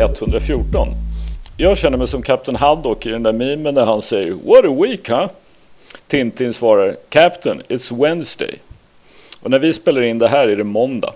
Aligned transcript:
Avsnitt 0.00 0.22
114. 0.22 0.88
Jag 1.56 1.78
känner 1.78 1.98
mig 1.98 2.08
som 2.08 2.22
Kapten 2.22 2.56
Haddock 2.56 3.06
i 3.06 3.08
den 3.10 3.22
där 3.22 3.32
memen 3.32 3.74
när 3.74 3.84
han 3.84 4.02
säger 4.02 4.30
What 4.30 4.64
a 4.64 4.82
week 4.82 5.08
huh? 5.08 5.26
Tintin 6.08 6.52
svarar 6.52 6.96
Captain, 7.08 7.62
it's 7.68 8.02
Wednesday. 8.02 8.54
Och 9.40 9.50
när 9.50 9.58
vi 9.58 9.72
spelar 9.72 10.02
in 10.02 10.18
det 10.18 10.28
här 10.28 10.48
är 10.48 10.56
det 10.56 10.64
måndag. 10.64 11.12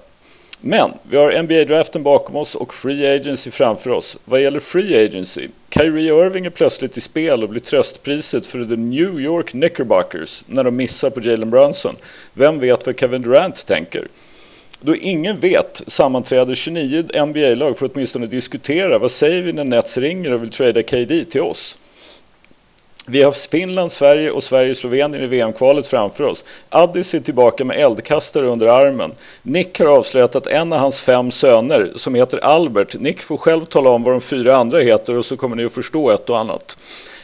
Men 0.61 0.91
vi 1.03 1.17
har 1.17 1.43
NBA-draften 1.43 2.03
bakom 2.03 2.37
oss 2.37 2.55
och 2.55 2.75
Free 2.75 3.17
Agency 3.17 3.51
framför 3.51 3.91
oss. 3.91 4.19
Vad 4.25 4.43
gäller 4.43 4.61
Free 4.61 5.05
Agency, 5.05 5.48
Kyrie 5.70 6.27
Irving 6.27 6.47
är 6.47 6.51
plötsligt 6.51 6.97
i 6.97 7.01
spel 7.01 7.43
och 7.43 7.48
blir 7.48 7.61
tröstpriset 7.61 8.47
för 8.47 8.65
the 8.65 8.77
New 8.77 9.20
York 9.20 9.48
Knickerbockers 9.48 10.45
när 10.47 10.65
de 10.65 10.77
missar 10.77 11.11
på 11.11 11.20
Jalen 11.20 11.51
Brunson. 11.51 11.97
Vem 12.33 12.59
vet 12.59 12.87
vad 12.87 13.01
Kevin 13.01 13.23
Durant 13.23 13.67
tänker? 13.67 14.09
Då 14.80 14.97
ingen 14.97 15.41
vet 15.41 15.83
sammanträder 15.87 16.55
29 16.55 17.27
NBA-lag 17.27 17.78
för 17.78 17.87
att 17.87 17.92
åtminstone 17.95 18.27
diskutera 18.27 18.98
vad 18.98 19.11
säger 19.11 19.42
vi 19.42 19.53
när 19.53 19.64
Nets 19.64 19.98
ringer 19.98 20.33
och 20.33 20.42
vill 20.42 20.50
trada 20.50 20.83
KD 20.83 21.25
till 21.25 21.41
oss. 21.41 21.78
Vi 23.09 23.23
har 23.23 23.33
Finland, 23.33 23.92
Sverige 23.92 24.31
och 24.31 24.42
Sverige-Slovenien 24.42 25.25
i 25.25 25.27
VM-kvalet 25.27 25.87
framför 25.87 26.25
oss. 26.25 26.45
Addis 26.69 27.15
är 27.15 27.20
tillbaka 27.20 27.65
med 27.65 27.77
eldkastare 27.78 28.47
under 28.47 28.67
armen. 28.67 29.12
Nick 29.42 29.78
har 29.78 29.87
avslöjat 29.87 30.37
att 30.37 30.47
en 30.47 30.73
av 30.73 30.78
hans 30.78 31.00
fem 31.00 31.31
söner, 31.31 31.93
som 31.97 32.15
heter 32.15 32.39
Albert, 32.39 32.97
Nick 33.00 33.20
får 33.20 33.37
själv 33.37 33.65
tala 33.65 33.91
om 33.91 34.03
vad 34.03 34.15
de 34.15 34.20
fyra 34.20 34.56
andra 34.56 34.78
heter 34.78 35.15
och 35.15 35.25
så 35.25 35.37
kommer 35.37 35.56
ni 35.56 35.65
att 35.65 35.72
förstå 35.72 36.11
ett 36.11 36.31
och 36.31 36.39
annat. 36.39 36.77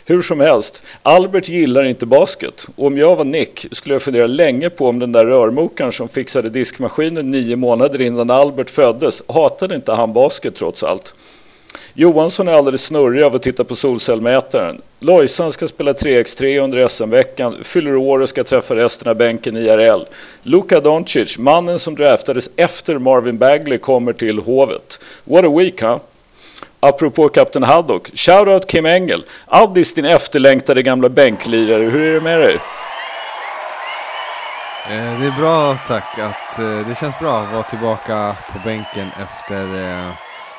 Hur 0.07 0.23
som 0.23 0.41
helst, 0.41 0.83
Albert 1.03 1.49
gillar 1.49 1.85
inte 1.85 2.07
basket. 2.07 2.67
Och 2.77 2.87
om 2.87 2.99
jag 2.99 3.17
var 3.17 3.25
Nick 3.25 3.67
skulle 3.73 3.95
jag 3.95 4.03
fundera 4.03 4.27
länge 4.27 4.71
på 4.71 4.89
om 4.89 4.99
den 4.99 5.13
där 5.13 5.27
rörmokaren 5.27 5.93
som 5.93 6.09
fixade 6.09 6.51
diskmaskinen 6.51 7.31
nio 7.31 7.57
månader 7.57 8.01
innan 8.01 8.31
Albert 8.31 8.71
föddes, 8.71 9.23
hatade 9.29 9.75
inte 9.75 9.93
han 9.93 10.13
basket 10.13 10.55
trots 10.55 10.83
allt? 10.83 11.15
Johansson 11.95 12.49
är 12.49 12.53
alldeles 12.53 12.85
snurrig 12.85 13.23
av 13.23 13.35
att 13.35 13.43
titta 13.43 13.65
på 13.65 13.75
solcellmätaren. 13.75 14.81
Lojsan 14.99 15.53
ska 15.53 15.69
spela 15.69 15.93
3x3 15.93 16.65
under 16.65 16.89
SM-veckan, 16.89 17.57
fyller 17.63 17.97
år 17.97 18.21
och 18.21 18.29
ska 18.29 18.45
träffa 18.45 18.77
resten 18.77 19.09
av 19.09 19.17
bänken 19.17 19.57
i 19.57 19.61
IRL. 19.61 20.05
Luka 20.43 20.81
Doncic, 20.81 21.39
mannen 21.39 21.79
som 21.79 21.95
draftades 21.95 22.51
efter 22.57 22.99
Marvin 22.99 23.39
Bagley, 23.39 23.79
kommer 23.79 24.13
till 24.13 24.39
Hovet. 24.39 25.01
What 25.25 25.45
a 25.45 25.59
week, 25.59 25.83
huh? 25.83 25.99
Apropå 26.85 27.29
Kapten 27.29 27.63
Haddock, 27.63 28.11
shoutout 28.15 28.67
Kim 28.67 28.87
Engel. 28.87 29.25
Addis, 29.47 29.95
din 29.95 30.05
efterlängtade 30.05 30.83
gamla 30.83 31.09
bänklirare, 31.09 31.83
hur 31.83 32.01
är 32.01 32.15
det 32.15 32.21
med 32.21 32.41
dig? 32.41 32.55
Eh, 34.91 35.21
det 35.21 35.27
är 35.27 35.39
bra 35.39 35.79
tack, 35.87 36.19
att, 36.19 36.59
eh, 36.59 36.89
det 36.89 36.99
känns 36.99 37.19
bra 37.19 37.41
att 37.41 37.53
vara 37.53 37.63
tillbaka 37.63 38.37
på 38.53 38.59
bänken 38.65 39.09
efter 39.23 39.85
eh, 39.85 40.13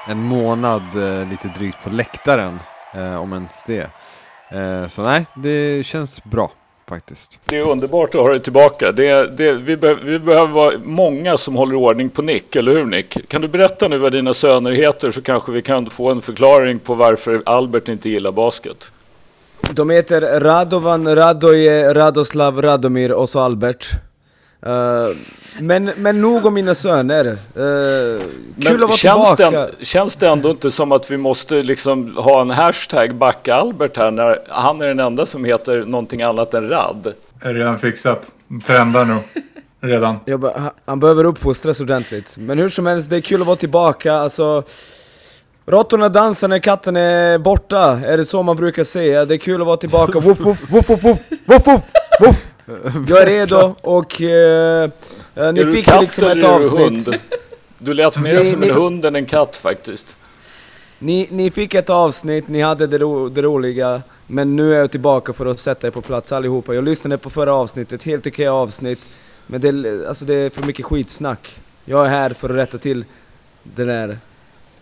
en 0.08 0.24
månad 0.24 0.84
lite 1.30 1.48
drygt 1.48 1.84
på 1.84 1.90
läktaren, 1.90 2.60
om 3.20 3.33
ens 3.33 3.64
det. 3.64 3.89
Så 4.89 5.02
nej, 5.02 5.26
det 5.36 5.86
känns 5.86 6.23
bra 6.23 6.52
faktiskt. 6.89 7.39
Det 7.45 7.58
är 7.58 7.70
underbart 7.70 8.16
att 8.16 8.21
ha 8.21 8.30
dig 8.30 8.39
tillbaka. 8.39 8.92
Det, 8.92 9.38
det, 9.38 9.54
vi, 9.54 9.77
be, 9.77 9.95
vi, 10.04 10.20
behöver 10.20 10.54
vara 10.54 10.73
många 10.83 11.38
som 11.38 11.55
håller 11.55 11.76
ordning 11.76 12.10
på 12.10 12.21
Nick, 12.21 12.55
eller 12.55 12.71
hur 12.71 12.86
Nick? 12.86 13.30
Kan 13.30 13.42
du 13.42 13.48
berätta 13.48 13.88
nu 13.88 13.98
vad 13.98 14.11
dina 14.11 14.33
söner 14.33 14.71
heter 14.71 15.11
så 15.11 15.21
kanske 15.21 15.52
vi 15.52 15.61
kan 15.61 15.89
få 15.89 16.11
en 16.11 16.21
förklaring 16.21 16.80
på 16.80 16.95
varför 16.95 17.42
Albert 17.45 17.88
inte 17.88 18.10
gillar 18.10 18.32
basket? 18.32 18.92
De 19.71 19.89
heter 19.89 20.39
Radovan, 20.39 21.16
Radoje, 21.16 21.94
Radoslav, 21.94 22.61
Radomir 22.61 23.11
och 23.11 23.30
så 23.30 23.39
Albert. 23.39 23.92
Uh, 24.65 25.08
men, 25.59 25.91
men 25.97 26.21
nog 26.21 26.45
om 26.45 26.53
mina 26.53 26.75
söner. 26.75 27.25
Uh, 27.25 27.36
kul 28.61 28.83
att 28.83 28.89
vara 28.89 28.91
känns 28.91 29.36
tillbaka. 29.36 29.67
Det, 29.80 29.86
känns 29.86 30.15
det 30.15 30.27
ändå 30.27 30.49
inte 30.49 30.71
som 30.71 30.91
att 30.91 31.11
vi 31.11 31.17
måste 31.17 31.64
liksom 31.64 32.17
ha 32.17 32.41
en 32.41 32.49
hashtag 32.49 33.15
backa 33.15 33.55
Albert 33.55 33.97
här 33.97 34.11
när 34.11 34.39
han 34.49 34.81
är 34.81 34.87
den 34.87 34.99
enda 34.99 35.25
som 35.25 35.45
heter 35.45 35.86
någonting 35.86 36.21
annat 36.21 36.53
än 36.53 36.69
Rad? 36.69 37.14
Är 37.41 37.53
redan 37.53 37.80
fixat. 37.80 38.31
Trendar 38.67 39.05
nog. 39.05 39.21
Redan. 39.81 40.19
Bara, 40.39 40.71
han 40.86 40.99
behöver 40.99 41.23
uppfostras 41.23 41.80
ordentligt. 41.80 42.35
Men 42.37 42.59
hur 42.59 42.70
som 42.70 42.85
helst, 42.85 43.09
det 43.09 43.15
är 43.15 43.21
kul 43.21 43.41
att 43.41 43.47
vara 43.47 43.58
tillbaka. 43.58 44.14
Alltså, 44.14 44.64
Råttorna 45.65 46.09
dansar 46.09 46.47
när 46.47 46.59
katten 46.59 46.95
är 46.95 47.37
borta, 47.37 47.99
är 48.05 48.17
det 48.17 48.25
så 48.25 48.43
man 48.43 48.55
brukar 48.55 48.83
säga? 48.83 49.25
Det 49.25 49.35
är 49.35 49.37
kul 49.37 49.61
att 49.61 49.67
vara 49.67 49.77
tillbaka. 49.77 50.20
Woof, 50.20 50.39
woof, 50.39 50.71
woof, 50.71 50.89
woof, 50.89 51.03
woof, 51.03 51.20
woof, 51.45 51.67
woof, 51.67 51.81
woof. 52.20 52.45
Jag 53.09 53.21
är 53.21 53.25
redo 53.25 53.75
och 53.81 54.21
uh, 55.38 55.54
ni 55.54 55.60
är 55.60 55.71
fick 55.71 56.02
liksom 56.02 56.27
ett 56.27 56.44
avsnitt. 56.44 57.08
Hund? 57.08 57.20
Du 57.77 57.94
lät 57.94 58.17
mer 58.17 58.44
som 58.52 58.64
en 58.64 58.71
hund 58.71 59.05
än 59.05 59.16
en 59.16 59.26
katt 59.26 59.55
faktiskt. 59.55 60.17
Ni, 60.99 61.27
ni 61.32 61.52
fick 61.52 61.73
ett 61.73 61.89
avsnitt, 61.89 62.48
ni 62.48 62.61
hade 62.61 62.88
det, 62.88 62.98
ro, 62.98 63.30
det 63.30 63.42
roliga, 63.42 64.02
men 64.27 64.55
nu 64.55 64.73
är 64.73 64.80
jag 64.80 64.92
tillbaka 64.92 65.33
för 65.33 65.45
att 65.45 65.60
sätta 65.60 65.88
er 65.88 65.92
på 65.92 66.02
plats 66.02 66.32
allihopa. 66.32 66.73
Jag 66.73 66.83
lyssnade 66.83 67.17
på 67.17 67.30
förra 67.30 67.54
avsnittet, 67.54 68.04
helt 68.04 68.27
okej 68.27 68.48
avsnitt, 68.48 69.10
men 69.48 69.61
det, 69.61 70.08
alltså 70.08 70.26
det 70.26 70.36
är 70.36 70.49
för 70.49 70.64
mycket 70.64 70.86
skitsnack. 70.86 71.60
Jag 71.86 72.05
är 72.05 72.10
här 72.10 72.30
för 72.30 72.50
att 72.50 72.55
rätta 72.55 72.77
till 72.77 73.05
det 73.64 73.86
där, 73.86 74.17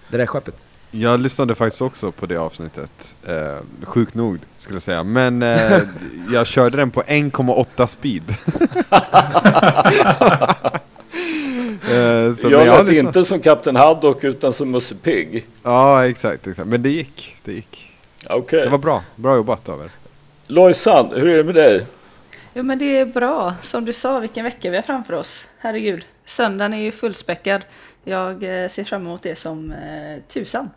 det 0.09 0.17
där 0.17 0.25
skeppet. 0.25 0.67
Jag 0.91 1.19
lyssnade 1.19 1.55
faktiskt 1.55 1.81
också 1.81 2.11
på 2.11 2.25
det 2.25 2.37
avsnittet, 2.37 3.15
eh, 3.27 3.57
sjukt 3.83 4.15
nog 4.15 4.39
skulle 4.57 4.75
jag 4.75 4.83
säga, 4.83 5.03
men 5.03 5.41
eh, 5.41 5.79
jag 6.31 6.47
körde 6.47 6.77
den 6.77 6.91
på 6.91 7.01
1,8 7.01 7.87
speed. 7.87 8.23
eh, 11.91 12.51
jag 12.51 12.67
lät 12.67 12.89
liksom... 12.89 13.07
inte 13.07 13.25
som 13.25 13.39
Kapten 13.39 13.75
Haddock 13.75 14.23
utan 14.23 14.53
som 14.53 14.71
Musse 14.71 14.95
Pigg. 14.95 15.45
Ja, 15.63 16.05
exakt, 16.05 16.47
exakt, 16.47 16.67
men 16.67 16.83
det 16.83 16.89
gick, 16.89 17.35
det 17.43 17.53
gick. 17.53 17.91
Okay. 18.29 18.61
Det 18.61 18.69
var 18.69 18.77
bra, 18.77 19.03
bra 19.15 19.35
jobbat 19.35 19.69
av 19.69 19.81
er. 19.81 19.91
Lojsan, 20.47 21.09
hur 21.15 21.27
är 21.27 21.37
det 21.37 21.43
med 21.43 21.55
dig? 21.55 21.85
Jo 22.53 22.63
men 22.63 22.79
det 22.79 22.97
är 22.97 23.05
bra, 23.05 23.55
som 23.61 23.85
du 23.85 23.93
sa, 23.93 24.19
vilken 24.19 24.43
vecka 24.43 24.69
vi 24.69 24.75
har 24.75 24.83
framför 24.83 25.13
oss. 25.13 25.47
Herregud, 25.59 26.05
söndagen 26.25 26.73
är 26.73 26.81
ju 26.81 26.91
fullspäckad. 26.91 27.61
Jag 28.03 28.63
eh, 28.63 28.67
ser 28.67 28.83
fram 28.83 29.01
emot 29.01 29.21
det 29.21 29.35
som 29.35 29.71
eh, 29.71 30.21
tusan. 30.27 30.69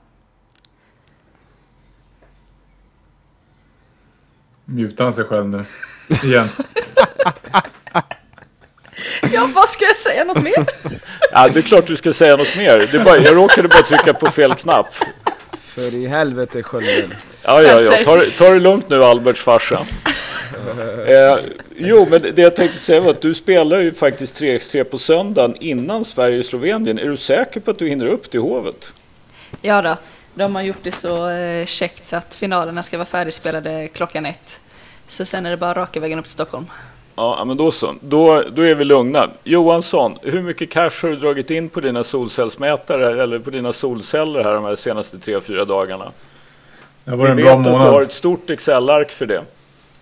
Mutar 4.64 5.04
han 5.04 5.12
sig 5.12 5.24
själv 5.24 5.48
nu? 5.48 5.64
Igen. 6.24 6.48
ja, 9.32 9.50
vad 9.54 9.68
ska 9.68 9.84
jag 9.84 9.96
säga 9.96 10.24
något 10.24 10.42
mer? 10.42 10.66
ja, 11.32 11.48
det 11.48 11.58
är 11.58 11.62
klart 11.62 11.86
du 11.86 11.96
ska 11.96 12.12
säga 12.12 12.36
något 12.36 12.56
mer. 12.56 12.88
Det 12.92 13.04
bara, 13.04 13.18
jag 13.18 13.36
råkade 13.36 13.68
bara 13.68 13.82
trycka 13.82 14.14
på 14.14 14.30
fel 14.30 14.54
knapp. 14.54 14.94
För 15.60 15.94
i 15.94 16.06
helvete 16.06 16.62
skölden. 16.62 17.14
Ja, 17.44 17.62
ja, 17.62 17.80
ja. 17.80 18.04
Ta, 18.04 18.22
ta 18.38 18.50
det 18.50 18.60
lugnt 18.60 18.88
nu 18.88 19.04
Alberts 19.04 19.40
farsa. 19.40 19.74
eh, 21.06 21.38
jo, 21.76 22.06
men 22.10 22.22
det 22.22 22.42
jag 22.42 22.56
tänkte 22.56 22.78
säga 22.78 23.00
var 23.00 23.10
att 23.10 23.20
du 23.20 23.34
spelar 23.34 23.78
ju 23.78 23.94
faktiskt 23.94 24.40
3x3 24.40 24.84
på 24.84 24.98
söndagen 24.98 25.56
innan 25.60 26.04
Sverige-Slovenien. 26.04 26.98
Är 26.98 27.08
du 27.08 27.16
säker 27.16 27.60
på 27.60 27.70
att 27.70 27.78
du 27.78 27.88
hinner 27.88 28.06
upp 28.06 28.30
till 28.30 28.40
Hovet? 28.40 28.94
Ja 29.62 29.82
då. 29.82 29.96
De 30.34 30.54
har 30.54 30.62
gjort 30.62 30.82
det 30.82 30.92
så 30.92 31.28
eh, 31.28 31.66
käckt 31.66 32.04
så 32.04 32.16
att 32.16 32.34
finalerna 32.34 32.82
ska 32.82 32.98
vara 32.98 33.06
färdigspelade 33.06 33.88
klockan 33.88 34.26
ett. 34.26 34.60
Så 35.14 35.24
sen 35.24 35.46
är 35.46 35.50
det 35.50 35.56
bara 35.56 35.74
raka 35.74 36.00
vägen 36.00 36.18
upp 36.18 36.24
till 36.24 36.32
Stockholm. 36.32 36.66
Ja, 37.14 37.44
men 37.46 37.56
då 37.56 37.70
så. 37.70 37.94
Då, 38.00 38.42
då 38.52 38.62
är 38.62 38.74
vi 38.74 38.84
lugna. 38.84 39.28
Johansson, 39.44 40.16
hur 40.22 40.42
mycket 40.42 40.70
cash 40.70 41.02
har 41.02 41.08
du 41.08 41.16
dragit 41.16 41.50
in 41.50 41.68
på 41.68 41.80
dina 41.80 42.04
solcellsmätare 42.04 43.22
eller 43.22 43.38
på 43.38 43.50
dina 43.50 43.72
solceller 43.72 44.44
här 44.44 44.54
de 44.54 44.64
här 44.64 44.76
senaste 44.76 45.18
tre, 45.18 45.40
fyra 45.40 45.64
dagarna? 45.64 46.12
Det 47.04 47.16
var 47.16 47.28
en 47.28 47.36
bra 47.36 47.58
månad. 47.58 47.80
att 47.80 47.86
du 47.86 47.92
har 47.92 48.02
ett 48.02 48.12
stort 48.12 48.50
Excel-ark 48.50 49.10
för 49.10 49.26
det. 49.26 49.42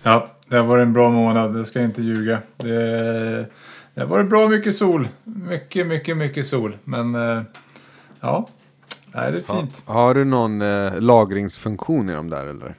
Ja, 0.03 0.27
det 0.47 0.55
har 0.55 0.63
varit 0.63 0.81
en 0.81 0.93
bra 0.93 1.09
månad. 1.09 1.53
Det 1.53 1.65
ska 1.65 1.79
jag 1.79 1.89
inte 1.89 2.01
ljuga. 2.01 2.39
Det, 2.57 3.45
det 3.93 4.01
har 4.01 4.07
varit 4.07 4.29
bra 4.29 4.47
mycket 4.47 4.75
sol. 4.75 5.07
Mycket, 5.23 5.87
mycket, 5.87 6.17
mycket 6.17 6.45
sol. 6.45 6.77
Men 6.83 7.15
eh, 7.15 7.43
ja, 8.21 8.47
det 9.11 9.19
är 9.19 9.31
fint. 9.31 9.83
Ha, 9.85 9.93
har 9.93 10.13
du 10.13 10.25
någon 10.25 10.61
eh, 10.61 10.99
lagringsfunktion 10.99 12.09
i 12.09 12.13
dem 12.13 12.29
där 12.29 12.45
eller? 12.45 12.75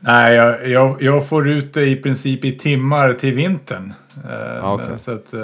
Nej, 0.00 0.34
jag, 0.34 0.68
jag, 0.68 1.02
jag, 1.02 1.28
får 1.28 1.48
ut 1.48 1.74
det 1.74 1.86
i 1.86 1.96
princip 1.96 2.44
i 2.44 2.58
timmar 2.58 3.12
till 3.12 3.34
vintern. 3.34 3.94
Eh, 4.24 4.64
ah, 4.64 4.74
okay. 4.74 4.98
Så 4.98 5.12
att, 5.14 5.34
eh, 5.34 5.40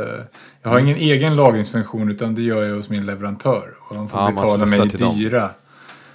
jag 0.63 0.71
har 0.71 0.79
mm. 0.79 0.85
ingen 0.85 0.97
egen 0.97 1.37
lagringsfunktion 1.37 2.11
utan 2.11 2.35
det 2.35 2.43
gör 2.43 2.65
jag 2.65 2.77
hos 2.77 2.89
min 2.89 3.07
leverantör. 3.07 3.75
Och 3.89 3.97
de 3.97 4.09
får 4.09 4.19
ah, 4.19 4.31
betala 4.31 4.67
mig 4.67 4.89
dyra 4.89 5.51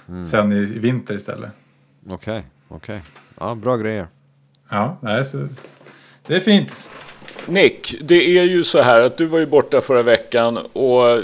mm. 0.08 0.24
sen 0.24 0.52
i, 0.52 0.56
i 0.56 0.78
vinter 0.78 1.14
istället. 1.14 1.50
Okej, 2.06 2.14
okay, 2.14 2.42
okej. 2.68 2.96
Okay. 2.96 3.00
Ja, 3.40 3.54
bra 3.54 3.76
grejer. 3.76 4.06
Ja, 4.68 4.98
nej, 5.00 5.24
så 5.24 5.48
det 6.26 6.36
är 6.36 6.40
fint. 6.40 6.86
Nick, 7.46 7.94
det 8.00 8.38
är 8.38 8.44
ju 8.44 8.64
så 8.64 8.82
här 8.82 9.00
att 9.00 9.16
du 9.16 9.26
var 9.26 9.38
ju 9.38 9.46
borta 9.46 9.80
förra 9.80 10.02
veckan 10.02 10.58
och 10.72 11.22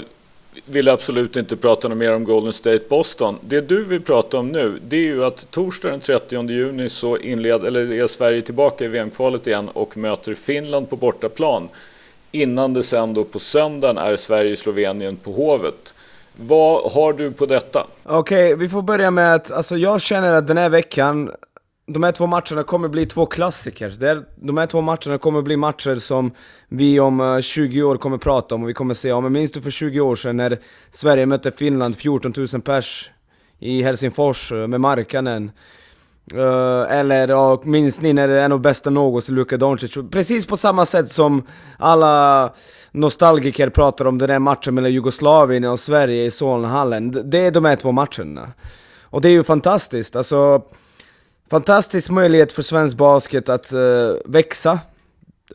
vill 0.65 0.89
absolut 0.89 1.35
inte 1.35 1.55
prata 1.55 1.87
något 1.87 1.97
mer 1.97 2.13
om 2.13 2.23
Golden 2.23 2.53
State 2.53 2.83
Boston. 2.89 3.37
Det 3.41 3.61
du 3.61 3.83
vill 3.83 4.01
prata 4.01 4.37
om 4.37 4.47
nu, 4.47 4.79
det 4.87 4.95
är 4.95 5.01
ju 5.01 5.25
att 5.25 5.51
torsdag 5.51 5.89
den 5.89 5.99
30 5.99 6.49
juni 6.49 6.89
så 6.89 7.17
inled, 7.17 7.65
eller 7.65 7.93
är 7.93 8.07
Sverige 8.07 8.41
tillbaka 8.41 8.85
i 8.85 8.87
VM-kvalet 8.87 9.47
igen 9.47 9.69
och 9.73 9.97
möter 9.97 10.33
Finland 10.33 10.89
på 10.89 10.95
bortaplan. 10.95 11.69
Innan 12.31 12.73
det 12.73 12.83
sen 12.83 13.13
då 13.13 13.23
på 13.23 13.39
söndagen 13.39 13.97
är 13.97 14.15
Sverige-Slovenien 14.15 15.15
på 15.15 15.31
Hovet. 15.31 15.95
Vad 16.35 16.91
har 16.91 17.13
du 17.13 17.31
på 17.31 17.45
detta? 17.45 17.87
Okej, 18.03 18.53
okay, 18.53 18.55
vi 18.55 18.69
får 18.69 18.81
börja 18.81 19.11
med 19.11 19.35
att, 19.35 19.51
alltså 19.51 19.77
jag 19.77 20.01
känner 20.01 20.33
att 20.33 20.47
den 20.47 20.57
här 20.57 20.69
veckan, 20.69 21.31
de 21.87 22.03
här 22.03 22.11
två 22.11 22.25
matcherna 22.25 22.63
kommer 22.63 22.87
bli 22.87 23.05
två 23.05 23.25
klassiker. 23.25 23.93
De 24.35 24.57
här 24.57 24.65
två 24.65 24.81
matcherna 24.81 25.17
kommer 25.17 25.41
bli 25.41 25.57
matcher 25.57 25.95
som 25.95 26.31
vi 26.69 26.99
om 26.99 27.19
eh, 27.19 27.39
20 27.39 27.83
år 27.83 27.97
kommer 27.97 28.17
prata 28.17 28.55
om 28.55 28.63
och 28.63 28.69
vi 28.69 28.73
kommer 28.73 28.93
säga, 28.93 29.13
ja 29.13 29.21
men 29.21 29.31
minns 29.31 29.51
du 29.51 29.61
för 29.61 29.71
20 29.71 29.99
år 29.99 30.15
sedan 30.15 30.37
när 30.37 30.59
Sverige 30.91 31.25
mötte 31.25 31.51
Finland, 31.51 31.95
14 31.97 32.33
000 32.37 32.61
pers 32.61 33.11
i 33.59 33.81
Helsingfors 33.81 34.51
eh, 34.51 34.67
med 34.67 34.81
Markkanen? 34.81 35.51
Uh, 36.33 36.91
eller 36.91 37.27
ja, 37.27 37.61
minns 37.63 38.01
ni 38.01 38.13
när 38.13 38.27
det 38.27 38.39
är 38.39 38.45
en 38.45 38.51
av 38.51 38.59
bästa 38.59 38.89
någonsin, 38.89 39.35
Luka 39.35 39.57
Doncic? 39.57 39.93
Precis 40.11 40.45
på 40.45 40.57
samma 40.57 40.85
sätt 40.85 41.09
som 41.09 41.43
alla 41.79 42.53
nostalgiker 42.91 43.69
pratar 43.69 44.07
om 44.07 44.17
den 44.17 44.29
där 44.29 44.39
matchen 44.39 44.75
mellan 44.75 44.93
Jugoslavien 44.93 45.65
och 45.65 45.79
Sverige 45.79 46.25
i 46.25 46.31
Solnahallen. 46.31 47.29
Det 47.29 47.37
är 47.37 47.51
de 47.51 47.65
här 47.65 47.75
två 47.75 47.91
matcherna. 47.91 48.49
Och 49.03 49.21
det 49.21 49.27
är 49.27 49.31
ju 49.31 49.43
fantastiskt, 49.43 50.15
alltså... 50.15 50.61
Fantastisk 51.49 52.09
möjlighet 52.11 52.51
för 52.51 52.61
svensk 52.61 52.97
basket 52.97 53.49
att 53.49 53.73
uh, 53.73 54.15
växa. 54.25 54.79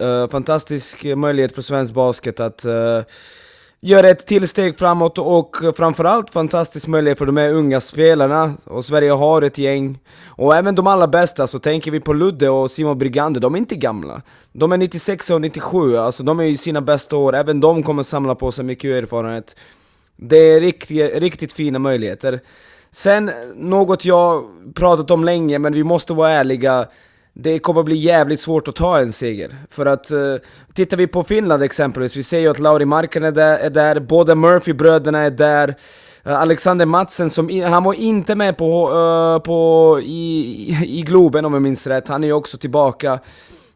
Uh, 0.00 0.28
fantastisk 0.28 1.04
möjlighet 1.04 1.54
för 1.54 1.62
svensk 1.62 1.94
basket 1.94 2.40
att 2.40 2.64
eh, 2.64 3.00
göra 3.80 4.08
ett 4.08 4.26
tillsteg 4.26 4.78
framåt 4.78 5.18
och 5.18 5.56
framförallt 5.76 6.30
fantastisk 6.30 6.86
möjlighet 6.86 7.18
för 7.18 7.26
de 7.26 7.36
här 7.36 7.52
unga 7.52 7.80
spelarna. 7.80 8.54
Och 8.64 8.84
Sverige 8.84 9.10
har 9.10 9.42
ett 9.42 9.58
gäng. 9.58 9.98
Och 10.26 10.56
även 10.56 10.74
de 10.74 10.86
allra 10.86 11.06
bästa, 11.06 11.46
så 11.46 11.58
tänker 11.58 11.90
vi 11.90 12.00
på 12.00 12.12
Ludde 12.12 12.50
och 12.50 12.70
Simon 12.70 12.98
Brigande, 12.98 13.40
de 13.40 13.54
är 13.54 13.58
inte 13.58 13.76
gamla. 13.76 14.22
De 14.52 14.72
är 14.72 14.76
96 14.76 15.30
och 15.30 15.40
97, 15.40 15.96
alltså 15.96 16.22
de 16.22 16.40
är 16.40 16.44
i 16.44 16.56
sina 16.56 16.80
bästa 16.80 17.16
år, 17.16 17.34
även 17.34 17.60
de 17.60 17.82
kommer 17.82 18.02
samla 18.02 18.34
på 18.34 18.52
sig 18.52 18.64
mycket 18.64 18.90
erfarenhet. 18.90 19.56
Det 20.16 20.36
är 20.36 20.60
riktigt, 20.60 21.14
riktigt 21.14 21.52
fina 21.52 21.78
möjligheter. 21.78 22.40
Sen, 22.92 23.30
något 23.54 24.04
jag 24.04 24.44
pratat 24.74 25.10
om 25.10 25.24
länge, 25.24 25.58
men 25.58 25.72
vi 25.72 25.84
måste 25.84 26.12
vara 26.12 26.30
ärliga 26.30 26.88
det 27.32 27.58
kommer 27.58 27.82
bli 27.82 27.96
jävligt 27.96 28.40
svårt 28.40 28.68
att 28.68 28.76
ta 28.76 28.98
en 28.98 29.12
seger. 29.12 29.56
För 29.70 29.86
att, 29.86 30.10
eh, 30.10 30.18
tittar 30.74 30.96
vi 30.96 31.06
på 31.06 31.22
Finland 31.22 31.62
exempelvis, 31.62 32.16
vi 32.16 32.22
ser 32.22 32.38
ju 32.38 32.48
att 32.48 32.58
Lauri 32.58 32.84
Markkanen 32.84 33.28
är 33.28 33.32
där, 33.32 33.58
är 33.58 33.70
där 33.70 34.00
båda 34.00 34.34
Murphy-bröderna 34.34 35.18
är 35.18 35.30
där, 35.30 35.74
eh, 36.24 36.40
Alexander 36.40 36.86
Matsen, 36.86 37.30
som 37.30 37.62
han 37.64 37.84
var 37.84 37.94
inte 37.94 38.34
med 38.34 38.56
på, 38.56 38.90
uh, 38.90 39.38
på 39.38 39.98
i, 40.02 40.76
i 40.86 41.02
Globen 41.02 41.44
om 41.44 41.52
jag 41.52 41.62
minns 41.62 41.86
rätt, 41.86 42.08
han 42.08 42.24
är 42.24 42.28
ju 42.28 42.34
också 42.34 42.58
tillbaka. 42.58 43.18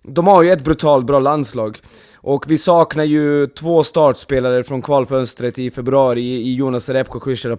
De 0.02 0.26
har 0.26 0.42
ju 0.42 0.52
ett 0.52 0.64
brutalt 0.64 1.06
bra 1.06 1.18
landslag. 1.18 1.78
Och 2.26 2.50
vi 2.50 2.58
saknar 2.58 3.04
ju 3.04 3.46
två 3.46 3.82
startspelare 3.82 4.64
från 4.64 4.82
kvalfönstret 4.82 5.58
i 5.58 5.70
februari 5.70 6.22
i 6.22 6.54
Jonas 6.54 6.88
Repko 6.88 7.18
och 7.18 7.24
Christian 7.24 7.58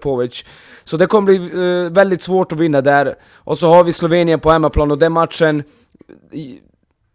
Så 0.84 0.98
det 0.98 1.08
kommer 1.08 1.26
bli 1.26 1.36
eh, 1.36 1.92
väldigt 1.92 2.22
svårt 2.22 2.52
att 2.52 2.60
vinna 2.60 2.82
där. 2.82 3.16
Och 3.34 3.58
så 3.58 3.68
har 3.68 3.84
vi 3.84 3.94
Slovenien 3.94 4.40
på 4.40 4.52
hemmaplan 4.52 4.92
och 4.92 4.98
den 4.98 5.12
matchen 5.12 5.64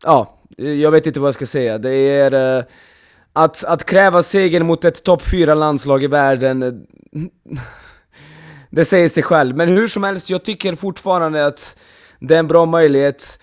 ja, 0.03 0.39
jag 0.57 0.91
vet 0.91 1.07
inte 1.07 1.21
vad 1.21 1.29
jag 1.29 1.35
ska 1.35 1.47
säga. 1.47 1.79
Det 1.79 1.95
är... 1.95 2.59
Eh, 2.59 2.65
att, 3.33 3.65
att 3.65 3.85
kräva 3.85 4.23
seger 4.23 4.63
mot 4.63 4.85
ett 4.85 5.05
topp 5.05 5.23
4 5.23 5.55
landslag 5.55 6.03
i 6.03 6.07
världen... 6.07 6.87
det 8.71 8.85
säger 8.85 9.09
sig 9.09 9.23
själv. 9.23 9.57
Men 9.57 9.69
hur 9.69 9.89
som 9.89 10.05
helst, 10.05 10.31
jag 10.31 10.45
tycker 10.45 10.75
fortfarande 10.75 11.47
att 11.47 11.77
det 12.19 12.35
är 12.35 12.39
en 12.39 12.49
bra 12.49 12.67
möjlighet. 12.67 13.39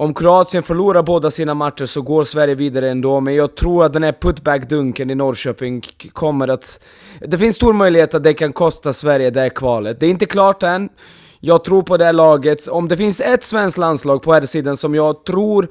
Om 0.00 0.14
Kroatien 0.14 0.62
förlorar 0.62 1.02
båda 1.02 1.30
sina 1.30 1.54
matcher 1.54 1.84
så 1.84 2.02
går 2.02 2.24
Sverige 2.24 2.54
vidare 2.54 2.90
ändå, 2.90 3.20
men 3.20 3.34
jag 3.34 3.54
tror 3.56 3.84
att 3.84 3.92
den 3.92 4.02
här 4.02 4.12
putback-dunken 4.12 5.12
i 5.12 5.14
Norrköping 5.14 5.82
kommer 6.12 6.48
att... 6.48 6.84
Det 7.20 7.38
finns 7.38 7.56
stor 7.56 7.72
möjlighet 7.72 8.14
att 8.14 8.22
det 8.22 8.34
kan 8.34 8.52
kosta 8.52 8.92
Sverige 8.92 9.30
det 9.30 9.40
här 9.40 9.48
kvalet. 9.48 10.00
Det 10.00 10.06
är 10.06 10.10
inte 10.10 10.26
klart 10.26 10.62
än. 10.62 10.88
Jag 11.40 11.64
tror 11.64 11.82
på 11.82 11.96
det 11.96 12.04
här 12.04 12.12
laget. 12.12 12.68
Om 12.68 12.88
det 12.88 12.96
finns 12.96 13.20
ett 13.20 13.42
svenskt 13.42 13.78
landslag 13.78 14.22
på 14.22 14.32
här 14.32 14.46
sidan 14.46 14.76
som 14.76 14.94
jag 14.94 15.24
tror 15.24 15.68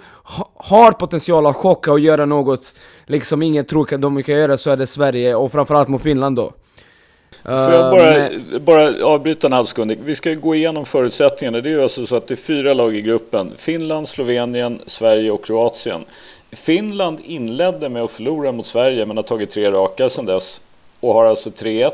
har 0.56 0.92
potential 0.92 1.46
att 1.46 1.56
chocka 1.56 1.92
och 1.92 2.00
göra 2.00 2.26
något 2.26 2.74
liksom 3.06 3.42
ingen 3.42 3.66
tror 3.66 3.94
att 3.94 4.02
de 4.02 4.24
kan 4.24 4.36
göra 4.36 4.58
så 4.58 4.72
är 4.72 4.78
det 4.78 4.88
Sverige 4.88 5.36
och 5.36 5.52
framförallt 5.52 5.88
mot 5.88 6.02
Finland 6.02 6.36
då. 6.36 6.54
Får 7.44 7.53
jag 7.53 7.91
bara, 7.91 8.30
uh, 8.30 8.59
bara 8.59 9.06
avbryta 9.06 9.47
en 9.47 9.53
halv 9.53 9.65
sekund? 9.65 9.95
Vi 10.06 10.15
ska 10.15 10.33
gå 10.33 10.56
igenom 10.56 10.86
förutsättningarna. 10.86 11.62
Det 11.62 11.69
är 11.69 11.71
ju 11.71 11.83
alltså 11.83 12.06
så 12.06 12.15
att 12.15 12.27
det 12.27 12.33
är 12.33 12.36
fyra 12.36 12.74
lag 12.74 12.95
i 12.95 13.01
gruppen. 13.01 13.53
Finland, 13.57 14.07
Slovenien, 14.07 14.80
Sverige 14.86 15.31
och 15.31 15.45
Kroatien. 15.45 16.06
Finland 16.51 17.19
inledde 17.25 17.89
med 17.89 18.03
att 18.03 18.12
förlora 18.12 18.51
mot 18.51 18.68
Sverige 18.68 19.06
men 19.06 19.18
har 19.18 19.24
tagit 19.24 19.50
tre 19.50 19.71
raka 19.71 20.09
sedan 20.09 20.25
dess 20.25 20.62
och 21.00 21.13
har 21.13 21.25
alltså 21.25 21.50
3-1. 21.50 21.91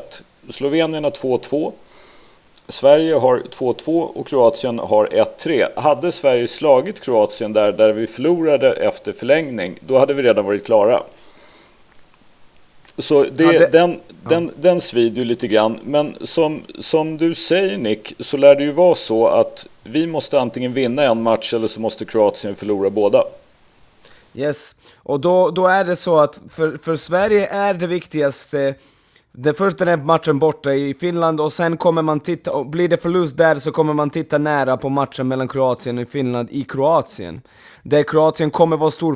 Slovenien 0.48 1.04
har 1.04 1.10
2-2. 1.10 1.72
Sverige 2.68 3.14
har 3.14 3.38
2-2 3.38 4.02
och 4.02 4.26
Kroatien 4.26 4.78
har 4.78 5.06
1-3. 5.06 5.80
Hade 5.80 6.12
Sverige 6.12 6.46
slagit 6.46 7.00
Kroatien 7.00 7.52
där, 7.52 7.72
där 7.72 7.92
vi 7.92 8.06
förlorade 8.06 8.72
efter 8.72 9.12
förlängning, 9.12 9.78
då 9.80 9.98
hade 9.98 10.14
vi 10.14 10.22
redan 10.22 10.44
varit 10.44 10.66
klara. 10.66 11.02
Så 12.98 13.24
det, 13.32 13.44
ja, 13.44 13.52
det, 13.52 13.72
den, 13.72 13.90
ja. 13.90 14.28
den, 14.28 14.50
den 14.56 14.80
svider 14.80 15.18
ju 15.18 15.24
lite 15.24 15.46
grann. 15.46 15.78
Men 15.84 16.16
som, 16.20 16.62
som 16.78 17.16
du 17.16 17.34
säger 17.34 17.78
Nick, 17.78 18.14
så 18.18 18.36
lär 18.36 18.54
det 18.54 18.64
ju 18.64 18.72
vara 18.72 18.94
så 18.94 19.26
att 19.26 19.66
vi 19.82 20.06
måste 20.06 20.40
antingen 20.40 20.72
vinna 20.72 21.02
en 21.02 21.22
match 21.22 21.54
eller 21.54 21.66
så 21.66 21.80
måste 21.80 22.04
Kroatien 22.04 22.56
förlora 22.56 22.90
båda. 22.90 23.24
Yes, 24.34 24.76
och 24.96 25.20
då, 25.20 25.50
då 25.50 25.66
är 25.66 25.84
det 25.84 25.96
så 25.96 26.18
att 26.18 26.40
för, 26.50 26.76
för 26.76 26.96
Sverige 26.96 27.46
är 27.46 27.74
det 27.74 27.86
viktigaste 27.86 28.74
det 29.38 29.54
första 29.54 29.92
är 29.92 29.96
matchen 29.96 30.38
borta 30.38 30.74
i 30.74 30.94
Finland 30.94 31.40
och 31.40 31.52
sen 31.52 31.76
kommer 31.76 32.02
man 32.02 32.20
titta, 32.20 32.52
och 32.52 32.66
blir 32.66 32.88
det 32.88 32.96
förlust 32.96 33.36
där 33.36 33.58
så 33.58 33.72
kommer 33.72 33.94
man 33.94 34.10
titta 34.10 34.38
nära 34.38 34.76
på 34.76 34.88
matchen 34.88 35.28
mellan 35.28 35.48
Kroatien 35.48 35.98
och 35.98 36.08
Finland 36.08 36.48
i 36.50 36.64
Kroatien. 36.64 37.40
Där 37.88 38.02
Kroatien 38.02 38.50
kommer 38.50 38.76
vara 38.76 38.90
stor 38.90 39.14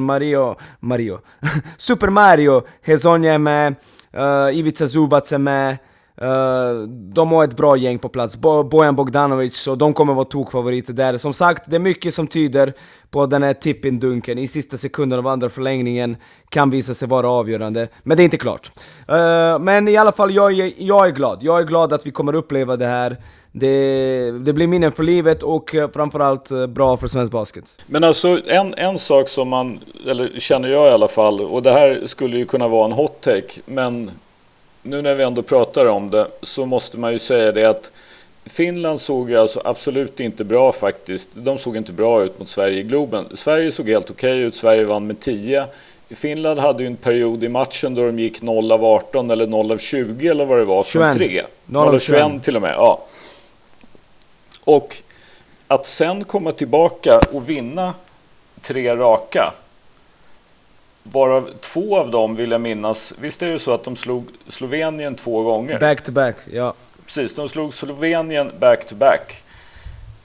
Mario, 0.00 0.56
Mario, 0.80 1.20
Super 1.78 2.08
Mario, 2.08 2.62
Hezonja 2.82 3.34
är 3.34 3.38
med, 3.38 3.74
uh, 4.16 4.58
Ivica 4.58 4.88
Zubac 4.88 5.32
är 5.32 5.38
med, 5.38 5.78
Eh, 6.22 6.82
de 6.88 7.32
har 7.32 7.44
ett 7.44 7.56
bra 7.56 7.76
gäng 7.76 7.98
på 7.98 8.08
plats, 8.08 8.36
Bo 8.36 8.62
Bojan 8.62 8.96
Bogdanovic, 8.96 9.66
och 9.66 9.78
de 9.78 9.94
kommer 9.94 10.14
vara 10.14 10.24
tokfavoriter 10.24 10.92
där. 10.92 11.18
Som 11.18 11.32
sagt, 11.32 11.70
det 11.70 11.76
är 11.76 11.80
mycket 11.80 12.14
som 12.14 12.26
tyder 12.26 12.72
på 13.10 13.22
att 13.22 13.30
den 13.30 13.42
här 13.42 13.52
tippindunken 13.52 14.38
i 14.38 14.48
sista 14.48 14.76
sekunden 14.76 15.18
av 15.18 15.26
andra 15.26 15.48
förlängningen 15.48 16.16
kan 16.48 16.70
visa 16.70 16.94
sig 16.94 17.08
vara 17.08 17.28
avgörande. 17.30 17.88
Men 18.02 18.16
det 18.16 18.22
är 18.22 18.24
inte 18.24 18.36
klart. 18.36 18.72
Uh, 19.10 19.58
men 19.58 19.88
i 19.88 19.96
alla 19.96 20.12
fall, 20.12 20.34
jag, 20.34 20.58
är, 20.58 20.72
jag 20.76 21.06
är 21.06 21.10
glad. 21.10 21.38
Jag 21.42 21.58
är 21.58 21.64
glad 21.64 21.92
att 21.92 22.06
vi 22.06 22.10
kommer 22.10 22.34
uppleva 22.34 22.76
det 22.76 22.86
här. 22.86 23.16
Det, 23.52 24.30
det 24.30 24.52
blir 24.52 24.66
minnen 24.66 24.92
för 24.92 25.02
livet 25.02 25.42
och 25.42 25.74
eh, 25.74 25.90
framförallt 25.90 26.50
bra 26.68 26.96
för 26.96 27.06
svensk 27.06 27.32
basket. 27.32 27.76
Men 27.86 28.04
alltså 28.04 28.40
en, 28.46 28.74
en 28.74 28.98
sak 28.98 29.28
som 29.28 29.48
man, 29.48 29.80
eller 30.10 30.30
känner 30.38 30.68
jag 30.68 30.88
i 30.88 30.90
alla 30.90 31.08
fall, 31.08 31.40
och 31.40 31.62
det 31.62 31.72
här 31.72 32.00
skulle 32.06 32.36
ju 32.36 32.44
kunna 32.44 32.68
vara 32.68 32.84
en 32.84 32.92
hot 32.92 33.20
take, 33.20 33.60
men 33.66 34.10
nu 34.82 35.02
när 35.02 35.14
vi 35.14 35.24
ändå 35.24 35.42
pratar 35.42 35.86
om 35.86 36.10
det 36.10 36.26
så 36.42 36.66
måste 36.66 36.98
man 36.98 37.12
ju 37.12 37.18
säga 37.18 37.52
det 37.52 37.64
att 37.64 37.92
Finland 38.44 39.00
såg 39.00 39.34
alltså 39.34 39.60
absolut 39.64 40.20
inte 40.20 40.44
bra 40.44 40.72
faktiskt. 40.72 41.28
De 41.34 41.58
såg 41.58 41.76
inte 41.76 41.92
bra 41.92 42.22
ut 42.22 42.38
mot 42.38 42.48
Sverige 42.48 42.78
i 42.78 42.82
Globen. 42.82 43.28
Sverige 43.34 43.72
såg 43.72 43.88
helt 43.88 44.10
okej 44.10 44.32
okay 44.32 44.44
ut. 44.44 44.54
Sverige 44.54 44.84
vann 44.84 45.06
med 45.06 45.20
10. 45.20 45.64
Finland 46.10 46.60
hade 46.60 46.82
ju 46.82 46.86
en 46.86 46.96
period 46.96 47.44
i 47.44 47.48
matchen 47.48 47.94
då 47.94 48.06
de 48.06 48.18
gick 48.18 48.42
0 48.42 48.72
av 48.72 48.84
18 48.84 49.30
eller 49.30 49.46
0 49.46 49.72
av 49.72 49.78
20 49.78 50.28
eller 50.28 50.44
vad 50.44 50.58
det 50.58 50.64
var 50.64 50.82
från 50.82 51.14
3. 51.14 51.42
0 51.66 51.94
av 51.94 51.98
21 51.98 52.42
till 52.42 52.56
och 52.56 52.62
med. 52.62 52.74
Ja. 52.74 53.04
Och 54.64 54.96
att 55.66 55.86
sen 55.86 56.24
komma 56.24 56.52
tillbaka 56.52 57.20
och 57.32 57.48
vinna 57.48 57.94
tre 58.60 58.96
raka 58.96 59.52
Varav 61.12 61.50
två 61.60 61.98
av 61.98 62.10
dem 62.10 62.36
vill 62.36 62.50
jag 62.50 62.60
minnas, 62.60 63.14
visst 63.20 63.42
är 63.42 63.48
det 63.48 63.58
så 63.58 63.74
att 63.74 63.84
de 63.84 63.96
slog 63.96 64.26
Slovenien 64.48 65.14
två 65.14 65.42
gånger? 65.42 65.80
Back 65.80 66.04
to 66.04 66.12
back, 66.12 66.36
ja. 66.52 66.74
Precis, 67.06 67.34
de 67.34 67.48
slog 67.48 67.74
Slovenien 67.74 68.50
back 68.58 68.88
to 68.88 68.94
back. 68.94 69.42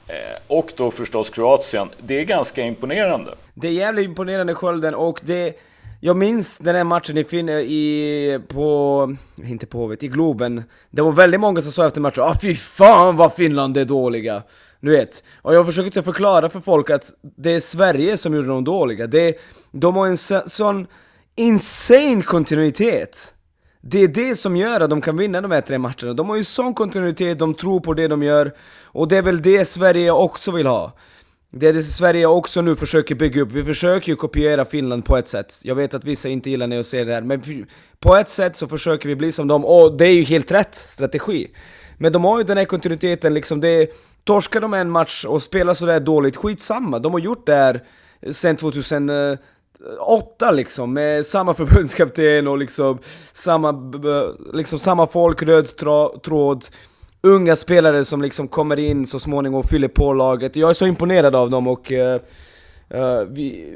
Eh, 0.08 0.38
och 0.48 0.72
då 0.76 0.92
förstås 0.92 1.30
Kroatien. 1.30 1.90
Det 2.00 2.20
är 2.20 2.24
ganska 2.24 2.62
imponerande. 2.62 3.36
Det 3.54 3.68
är 3.68 3.72
jävligt 3.72 4.06
imponerande 4.06 4.56
skölden 4.56 4.96
och 4.96 5.20
det... 5.24 5.60
Jag 6.02 6.18
minns 6.18 6.58
den 6.58 6.76
här 6.76 6.84
matchen 6.84 7.18
i 7.18 7.24
Finn 7.24 7.50
i... 7.50 8.40
på... 8.48 9.16
inte 9.46 9.66
på 9.66 9.78
Hovet, 9.78 10.04
i 10.04 10.08
Globen. 10.08 10.64
Det 10.90 11.02
var 11.02 11.12
väldigt 11.12 11.40
många 11.40 11.62
som 11.62 11.72
sa 11.72 11.88
efter 11.88 12.02
matchen 12.02 12.24
ah 12.24 12.38
fy 12.42 12.56
fan 12.56 13.18
vad 13.18 13.34
Finland 13.34 13.78
är 13.78 13.86
dåliga. 13.86 14.44
Du 14.86 14.92
vet, 14.92 15.24
och 15.42 15.56
jag 15.56 15.66
försökte 15.66 15.92
typ 15.92 16.06
förklara 16.06 16.50
för 16.50 16.60
folk 16.60 16.90
att 16.90 17.14
det 17.38 17.52
är 17.52 17.60
Sverige 17.60 18.18
som 18.18 18.34
gjorde 18.34 18.48
dem 18.48 18.64
dåliga. 18.64 19.08
Det, 19.08 19.40
de 19.72 19.96
har 19.96 20.08
en 20.08 20.18
sån 20.50 20.88
insane 21.36 22.22
kontinuitet. 22.22 23.34
Det 23.82 24.00
är 24.00 24.08
det 24.08 24.36
som 24.36 24.58
gör 24.58 24.82
att 24.82 24.90
de 24.90 25.02
kan 25.02 25.18
vinna 25.18 25.42
de 25.42 25.52
här 25.52 25.62
tre 25.62 25.78
matcherna. 25.78 26.14
De 26.14 26.30
har 26.30 26.36
ju 26.36 26.44
sån 26.44 26.74
kontinuitet, 26.74 27.40
de 27.40 27.54
tror 27.54 27.80
på 27.80 27.94
det 27.94 28.08
de 28.08 28.24
gör. 28.24 28.52
Och 28.84 29.08
det 29.08 29.18
är 29.18 29.22
väl 29.22 29.42
det 29.42 29.66
Sverige 29.66 30.12
också 30.12 30.52
vill 30.52 30.68
ha. 30.68 30.94
det 31.52 31.68
är 31.68 31.74
det 31.74 31.84
Sverige 31.84 32.26
också 32.26 32.62
nu 32.62 32.76
försöker 32.76 33.16
bygga 33.16 33.42
upp. 33.42 33.52
Vi 33.52 33.64
försöker 33.64 34.10
ju 34.10 34.16
kopiera 34.16 34.66
Finland 34.66 35.06
på 35.06 35.18
ett 35.18 35.28
sätt. 35.28 35.62
Jag 35.64 35.76
vet 35.76 35.94
att 35.94 36.04
vissa 36.04 36.30
inte 36.30 36.50
gillar 36.50 36.68
när 36.68 36.76
jag 36.76 36.86
säger 36.86 37.06
det 37.06 37.14
här, 37.14 37.22
men 37.22 37.66
på 38.00 38.16
ett 38.16 38.30
sätt 38.30 38.56
så 38.56 38.68
försöker 38.68 39.10
vi 39.10 39.16
bli 39.16 39.32
som 39.32 39.48
dem, 39.48 39.66
och 39.66 39.98
det 39.98 40.06
är 40.06 40.14
ju 40.14 40.24
helt 40.24 40.52
rätt 40.52 40.76
strategi. 40.76 41.48
Men 41.98 42.12
de 42.12 42.24
har 42.24 42.38
ju 42.38 42.44
den 42.44 42.58
här 42.58 42.66
kontinuiteten 42.66 43.34
liksom, 43.34 43.62
det 43.62 43.92
torskar 44.26 44.62
de 44.62 44.74
en 44.74 44.90
match 44.90 45.26
och 45.26 45.42
spelar 45.42 45.74
sådär 45.74 46.00
dåligt, 46.00 46.36
skitsamma. 46.36 47.00
De 47.00 47.14
har 47.14 47.20
gjort 47.20 47.46
det 47.46 47.56
här 47.56 47.84
sen 48.32 48.56
2008 48.56 49.40
liksom, 50.52 50.94
med 50.94 51.26
samma 51.26 51.54
förbundskapten 51.54 52.48
och 52.48 52.58
liksom 52.58 53.00
samma, 53.32 53.92
liksom 54.54 54.80
samma 54.80 55.08
folk, 55.08 55.44
röd 55.44 55.68
tråd 56.24 56.66
unga 57.26 57.56
spelare 57.56 58.06
som 58.06 58.22
liksom 58.22 58.48
kommer 58.48 58.80
in 58.80 59.06
så 59.06 59.20
småningom 59.20 59.60
och 59.60 59.66
fyller 59.66 59.88
på 59.88 60.14
laget. 60.14 60.56
Jag 60.56 60.70
är 60.70 60.74
så 60.74 60.88
imponerad 60.88 61.36
av 61.36 61.50
dem 61.50 61.68
och 61.68 61.92
uh, 61.92 61.98
uh, 61.98 63.22
vi, 63.30 63.76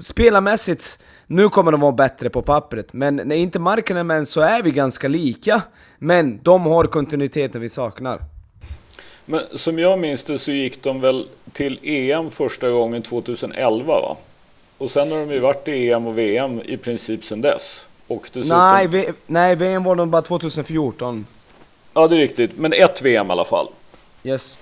spelarmässigt, 0.00 0.98
nu 1.26 1.48
kommer 1.48 1.72
de 1.72 1.80
vara 1.80 1.92
bättre 1.92 2.30
på 2.30 2.42
pappret, 2.42 2.92
men 2.92 3.16
när 3.16 3.36
inte 3.36 3.58
marken 3.58 3.96
är 3.96 4.04
med 4.04 4.28
så 4.28 4.40
är 4.40 4.62
vi 4.62 4.70
ganska 4.70 5.08
lika. 5.08 5.62
Men 5.98 6.40
de 6.42 6.62
har 6.62 6.84
kontinuiteten 6.84 7.60
vi 7.60 7.68
saknar. 7.68 8.33
Men 9.24 9.40
som 9.52 9.78
jag 9.78 9.98
minns 9.98 10.24
det 10.24 10.38
så 10.38 10.50
gick 10.50 10.82
de 10.82 11.00
väl 11.00 11.26
till 11.52 11.78
EM 11.82 12.30
första 12.30 12.70
gången 12.70 13.02
2011 13.02 14.00
va? 14.00 14.16
Och 14.78 14.90
sen 14.90 15.12
har 15.12 15.18
de 15.18 15.30
ju 15.30 15.38
varit 15.38 15.68
i 15.68 15.90
EM 15.90 16.06
och 16.06 16.18
VM 16.18 16.60
i 16.64 16.76
princip 16.76 17.24
sedan 17.24 17.40
dess. 17.40 17.86
Och 18.06 18.30
dessutom... 18.32 18.58
nej, 18.58 19.12
nej, 19.26 19.56
VM 19.56 19.84
var 19.84 19.96
de 19.96 20.10
bara 20.10 20.22
2014. 20.22 21.26
Ja, 21.94 22.08
det 22.08 22.16
är 22.16 22.18
riktigt. 22.18 22.58
Men 22.58 22.72
ett 22.72 23.02
VM 23.02 23.26
i 23.26 23.30
alla 23.30 23.44
fall. 23.44 23.68
Yes. 24.24 24.58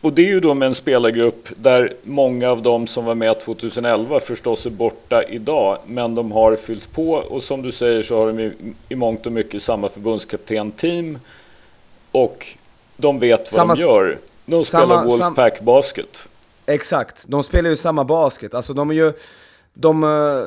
Och 0.00 0.12
det 0.12 0.22
är 0.22 0.26
ju 0.26 0.40
då 0.40 0.54
med 0.54 0.66
en 0.66 0.74
spelargrupp 0.74 1.48
där 1.56 1.94
många 2.02 2.50
av 2.50 2.62
dem 2.62 2.86
som 2.86 3.04
var 3.04 3.14
med 3.14 3.40
2011 3.40 4.20
förstås 4.20 4.66
är 4.66 4.70
borta 4.70 5.22
idag, 5.22 5.78
men 5.86 6.14
de 6.14 6.32
har 6.32 6.56
fyllt 6.56 6.92
på 6.92 7.12
och 7.12 7.42
som 7.42 7.62
du 7.62 7.72
säger 7.72 8.02
så 8.02 8.18
har 8.18 8.26
de 8.26 8.38
i, 8.38 8.52
i 8.88 8.94
mångt 8.94 9.26
och 9.26 9.32
mycket 9.32 9.62
samma 9.62 9.88
förbundskapten-team 9.88 11.18
och 12.12 12.46
de 13.00 13.18
vet 13.18 13.40
vad 13.40 13.46
samma, 13.46 13.74
de 13.74 13.80
gör. 13.80 14.18
De 14.46 14.62
spelar 14.62 15.04
Wolfpack-basket. 15.04 16.28
Exakt, 16.66 17.28
de 17.28 17.42
spelar 17.42 17.70
ju 17.70 17.76
samma 17.76 18.04
basket. 18.04 18.54
Alltså 18.54 18.72
de 18.72 18.90
är 18.90 18.94
ju... 18.94 19.12
De, 19.74 20.04
eh, 20.04 20.44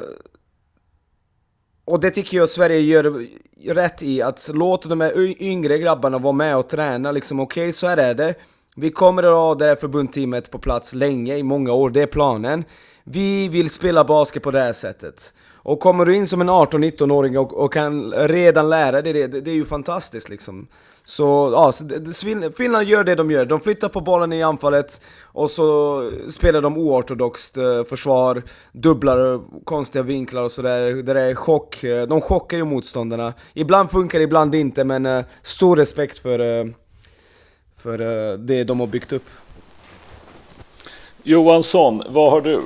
och 1.86 2.00
det 2.00 2.12
tycker 2.12 2.38
jag 2.38 2.50
Sverige 2.50 2.79
gör 2.79 3.27
rätt 3.74 4.03
i, 4.03 4.22
att 4.22 4.50
låta 4.53 4.89
de 4.89 5.01
här 5.01 5.41
yngre 5.43 5.77
grabbarna 5.77 6.17
vara 6.17 6.34
med 6.34 6.58
och 6.58 6.70
träna 6.70 7.12
liksom. 7.12 7.39
Okej, 7.39 7.63
okay, 7.63 7.74
så 7.74 7.88
här 7.88 7.98
är 7.98 8.13
det. 8.13 8.34
Vi 8.75 8.91
kommer 8.91 9.24
att 9.24 9.36
ha 9.36 9.55
det 9.55 9.65
här 9.65 9.75
förbundsteamet 9.75 10.51
på 10.51 10.60
plats 10.60 10.93
länge, 10.93 11.38
i 11.38 11.43
många 11.43 11.74
år, 11.74 11.89
det 11.89 12.01
är 12.01 12.08
planen. 12.08 12.65
Vi 13.03 13.48
vill 13.48 13.70
spela 13.70 14.03
basket 14.03 14.43
på 14.43 14.51
det 14.51 14.60
här 14.60 14.74
sättet. 14.74 15.34
Och 15.63 15.79
kommer 15.79 16.05
du 16.05 16.15
in 16.15 16.27
som 16.27 16.41
en 16.41 16.50
18-19-åring 16.50 17.38
och, 17.38 17.63
och, 17.63 17.74
kan 17.74 18.13
redan 18.13 18.70
lära 18.70 19.01
dig 19.01 19.13
det, 19.13 19.27
det, 19.27 19.41
det 19.41 19.51
är 19.51 19.55
ju 19.55 19.65
fantastiskt 19.65 20.29
liksom. 20.29 20.67
Så 21.03 21.50
ja, 21.53 21.72
så 21.72 21.86
Finland 22.58 22.88
gör 22.88 23.03
det 23.03 23.15
de 23.15 23.31
gör. 23.31 23.46
De 23.46 23.60
flyttar 23.60 23.89
på 23.89 24.01
bollen 24.01 24.34
i 24.34 24.43
anfallet 24.43 25.01
och 25.24 25.51
så 25.51 26.01
spelar 26.29 26.62
de 26.62 26.77
oortodoxt 26.77 27.58
eh, 27.58 27.84
försvar, 27.84 28.43
dubblar 28.72 29.41
konstiga 29.63 30.03
vinklar 30.03 30.41
och 30.41 30.51
sådär. 30.51 30.93
Det 30.93 31.22
är 31.22 31.36
chock. 31.36 31.84
Eh, 31.84 32.08
de 32.08 32.22
chockar 32.22 32.58
ju 32.58 32.65
motståndarna. 32.65 33.34
Ibland 33.53 33.91
funkar 33.91 34.20
det, 34.20 34.24
ibland 34.24 34.55
inte, 34.55 34.84
men 34.84 35.05
uh, 35.05 35.24
stor 35.43 35.75
respekt 35.75 36.20
för, 36.20 36.74
för 37.77 37.98
det 38.38 38.63
de 38.63 38.79
har 38.79 38.88
byggt 38.88 39.13
upp. 39.13 39.25
Johansson, 41.24 42.03
vad 42.10 42.31
har 42.31 42.41
du? 42.41 42.62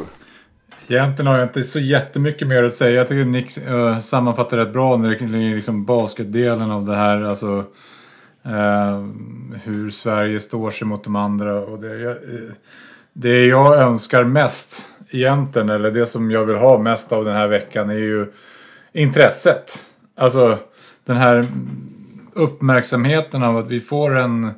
Egentligen 0.87 1.27
har 1.27 1.37
jag 1.37 1.45
inte 1.45 1.63
så 1.63 1.79
jättemycket 1.79 2.47
mer 2.47 2.63
att 2.63 2.73
säga. 2.73 2.91
Jag 2.91 3.07
tycker 3.07 3.25
Nick 3.25 3.57
uh, 3.67 3.99
sammanfattar 3.99 4.57
rätt 4.57 4.73
bra 4.73 4.97
när 4.97 5.09
det 5.09 5.15
gäller 5.15 5.55
liksom 5.55 5.85
basketdelen 5.85 6.71
av 6.71 6.85
det 6.85 6.95
här. 6.95 7.21
Alltså, 7.21 7.63
Eh, 8.45 9.03
hur 9.63 9.89
Sverige 9.89 10.39
står 10.39 10.71
sig 10.71 10.87
mot 10.87 11.03
de 11.03 11.15
andra. 11.15 11.59
Och 11.59 11.79
det, 11.79 11.97
jag, 11.99 12.17
det 13.13 13.45
jag 13.45 13.77
önskar 13.77 14.23
mest 14.23 14.89
egentligen, 15.09 15.69
eller 15.69 15.91
det 15.91 16.05
som 16.05 16.31
jag 16.31 16.45
vill 16.45 16.55
ha 16.55 16.77
mest 16.77 17.11
av 17.11 17.25
den 17.25 17.35
här 17.35 17.47
veckan 17.47 17.89
är 17.89 17.93
ju 17.93 18.31
intresset. 18.93 19.85
Alltså 20.17 20.57
den 21.05 21.17
här 21.17 21.47
uppmärksamheten 22.33 23.43
av 23.43 23.57
att 23.57 23.67
vi 23.67 23.81
får 23.81 24.17
en, 24.17 24.51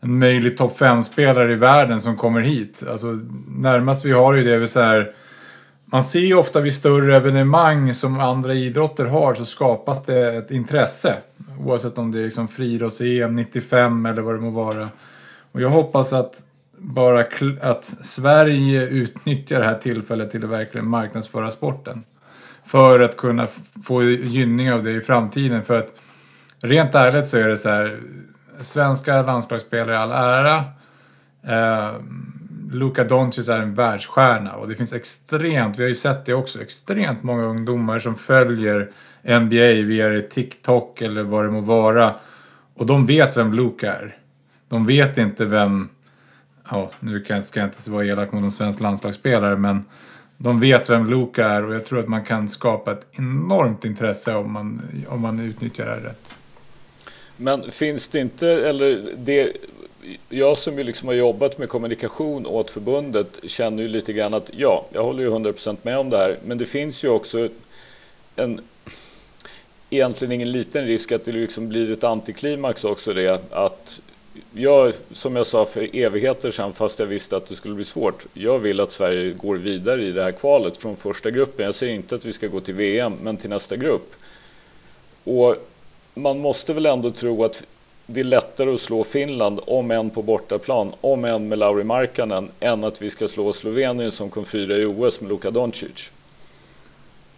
en 0.00 0.18
möjlig 0.18 0.58
topp 0.58 0.78
5-spelare 0.78 1.52
i 1.52 1.56
världen 1.56 2.00
som 2.00 2.16
kommer 2.16 2.40
hit. 2.40 2.82
Alltså 2.90 3.18
närmast 3.48 4.04
vi 4.04 4.12
har 4.12 4.34
ju 4.34 4.44
det, 4.44 4.68
så 4.68 4.80
här 4.80 5.12
man 5.92 6.04
ser 6.04 6.20
ju 6.20 6.34
ofta 6.34 6.60
vid 6.60 6.74
större 6.74 7.16
evenemang 7.16 7.94
som 7.94 8.20
andra 8.20 8.54
idrotter 8.54 9.04
har 9.04 9.34
så 9.34 9.44
skapas 9.44 10.04
det 10.04 10.34
ett 10.34 10.50
intresse. 10.50 11.16
Oavsett 11.64 11.98
om 11.98 12.12
det 12.12 12.18
är 12.18 12.24
liksom 12.24 12.48
friidrotts-EM 12.48 13.36
95 13.36 14.06
eller 14.06 14.22
vad 14.22 14.34
det 14.34 14.40
må 14.40 14.50
vara. 14.50 14.88
Och 15.52 15.60
jag 15.60 15.68
hoppas 15.68 16.12
att 16.12 16.42
bara 16.76 17.24
att 17.60 17.84
Sverige 17.84 18.86
utnyttjar 18.86 19.60
det 19.60 19.66
här 19.66 19.78
tillfället 19.78 20.30
till 20.30 20.44
att 20.44 20.50
verkligen 20.50 20.88
marknadsföra 20.88 21.50
sporten. 21.50 22.04
För 22.66 23.00
att 23.00 23.16
kunna 23.16 23.48
få 23.84 24.02
gynning 24.02 24.72
av 24.72 24.82
det 24.82 24.90
i 24.90 25.00
framtiden. 25.00 25.62
För 25.62 25.78
att 25.78 25.94
rent 26.60 26.94
ärligt 26.94 27.26
så 27.26 27.36
är 27.36 27.48
det 27.48 27.58
så 27.58 27.68
här. 27.68 28.00
Svenska 28.60 29.22
landslagsspelare 29.22 29.94
i 29.94 29.96
all 29.96 30.10
ära. 30.12 30.64
Eh, 31.42 31.94
Luka 32.72 33.04
Doncic 33.04 33.48
är 33.48 33.58
en 33.58 33.74
världsstjärna 33.74 34.52
och 34.52 34.68
det 34.68 34.74
finns 34.74 34.92
extremt, 34.92 35.78
vi 35.78 35.82
har 35.82 35.88
ju 35.88 35.94
sett 35.94 36.24
det 36.24 36.34
också, 36.34 36.62
extremt 36.62 37.22
många 37.22 37.44
ungdomar 37.44 37.98
som 37.98 38.16
följer 38.16 38.90
NBA 39.22 39.86
via 39.86 40.22
TikTok 40.22 41.00
eller 41.00 41.22
vad 41.22 41.44
det 41.44 41.50
må 41.50 41.60
vara. 41.60 42.14
Och 42.74 42.86
de 42.86 43.06
vet 43.06 43.36
vem 43.36 43.52
Luka 43.52 43.94
är. 43.94 44.16
De 44.68 44.86
vet 44.86 45.18
inte 45.18 45.44
vem, 45.44 45.88
ja 46.70 46.90
nu 47.00 47.24
ska 47.44 47.60
jag 47.60 47.68
inte 47.68 47.90
vara 47.90 48.04
elak 48.04 48.32
mot 48.32 48.42
en 48.42 48.50
svensk 48.50 48.80
landslagsspelare 48.80 49.56
men 49.56 49.84
de 50.36 50.60
vet 50.60 50.90
vem 50.90 51.06
Luka 51.06 51.48
är 51.48 51.64
och 51.64 51.74
jag 51.74 51.86
tror 51.86 52.00
att 52.00 52.08
man 52.08 52.24
kan 52.24 52.48
skapa 52.48 52.92
ett 52.92 53.06
enormt 53.12 53.84
intresse 53.84 54.34
om 54.34 54.52
man, 54.52 54.82
om 55.08 55.20
man 55.20 55.40
utnyttjar 55.40 55.86
det 55.86 55.90
här 55.90 56.00
rätt. 56.00 56.34
Men 57.36 57.62
finns 57.62 58.08
det 58.08 58.18
inte, 58.18 58.48
eller 58.48 59.14
det, 59.16 59.52
jag 60.28 60.58
som 60.58 60.78
ju 60.78 60.84
liksom 60.84 61.08
har 61.08 61.14
jobbat 61.14 61.58
med 61.58 61.68
kommunikation 61.68 62.46
åt 62.46 62.70
förbundet 62.70 63.40
känner 63.46 63.82
ju 63.82 63.88
lite 63.88 64.12
grann 64.12 64.34
att 64.34 64.50
ja, 64.56 64.86
jag 64.92 65.02
håller 65.02 65.22
ju 65.22 65.30
100% 65.30 65.76
med 65.82 65.98
om 65.98 66.10
det 66.10 66.16
här, 66.16 66.38
men 66.44 66.58
det 66.58 66.66
finns 66.66 67.04
ju 67.04 67.08
också 67.08 67.48
en 68.36 68.60
egentligen 69.90 70.32
ingen 70.32 70.52
liten 70.52 70.86
risk 70.86 71.12
att 71.12 71.24
det 71.24 71.32
liksom 71.32 71.68
blir 71.68 71.92
ett 71.92 72.04
antiklimax 72.04 72.84
också 72.84 73.12
det 73.12 73.40
att 73.50 74.00
jag, 74.52 74.92
som 75.12 75.36
jag 75.36 75.46
sa 75.46 75.66
för 75.66 75.96
evigheter 75.96 76.50
sedan, 76.50 76.72
fast 76.72 76.98
jag 76.98 77.06
visste 77.06 77.36
att 77.36 77.48
det 77.48 77.56
skulle 77.56 77.74
bli 77.74 77.84
svårt. 77.84 78.26
Jag 78.34 78.58
vill 78.58 78.80
att 78.80 78.92
Sverige 78.92 79.32
går 79.32 79.56
vidare 79.56 80.04
i 80.04 80.12
det 80.12 80.22
här 80.22 80.32
kvalet 80.32 80.76
från 80.76 80.96
första 80.96 81.30
gruppen. 81.30 81.66
Jag 81.66 81.74
säger 81.74 81.94
inte 81.94 82.14
att 82.14 82.24
vi 82.24 82.32
ska 82.32 82.46
gå 82.46 82.60
till 82.60 82.74
VM, 82.74 83.12
men 83.22 83.36
till 83.36 83.50
nästa 83.50 83.76
grupp. 83.76 84.14
Och 85.24 85.56
man 86.14 86.38
måste 86.38 86.72
väl 86.74 86.86
ändå 86.86 87.10
tro 87.10 87.44
att 87.44 87.62
det 88.12 88.20
är 88.20 88.24
lättare 88.24 88.74
att 88.74 88.80
slå 88.80 89.04
Finland, 89.04 89.60
om 89.66 89.90
än 89.90 90.10
på 90.10 90.22
bortaplan, 90.22 90.92
om 91.00 91.24
än 91.24 91.48
med 91.48 91.58
Lauri 91.58 91.84
Markkanen, 91.84 92.48
än 92.60 92.84
att 92.84 93.02
vi 93.02 93.10
ska 93.10 93.28
slå 93.28 93.52
Slovenien 93.52 94.12
som 94.12 94.30
kom 94.30 94.44
fyra 94.44 94.76
i 94.76 94.84
OS 94.84 95.20
med 95.20 95.30
Luka 95.30 95.50
Doncic. 95.50 96.12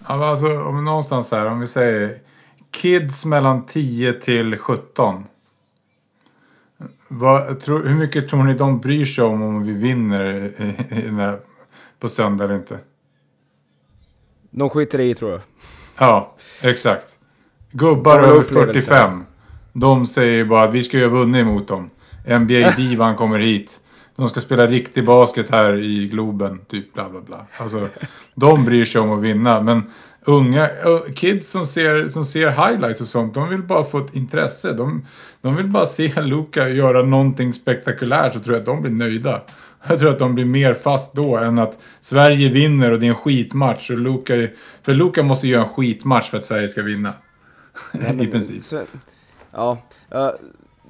Ja, 0.09 0.31
alltså, 0.31 0.47
om 0.47 0.85
någonstans 0.85 1.31
här, 1.31 1.47
om 1.47 1.61
vi 1.61 1.67
säger 1.67 2.19
kids 2.71 3.25
mellan 3.25 3.67
10 3.67 4.13
till 4.13 4.59
17. 4.59 5.25
Vad, 7.09 7.61
tro, 7.61 7.79
hur 7.79 7.95
mycket 7.95 8.29
tror 8.29 8.43
ni 8.43 8.55
de 8.55 8.81
bryr 8.81 9.05
sig 9.05 9.25
om 9.25 9.43
om 9.43 9.63
vi 9.63 9.73
vinner 9.73 10.25
i, 10.35 10.65
i, 10.97 11.37
på 11.99 12.09
söndag 12.09 12.45
eller 12.45 12.55
inte? 12.55 12.79
De 14.51 14.71
skiter 14.71 15.01
i 15.01 15.15
tror 15.15 15.31
jag. 15.31 15.41
Ja, 15.99 16.35
exakt. 16.63 17.19
Gubbar 17.71 18.19
över 18.19 18.45
45. 18.45 19.25
De 19.73 20.07
säger 20.07 20.45
bara 20.45 20.65
att 20.65 20.73
vi 20.73 20.83
ska 20.83 20.97
ju 20.97 21.03
ha 21.03 21.11
vunnit 21.11 21.47
mot 21.47 21.69
dem. 21.69 21.91
NBA-divan 22.27 23.17
kommer 23.17 23.39
hit. 23.39 23.81
De 24.17 24.29
ska 24.29 24.41
spela 24.41 24.67
riktig 24.67 25.05
basket 25.05 25.51
här 25.51 25.75
i 25.75 26.09
Globen, 26.09 26.59
typ 26.69 26.95
bla 26.95 27.11
bla 27.11 27.21
bla. 27.21 27.47
Alltså, 27.57 27.89
de 28.35 28.65
bryr 28.65 28.85
sig 28.85 29.01
om 29.01 29.13
att 29.13 29.23
vinna. 29.23 29.61
Men 29.61 29.83
unga 30.25 30.71
kids 31.15 31.51
som 31.51 31.67
ser, 31.67 32.09
som 32.09 32.27
ser 32.27 32.51
highlights 32.51 33.01
och 33.01 33.07
sånt, 33.07 33.35
de 33.35 33.49
vill 33.49 33.63
bara 33.63 33.85
få 33.85 33.99
ett 33.99 34.15
intresse. 34.15 34.73
De, 34.73 35.07
de 35.41 35.57
vill 35.57 35.67
bara 35.67 35.87
se 35.87 36.21
Luka 36.21 36.69
göra 36.69 37.03
någonting 37.03 37.53
spektakulärt 37.53 38.33
så 38.33 38.41
tror 38.41 38.57
jag 38.57 38.61
att 38.61 38.67
de 38.67 38.83
blir 38.83 38.93
nöjda. 38.93 39.43
Jag 39.89 39.99
tror 39.99 40.11
att 40.11 40.19
de 40.19 40.35
blir 40.35 40.45
mer 40.45 40.75
fast 40.75 41.15
då 41.15 41.37
än 41.37 41.59
att 41.59 41.79
Sverige 42.01 42.49
vinner 42.49 42.91
och 42.91 43.01
det 43.01 43.07
är 43.07 43.09
en 43.09 43.15
skitmatch. 43.15 43.91
Och 43.91 43.99
Luka, 43.99 44.35
för 44.83 44.95
Luka 44.95 45.23
måste 45.23 45.49
göra 45.49 45.63
en 45.63 45.69
skitmatch 45.69 46.31
för 46.31 46.39
att 46.39 46.45
Sverige 46.45 46.69
ska 46.69 46.83
vinna. 46.83 47.13
I 48.21 48.27
princip. 48.27 48.63
Ja, 49.53 49.79
uh, 50.15 50.31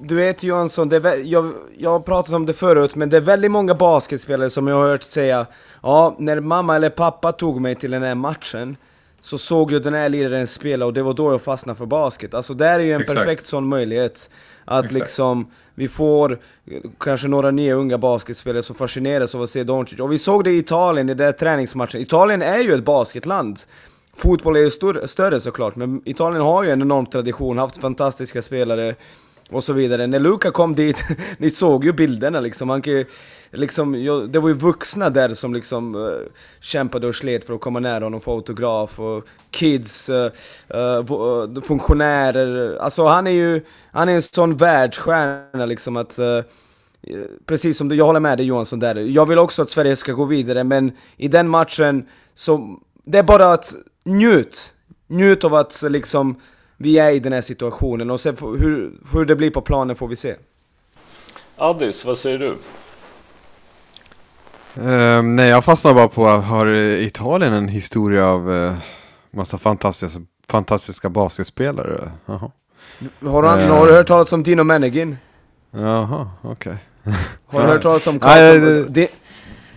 du 0.01 0.15
vet 0.15 0.43
Johansson, 0.43 0.89
det 0.89 0.97
är, 0.97 1.17
jag, 1.17 1.53
jag 1.79 1.91
har 1.91 2.01
pratat 2.01 2.35
om 2.35 2.47
det 2.47 2.53
förut, 2.53 2.95
men 2.95 3.11
det 3.11 3.17
är 3.17 3.21
väldigt 3.21 3.51
många 3.51 3.75
basketspelare 3.75 4.51
som 4.51 4.67
jag 4.67 4.77
har 4.77 4.89
hört 4.89 5.03
säga 5.03 5.47
Ja, 5.83 6.17
när 6.19 6.41
mamma 6.41 6.77
eller 6.77 6.91
pappa 6.91 7.33
tog 7.33 7.61
mig 7.61 7.75
till 7.75 7.91
den 7.91 8.03
här 8.03 8.15
matchen 8.15 8.77
så 9.21 9.39
såg 9.39 9.73
jag 9.73 9.83
den 9.83 9.95
här 9.95 10.09
liraren 10.09 10.47
spela 10.47 10.87
och 10.87 10.93
det 10.93 11.03
var 11.03 11.15
då 11.15 11.33
jag 11.33 11.43
fastnade 11.43 11.79
för 11.79 11.87
basket. 11.87 12.35
Alltså 12.35 12.55
det 12.55 12.67
är 12.67 12.79
ju 12.79 12.93
en 12.93 13.01
Exakt. 13.01 13.19
perfekt 13.19 13.47
sån 13.47 13.69
möjlighet. 13.69 14.31
Att 14.65 14.85
Exakt. 14.85 15.01
liksom, 15.01 15.51
vi 15.75 15.89
får 15.89 16.39
kanske 16.99 17.29
några 17.29 17.51
nya 17.51 17.75
unga 17.75 17.99
basketspelare 17.99 18.63
som 18.63 18.77
fascineras 18.77 19.35
av 19.35 19.43
att 19.43 19.51
se 19.51 19.65
Doncic. 19.65 20.01
Och 20.01 20.13
vi 20.13 20.19
såg 20.19 20.45
det 20.45 20.51
i 20.51 20.59
Italien 20.59 21.09
i 21.09 21.15
den 21.15 21.27
där 21.27 21.33
träningsmatchen. 21.33 22.01
Italien 22.01 22.43
är 22.43 22.59
ju 22.59 22.75
ett 22.75 22.85
basketland. 22.85 23.61
Fotboll 24.17 24.57
är 24.57 24.61
ju 24.61 24.71
stor, 24.71 25.03
större 25.07 25.41
såklart, 25.41 25.77
men 25.77 26.03
Italien 26.05 26.43
har 26.43 26.65
ju 26.65 26.71
en 26.71 26.83
enorm 26.83 27.07
tradition, 27.07 27.59
haft 27.59 27.79
fantastiska 27.79 28.43
spelare 28.43 28.95
och 29.51 29.65
så 29.65 29.73
vidare. 29.73 30.07
När 30.07 30.19
Luka 30.19 30.51
kom 30.51 30.75
dit, 30.75 31.05
ni 31.39 31.51
såg 31.51 31.85
ju 31.85 31.93
bilderna 31.93 32.41
liksom, 32.41 32.71
han 32.71 32.83
kan 32.83 33.05
liksom, 33.51 33.93
det 34.33 34.39
var 34.39 34.49
ju 34.49 34.55
vuxna 34.55 35.11
där 35.11 35.35
som 35.35 35.55
liksom 35.55 35.95
uh, 35.95 36.13
kämpade 36.61 37.07
och 37.07 37.15
slet 37.15 37.45
för 37.45 37.55
att 37.55 37.61
komma 37.61 37.81
nära 37.81 38.05
honom, 38.05 38.21
få 38.21 38.33
autograf 38.33 39.01
och 39.01 39.27
kids, 39.51 40.11
uh, 40.11 40.27
uh, 40.75 41.61
funktionärer, 41.63 42.77
alltså 42.77 43.05
han 43.05 43.27
är 43.27 43.31
ju, 43.31 43.61
han 43.93 44.09
är 44.09 44.15
en 44.15 44.23
sån 44.23 44.57
världsstjärna 44.57 45.67
liksom 45.67 45.97
att 45.97 46.19
Precis 47.47 47.79
som 47.79 47.89
du, 47.89 47.95
jag 47.95 48.05
håller 48.05 48.21
med 48.21 48.39
dig 48.39 48.47
Johansson 48.47 48.79
där. 48.79 48.95
Jag 48.95 49.27
vill 49.27 49.39
också 49.39 49.63
att 49.63 49.71
Sverige 49.71 49.97
ska 49.97 50.13
gå 50.13 50.25
vidare, 50.25 50.65
men 50.65 50.93
i 51.17 51.29
den 51.29 51.49
matchen 51.49 52.07
så... 52.35 52.79
Det 53.05 53.19
är 53.19 53.23
bara 53.23 53.53
att 53.53 53.75
njut! 54.05 54.75
Njut 55.07 55.45
av 55.45 55.55
att 55.55 55.83
liksom 55.89 56.37
vi 56.77 56.99
är 56.99 57.11
i 57.11 57.19
den 57.19 57.33
här 57.33 57.41
situationen 57.41 58.11
och 58.11 58.21
sen 58.21 58.37
hur, 58.41 58.93
hur 59.13 59.25
det 59.25 59.37
blir 59.37 59.51
på 59.51 59.61
planen 59.61 59.97
får 59.97 60.09
vi 60.09 60.17
se. 60.17 60.35
Addis, 61.57 62.05
vad 62.05 62.19
säger 62.19 62.39
du? 62.39 62.57
Uh, 64.79 65.23
nej, 65.23 65.49
jag 65.49 65.65
fastnar 65.65 65.95
bara 65.95 66.09
på, 66.09 66.27
har 66.27 66.67
Italien 67.01 67.53
en 67.53 67.69
historia 67.69 68.27
av 68.27 68.51
uh, 68.51 68.75
massa 69.31 69.59
fantastiska, 69.59 70.21
fantastiska 70.49 71.09
basketspelare? 71.09 72.11
Jaha. 72.27 72.51
Har, 73.25 73.43
han, 73.43 73.61
uh, 73.61 73.69
har 73.69 73.87
du 73.87 73.93
hört 73.93 74.07
talas 74.07 74.33
om 74.33 74.43
Dino 74.43 74.65
Menegin? 74.65 75.17
Jaha, 75.71 76.31
okej. 76.43 76.77
Okay. 77.05 77.15
har 77.47 77.61
du 77.61 77.67
hört 77.67 77.83
talas 77.83 78.07
om 78.07 78.21
Carlton? 78.21 79.07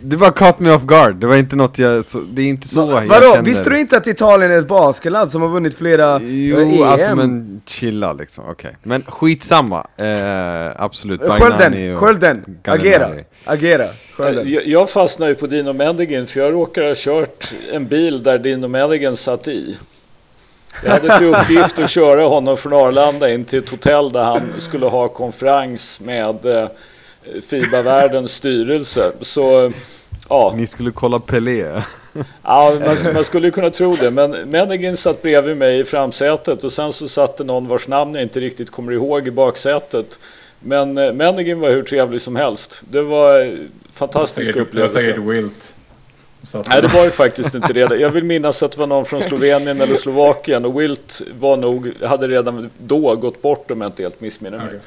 Det 0.07 0.15
var 0.15 0.31
caught 0.31 0.59
me 0.59 0.71
off 0.71 0.83
guard, 0.83 1.15
det 1.15 1.27
var 1.27 1.35
inte 1.35 1.55
något 1.55 1.79
jag, 1.79 2.05
så, 2.05 2.19
det 2.19 2.41
är 2.41 2.45
inte 2.45 2.67
så 2.67 2.85
Va, 2.85 3.01
jag 3.01 3.07
Vadå, 3.07 3.31
känner. 3.31 3.43
visste 3.43 3.69
du 3.69 3.79
inte 3.79 3.97
att 3.97 4.07
Italien 4.07 4.51
är 4.51 4.57
ett 4.57 4.67
basketland 4.67 5.31
som 5.31 5.41
har 5.41 5.49
vunnit 5.49 5.77
flera 5.77 6.19
jo, 6.21 6.59
EM? 6.59 6.69
Jo, 6.69 6.83
alltså 6.83 7.15
men 7.15 7.61
chilla 7.65 8.13
liksom, 8.13 8.43
okej. 8.43 8.53
Okay. 8.53 8.71
Men 8.83 9.03
skitsamma, 9.07 9.87
eh, 9.97 10.81
absolut. 10.81 11.21
Skölden, 11.21 11.97
Skölden, 11.97 12.59
agera, 12.65 13.09
agera. 13.45 13.87
Skölden. 14.17 14.51
Jag, 14.51 14.67
jag 14.67 14.89
fastnar 14.89 15.27
ju 15.27 15.35
på 15.35 15.47
Dino 15.47 15.73
Mendigen 15.73 16.27
för 16.27 16.39
jag 16.39 16.53
råkar 16.53 16.81
ha 16.81 16.93
kört 16.95 17.53
en 17.73 17.87
bil 17.87 18.23
där 18.23 18.37
Dino 18.37 18.67
Mendigen 18.67 19.15
satt 19.15 19.47
i. 19.47 19.77
Jag 20.83 20.91
hade 20.91 21.17
till 21.17 21.27
uppgift 21.35 21.79
att 21.79 21.89
köra 21.89 22.21
honom 22.21 22.57
från 22.57 22.73
Arlanda 22.73 23.29
in 23.29 23.45
till 23.45 23.59
ett 23.59 23.69
hotell 23.69 24.11
där 24.11 24.23
han 24.23 24.41
skulle 24.57 24.85
ha 24.85 25.07
konferens 25.07 25.99
med 25.99 26.45
eh, 26.45 26.67
Fiba-världens 27.47 28.33
styrelse. 28.33 29.11
Så, 29.21 29.71
ja. 30.29 30.53
Ni 30.55 30.67
skulle 30.67 30.91
kolla 30.91 31.19
Pelé? 31.19 31.81
Ja, 32.43 32.77
man, 32.79 33.13
man 33.13 33.25
skulle 33.25 33.51
kunna 33.51 33.69
tro 33.69 33.95
det. 33.95 34.11
Men 34.11 34.31
Menegin 34.31 34.97
satt 34.97 35.21
bredvid 35.21 35.57
mig 35.57 35.79
i 35.79 35.85
framsätet 35.85 36.63
och 36.63 36.71
sen 36.71 36.93
så 36.93 37.07
satt 37.07 37.37
det 37.37 37.43
någon 37.43 37.67
vars 37.67 37.87
namn 37.87 38.13
jag 38.13 38.23
inte 38.23 38.39
riktigt 38.39 38.71
kommer 38.71 38.91
ihåg 38.91 39.27
i 39.27 39.31
baksätet. 39.31 40.19
Men 40.59 40.97
eh, 40.97 41.13
Menegin 41.13 41.59
var 41.59 41.69
hur 41.69 41.83
trevlig 41.83 42.21
som 42.21 42.35
helst. 42.35 42.81
Det 42.91 43.01
var 43.01 43.39
en 43.39 43.69
fantastisk 43.93 44.55
upplevelse. 44.55 44.99
Det 44.99 45.03
var 45.03 45.11
säkert 45.11 45.23
Wilt. 45.23 45.75
Nej, 46.69 46.81
det 46.81 46.87
var 46.87 47.03
ju 47.03 47.09
faktiskt 47.09 47.55
inte 47.55 47.73
det. 47.73 47.79
Jag 47.79 48.09
vill 48.09 48.23
minnas 48.23 48.63
att 48.63 48.71
det 48.71 48.79
var 48.79 48.87
någon 48.87 49.05
från 49.05 49.21
Slovenien 49.21 49.81
eller 49.81 49.95
Slovakien 49.95 50.65
och 50.65 50.81
Wilt 50.81 51.21
var 51.39 51.57
nog, 51.57 52.03
hade 52.03 52.27
redan 52.27 52.69
då 52.77 53.15
gått 53.15 53.41
bort 53.41 53.71
om 53.71 53.81
jag 53.81 53.87
inte 53.87 54.03
helt 54.03 54.21
missminner 54.21 54.57
mig. 54.57 54.67
Okay. 54.67 54.79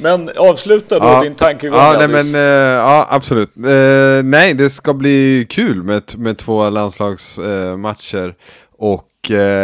Men 0.00 0.30
avsluta 0.36 0.98
då 0.98 1.06
ja, 1.06 1.22
din 1.22 1.34
tankegång 1.34 1.78
Ja, 1.78 1.96
nej, 1.98 2.08
men, 2.08 2.34
uh, 2.34 2.40
ja 2.40 3.06
absolut. 3.10 3.50
Uh, 3.56 4.22
nej, 4.24 4.54
det 4.54 4.70
ska 4.70 4.94
bli 4.94 5.46
kul 5.50 5.82
med, 5.82 6.02
med 6.16 6.38
två 6.38 6.70
landslagsmatcher. 6.70 8.26
Uh, 8.26 8.34
och 8.78 9.06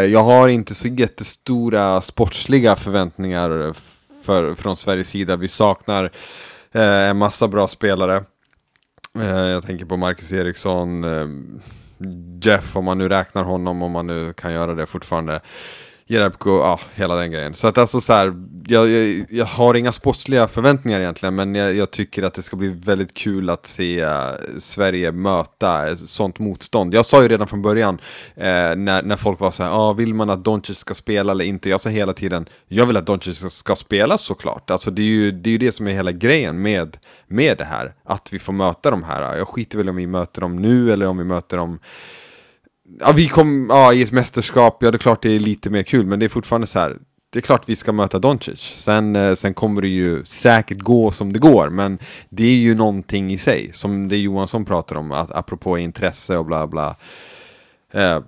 jag 0.08 0.22
har 0.22 0.48
inte 0.48 0.74
så 0.74 0.88
jättestora 0.88 2.00
sportsliga 2.00 2.76
förväntningar 2.76 3.74
för, 4.22 4.54
från 4.54 4.76
Sveriges 4.76 5.08
sida. 5.08 5.36
Vi 5.36 5.48
saknar 5.48 6.10
en 6.72 7.16
massa 7.16 7.48
bra 7.48 7.68
spelare. 7.68 8.24
jag 9.52 9.66
tänker 9.66 9.84
på 9.84 9.96
Marcus 9.96 10.32
Eriksson, 10.32 11.04
Jeff 12.42 12.76
om 12.76 12.84
man 12.84 12.98
nu 12.98 13.08
räknar 13.08 13.44
honom, 13.44 13.82
om 13.82 13.92
man 13.92 14.06
nu 14.06 14.32
kan 14.32 14.52
göra 14.52 14.74
det 14.74 14.86
fortfarande. 14.86 15.40
Jerebko, 16.08 16.50
ja, 16.50 16.80
hela 16.94 17.14
den 17.16 17.30
grejen. 17.30 17.54
Så 17.54 17.68
att 17.68 17.78
alltså 17.78 18.00
så 18.00 18.12
här, 18.12 18.34
jag, 18.66 18.90
jag, 18.90 19.26
jag 19.30 19.44
har 19.44 19.74
inga 19.74 19.92
sportsliga 19.92 20.48
förväntningar 20.48 21.00
egentligen, 21.00 21.34
men 21.34 21.54
jag, 21.54 21.74
jag, 21.74 21.90
tycker 21.90 22.22
att 22.22 22.34
det 22.34 22.42
ska 22.42 22.56
bli 22.56 22.68
väldigt 22.68 23.14
kul 23.14 23.50
att 23.50 23.66
se 23.66 24.00
eh, 24.00 24.32
Sverige 24.58 25.12
möta 25.12 25.96
sånt 25.96 26.38
motstånd. 26.38 26.94
Jag 26.94 27.06
sa 27.06 27.22
ju 27.22 27.28
redan 27.28 27.46
från 27.46 27.62
början, 27.62 27.98
eh, 28.34 28.44
när, 28.76 29.02
när 29.02 29.16
folk 29.16 29.40
var 29.40 29.50
så 29.50 29.62
här, 29.62 29.70
ah, 29.70 29.92
vill 29.92 30.14
man 30.14 30.30
att 30.30 30.44
Doncic 30.44 30.78
ska 30.78 30.94
spela 30.94 31.32
eller 31.32 31.44
inte? 31.44 31.68
Jag 31.68 31.80
sa 31.80 31.90
hela 31.90 32.12
tiden, 32.12 32.48
jag 32.68 32.86
vill 32.86 32.96
att 32.96 33.06
Doncic 33.06 33.38
ska, 33.38 33.50
ska 33.50 33.76
spela 33.76 34.18
såklart. 34.18 34.70
Alltså 34.70 34.90
det 34.90 35.02
är 35.02 35.06
ju 35.06 35.30
det, 35.30 35.50
är 35.50 35.52
ju 35.52 35.58
det 35.58 35.72
som 35.72 35.86
är 35.86 35.92
hela 35.92 36.12
grejen 36.12 36.62
med, 36.62 36.96
med 37.26 37.58
det 37.58 37.64
här, 37.64 37.94
att 38.04 38.32
vi 38.32 38.38
får 38.38 38.52
möta 38.52 38.90
de 38.90 39.02
här. 39.02 39.36
Jag 39.36 39.48
skiter 39.48 39.78
väl 39.78 39.88
om 39.88 39.96
vi 39.96 40.06
möter 40.06 40.40
dem 40.40 40.56
nu 40.56 40.92
eller 40.92 41.06
om 41.06 41.18
vi 41.18 41.24
möter 41.24 41.56
dem 41.56 41.78
Ja, 43.00 43.12
vi 43.12 43.28
kom, 43.28 43.66
ja, 43.70 43.92
i 43.92 44.02
ett 44.02 44.12
mästerskap, 44.12 44.78
ja 44.80 44.90
det 44.90 44.96
är 44.96 44.98
klart 44.98 45.22
det 45.22 45.30
är 45.30 45.40
lite 45.40 45.70
mer 45.70 45.82
kul, 45.82 46.06
men 46.06 46.18
det 46.18 46.24
är 46.24 46.28
fortfarande 46.28 46.66
så 46.66 46.78
här. 46.78 46.96
Det 47.30 47.38
är 47.38 47.42
klart 47.42 47.68
vi 47.68 47.76
ska 47.76 47.92
möta 47.92 48.18
Doncic. 48.18 48.60
Sen, 48.60 49.16
eh, 49.16 49.34
sen 49.34 49.54
kommer 49.54 49.82
det 49.82 49.88
ju 49.88 50.24
säkert 50.24 50.78
gå 50.78 51.10
som 51.10 51.32
det 51.32 51.38
går, 51.38 51.70
men 51.70 51.98
det 52.28 52.44
är 52.44 52.56
ju 52.56 52.74
någonting 52.74 53.32
i 53.32 53.38
sig, 53.38 53.70
som 53.72 54.08
det 54.08 54.16
Johansson 54.16 54.64
pratar 54.64 54.96
om, 54.96 55.12
att, 55.12 55.30
apropå 55.30 55.78
intresse 55.78 56.36
och 56.36 56.46
bla 56.46 56.66
bla. 56.66 56.96
Eh, 57.92 58.20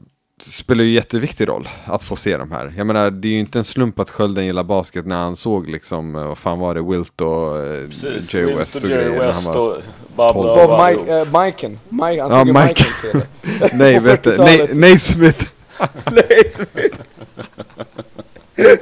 spelar 0.43 0.85
ju 0.85 0.91
jätteviktig 0.91 1.49
roll 1.49 1.69
att 1.85 2.03
få 2.03 2.17
se 2.17 2.37
de 2.37 2.53
här. 2.53 2.75
Jag 2.77 2.87
menar, 2.87 3.11
det 3.11 3.29
är 3.29 3.33
ju 3.33 3.39
inte 3.39 3.59
en 3.59 3.65
slump 3.65 3.99
att 4.01 4.11
Skölden 4.11 4.47
gillar 4.47 4.65
basket 4.65 5.07
när 5.07 5.17
han 5.17 5.37
såg 5.37 5.69
liksom, 5.69 6.17
eh, 6.17 6.27
vad 6.27 6.39
fan 6.39 6.59
var 6.59 6.75
det, 6.75 6.83
Wilt 6.83 7.21
och 7.21 7.59
eh, 7.59 7.87
Precis, 7.87 8.35
Jerry 8.35 8.47
Wilt 8.47 8.61
West 8.61 8.77
och, 8.77 8.83
och 8.83 8.89
grejer. 8.89 9.11
West 9.11 9.47
när 9.47 9.53
han 9.55 9.75
var 10.17 10.37
och 10.37 10.69
Bob 10.69 10.87
Mike, 10.87 11.21
uh, 11.21 11.45
Miken. 11.45 11.79
Mike, 11.89 12.23
han 12.23 12.31
såg 12.31 12.49
ja, 12.49 12.67
Mike. 12.67 12.85
spela. 12.85 13.25
Nej, 13.73 14.01
vet 14.01 14.23
du. 14.23 14.37
Nej, 14.39 14.71
nej 14.73 14.99
Smith. 14.99 15.47
nej 16.11 16.45
Smith. 16.49 16.97
Nej 18.57 18.79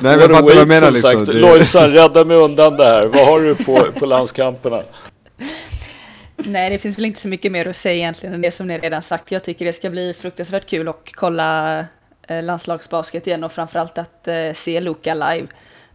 men 0.00 0.20
jag 0.20 0.30
fattar 0.30 0.42
vad 0.42 0.54
jag 0.54 0.68
menar 0.68 0.90
liksom. 0.90 1.26
Sagt. 1.26 1.34
Lojsan, 1.34 1.92
rädda 1.92 2.24
mig 2.24 2.36
undan 2.36 2.76
det 2.76 2.84
här. 2.84 3.06
Vad 3.06 3.26
har 3.26 3.40
du 3.40 3.54
på, 3.54 3.86
på 3.98 4.06
landskamperna? 4.06 4.82
Nej, 6.44 6.70
det 6.70 6.78
finns 6.78 6.98
väl 6.98 7.04
inte 7.04 7.20
så 7.20 7.28
mycket 7.28 7.52
mer 7.52 7.68
att 7.68 7.76
säga 7.76 7.94
egentligen 7.94 8.34
än 8.34 8.40
det 8.40 8.50
som 8.50 8.66
ni 8.66 8.78
redan 8.78 9.02
sagt. 9.02 9.32
Jag 9.32 9.44
tycker 9.44 9.64
det 9.64 9.72
ska 9.72 9.90
bli 9.90 10.14
fruktansvärt 10.14 10.66
kul 10.66 10.88
att 10.88 11.12
kolla 11.12 11.78
eh, 12.28 12.42
landslagsbasket 12.42 13.26
igen 13.26 13.44
och 13.44 13.52
framförallt 13.52 13.98
att 13.98 14.28
eh, 14.28 14.52
se 14.54 14.80
Luka 14.80 15.14
live. 15.14 15.46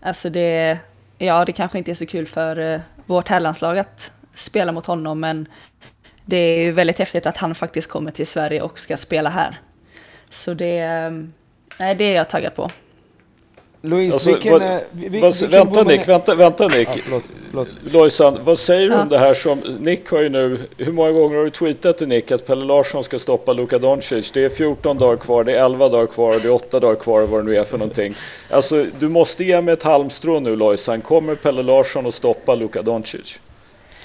Alltså 0.02 0.30
det, 0.30 0.78
ja, 1.18 1.46
det 1.46 1.52
kanske 1.52 1.78
inte 1.78 1.92
är 1.92 1.96
så 1.96 2.06
kul 2.06 2.28
för 2.28 2.74
eh, 2.74 2.82
vårt 3.06 3.28
herrlandslag 3.28 3.78
att 3.80 4.12
spela 4.36 4.72
mot 4.72 4.86
honom, 4.86 5.20
men 5.20 5.48
det 6.26 6.38
är 6.38 6.64
ju 6.64 6.72
väldigt 6.72 7.00
häftigt 7.00 7.26
att 7.26 7.38
han 7.38 7.56
faktiskt 7.56 7.90
kommer 7.90 8.12
till 8.12 8.28
Sverige 8.28 8.62
och 8.62 8.80
ska 8.80 8.98
spela 8.98 9.30
här. 9.30 9.60
Så 10.30 10.54
det, 10.54 10.88
nej, 11.80 11.96
det 11.96 12.04
är 12.04 12.16
jag 12.16 12.30
taggad 12.30 12.56
på. 12.56 12.72
Louise, 13.86 14.14
alltså, 14.14 14.32
vilken, 14.32 14.52
vad, 14.52 14.62
eh, 14.62 14.78
vi, 14.92 15.20
vad, 15.20 15.34
vilken 15.34 15.50
vänta 15.50 15.84
Nick, 15.84 16.08
vänta, 16.08 16.36
vänta 16.36 16.68
Nick. 16.68 16.90
Ja. 17.54 17.66
Lojsan, 17.92 18.40
vad 18.44 18.60
säger 18.60 18.90
du 18.90 18.96
ja. 18.96 19.02
om 19.02 19.10
det 19.10 19.18
här 19.18 19.34
som 19.34 19.60
Nick 19.80 20.10
har 20.10 20.22
ju 20.22 20.30
nu, 20.30 20.58
hur 20.78 20.92
många 20.92 21.12
gånger 21.12 21.38
har 21.38 21.44
du 21.44 21.50
tweetat 21.50 21.98
till 21.98 22.08
Nick 22.08 22.32
att 22.32 22.48
Pelle 22.48 22.66
Larsson 22.66 23.04
ska 23.04 23.20
stoppa 23.20 23.54
Luka 23.54 23.80
Doncic? 23.80 24.32
Det 24.32 24.46
är 24.46 24.50
14 24.50 24.98
dagar 24.98 25.18
kvar, 25.18 25.44
det 25.44 25.56
är 25.56 25.66
11 25.66 25.90
dagar 25.90 26.08
kvar 26.08 26.36
och 26.36 26.42
det 26.42 26.48
är 26.48 26.52
8 26.52 26.80
dagar 26.80 26.96
kvar 26.96 27.22
vad 27.22 27.40
det 27.40 27.44
nu 27.44 27.58
är 27.58 27.64
för 27.64 27.78
någonting. 27.78 28.16
Alltså, 28.50 28.86
du 29.00 29.10
måste 29.10 29.44
ge 29.44 29.62
mig 29.62 29.74
ett 29.74 29.84
halmstrå 29.84 30.40
nu 30.40 30.56
Lojsan. 30.56 31.02
Kommer 31.02 31.36
Pelle 31.36 31.64
Larsson 31.64 32.06
att 32.06 32.14
stoppa 32.14 32.56
Luka 32.56 32.82
Doncic? 32.82 33.40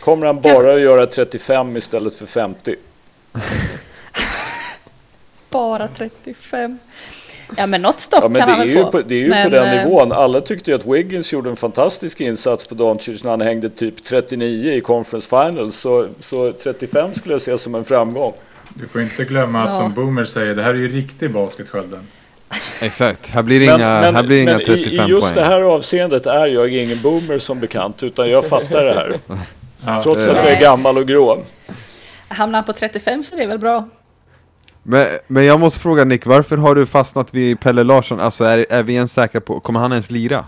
Kommer 0.01 0.27
han 0.27 0.41
bara 0.41 0.75
att 0.75 0.81
göra 0.81 1.07
35 1.07 1.77
istället 1.77 2.15
för 2.15 2.27
50? 2.27 2.75
bara 5.51 5.89
35? 5.89 6.79
Ja 7.57 7.67
men 7.67 7.83
något 7.83 8.01
stopp 8.01 8.23
ja, 8.23 8.29
men 8.29 8.41
kan 8.41 8.51
han 8.51 8.59
väl 8.59 8.85
få. 8.85 8.91
På, 8.91 9.03
det 9.03 9.15
är 9.15 9.19
ju 9.19 9.29
men, 9.29 9.45
på 9.45 9.57
den 9.57 9.79
eh, 9.79 9.85
nivån. 9.85 10.13
Alla 10.13 10.41
tyckte 10.41 10.71
ju 10.71 10.77
att 10.77 10.87
Wiggins 10.87 11.33
gjorde 11.33 11.51
en 11.51 11.57
fantastisk 11.57 12.21
insats 12.21 12.69
på 12.69 12.75
Doncic 12.75 13.25
när 13.25 13.31
han 13.31 13.41
hängde 13.41 13.69
typ 13.69 14.05
39 14.05 14.73
i 14.73 14.81
Conference 14.81 15.29
Finals. 15.29 15.77
Så, 15.77 16.09
så 16.21 16.53
35 16.53 17.15
skulle 17.15 17.35
jag 17.35 17.43
se 17.43 17.59
som 17.59 17.75
en 17.75 17.85
framgång. 17.85 18.33
Du 18.75 18.89
får 18.89 19.01
inte 19.03 19.25
glömma 19.25 19.63
att 19.63 19.69
ja. 19.69 19.75
som 19.75 19.95
Boomer 19.95 20.25
säger, 20.25 20.55
det 20.55 20.63
här 20.63 20.71
är 20.71 20.79
ju 20.79 20.89
riktig 20.89 21.31
basket 21.31 21.69
Skölden. 21.69 22.07
Exakt, 22.81 23.31
här 23.31 23.43
blir 23.43 23.61
det 23.61 23.65
inga, 23.65 23.79
men, 23.79 24.15
här 24.15 24.23
blir 24.23 24.43
inga 24.43 24.59
35 24.59 24.97
poäng. 24.97 25.09
i 25.09 25.11
just 25.11 25.35
det 25.35 25.43
här 25.43 25.63
avseendet 25.63 26.27
är 26.27 26.47
jag 26.47 26.69
ingen 26.75 27.03
boomer 27.03 27.39
som 27.39 27.61
bekant, 27.61 28.03
utan 28.03 28.31
jag 28.31 28.47
fattar 28.47 28.85
det 28.85 28.95
här. 28.95 29.15
ja, 29.87 30.03
Trots 30.03 30.25
det. 30.25 30.33
att 30.33 30.45
jag 30.45 30.53
är 30.53 30.61
gammal 30.61 30.99
och 30.99 31.09
grå. 31.09 31.43
Hamnar 32.29 32.59
han 32.59 32.65
på 32.65 32.73
35 32.73 33.25
så 33.25 33.35
är 33.35 33.41
det 33.41 33.47
väl 33.47 33.59
bra. 33.59 33.89
Men, 34.91 35.07
men 35.27 35.45
jag 35.45 35.61
måste 35.61 35.81
fråga 35.81 36.05
Nick, 36.05 36.27
varför 36.27 36.57
har 36.57 36.75
du 36.75 36.87
fastnat 36.87 37.35
vid 37.35 37.61
Pelle 37.61 37.83
Larsson? 37.83 38.21
Alltså 38.21 38.45
är, 38.45 38.67
är 38.71 38.83
vi 38.83 38.95
ens 38.95 39.13
säkra 39.13 39.41
på, 39.41 39.61
kommer 39.61 39.81
han 39.81 39.93
ens 39.93 40.11
lira? 40.11 40.45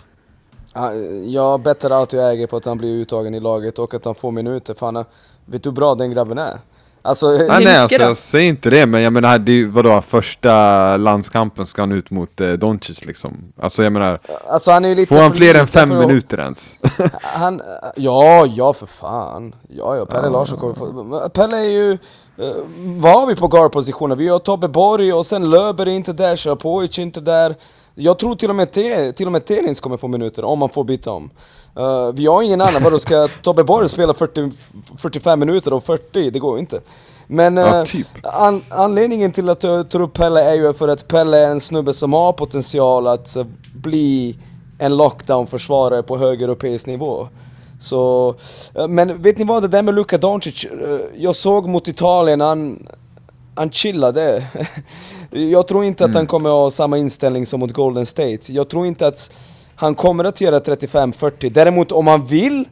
Jag 1.27 1.61
bettar 1.61 1.91
allt 1.91 2.13
jag 2.13 2.33
äger 2.33 2.47
på 2.47 2.57
att 2.57 2.65
han 2.65 2.79
blir 2.79 2.95
uttagen 2.95 3.35
i 3.35 3.41
laget 3.41 3.79
och 3.79 3.95
att 3.95 4.05
han 4.05 4.15
får 4.15 4.31
minuter, 4.31 4.75
för 4.75 4.87
han, 4.87 5.05
vet 5.45 5.63
du 5.63 5.69
hur 5.69 5.75
bra 5.75 5.95
den 5.95 6.11
grabben 6.11 6.39
är? 6.39 6.59
Alltså, 7.03 7.31
nej, 7.31 7.65
nej 7.65 7.77
alltså, 7.77 8.01
jag 8.01 8.17
säger 8.17 8.49
inte 8.49 8.71
det, 8.71 8.87
men 8.87 9.03
jag 9.03 9.13
menar, 9.13 9.39
det 9.39 9.53
är, 9.53 9.67
vadå, 9.67 10.03
första 10.03 10.97
landskampen 10.97 11.67
ska 11.67 11.83
han 11.83 11.93
ut 11.93 12.11
mot 12.11 12.41
eh, 12.41 12.53
Doncic 12.53 13.05
liksom. 13.05 13.53
Alltså 13.61 13.83
jag 13.83 13.93
menar, 13.93 14.21
alltså, 14.49 14.71
han 14.71 14.85
är 14.85 15.07
får 15.07 15.17
han 15.17 15.35
fler 15.35 15.55
än 15.55 15.67
fem 15.67 15.89
minuter 15.89 16.41
ens? 16.41 16.79
han, 17.23 17.63
ja, 17.97 18.47
ja 18.47 18.73
för 18.73 18.87
fan. 18.87 19.55
Ja, 19.69 19.97
ja, 19.97 20.07
Pelle 20.07 20.27
ja. 20.27 20.33
Larsson 20.33 20.59
kommer 20.59 20.75
få... 20.75 21.29
Pelle 21.29 21.57
är 21.57 21.71
ju... 21.71 21.99
Uh, 22.41 22.55
vad 23.01 23.13
har 23.13 23.27
vi 23.27 23.37
på 23.37 23.49
guardpositionen? 23.49 24.19
Vi 24.19 24.29
har 24.29 24.39
Tobbe 24.39 24.69
Borg 24.69 25.13
och 25.13 25.27
sen 25.27 25.51
Löber 25.51 25.87
är 25.87 25.91
inte 25.91 26.13
där, 26.13 26.37
Shapovic 26.37 26.99
är 26.99 27.03
inte 27.03 27.21
där. 27.21 27.55
Jag 27.95 28.19
tror 28.19 28.35
till 28.35 28.51
och 28.51 28.57
med, 28.57 28.73
till 29.17 29.27
och 29.27 29.33
med 29.33 29.45
Terins 29.45 29.81
kommer 29.81 29.97
få 29.97 30.09
minuter 30.09 30.45
om 30.45 30.59
man 30.59 30.69
får 30.69 30.85
byta 30.85 31.11
om. 31.11 31.31
Uh, 31.79 32.13
vi 32.13 32.27
har 32.27 32.43
ingen 32.43 32.61
annan, 32.61 32.83
vadå 32.83 32.99
ska 32.99 33.29
Tobbe 33.43 33.65
Borg 33.65 33.89
spela 33.89 34.15
40, 34.15 34.53
45 34.97 35.41
minuter 35.41 35.73
och 35.73 35.85
40? 35.85 36.31
Det 36.31 36.39
går 36.39 36.59
inte. 36.59 36.81
Men 37.27 37.59
uh, 37.59 37.65
ja, 37.65 37.85
typ. 37.85 38.07
an, 38.23 38.63
anledningen 38.69 39.33
till 39.33 39.49
att 39.49 39.63
jag 39.63 39.89
tar 39.89 40.01
upp 40.01 40.13
Pelle 40.13 40.43
är 40.43 40.55
ju 40.55 40.73
för 40.73 40.89
att 40.89 41.09
Pelle 41.09 41.39
är 41.39 41.51
en 41.51 41.61
snubbe 41.61 41.93
som 41.93 42.13
har 42.13 42.33
potential 42.33 43.07
att 43.07 43.37
bli 43.75 44.39
en 44.79 44.97
lockdown-försvarare 44.97 46.03
på 46.03 46.19
hög 46.19 46.43
europeisk 46.43 46.87
nivå. 46.87 47.29
Så, 47.81 48.35
men 48.89 49.23
vet 49.23 49.39
ni 49.39 49.45
vad, 49.45 49.63
det 49.63 49.69
där 49.69 49.83
med 49.83 49.95
Luka 49.95 50.19
Doncic, 50.19 50.67
jag 51.17 51.37
såg 51.37 51.69
mot 51.69 51.89
Italien, 51.89 52.41
han, 52.41 52.87
han 53.55 53.71
chillade. 53.71 54.45
jag 55.31 55.69
tror 55.69 55.85
inte 55.85 56.05
mm. 56.05 56.11
att 56.11 56.17
han 56.17 56.27
kommer 56.27 56.51
ha 56.51 56.71
samma 56.71 56.99
inställning 56.99 57.47
som 57.47 57.61
mot 57.61 57.73
Golden 57.73 58.07
State. 58.07 58.53
Jag 58.53 58.69
tror 58.69 58.87
inte 58.87 59.07
att 59.07 59.31
han 59.75 59.95
kommer 59.95 60.25
att 60.25 60.41
göra 60.41 60.59
35-40. 60.59 61.51
Däremot 61.51 61.93
om 61.93 62.07
han 62.07 62.27
vill, 62.27 62.65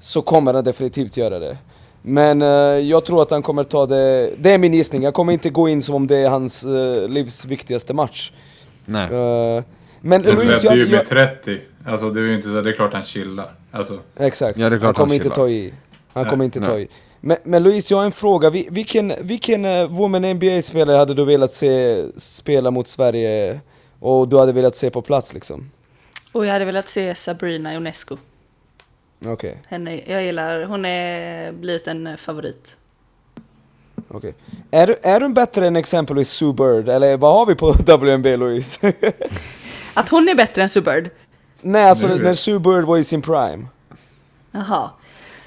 så 0.00 0.22
kommer 0.22 0.54
han 0.54 0.64
definitivt 0.64 1.16
göra 1.16 1.38
det. 1.38 1.58
Men 2.02 2.42
uh, 2.42 2.48
jag 2.80 3.04
tror 3.04 3.22
att 3.22 3.30
han 3.30 3.42
kommer 3.42 3.64
ta 3.64 3.86
det, 3.86 4.30
det 4.38 4.50
är 4.50 4.58
min 4.58 4.74
gissning, 4.74 5.02
jag 5.02 5.14
kommer 5.14 5.32
inte 5.32 5.50
gå 5.50 5.68
in 5.68 5.82
som 5.82 5.94
om 5.94 6.06
det 6.06 6.16
är 6.16 6.28
hans 6.28 6.64
uh, 6.66 7.08
livs 7.08 7.44
viktigaste 7.44 7.94
match. 7.94 8.32
Nej. 8.84 9.10
Uh, 9.10 9.62
men 10.00 10.22
det 10.22 10.32
Luis, 10.32 10.64
jag... 10.64 10.76
ju 10.76 10.88
med 10.88 11.08
30, 11.08 11.60
alltså 11.86 12.10
det 12.10 12.20
är 12.20 12.24
ju 12.24 12.34
inte 12.34 12.48
så, 12.48 12.60
det 12.60 12.70
är 12.70 12.74
klart 12.74 12.92
han 12.92 13.02
chillar. 13.02 13.54
Alltså. 13.70 13.98
Exakt, 14.16 14.58
ja, 14.58 14.68
han 14.68 14.78
kommer 14.78 14.94
han 14.94 15.12
inte 15.12 15.30
ta 15.30 15.48
i. 15.48 15.74
Han 16.12 16.22
Nej. 16.22 16.30
kommer 16.30 16.44
inte 16.44 16.60
Nej. 16.60 16.68
ta 16.68 16.78
i. 16.78 16.88
Men, 17.20 17.36
men 17.44 17.62
Louise, 17.62 17.94
jag 17.94 17.98
har 17.98 18.04
en 18.04 18.12
fråga. 18.12 18.50
Vilken, 18.50 19.12
vilken 19.20 19.64
uh, 19.64 19.88
Women 19.88 20.36
NBA-spelare 20.36 20.96
hade 20.96 21.14
du 21.14 21.24
velat 21.24 21.52
se 21.52 22.04
spela 22.16 22.70
mot 22.70 22.88
Sverige 22.88 23.60
och 24.00 24.28
du 24.28 24.38
hade 24.38 24.52
velat 24.52 24.74
se 24.74 24.90
på 24.90 25.02
plats 25.02 25.34
liksom? 25.34 25.70
Och 26.32 26.46
jag 26.46 26.52
hade 26.52 26.64
velat 26.64 26.88
se 26.88 27.14
Sabrina 27.14 27.74
Ionescu. 27.74 28.16
Okej. 29.26 29.58
Okay. 29.70 30.02
jag 30.06 30.24
gillar, 30.24 30.64
hon 30.64 30.84
är 30.84 31.52
blivit 31.52 31.86
en 31.86 32.18
favorit. 32.18 32.76
Okej. 34.08 34.16
Okay. 34.18 34.32
Är, 34.70 34.96
är 35.02 35.20
hon 35.20 35.34
bättre 35.34 35.66
än 35.66 35.76
exempelvis 35.76 36.28
Sue 36.28 36.52
Bird? 36.52 36.88
Eller 36.88 37.16
vad 37.16 37.34
har 37.34 37.46
vi 37.46 37.54
på 37.54 37.72
WNB 37.96 38.36
Louise? 38.36 38.92
Att 39.94 40.08
hon 40.08 40.28
är 40.28 40.34
bättre 40.34 40.62
än 40.62 40.68
Sue 40.68 40.82
Bird? 40.82 41.10
Nej, 41.66 41.84
alltså 41.84 42.06
när 42.06 42.34
Sue 42.34 42.58
Bird 42.58 42.84
var 42.84 42.96
i 42.96 43.04
sin 43.04 43.22
prime. 43.22 43.66
Jaha. 44.50 44.90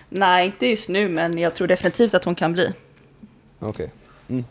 Nej, 0.10 0.46
inte 0.46 0.68
just 0.68 0.90
nu, 0.90 1.10
men 1.10 1.38
jag 1.38 1.56
tror 1.56 1.68
definitivt 1.68 2.14
att 2.14 2.24
hon 2.26 2.36
kan 2.36 2.54
bli. 2.54 2.74
Okej. 3.60 3.70
Okay. 3.70 3.88
Mm. 4.30 4.46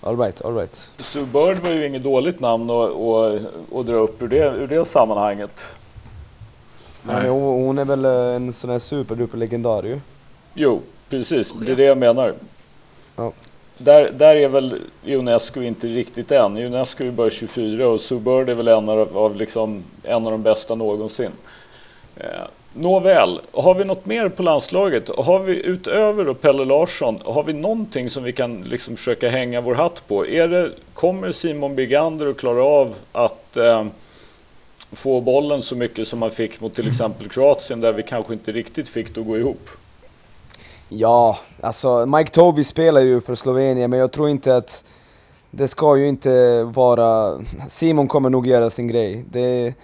Alright, 0.00 0.44
alright. 0.44 0.90
Sue 0.98 1.26
Bird 1.26 1.58
var 1.58 1.70
ju 1.70 1.86
inget 1.86 2.02
dåligt 2.02 2.40
namn 2.40 2.70
att, 2.70 3.86
dra 3.86 3.94
upp 3.94 4.22
ur 4.22 4.28
det, 4.28 4.54
ur 4.56 4.66
det 4.66 4.84
sammanhanget. 4.84 5.74
Nej, 7.02 7.28
hon 7.28 7.78
är 7.78 7.84
väl 7.84 8.04
en 8.04 8.52
sån 8.52 8.70
här 8.70 8.78
superduper 8.78 9.38
legendar 9.38 9.82
ju. 9.82 10.00
Jo, 10.54 10.80
precis. 11.08 11.52
Det 11.52 11.72
är 11.72 11.76
det 11.76 11.84
jag 11.84 11.98
menar. 11.98 12.34
Ja. 13.16 13.32
Där, 13.78 14.10
där 14.10 14.36
är 14.36 14.48
väl 14.48 14.78
Unesco 15.06 15.62
inte 15.62 15.86
riktigt 15.86 16.30
än. 16.30 16.56
Unesco 16.56 17.04
är 17.04 17.10
bara 17.10 17.30
24 17.30 17.88
och 17.88 18.00
Sue 18.00 18.20
Bird 18.20 18.48
är 18.48 18.54
väl 18.54 18.68
en 18.68 18.88
av, 18.88 19.18
av, 19.18 19.36
liksom, 19.36 19.82
en 20.02 20.26
av 20.26 20.32
de 20.32 20.42
bästa 20.42 20.74
någonsin. 20.74 21.30
Eh, 22.16 22.24
Nåväl, 22.74 23.40
har 23.52 23.74
vi 23.74 23.84
något 23.84 24.06
mer 24.06 24.28
på 24.28 24.42
landslaget? 24.42 25.08
Har 25.08 25.40
vi 25.40 25.66
utöver 25.66 26.24
då 26.24 26.34
Pelle 26.34 26.64
Larsson, 26.64 27.18
har 27.24 27.44
vi 27.44 27.52
någonting 27.52 28.10
som 28.10 28.24
vi 28.24 28.32
kan 28.32 28.62
liksom 28.62 28.96
försöka 28.96 29.28
hänga 29.28 29.60
vår 29.60 29.74
hatt 29.74 30.08
på? 30.08 30.26
Är 30.26 30.48
det, 30.48 30.70
kommer 30.94 31.32
Simon 31.32 31.74
Bigander 31.74 32.26
att 32.26 32.36
klara 32.36 32.64
av 32.64 32.94
att 33.12 33.56
eh, 33.56 33.86
få 34.92 35.20
bollen 35.20 35.62
så 35.62 35.76
mycket 35.76 36.08
som 36.08 36.22
han 36.22 36.30
fick 36.30 36.60
mot 36.60 36.74
till 36.74 36.88
exempel 36.88 37.28
Kroatien 37.28 37.80
där 37.80 37.92
vi 37.92 38.02
kanske 38.02 38.32
inte 38.32 38.52
riktigt 38.52 38.88
fick 38.88 39.14
det 39.14 39.20
att 39.20 39.26
gå 39.26 39.38
ihop? 39.38 39.70
Ja, 40.96 41.38
alltså 41.60 42.06
Mike 42.06 42.30
Toby 42.30 42.64
spelar 42.64 43.00
ju 43.00 43.20
för 43.20 43.34
Slovenien 43.34 43.90
men 43.90 43.98
jag 43.98 44.12
tror 44.12 44.28
inte 44.28 44.56
att 44.56 44.84
det 45.50 45.68
ska 45.68 45.96
ju 45.96 46.08
inte 46.08 46.64
vara... 46.64 47.38
Simon 47.68 48.08
kommer 48.08 48.30
nog 48.30 48.46
göra 48.46 48.70
sin 48.70 48.88
grej. 48.88 49.24
Det 49.30 49.74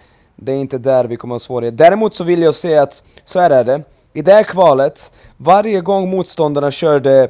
det 0.40 0.52
är 0.52 0.56
inte 0.56 0.78
där 0.78 1.04
vi 1.04 1.16
kommer 1.16 1.34
ha 1.34 1.38
svårigheter. 1.38 1.76
Däremot 1.76 2.14
så 2.14 2.24
vill 2.24 2.42
jag 2.42 2.54
se 2.54 2.78
att, 2.78 3.02
så 3.24 3.40
här 3.40 3.50
är 3.50 3.64
det. 3.64 3.82
I 4.12 4.22
det 4.22 4.32
här 4.32 4.42
kvalet, 4.42 5.12
varje 5.36 5.80
gång 5.80 6.10
motståndarna 6.10 6.70
körde 6.70 7.28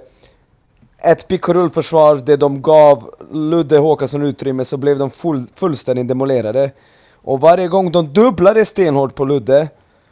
ett 0.98 1.28
pick 1.28 1.48
och 1.48 1.54
rullförsvar 1.54 2.16
där 2.16 2.36
de 2.36 2.62
gav 2.62 3.10
Ludde 3.32 3.78
Håkansson 3.78 4.22
utrymme 4.22 4.64
så 4.64 4.76
blev 4.76 4.98
de 4.98 5.10
full, 5.10 5.46
fullständigt 5.54 6.08
demolerade. 6.08 6.70
Och 7.12 7.40
varje 7.40 7.68
gång 7.68 7.92
de 7.92 8.12
dubblade 8.12 8.64
stenhårt 8.64 9.14
på 9.14 9.24
Ludde 9.24 9.68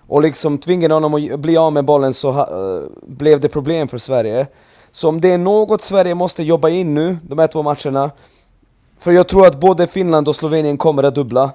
och 0.09 0.23
liksom 0.23 0.59
tvingade 0.59 0.95
honom 0.95 1.15
att 1.15 1.41
bli 1.41 1.57
av 1.57 1.73
med 1.73 1.85
bollen 1.85 2.15
så 2.15 2.31
uh, 2.31 2.83
blev 3.03 3.41
det 3.41 3.49
problem 3.49 3.89
för 3.89 3.99
Sverige. 3.99 4.47
Så 4.91 5.09
om 5.09 5.21
det 5.21 5.33
är 5.33 5.39
något 5.39 5.83
Sverige 5.83 6.15
måste 6.15 6.43
jobba 6.43 6.69
in 6.69 6.95
nu, 6.95 7.19
de 7.23 7.39
här 7.39 7.47
två 7.47 7.63
matcherna, 7.63 8.11
för 8.99 9.13
jag 9.13 9.29
tror 9.29 9.47
att 9.47 9.61
både 9.61 9.87
Finland 9.87 10.29
och 10.29 10.37
Slovenien 10.37 10.77
kommer 10.77 11.03
att 11.03 11.15
dubbla 11.15 11.51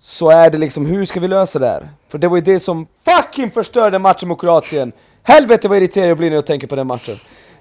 så 0.00 0.30
är 0.30 0.50
det 0.50 0.58
liksom, 0.58 0.86
hur 0.86 1.04
ska 1.04 1.20
vi 1.20 1.28
lösa 1.28 1.58
det 1.58 1.66
här? 1.66 1.88
För 2.08 2.18
det 2.18 2.28
var 2.28 2.36
ju 2.36 2.42
det 2.42 2.60
som 2.60 2.86
fucking 3.04 3.50
förstörde 3.50 3.98
matchen 3.98 4.28
mot 4.28 4.40
Kroatien! 4.40 4.92
Helvete 5.22 5.68
vad 5.68 5.78
irriterad 5.78 6.10
jag 6.10 6.18
blir 6.18 6.30
när 6.30 6.34
jag 6.34 6.46
tänker 6.46 6.66
på 6.66 6.76
den 6.76 6.86
matchen. 6.86 7.16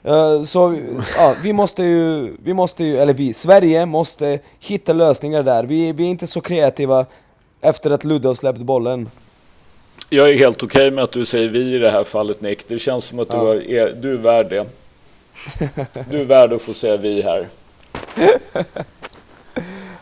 Uh, 0.08 0.44
så 0.44 0.78
ja, 1.18 1.34
vi 1.44 1.54
måste 1.54 1.84
ju, 1.84 2.36
vi 2.44 2.54
måste 2.54 2.84
ju, 2.84 2.98
eller 2.98 3.14
vi, 3.14 3.34
Sverige 3.34 3.86
måste 3.86 4.40
hitta 4.60 4.94
lösningar 4.94 5.44
där. 5.44 5.64
Vi, 5.64 5.92
vi 5.92 6.04
är 6.04 6.10
inte 6.10 6.28
så 6.28 6.42
kreativa 6.42 7.06
efter 7.62 7.92
att 7.92 8.04
Ludde 8.04 8.28
har 8.28 8.36
släppt 8.36 8.60
bollen. 8.60 9.10
Jag 10.10 10.30
är 10.30 10.38
helt 10.38 10.64
okej 10.64 10.88
okay 10.88 10.92
med 10.92 11.04
att 11.04 11.12
du 11.12 11.26
säger 11.26 11.50
vi 11.50 11.76
i 11.76 11.80
det 11.80 11.92
här 11.92 12.04
fallet 12.04 12.42
Nick. 12.42 12.68
Det 12.68 12.80
känns 12.80 13.06
som 13.06 13.20
att 13.20 13.28
ja. 13.30 13.54
du, 13.54 13.78
är, 13.78 13.94
du 13.94 14.14
är 14.14 14.18
värd 14.18 14.50
det. 14.50 14.66
Du 16.10 16.22
är 16.22 16.26
värd 16.26 16.54
att 16.54 16.62
få 16.62 16.74
säga 16.74 16.98
vi 16.98 17.22
här. 17.22 17.48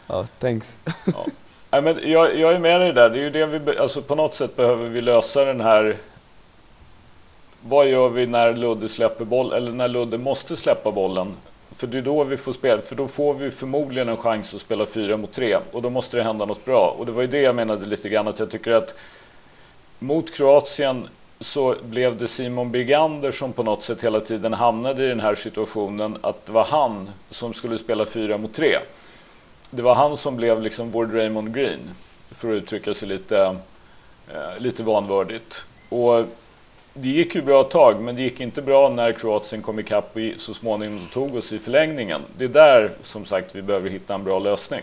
ja, 0.08 0.28
thanks. 0.40 0.80
Ja. 1.06 1.26
Nej, 1.72 1.82
men 1.82 2.12
jag, 2.12 2.40
jag 2.40 2.54
är 2.54 2.60
med 2.60 2.82
dig 2.82 2.94
där. 2.94 3.10
Det 3.10 3.20
är 3.20 3.24
ju 3.24 3.30
det 3.30 3.46
vi, 3.46 3.78
alltså 3.78 4.02
på 4.02 4.16
något 4.16 4.34
sätt 4.34 4.56
behöver 4.56 4.90
vi 4.90 5.02
lösa 5.02 5.46
den 5.46 5.62
här... 5.62 5.98
Vad 7.62 7.88
gör 7.88 8.10
vi 8.10 8.28
när 8.28 8.54
Ludde 8.54 8.90
släpper 8.90 9.26
boll 9.26 9.54
eller 9.54 9.72
när 9.72 9.88
Ludde 9.88 10.18
måste 10.18 10.56
släppa 10.56 10.92
bollen? 10.92 11.34
För 11.76 11.88
det 11.88 11.98
är 11.98 12.02
då 12.02 12.24
vi 12.24 12.38
får 12.38 12.54
spela, 12.54 12.82
för 12.82 12.96
då 12.96 13.08
får 13.08 13.34
vi 13.34 13.52
förmodligen 13.52 14.10
en 14.10 14.18
chans 14.18 14.54
att 14.54 14.62
spela 14.62 14.86
fyra 14.86 15.18
mot 15.18 15.34
tre 15.34 15.58
och 15.72 15.82
då 15.82 15.90
måste 15.90 16.18
det 16.18 16.24
hända 16.24 16.46
något 16.46 16.66
bra. 16.66 16.96
Och 17.00 17.06
det 17.06 17.12
var 17.12 17.22
ju 17.22 17.28
det 17.28 17.42
jag 17.42 17.56
menade 17.56 17.86
lite 17.86 18.10
grann 18.10 18.28
att 18.28 18.40
jag 18.40 18.52
tycker 18.52 18.72
att 18.72 18.96
mot 20.04 20.34
Kroatien 20.34 21.08
så 21.40 21.76
blev 21.84 22.18
det 22.18 22.28
Simon 22.28 22.72
Bigander 22.72 23.32
som 23.32 23.54
på 23.54 23.64
något 23.64 23.84
sätt 23.84 24.04
hela 24.04 24.20
tiden 24.20 24.54
hamnade 24.54 25.06
i 25.06 25.08
den 25.08 25.20
här 25.20 25.36
situationen 25.36 26.18
att 26.22 26.46
det 26.46 26.52
var 26.52 26.66
han 26.66 27.10
som 27.30 27.54
skulle 27.54 27.78
spela 27.78 28.06
fyra 28.06 28.38
mot 28.38 28.54
tre 28.54 28.78
det 29.76 29.82
var 29.82 29.96
han 29.96 30.18
som 30.18 30.36
blev 30.36 30.62
liksom 30.62 30.92
vår 30.92 31.06
Raymond 31.06 31.56
Green, 31.56 31.80
för 32.32 32.50
att 32.50 32.64
uttrycka 32.64 32.94
sig 32.94 33.08
lite, 33.08 33.56
eh, 34.28 34.60
lite 34.60 34.84
vanvördigt. 34.84 35.66
Och 35.90 36.26
det 36.94 37.10
gick 37.10 37.36
ju 37.36 37.42
bra 37.42 37.62
ett 37.62 37.70
tag, 37.70 38.02
men 38.02 38.16
det 38.16 38.22
gick 38.22 38.40
inte 38.40 38.62
bra 38.62 38.90
när 38.90 39.12
Kroatien 39.12 39.62
kom 39.62 39.80
ikapp 39.80 40.16
och 40.16 40.42
så 40.42 40.54
småningom 40.54 41.08
tog 41.14 41.36
oss 41.36 41.54
i 41.54 41.60
förlängningen. 41.60 42.22
Det 42.38 42.44
är 42.44 42.50
där, 42.50 42.92
som 43.04 43.26
sagt, 43.26 43.56
vi 43.56 43.62
behöver 43.62 43.90
hitta 43.90 44.14
en 44.14 44.24
bra 44.24 44.40
lösning. 44.40 44.82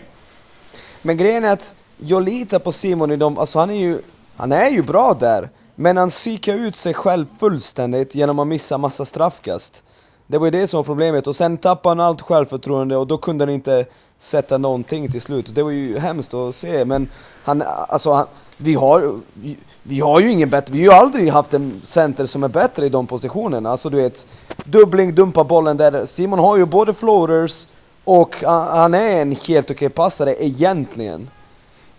Men 1.01 1.17
grejen 1.17 1.43
är 1.43 1.53
att 1.53 1.75
jag 1.97 2.23
litar 2.23 2.59
på 2.59 2.71
Simon 2.71 3.11
i 3.11 3.15
dem, 3.15 3.37
alltså 3.37 3.59
han 3.59 3.69
är 3.69 3.79
ju, 3.79 4.01
han 4.37 4.51
är 4.51 4.69
ju 4.69 4.81
bra 4.81 5.13
där, 5.13 5.49
men 5.75 5.97
han 5.97 6.09
psykar 6.09 6.53
ut 6.53 6.75
sig 6.75 6.93
själv 6.93 7.25
fullständigt 7.39 8.15
genom 8.15 8.39
att 8.39 8.47
missa 8.47 8.77
massa 8.77 9.05
straffkast. 9.05 9.83
Det 10.27 10.37
var 10.37 10.47
ju 10.47 10.51
det 10.51 10.67
som 10.67 10.77
var 10.77 10.83
problemet, 10.83 11.27
och 11.27 11.35
sen 11.35 11.57
tappade 11.57 11.89
han 11.89 11.99
allt 11.99 12.21
självförtroende 12.21 12.97
och 12.97 13.07
då 13.07 13.17
kunde 13.17 13.45
han 13.45 13.53
inte 13.53 13.85
sätta 14.19 14.57
någonting 14.57 15.11
till 15.11 15.21
slut. 15.21 15.55
Det 15.55 15.63
var 15.63 15.71
ju 15.71 15.99
hemskt 15.99 16.33
att 16.33 16.55
se, 16.55 16.85
men 16.85 17.09
han, 17.43 17.63
alltså 17.65 18.11
han, 18.11 18.25
vi 18.57 18.73
har, 18.73 19.15
vi, 19.33 19.57
vi 19.83 19.99
har 19.99 20.19
ju 20.19 20.31
ingen 20.31 20.49
bättre, 20.49 20.73
vi 20.73 20.87
har 20.87 20.93
ju 20.93 20.99
aldrig 20.99 21.29
haft 21.29 21.53
en 21.53 21.81
center 21.83 22.25
som 22.25 22.43
är 22.43 22.47
bättre 22.47 22.85
i 22.85 22.89
de 22.89 23.07
positionerna. 23.07 23.69
Alltså 23.69 23.89
du 23.89 23.97
vet, 23.97 24.27
dubbling, 24.65 25.15
dumpa 25.15 25.43
bollen 25.43 25.77
där. 25.77 26.05
Simon 26.05 26.39
har 26.39 26.57
ju 26.57 26.65
både 26.65 26.93
floaters 26.93 27.67
och 28.03 28.35
han 28.45 28.93
är 28.93 29.21
en 29.21 29.35
helt 29.47 29.71
okej 29.71 29.89
passare 29.89 30.43
egentligen. 30.43 31.29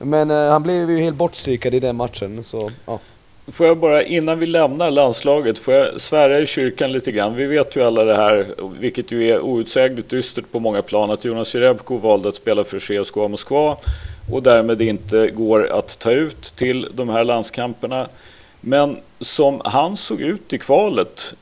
Men 0.04 0.30
uh, 0.30 0.50
han 0.50 0.62
blev 0.62 0.90
ju 0.90 1.00
helt 1.00 1.16
bortstrykad 1.16 1.74
i 1.74 1.80
den 1.80 1.96
matchen, 1.96 2.42
så 2.42 2.70
ja. 2.86 3.00
Får 3.46 3.66
jag 3.66 3.78
bara, 3.78 4.02
innan 4.02 4.38
vi 4.38 4.46
lämnar 4.46 4.90
landslaget, 4.90 5.58
får 5.58 5.74
jag 5.74 6.00
svära 6.00 6.38
i 6.38 6.46
kyrkan 6.46 6.92
lite 6.92 7.12
grann. 7.12 7.34
Vi 7.34 7.46
vet 7.46 7.76
ju 7.76 7.82
alla 7.82 8.04
det 8.04 8.16
här, 8.16 8.46
vilket 8.78 9.12
ju 9.12 9.28
är 9.28 9.40
outsägligt 9.40 10.08
dystert 10.08 10.44
på 10.52 10.60
många 10.60 10.82
plan, 10.82 11.10
att 11.10 11.24
Jonas 11.24 11.54
Jerebko 11.54 11.98
valde 11.98 12.28
att 12.28 12.34
spela 12.34 12.64
för 12.64 12.78
CSKA 12.78 13.28
Moskva 13.28 13.76
och 14.32 14.42
därmed 14.42 14.82
inte 14.82 15.30
går 15.30 15.72
att 15.72 15.98
ta 15.98 16.10
ut 16.10 16.42
till 16.42 16.88
de 16.94 17.08
här 17.08 17.24
landskamperna. 17.24 18.08
Men 18.60 18.96
som 19.20 19.60
han 19.64 19.96
såg 19.96 20.20
ut 20.20 20.52
i 20.52 20.58
kvalet, 20.58 21.34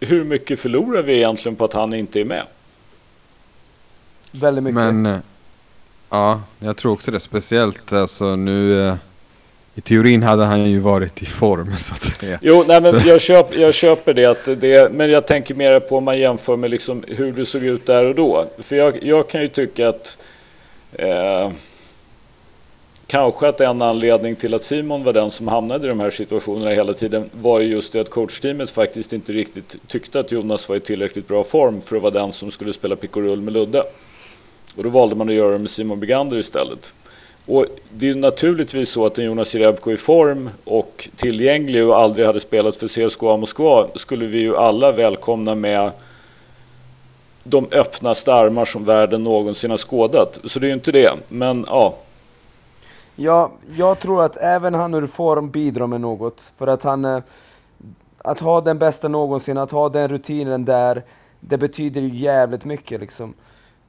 hur 0.00 0.24
mycket 0.24 0.60
förlorar 0.60 1.02
vi 1.02 1.14
egentligen 1.16 1.56
på 1.56 1.64
att 1.64 1.72
han 1.72 1.94
inte 1.94 2.20
är 2.20 2.24
med? 2.24 2.46
Väldigt 4.30 4.64
mycket. 4.64 4.74
Men, 4.74 5.06
eh, 5.06 5.18
ja, 6.14 6.40
jag 6.58 6.76
tror 6.76 6.92
också 6.92 7.10
det. 7.10 7.20
Speciellt 7.20 7.92
alltså 7.92 8.36
nu 8.36 8.88
eh, 8.88 8.94
i 9.74 9.80
teorin 9.80 10.22
hade 10.22 10.44
han 10.44 10.70
ju 10.70 10.78
varit 10.78 11.22
i 11.22 11.26
form 11.26 11.76
så 11.78 11.94
att 11.94 12.02
säga. 12.02 12.38
Jo, 12.42 12.64
nej, 12.68 12.80
men 12.80 13.06
jag, 13.06 13.20
köp, 13.20 13.54
jag 13.54 13.74
köper 13.74 14.14
det, 14.14 14.26
att 14.26 14.44
det. 14.60 14.92
Men 14.92 15.10
jag 15.10 15.26
tänker 15.26 15.54
mer 15.54 15.80
på 15.80 15.96
om 15.96 16.04
man 16.04 16.18
jämför 16.18 16.56
med 16.56 16.70
liksom 16.70 17.04
hur 17.08 17.32
det 17.32 17.46
såg 17.46 17.62
ut 17.62 17.86
där 17.86 18.04
och 18.04 18.14
då. 18.14 18.46
För 18.58 18.76
jag, 18.76 19.02
jag 19.02 19.28
kan 19.28 19.42
ju 19.42 19.48
tycka 19.48 19.88
att 19.88 20.18
eh, 20.92 21.50
kanske 23.06 23.48
att 23.48 23.60
en 23.60 23.82
anledning 23.82 24.36
till 24.36 24.54
att 24.54 24.62
Simon 24.62 25.04
var 25.04 25.12
den 25.12 25.30
som 25.30 25.48
hamnade 25.48 25.84
i 25.84 25.88
de 25.88 26.00
här 26.00 26.10
situationerna 26.10 26.70
hela 26.70 26.92
tiden 26.92 27.30
var 27.32 27.60
ju 27.60 27.66
just 27.66 27.92
det 27.92 28.00
att 28.00 28.10
coachteamet 28.10 28.70
faktiskt 28.70 29.12
inte 29.12 29.32
riktigt 29.32 29.76
tyckte 29.86 30.20
att 30.20 30.32
Jonas 30.32 30.68
var 30.68 30.76
i 30.76 30.80
tillräckligt 30.80 31.28
bra 31.28 31.44
form 31.44 31.80
för 31.80 31.96
att 31.96 32.02
vara 32.02 32.12
den 32.12 32.32
som 32.32 32.50
skulle 32.50 32.72
spela 32.72 32.96
pick 32.96 33.16
och 33.16 33.22
rull 33.22 33.40
med 33.40 33.52
Ludde. 33.52 33.84
Och 34.76 34.82
då 34.82 34.88
valde 34.88 35.14
man 35.14 35.28
att 35.28 35.34
göra 35.34 35.52
det 35.52 35.58
med 35.58 35.70
Simon 35.70 36.00
Begander 36.00 36.36
istället. 36.36 36.94
Och 37.46 37.66
det 37.90 38.06
är 38.06 38.14
ju 38.14 38.14
naturligtvis 38.14 38.90
så 38.90 39.06
att 39.06 39.18
en 39.18 39.24
Jonas 39.24 39.54
Jerebko 39.54 39.92
i 39.92 39.96
form 39.96 40.50
och 40.64 41.08
tillgänglig 41.16 41.86
och 41.86 41.98
aldrig 41.98 42.26
hade 42.26 42.40
spelat 42.40 42.76
för 42.76 42.88
CSKA 42.88 43.36
Moskva 43.36 43.88
skulle 43.94 44.26
vi 44.26 44.38
ju 44.38 44.56
alla 44.56 44.92
välkomna 44.92 45.54
med 45.54 45.90
de 47.44 47.68
öppnaste 47.72 48.34
armar 48.34 48.64
som 48.64 48.84
världen 48.84 49.24
någonsin 49.24 49.70
har 49.70 49.78
skådat. 49.78 50.38
Så 50.44 50.58
det 50.58 50.66
är 50.66 50.68
ju 50.68 50.74
inte 50.74 50.92
det, 50.92 51.12
men 51.28 51.64
ja. 51.68 51.94
Ja, 53.16 53.50
jag 53.76 54.00
tror 54.00 54.24
att 54.24 54.36
även 54.36 54.74
han 54.74 54.94
ur 54.94 55.06
form 55.06 55.50
bidrar 55.50 55.86
med 55.86 56.00
något. 56.00 56.52
För 56.56 56.66
att 56.66 56.82
han... 56.82 57.04
Eh, 57.04 57.18
att 58.18 58.40
ha 58.40 58.60
den 58.60 58.78
bästa 58.78 59.08
någonsin, 59.08 59.58
att 59.58 59.70
ha 59.70 59.88
den 59.88 60.08
rutinen 60.08 60.64
där, 60.64 61.02
det 61.40 61.58
betyder 61.58 62.00
ju 62.00 62.08
jävligt 62.08 62.64
mycket 62.64 63.00
liksom. 63.00 63.34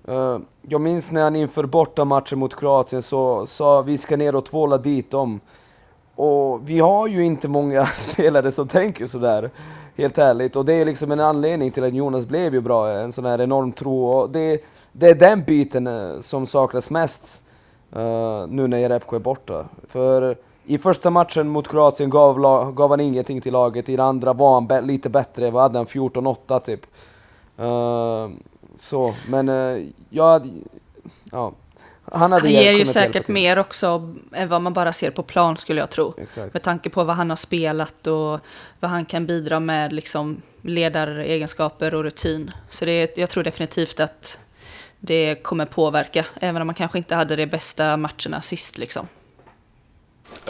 Uh, 0.10 0.38
jag 0.62 0.82
minns 0.82 1.12
när 1.12 1.24
han 1.24 1.36
inför 1.36 1.66
bortamatchen 1.66 2.40
mot 2.40 2.56
Kroatien 2.56 3.02
så 3.02 3.46
sa 3.46 3.82
vi 3.82 3.98
ska 3.98 4.18
ner 4.18 4.36
och 4.36 4.46
tvåla 4.46 4.78
dit 4.78 5.12
dem. 5.12 5.40
Och 6.16 6.70
vi 6.70 6.80
har 6.80 7.08
ju 7.08 7.26
inte 7.26 7.48
många 7.48 7.86
spelare 7.96 8.52
som 8.52 8.68
tänker 8.68 9.06
sådär, 9.06 9.50
helt 9.96 10.18
ärligt. 10.18 10.56
Och 10.56 10.66
det 10.66 10.74
är 10.74 10.86
liksom 10.86 11.12
en 11.12 11.20
anledning 11.20 11.72
till 11.72 11.84
att 11.84 11.94
Jonas 11.94 12.28
blev 12.28 12.54
ju 12.54 12.62
bra, 12.62 12.90
en 12.90 13.12
sån 13.12 13.26
här 13.26 13.42
enorm 13.42 13.72
tro. 13.72 14.06
Och 14.06 14.30
det, 14.30 14.64
det 14.92 15.10
är 15.10 15.16
den 15.16 15.44
biten 15.44 15.88
eh, 15.88 16.20
som 16.20 16.46
saknas 16.46 16.90
mest 16.90 17.44
uh, 17.96 18.48
nu 18.48 18.68
när 18.68 18.78
Jerebko 18.78 19.16
är 19.16 19.20
borta. 19.20 19.66
För 19.88 20.38
i 20.66 20.78
första 20.78 21.10
matchen 21.10 21.48
mot 21.48 21.68
Kroatien 21.68 22.10
gav, 22.10 22.40
gav 22.74 22.90
han 22.90 23.00
ingenting 23.00 23.42
till 23.42 23.54
laget, 23.54 23.90
i 23.90 23.96
den 23.96 24.06
andra 24.06 24.34
var 24.34 24.54
han 24.54 24.88
lite 24.88 25.10
bättre, 25.10 25.52
vad 25.52 25.62
hade 25.62 25.80
han? 25.80 25.86
14-8 25.86 26.60
typ. 26.60 26.82
Uh, 27.60 28.30
så, 28.76 29.16
men 29.30 29.50
uh, 29.50 29.88
jag... 30.10 30.50
Ja. 31.32 31.54
Han, 32.12 32.32
hade 32.32 32.44
han 32.44 32.52
ger 32.52 32.74
ju 32.74 32.86
säkert 32.86 33.28
mer 33.28 33.60
också 33.60 34.16
än 34.32 34.50
vad 34.50 34.62
man 34.62 34.74
bara 34.74 34.94
ser 34.94 35.12
på 35.12 35.24
plan 35.24 35.58
skulle 35.58 35.80
jag 35.80 35.90
tro. 35.90 36.14
Exakt. 36.18 36.54
Med 36.54 36.64
tanke 36.64 36.90
på 36.90 37.04
vad 37.04 37.16
han 37.16 37.30
har 37.30 37.38
spelat 37.38 38.08
och 38.08 38.40
vad 38.80 38.92
han 38.92 39.06
kan 39.06 39.26
bidra 39.26 39.60
med 39.60 39.94
liksom 39.94 40.42
ledaregenskaper 40.62 41.94
och 41.94 42.04
rutin. 42.04 42.52
Så 42.70 42.86
det, 42.86 43.18
jag 43.18 43.30
tror 43.30 43.44
definitivt 43.44 44.00
att 44.00 44.40
det 45.00 45.36
kommer 45.36 45.66
påverka, 45.66 46.26
även 46.36 46.62
om 46.62 46.68
man 46.68 46.76
kanske 46.76 46.98
inte 46.98 47.16
hade 47.16 47.36
de 47.36 47.46
bästa 47.46 47.98
matcherna 47.98 48.42
sist. 48.42 48.78
Liksom. 48.78 49.08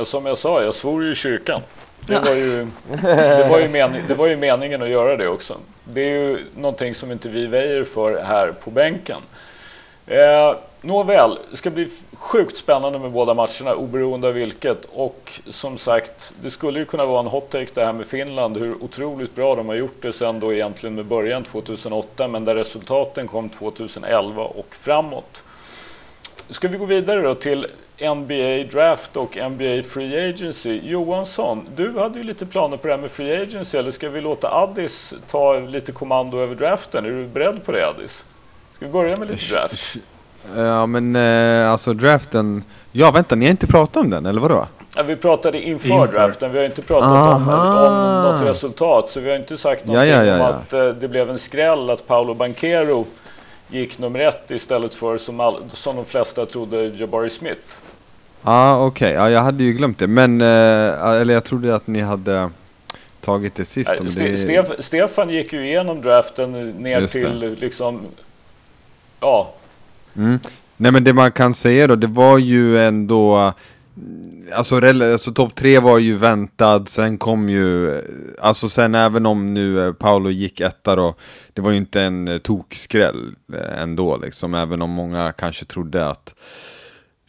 Som 0.04 0.26
jag 0.26 0.38
sa, 0.38 0.64
jag 0.64 0.74
svor 0.74 1.04
ju 1.04 1.12
i 1.12 1.16
kyrkan. 1.16 1.62
Det, 2.08 2.20
var 2.20 2.34
ju, 2.34 2.68
det, 3.02 3.48
var 3.50 3.60
ju 3.60 3.70
mening, 3.70 4.02
det 4.08 4.14
var 4.14 4.28
ju 4.28 4.36
meningen 4.36 4.82
att 4.82 4.90
göra 4.90 5.18
det 5.18 5.28
också. 5.28 5.58
Det 5.84 6.02
är 6.02 6.20
ju 6.20 6.40
någonting 6.56 6.96
som 6.96 7.12
inte 7.12 7.30
vi 7.30 7.48
väjer 7.48 7.84
för 7.84 8.24
här 8.24 8.52
på 8.52 8.72
bänken. 8.72 9.22
Eh, 10.08 10.56
nåväl, 10.82 11.38
det 11.52 11.58
ska 11.58 11.70
bli 11.70 11.90
sjukt 12.14 12.58
spännande 12.58 13.00
med 13.00 13.12
båda 13.12 13.34
matcherna 13.34 13.76
oberoende 13.76 14.28
av 14.28 14.34
vilket. 14.34 14.86
Och 14.94 15.32
som 15.50 15.78
sagt, 15.78 16.34
det 16.44 16.52
skulle 16.52 16.80
ju 16.80 16.86
kunna 16.86 17.06
vara 17.06 17.20
en 17.20 17.28
hot 17.28 17.50
take 17.50 17.72
det 17.74 17.86
här 17.86 17.94
med 17.94 18.08
Finland, 18.08 18.58
hur 18.58 18.84
otroligt 18.84 19.36
bra 19.36 19.56
de 19.56 19.68
har 19.68 19.76
gjort 19.76 20.02
det 20.02 20.14
sen 20.14 20.40
då 20.40 20.54
egentligen 20.54 20.96
med 20.96 21.06
början 21.06 21.44
2008, 21.44 22.28
men 22.28 22.46
där 22.46 22.56
resultaten 22.56 23.28
kom 23.28 23.50
2011 23.50 24.44
och 24.44 24.76
framåt. 24.76 25.44
Ska 26.50 26.68
vi 26.68 26.78
gå 26.78 26.86
vidare 26.86 27.22
då 27.22 27.36
till 27.36 27.68
NBA 28.00 28.72
Draft 28.72 29.18
och 29.18 29.38
NBA 29.52 29.84
Free 29.84 30.30
Agency. 30.30 30.80
Johansson, 30.84 31.68
du 31.76 32.00
hade 32.00 32.20
ju 32.20 32.24
lite 32.24 32.46
planer 32.46 32.78
på 32.78 32.88
det 32.88 32.94
här 32.94 33.02
med 33.02 33.12
Free 33.12 33.42
Agency, 33.42 33.78
eller 33.78 33.92
ska 33.92 34.10
vi 34.10 34.22
låta 34.22 34.52
Addis 34.52 35.14
ta 35.28 35.60
lite 35.60 35.92
kommando 35.92 36.38
över 36.38 36.56
draften? 36.56 37.06
Är 37.06 37.10
du 37.10 37.28
beredd 37.28 37.66
på 37.66 37.72
det 37.72 37.88
Addis? 37.88 38.26
Ska 38.74 38.86
vi 38.86 38.92
börja 38.92 39.18
med 39.18 39.28
lite 39.28 39.54
draft? 39.54 39.96
Ja 40.56 40.86
men 40.86 41.16
eh, 41.16 41.72
alltså 41.72 41.94
draften, 41.94 42.64
ja 42.92 43.12
vänta 43.12 43.36
ni 43.36 43.46
har 43.46 43.52
inte 43.52 43.68
pratat 43.68 43.98
om 43.98 44.10
den 44.10 44.26
eller 44.26 44.42
vadå? 44.42 44.68
Ja, 44.96 45.04
vi 45.04 45.16
pratade 45.16 45.62
inför, 45.62 45.90
inför, 45.90 46.08
draften, 46.08 46.52
vi 46.52 46.58
har 46.58 46.66
inte 46.66 46.82
pratat 46.82 47.36
om, 47.36 47.50
om 47.50 48.22
något 48.22 48.42
resultat 48.42 49.10
så 49.10 49.20
vi 49.20 49.30
har 49.30 49.38
inte 49.38 49.58
sagt 49.58 49.86
någonting 49.86 50.14
ja, 50.14 50.24
ja, 50.24 50.38
ja, 50.38 50.50
om 50.50 50.56
att 50.56 50.74
eh, 50.74 50.88
det 50.88 51.08
blev 51.08 51.30
en 51.30 51.40
skräll 51.40 51.90
att 51.90 52.08
Paolo 52.08 52.34
Banquero 52.34 53.06
gick 53.68 54.00
nummer 54.00 54.20
ett 54.20 54.52
istället 54.52 54.94
för 54.94 55.18
som, 55.18 55.40
all, 55.40 55.56
som 55.70 55.96
de 55.96 56.06
flesta 56.06 56.46
trodde 56.46 56.86
Jabari 56.86 57.30
Smith. 57.30 57.78
Ja 58.46 58.52
ah, 58.52 58.86
okej, 58.86 59.08
okay. 59.08 59.24
ja, 59.24 59.30
jag 59.30 59.42
hade 59.42 59.64
ju 59.64 59.74
glömt 59.74 60.00
det 60.00 60.08
men, 60.08 60.42
eh, 60.42 61.22
eller 61.22 61.34
jag 61.34 61.44
trodde 61.44 61.76
att 61.76 61.88
ni 61.88 62.02
hade 62.02 62.50
tagit 63.22 63.56
det 63.56 63.66
sist. 63.66 63.94
Nej, 64.00 64.10
Ste 64.10 64.28
det... 64.28 64.38
Stef 64.38 64.68
Stefan 64.80 65.30
gick 65.30 65.54
ju 65.54 65.66
igenom 65.66 66.02
draften 66.02 66.70
ner 66.70 67.08
till 67.08 67.58
liksom, 67.60 68.02
ja. 69.20 69.54
Mm. 70.16 70.40
Nej 70.78 70.92
men 70.92 71.04
det 71.04 71.14
man 71.14 71.32
kan 71.32 71.54
säga 71.54 71.88
då, 71.88 71.96
det 71.96 72.08
var 72.08 72.38
ju 72.38 72.80
ändå 72.80 73.54
Alltså, 74.54 74.76
alltså 74.86 75.34
topp 75.34 75.56
tre 75.56 75.80
var 75.80 76.00
ju 76.00 76.18
väntad, 76.18 76.86
sen 76.88 77.18
kom 77.18 77.50
ju, 77.50 78.02
alltså 78.42 78.70
sen 78.70 78.96
även 78.96 79.26
om 79.26 79.46
nu 79.46 79.88
eh, 79.88 79.94
Paolo 79.94 80.30
gick 80.30 80.60
etta 80.60 80.96
då, 80.96 81.16
det 81.54 81.62
var 81.62 81.72
ju 81.72 81.78
inte 81.78 82.02
en 82.02 82.28
eh, 82.28 82.38
tokskräll 82.38 83.36
eh, 83.54 83.82
ändå 83.82 84.18
liksom, 84.18 84.54
även 84.54 84.82
om 84.82 84.90
många 84.90 85.32
kanske 85.32 85.66
trodde 85.66 86.08
att 86.10 86.36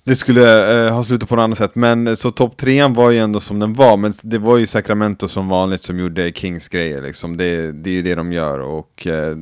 det 0.07 0.17
skulle 0.17 0.87
eh, 0.87 0.95
ha 0.95 1.03
slutat 1.03 1.29
på 1.29 1.37
något 1.37 1.43
annat 1.43 1.59
sätt, 1.59 1.75
men 1.75 2.07
eh, 2.07 2.15
så 2.15 2.31
topp 2.31 2.57
trean 2.57 2.93
var 2.95 3.11
ju 3.11 3.19
ändå 3.19 3.41
som 3.41 3.59
den 3.59 3.73
var, 3.73 3.97
men 3.97 4.13
det 4.23 4.39
var 4.39 4.57
ju 4.59 4.67
Sacramento 4.67 5.29
som 5.29 5.49
vanligt 5.49 5.83
som 5.83 5.99
gjorde 5.99 6.33
Kings 6.33 6.69
grejer 6.69 7.03
liksom, 7.03 7.37
det, 7.37 7.73
det 7.73 7.91
är 7.91 7.95
ju 7.95 8.03
det 8.03 8.15
de 8.15 8.33
gör 8.33 8.59
och 8.59 9.07
eh, 9.07 9.37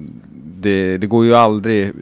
det, 0.60 0.98
det 0.98 1.06
går 1.06 1.24
ju 1.24 1.34
aldrig 1.34 1.92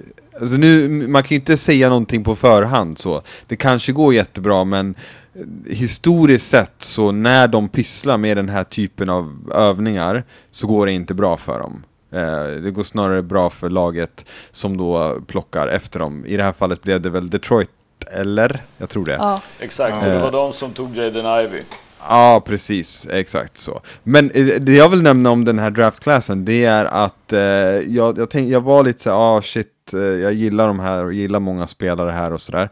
Alltså 0.41 0.57
nu, 0.57 0.89
man 0.89 1.23
kan 1.23 1.29
ju 1.29 1.37
inte 1.37 1.57
säga 1.57 1.89
någonting 1.89 2.25
på 2.25 2.37
förhand 2.37 2.99
så. 2.99 3.23
Det 3.47 3.57
kanske 3.57 3.93
går 3.93 4.15
jättebra 4.15 4.65
men 4.65 4.95
eh, 5.35 5.75
historiskt 5.75 6.47
sett 6.47 6.75
så 6.79 7.13
när 7.13 7.49
de 7.49 7.69
pysslar 7.69 8.19
med 8.19 8.37
den 8.37 8.49
här 8.49 8.65
typen 8.65 9.09
av 9.09 9.53
övningar 9.55 10.25
så 10.51 10.67
går 10.67 10.87
det 10.87 10.93
inte 10.93 11.15
bra 11.15 11.37
för 11.37 11.61
dem. 11.61 11.85
Eh, 12.13 12.63
det 12.63 12.71
går 12.71 12.83
snarare 12.83 13.23
bra 13.23 13.51
för 13.51 13.71
laget 13.71 14.25
som 14.51 14.77
då 14.77 15.21
plockar 15.27 15.69
efter 15.69 15.99
dem. 15.99 16.27
I 16.27 16.37
det 16.37 16.43
här 16.43 16.53
fallet 16.53 16.83
blev 16.83 17.01
det 17.01 17.11
väl 17.11 17.31
Detroit, 17.31 17.71
eller? 18.11 18.61
Jag 18.79 18.89
tror 18.89 19.05
det. 19.05 19.13
Ja. 19.13 19.41
Exakt, 19.59 20.05
det 20.05 20.19
var 20.19 20.31
de 20.31 20.53
som 20.53 20.73
tog 20.73 20.97
Jaden 20.97 21.45
Ivy. 21.45 21.63
Ja, 22.09 22.43
precis. 22.47 23.07
Exakt 23.11 23.57
så. 23.57 23.81
Men 24.03 24.31
eh, 24.31 24.47
det 24.61 24.73
jag 24.73 24.89
vill 24.89 25.03
nämna 25.03 25.31
om 25.31 25.45
den 25.45 25.59
här 25.59 25.71
draftklassen, 25.71 26.45
det 26.45 26.65
är 26.65 26.85
att 26.85 27.33
eh, 27.33 27.41
jag, 27.41 28.19
jag, 28.19 28.31
tänk, 28.31 28.51
jag 28.51 28.61
var 28.61 28.85
lite 28.85 29.03
så 29.03 29.11
ah 29.11 29.43
shit. 29.43 29.69
Eh, 29.95 30.01
jag 30.01 30.33
gillar 30.33 30.67
de 30.67 30.81
här 30.81 31.05
och 31.05 31.13
gillar 31.13 31.41
många 31.41 31.67
spelare 31.67 32.11
här 32.11 32.33
och 32.33 32.41
sådär. 32.41 32.71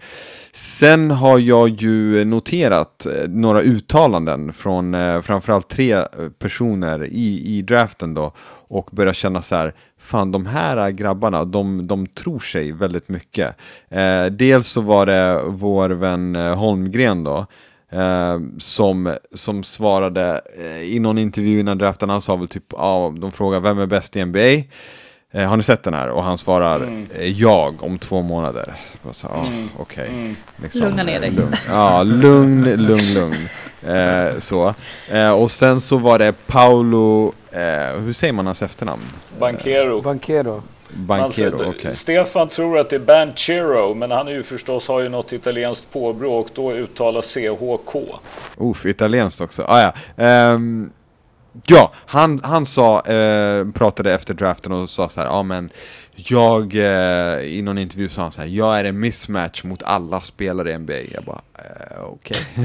Sen 0.53 1.11
har 1.11 1.38
jag 1.38 1.69
ju 1.69 2.25
noterat 2.25 3.07
eh, 3.07 3.29
några 3.29 3.61
uttalanden 3.61 4.53
från 4.53 4.95
eh, 4.95 5.21
framförallt 5.21 5.69
tre 5.69 6.05
personer 6.38 7.05
i, 7.05 7.57
i 7.57 7.62
draften 7.62 8.14
då 8.14 8.33
och 8.71 8.88
börjat 8.93 9.16
känna 9.16 9.43
så 9.43 9.57
här, 9.57 9.75
fan 9.99 10.33
de 10.33 10.47
här 10.47 10.90
grabbarna, 10.90 11.45
de, 11.45 11.87
de 11.87 12.07
tror 12.07 12.38
sig 12.38 12.73
väldigt 12.73 13.09
mycket. 13.09 13.57
Eh, 13.88 14.27
dels 14.27 14.69
så 14.69 14.81
var 14.81 15.07
det 15.07 15.43
vår 15.47 15.90
vän 15.90 16.37
eh, 16.37 16.55
Holmgren 16.55 17.25
då, 17.25 17.47
Eh, 17.92 18.40
som, 18.59 19.16
som 19.33 19.64
svarade 19.64 20.40
eh, 20.59 20.83
i 20.83 20.98
någon 20.98 21.18
intervju 21.18 21.61
innan 21.61 21.79
draften, 21.79 22.11
han 22.11 22.20
sa 22.20 22.37
väl 22.37 22.48
typ, 22.48 22.64
ja, 22.70 23.14
de 23.20 23.33
frågar 23.33 23.61
vem 23.61 23.79
är 23.79 23.87
bäst 23.87 24.16
i 24.16 24.24
NBA? 24.24 24.62
Eh, 25.33 25.48
har 25.48 25.57
ni 25.57 25.62
sett 25.62 25.83
den 25.83 25.94
här? 25.94 26.09
Och 26.09 26.22
han 26.22 26.38
svarar 26.38 26.76
mm. 26.76 27.07
Eh, 27.18 27.40
jag 27.40 27.83
om 27.83 27.98
två 27.98 28.22
månader. 28.22 28.74
Ah, 29.22 29.44
mm. 29.46 29.68
Okej. 29.79 30.05
Okay. 30.05 30.20
Mm. 30.20 30.37
Liksom, 30.62 30.81
Lugna 30.81 31.03
ner 31.03 31.20
dig. 31.20 31.31
Lugn. 31.31 31.53
Ja, 31.68 32.03
lugn, 32.03 32.64
lugn, 32.64 33.14
lugn. 33.14 33.48
Eh, 33.96 34.38
så. 34.38 34.74
Eh, 35.11 35.31
och 35.31 35.50
sen 35.50 35.81
så 35.81 35.96
var 35.96 36.18
det 36.18 36.46
Paolo, 36.46 37.33
hur 37.98 38.12
säger 38.12 38.33
man 38.33 38.46
hans 38.46 38.62
efternamn? 38.62 39.03
Banquero. 39.38 40.00
Banquero. 40.00 40.62
Banchero, 40.94 41.55
alltså, 41.55 41.68
okay. 41.68 41.94
Stefan 41.94 42.48
tror 42.48 42.79
att 42.79 42.90
det 42.90 42.96
är 42.96 43.00
Banchero, 43.00 43.94
men 43.94 44.11
han 44.11 44.29
är 44.29 44.33
ju 44.33 44.42
förstås 44.42 44.88
har 44.88 45.00
ju 45.00 45.09
något 45.09 45.33
italienskt 45.33 45.92
påbrå 45.92 46.33
och 46.33 46.48
då 46.55 46.72
uttalas 46.72 47.35
CHK. 47.35 47.96
Uff, 48.57 48.87
italienskt 48.87 49.40
också. 49.40 49.64
Ah, 49.68 49.92
ja. 50.16 50.53
Um, 50.53 50.90
ja, 51.67 51.93
han, 52.07 52.41
han 52.43 52.67
sa, 52.67 53.01
eh, 53.01 53.71
pratade 53.71 54.15
efter 54.15 54.35
draften 54.35 54.73
och 54.73 54.91
sa 54.91 55.09
så 55.09 55.21
här, 55.21 55.27
ja 55.27 55.43
men 55.43 55.71
jag, 56.15 56.75
eh, 56.75 57.41
i 57.41 57.63
någon 57.63 57.79
intervju 57.79 58.09
sa 58.09 58.23
han 58.23 58.33
så 58.33 58.41
här, 58.41 58.49
jag 58.49 58.81
är 58.81 58.85
en 58.85 59.01
mismatch 59.01 59.65
mot 59.65 59.83
alla 59.83 60.21
spelare 60.21 60.73
i 60.73 60.79
NBA. 60.79 60.95
Jag 61.15 61.25
bara, 61.25 61.41
eh, 61.55 62.03
okej. 62.03 62.37
Okay. 62.55 62.65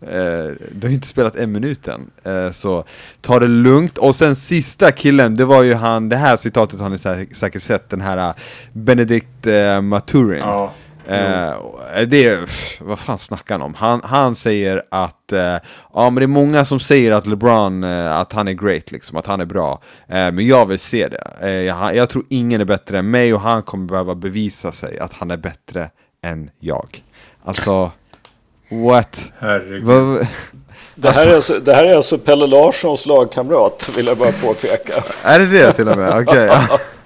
eh, 0.16 0.54
du 0.70 0.80
har 0.82 0.88
ju 0.88 0.94
inte 0.94 1.06
spelat 1.06 1.36
en 1.36 1.52
minut 1.52 1.88
än, 1.88 2.10
eh, 2.24 2.50
så 2.50 2.84
ta 3.20 3.38
det 3.38 3.48
lugnt. 3.48 3.98
Och 3.98 4.16
sen 4.16 4.36
sista 4.36 4.92
killen, 4.92 5.34
det 5.34 5.44
var 5.44 5.62
ju 5.62 5.74
han, 5.74 6.08
det 6.08 6.16
här 6.16 6.36
citatet 6.36 6.80
har 6.80 6.88
ni 6.88 6.98
säkert 7.34 7.62
sett, 7.62 7.90
den 7.90 8.00
här 8.00 8.28
eh, 8.28 8.34
Benedict 8.72 9.46
eh, 9.46 9.80
Maturin. 9.80 10.40
Ja. 10.40 10.72
Eh, 11.08 12.02
det, 12.06 12.38
vad 12.80 12.98
fan 12.98 13.18
snackar 13.18 13.54
han 13.54 13.62
om? 13.62 13.74
Han, 13.74 14.00
han 14.04 14.34
säger 14.34 14.82
att, 14.90 15.32
eh, 15.32 15.56
ja 15.94 16.10
men 16.10 16.14
det 16.14 16.22
är 16.22 16.26
många 16.26 16.64
som 16.64 16.80
säger 16.80 17.12
att 17.12 17.26
LeBron, 17.26 17.84
eh, 17.84 18.16
att 18.16 18.32
han 18.32 18.48
är 18.48 18.52
great 18.52 18.90
liksom, 18.90 19.16
att 19.16 19.26
han 19.26 19.40
är 19.40 19.44
bra. 19.44 19.80
Eh, 20.08 20.32
men 20.32 20.46
jag 20.46 20.66
vill 20.66 20.78
se 20.78 21.08
det. 21.08 21.30
Eh, 21.42 21.50
jag, 21.50 21.96
jag, 21.96 22.08
tror 22.08 22.24
ingen 22.28 22.60
är 22.60 22.64
bättre 22.64 22.98
än 22.98 23.10
mig 23.10 23.34
och 23.34 23.40
han 23.40 23.62
kommer 23.62 23.86
behöva 23.86 24.14
bevisa 24.14 24.72
sig 24.72 24.98
att 24.98 25.12
han 25.12 25.30
är 25.30 25.36
bättre 25.36 25.90
än 26.22 26.50
jag. 26.60 27.02
Alltså, 27.44 27.90
what? 28.68 29.32
Herregud. 29.38 30.26
Det 31.00 31.10
här, 31.10 31.26
är 31.26 31.34
alltså, 31.34 31.58
det 31.58 31.74
här 31.74 31.84
är 31.84 31.96
alltså 31.96 32.18
Pelle 32.18 32.46
Larssons 32.46 33.06
lagkamrat, 33.06 33.90
vill 33.96 34.06
jag 34.06 34.16
bara 34.16 34.32
påpeka. 34.32 35.02
är 35.22 35.38
det 35.38 35.46
det 35.46 35.72
till 35.72 35.88
och 35.88 35.96
med? 35.96 36.08
Okej. 36.10 36.22
Okay, 36.22 36.78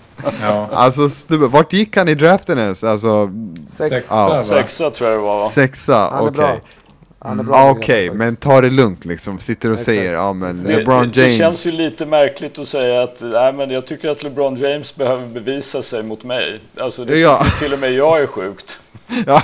ja. 0.42 0.68
Alltså 0.72 1.08
snubbe, 1.08 1.46
vart 1.46 1.72
gick 1.72 1.96
han 1.96 2.08
i 2.08 2.14
draften 2.14 2.58
ens? 2.58 2.84
Alltså, 2.84 3.30
sexa, 3.68 4.14
ja. 4.14 4.42
sexa 4.42 4.90
tror 4.90 5.10
jag 5.10 5.18
det 5.18 5.22
var 5.22 5.38
va? 5.38 5.50
Sexa, 5.50 6.20
okej. 6.20 6.28
Okay. 6.28 6.58
Mm, 7.24 7.48
Okej, 7.50 8.10
okay, 8.10 8.18
men 8.18 8.36
ta 8.36 8.60
det 8.60 8.70
lugnt 8.70 9.04
liksom. 9.04 9.38
Sitter 9.38 9.68
och 9.68 9.74
Exakt. 9.74 9.86
säger, 9.86 10.12
ja 10.12 10.32
men 10.32 10.62
det, 10.62 10.76
LeBron 10.76 10.96
James. 10.98 11.14
Det, 11.14 11.24
det 11.24 11.30
känns 11.30 11.66
ju 11.66 11.72
lite 11.72 12.06
märkligt 12.06 12.58
att 12.58 12.68
säga 12.68 13.02
att, 13.02 13.22
nej 13.24 13.52
men 13.52 13.70
jag 13.70 13.86
tycker 13.86 14.08
att 14.08 14.22
LeBron 14.22 14.56
James 14.56 14.96
behöver 14.96 15.26
bevisa 15.26 15.82
sig 15.82 16.02
mot 16.02 16.24
mig. 16.24 16.60
Alltså 16.76 17.04
det 17.04 17.18
ja. 17.18 17.46
till 17.58 17.72
och 17.72 17.78
med 17.78 17.92
jag 17.92 18.22
är 18.22 18.26
sjukt. 18.26 18.80
Ja. 19.26 19.42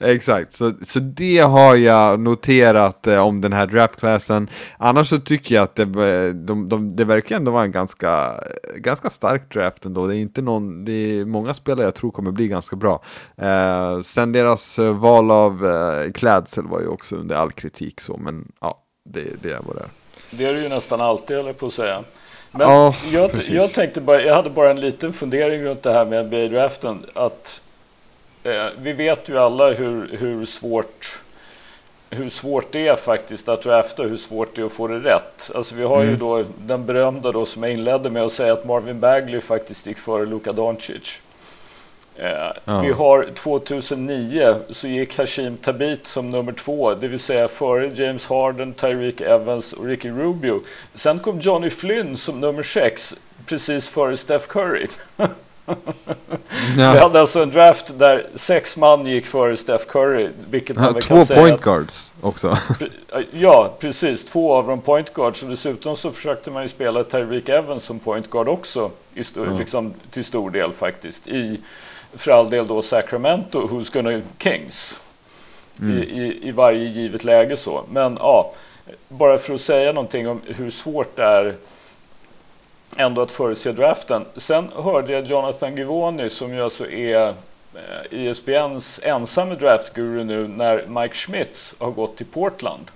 Exakt, 0.00 0.54
så, 0.54 0.72
så 0.82 0.98
det 0.98 1.38
har 1.38 1.76
jag 1.76 2.20
noterat 2.20 3.06
eh, 3.06 3.26
om 3.26 3.40
den 3.40 3.52
här 3.52 3.66
draftklassen. 3.66 4.48
Annars 4.78 5.08
så 5.08 5.18
tycker 5.18 5.54
jag 5.54 5.62
att 5.62 5.74
det, 5.74 5.82
eh, 5.82 6.34
de, 6.34 6.68
de, 6.68 6.96
det 6.96 7.04
verkar 7.04 7.36
ändå 7.36 7.50
vara 7.50 7.64
en 7.64 7.72
ganska, 7.72 8.34
ganska 8.76 9.10
stark 9.10 9.52
draft 9.52 9.84
ändå. 9.84 10.06
Det 10.06 10.16
är, 10.16 10.20
inte 10.20 10.42
någon, 10.42 10.84
det 10.84 10.92
är 10.92 11.24
många 11.24 11.54
spelare 11.54 11.84
jag 11.84 11.94
tror 11.94 12.10
kommer 12.10 12.30
bli 12.30 12.48
ganska 12.48 12.76
bra. 12.76 13.02
Eh, 13.36 14.00
sen 14.00 14.32
deras 14.32 14.78
eh, 14.78 14.96
val 14.96 15.30
av 15.30 15.66
eh, 15.66 16.12
klädsel 16.12 16.66
var 16.66 16.80
ju 16.80 16.86
också 16.86 17.16
under 17.16 17.36
all 17.36 17.52
kritik 17.52 18.00
så, 18.00 18.16
men 18.16 18.52
ja, 18.60 18.82
det, 19.04 19.42
det 19.42 19.50
är 19.50 19.60
vad 19.66 19.76
det 19.76 19.82
är. 19.82 19.88
Det 20.30 20.44
är 20.44 20.54
det 20.54 20.62
ju 20.62 20.68
nästan 20.68 21.00
alltid, 21.00 21.36
eller 21.36 21.52
på 21.52 21.66
att 21.66 21.72
säga. 21.72 22.04
Men 22.52 22.68
ja, 22.68 22.94
jag, 23.10 23.30
jag, 23.48 23.72
tänkte 23.72 24.00
bara, 24.00 24.22
jag 24.22 24.34
hade 24.34 24.50
bara 24.50 24.70
en 24.70 24.80
liten 24.80 25.12
fundering 25.12 25.64
runt 25.64 25.82
det 25.82 25.92
här 25.92 26.06
med 26.06 26.24
NBA-draften. 26.24 27.06
Att 27.14 27.62
Eh, 28.44 28.66
vi 28.78 28.92
vet 28.92 29.28
ju 29.28 29.38
alla 29.38 29.70
hur, 29.70 30.16
hur, 30.16 30.44
svårt, 30.44 31.18
hur 32.10 32.28
svårt 32.28 32.72
det 32.72 32.88
är 32.88 32.96
faktiskt 32.96 33.48
att 33.48 33.62
drafta, 33.62 34.02
hur 34.02 34.16
svårt 34.16 34.54
det 34.54 34.62
är 34.62 34.66
att 34.66 34.72
få 34.72 34.86
det 34.86 34.98
rätt. 34.98 35.50
Alltså 35.54 35.74
vi 35.74 35.84
har 35.84 36.00
mm. 36.00 36.10
ju 36.10 36.16
då 36.16 36.44
den 36.58 36.86
berömda 36.86 37.32
då 37.32 37.46
som 37.46 37.62
jag 37.62 37.72
inledde 37.72 38.10
med 38.10 38.22
att 38.22 38.32
säga 38.32 38.52
att 38.52 38.64
Marvin 38.64 39.00
Bagley 39.00 39.40
faktiskt 39.40 39.86
gick 39.86 39.98
före 39.98 40.26
Luka 40.26 40.52
Doncic. 40.52 41.20
Eh, 42.16 42.52
ja. 42.64 42.80
Vi 42.80 42.92
har 42.92 43.26
2009 43.34 44.54
så 44.70 44.88
gick 44.88 45.18
Hashim 45.18 45.56
Tabit 45.56 46.06
som 46.06 46.30
nummer 46.30 46.52
två, 46.52 46.94
det 46.94 47.08
vill 47.08 47.18
säga 47.18 47.48
före 47.48 47.90
James 47.94 48.26
Harden, 48.26 48.72
Tyreek 48.72 49.20
Evans 49.20 49.72
och 49.72 49.86
Ricky 49.86 50.10
Rubio. 50.10 50.60
Sen 50.94 51.18
kom 51.18 51.40
Johnny 51.40 51.70
Flynn 51.70 52.16
som 52.16 52.40
nummer 52.40 52.62
sex, 52.62 53.14
precis 53.46 53.88
före 53.88 54.16
Steph 54.16 54.46
Curry. 54.46 54.86
Ja. 56.78 56.92
Vi 56.92 56.98
hade 56.98 57.20
alltså 57.20 57.42
en 57.42 57.50
draft 57.50 57.98
där 57.98 58.26
sex 58.34 58.76
man 58.76 59.06
gick 59.06 59.26
före 59.26 59.56
Steph 59.56 59.84
Curry. 59.84 60.28
Vilket 60.50 60.76
man 60.76 60.92
ja, 60.94 61.00
två 61.00 61.34
point 61.34 61.60
guards 61.60 62.12
också. 62.20 62.58
Ja, 63.32 63.74
precis. 63.78 64.24
Två 64.24 64.54
av 64.54 64.66
dem 64.66 64.80
point 64.80 65.14
guards. 65.14 65.42
Och 65.42 65.48
dessutom 65.48 65.96
så 65.96 66.12
försökte 66.12 66.50
man 66.50 66.62
ju 66.62 66.68
spela 66.68 67.04
Tyreek 67.04 67.48
Evans 67.48 67.84
som 67.84 67.98
point 67.98 68.30
guard 68.30 68.48
också. 68.48 68.90
I 69.14 69.20
st 69.20 69.40
mm. 69.40 69.58
liksom, 69.58 69.94
till 70.10 70.24
stor 70.24 70.50
del 70.50 70.72
faktiskt. 70.72 71.28
I, 71.28 71.60
för 72.14 72.30
all 72.32 72.50
del 72.50 72.66
då 72.66 72.82
Sacramento, 72.82 73.66
who's 73.66 73.92
gonna 73.92 74.22
Kings. 74.38 75.00
Mm. 75.80 75.98
I, 75.98 76.02
i, 76.02 76.48
I 76.48 76.50
varje 76.50 76.84
givet 76.84 77.24
läge 77.24 77.56
så. 77.56 77.84
Men 77.90 78.16
ja, 78.20 78.52
bara 79.08 79.38
för 79.38 79.54
att 79.54 79.60
säga 79.60 79.92
någonting 79.92 80.28
om 80.28 80.40
hur 80.46 80.70
svårt 80.70 81.16
det 81.16 81.22
är 81.22 81.54
ändå 82.96 83.22
att 83.22 83.30
förutse 83.30 83.72
draften. 83.72 84.24
Sen 84.36 84.70
hörde 84.76 85.12
jag 85.12 85.26
Jonathan 85.26 85.76
Givoni 85.76 86.30
som 86.30 86.54
ju 86.54 86.62
alltså 86.62 86.90
är 86.90 87.34
eh, 87.74 88.24
ISBNs 88.26 89.00
ensamme 89.02 89.54
draftguru 89.54 90.24
nu 90.24 90.48
när 90.48 90.86
Mike 90.86 91.14
Schmitz 91.14 91.74
har 91.78 91.90
gått 91.90 92.16
till 92.16 92.26
Portland. 92.26 92.90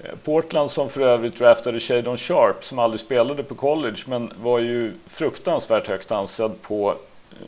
Eh, 0.00 0.10
Portland 0.24 0.70
som 0.70 0.88
för 0.88 1.00
övrigt 1.00 1.38
draftade 1.38 1.80
Shadon 1.80 2.16
Sharp 2.16 2.64
som 2.64 2.78
aldrig 2.78 3.00
spelade 3.00 3.42
på 3.42 3.54
college 3.54 3.98
men 4.06 4.32
var 4.42 4.58
ju 4.58 4.92
fruktansvärt 5.06 5.88
högt 5.88 6.10
ansedd 6.10 6.62
på 6.62 6.94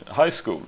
eh, 0.07 0.23
high 0.23 0.35
school. 0.43 0.61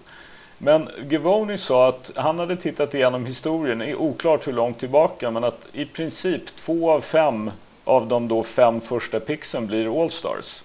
Men 0.58 0.90
Givoni 1.10 1.58
sa 1.58 1.88
att 1.90 2.12
han 2.16 2.40
hade 2.40 2.56
tittat 2.56 2.94
igenom 2.94 3.26
historien, 3.26 3.82
är 3.82 3.96
oklart 3.96 4.48
hur 4.48 4.54
långt 4.54 4.80
tillbaka, 4.80 5.32
men 5.32 5.44
att 5.44 5.68
i 5.74 5.86
princip 5.86 6.56
två 6.56 6.92
av 6.92 7.02
fem 7.02 7.52
av 7.84 8.08
de 8.08 8.28
då 8.28 8.44
fem 8.44 8.82
första 8.82 9.20
pixen 9.20 9.68
blir 9.68 10.02
All-Stars. 10.02 10.64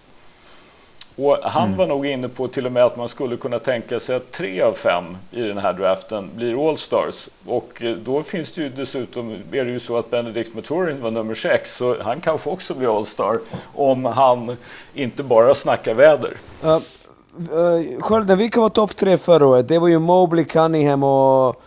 Och 1.16 1.36
han 1.42 1.66
mm. 1.66 1.78
var 1.78 1.86
nog 1.86 2.06
inne 2.06 2.28
på 2.28 2.48
till 2.48 2.66
och 2.66 2.72
med 2.72 2.84
att 2.84 2.96
man 2.96 3.08
skulle 3.08 3.36
kunna 3.36 3.58
tänka 3.58 4.00
sig 4.00 4.16
att 4.16 4.32
tre 4.32 4.62
av 4.62 4.72
fem 4.72 5.04
i 5.30 5.40
den 5.42 5.58
här 5.58 5.72
draften 5.72 6.30
blir 6.34 6.68
All-Stars. 6.68 7.28
Och 7.46 7.82
eh, 7.82 7.96
då 7.96 8.22
finns 8.22 8.50
det 8.50 8.62
ju 8.62 8.68
dessutom, 8.68 9.30
är 9.52 9.64
det 9.64 9.70
ju 9.70 9.80
så 9.80 9.96
att 9.96 10.10
Benedict 10.10 10.54
Maturin 10.54 11.02
var 11.02 11.10
nummer 11.10 11.34
sex, 11.34 11.76
så 11.76 11.96
han 12.02 12.20
kanske 12.20 12.50
också 12.50 12.74
blir 12.74 12.98
All-Star 12.98 13.38
om 13.74 14.04
han 14.04 14.56
inte 14.94 15.22
bara 15.22 15.54
snackar 15.54 15.94
väder. 15.94 16.36
Uh, 16.64 16.70
uh, 16.70 18.00
Skölden, 18.00 18.38
vilka 18.38 18.60
var 18.60 18.68
topp 18.68 18.96
tre 18.96 19.18
förra 19.18 19.46
året? 19.46 19.68
Det 19.68 19.78
var 19.78 19.88
ju 19.88 19.98
Mobley, 19.98 20.44
Cunningham 20.44 21.02
och 21.02 21.62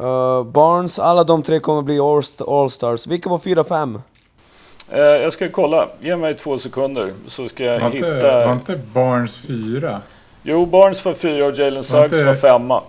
uh, 0.00 0.42
Barnes. 0.42 0.98
Alla 0.98 1.24
de 1.24 1.42
tre 1.42 1.60
kommer 1.60 1.82
bli 1.82 1.98
All-Stars. 1.98 3.06
Vilka 3.06 3.30
var 3.30 3.38
fyra, 3.38 3.64
fem? 3.64 4.00
Eh, 4.90 4.98
jag 4.98 5.32
ska 5.32 5.48
kolla. 5.48 5.88
Ge 6.00 6.16
mig 6.16 6.34
två 6.34 6.58
sekunder 6.58 7.12
så 7.26 7.48
ska 7.48 7.64
jag 7.64 7.80
var 7.80 7.90
hitta... 7.90 8.14
Inte, 8.14 8.46
var 8.46 8.52
inte 8.52 8.80
Barnes 8.92 9.36
fyra? 9.36 10.00
Jo, 10.42 10.66
Barnes 10.66 11.04
var 11.04 11.14
fyra 11.14 11.46
och 11.46 11.58
Jalen 11.58 11.84
Suggs 11.84 12.12
var, 12.12 12.24
var 12.24 12.34
femma. 12.34 12.82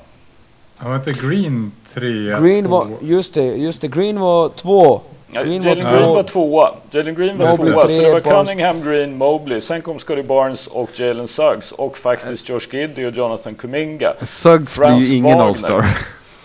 Var 0.78 0.96
inte 0.96 1.14
Green 1.14 1.72
trea? 1.93 2.39
Green 2.39 2.70
var, 2.70 2.88
just 3.02 3.34
det, 3.34 3.43
just 3.43 3.82
det. 3.82 3.88
Green 3.88 4.20
var 4.20 4.50
två. 4.50 5.02
Green 5.28 5.62
Jalen 5.64 5.84
var 5.84 5.91
Green 5.91 6.10
var 6.10 6.24
tvåa. 6.24 6.70
Jalen 6.91 7.16
Green 7.16 7.38
var 7.38 7.50
Mobley 7.50 7.74
tvåa. 7.74 7.89
Så 7.89 8.02
det 8.02 8.12
var 8.12 8.20
Cunningham, 8.20 8.84
Green, 8.84 9.18
Mobley. 9.18 9.62
Sen 9.62 9.82
kom 9.82 10.00
Scotty 10.00 10.24
Barnes 10.24 10.68
och 10.68 11.00
Jalen 11.00 11.28
Suggs. 11.28 11.72
Och 11.72 11.98
faktiskt 11.98 12.50
Josh 12.50 12.68
Giddy 12.72 13.06
och 13.06 13.14
Jonathan 13.14 13.56
Kuminga. 13.56 14.14
Suggs 14.22 14.74
Frans 14.74 14.98
blir 14.98 15.08
ju 15.08 15.16
ingen 15.16 15.39
Allstar. 15.39 15.86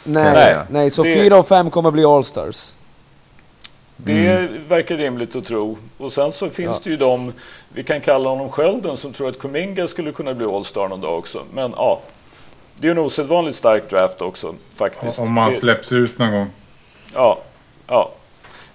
Nej, 0.04 0.32
nej, 0.32 0.56
nej, 0.70 0.90
så 0.90 1.02
det... 1.02 1.14
fyra 1.14 1.38
och 1.38 1.48
fem 1.48 1.70
kommer 1.70 1.90
bli 1.90 2.04
Allstars. 2.04 2.72
Det 4.04 4.26
mm. 4.26 4.68
verkar 4.68 4.96
rimligt 4.96 5.36
att 5.36 5.44
tro. 5.44 5.78
Och 5.98 6.12
sen 6.12 6.32
så 6.32 6.50
finns 6.50 6.76
ja. 6.76 6.80
det 6.84 6.90
ju 6.90 6.96
de, 6.96 7.32
vi 7.68 7.82
kan 7.82 8.00
kalla 8.00 8.30
honom 8.30 8.50
skölden, 8.50 8.96
som 8.96 9.12
tror 9.12 9.28
att 9.28 9.38
Kuminga 9.38 9.86
skulle 9.86 10.12
kunna 10.12 10.34
bli 10.34 10.46
All-Star 10.46 10.88
någon 10.88 11.00
dag 11.00 11.18
också. 11.18 11.42
Men 11.54 11.72
ja, 11.76 12.00
det 12.74 12.86
är 12.86 12.90
en 12.90 12.98
osedvanligt 12.98 13.56
stark 13.56 13.90
draft 13.90 14.22
också 14.22 14.54
faktiskt. 14.74 15.18
Om 15.18 15.32
man 15.32 15.52
släpps 15.52 15.92
ut 15.92 16.18
någon 16.18 16.32
gång. 16.32 16.50
Ja, 17.14 17.38
ja. 17.86 18.12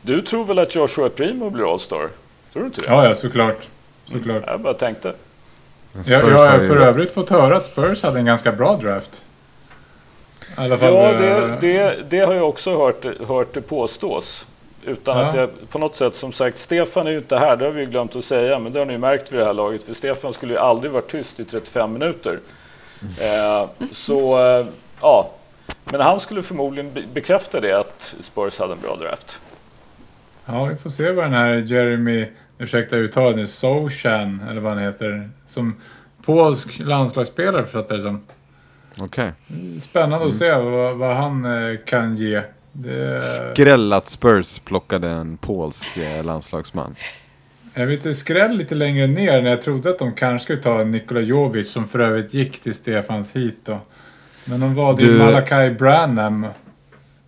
Du 0.02 0.22
tror 0.22 0.46
väl 0.46 0.60
att 0.60 0.76
Joshua 0.76 1.10
Primo 1.10 1.50
blir 1.50 1.72
All-Star? 1.74 2.10
Tror 2.54 2.64
du 2.64 2.66
inte 2.66 2.82
det? 2.82 2.88
Ja, 2.88 3.08
ja 3.08 3.16
såklart. 3.16 3.68
såklart. 4.06 4.44
Jag 4.48 4.60
bara 4.60 4.74
tänkte. 4.74 5.14
Jag, 6.06 6.30
jag 6.30 6.50
har 6.50 6.60
för 6.60 6.78
övrigt 6.78 7.12
fått 7.12 7.30
höra 7.30 7.58
att 7.58 7.66
Spurs 7.66 8.04
hade 8.04 8.20
en 8.20 8.26
ganska 8.26 8.52
bra 8.52 8.76
draft. 8.76 9.22
I 10.58 10.62
alla 10.62 10.78
fall, 10.78 10.94
ja, 10.94 11.14
det, 11.14 11.30
eh, 11.30 11.60
det, 11.60 12.10
det 12.10 12.20
har 12.20 12.34
jag 12.34 12.50
också 12.50 12.78
hört, 12.78 13.06
hört 13.28 13.54
det 13.54 13.62
påstås. 13.62 14.48
Utan 14.86 15.18
ja. 15.18 15.28
att 15.28 15.36
jag 15.36 15.50
på 15.70 15.80
något 15.80 15.96
sätt, 15.96 16.16
som 16.16 16.32
sagt, 16.32 16.58
Stefan 16.58 17.08
är 17.08 17.12
ju 17.12 17.18
inte 17.18 17.38
här, 17.38 17.58
det 17.58 17.66
har 17.66 17.72
vi 17.72 17.86
glömt 17.86 18.16
att 18.16 18.26
säga, 18.26 18.60
men 18.60 18.74
det 18.74 18.80
har 18.80 18.86
ni 18.86 18.98
märkt 18.98 19.32
vid 19.32 19.40
det 19.40 19.46
här 19.46 19.54
laget, 19.54 19.84
för 19.84 19.94
Stefan 19.94 20.34
skulle 20.34 20.54
ju 20.54 20.60
aldrig 20.60 20.92
varit 20.92 21.12
tyst 21.12 21.40
i 21.40 21.46
35 21.46 21.94
minuter. 21.94 22.40
Eh, 23.22 23.70
så, 23.92 24.38
eh, 24.40 24.66
ja. 25.02 25.32
Men 25.92 26.02
han 26.02 26.20
skulle 26.20 26.44
förmodligen 26.44 26.92
bekräfta 27.14 27.60
det, 27.60 27.80
att 27.80 28.16
Spurs 28.22 28.60
hade 28.60 28.74
en 28.74 28.80
bra 28.80 28.96
draft. 28.96 29.42
Ja, 30.46 30.66
vi 30.66 30.76
får 30.76 30.90
se 30.90 31.12
vad 31.12 31.26
den 31.26 31.34
här 31.34 31.54
Jeremy, 31.54 32.28
ursäkta 32.58 32.96
uttalet 32.96 33.36
nu, 33.36 33.48
Sochan, 33.48 34.42
eller 34.50 34.62
vad 34.62 34.74
han 34.74 34.84
heter, 34.84 35.30
som 35.46 35.76
polsk 36.26 36.80
landslagsspelare 36.80 37.66
förstår 37.66 37.96
det 37.96 38.02
som. 38.02 38.24
Okej. 38.98 39.32
Okay. 39.48 39.80
Spännande 39.80 40.16
mm. 40.16 40.30
att 40.30 40.36
se 40.36 40.52
vad, 40.52 40.98
vad 40.98 41.16
han 41.16 41.46
eh, 41.46 41.78
kan 41.86 42.16
ge. 42.16 42.42
Det... 42.78 43.24
Skräll 43.26 43.94
att 43.94 44.10
Spurs 44.10 44.60
plockade 44.60 45.10
en 45.10 45.38
polsk 45.38 45.98
eh, 45.98 46.26
landslagsman. 46.26 46.96
Jag 47.74 47.86
vet 47.86 47.94
inte, 47.94 48.16
skräll 48.16 48.58
lite 48.58 48.76
längre 48.76 49.08
ner 49.08 49.42
när 49.42 49.50
jag 49.50 49.62
trodde 49.62 49.90
att 49.90 50.00
de 50.00 50.14
kanske 50.14 50.44
skulle 50.44 50.62
ta 50.62 50.84
Nikola 50.84 51.22
Jovic 51.22 51.72
som 51.72 51.86
för 51.86 52.00
övrigt 52.00 52.34
gick 52.34 52.62
till 52.62 52.74
Stefans 52.74 53.36
hit 53.36 53.60
då. 53.64 53.80
Men 54.46 54.60
de 54.60 54.76
valde 54.76 55.06
ju 55.06 55.18
Malakai 55.18 55.70
Branham. 55.70 56.48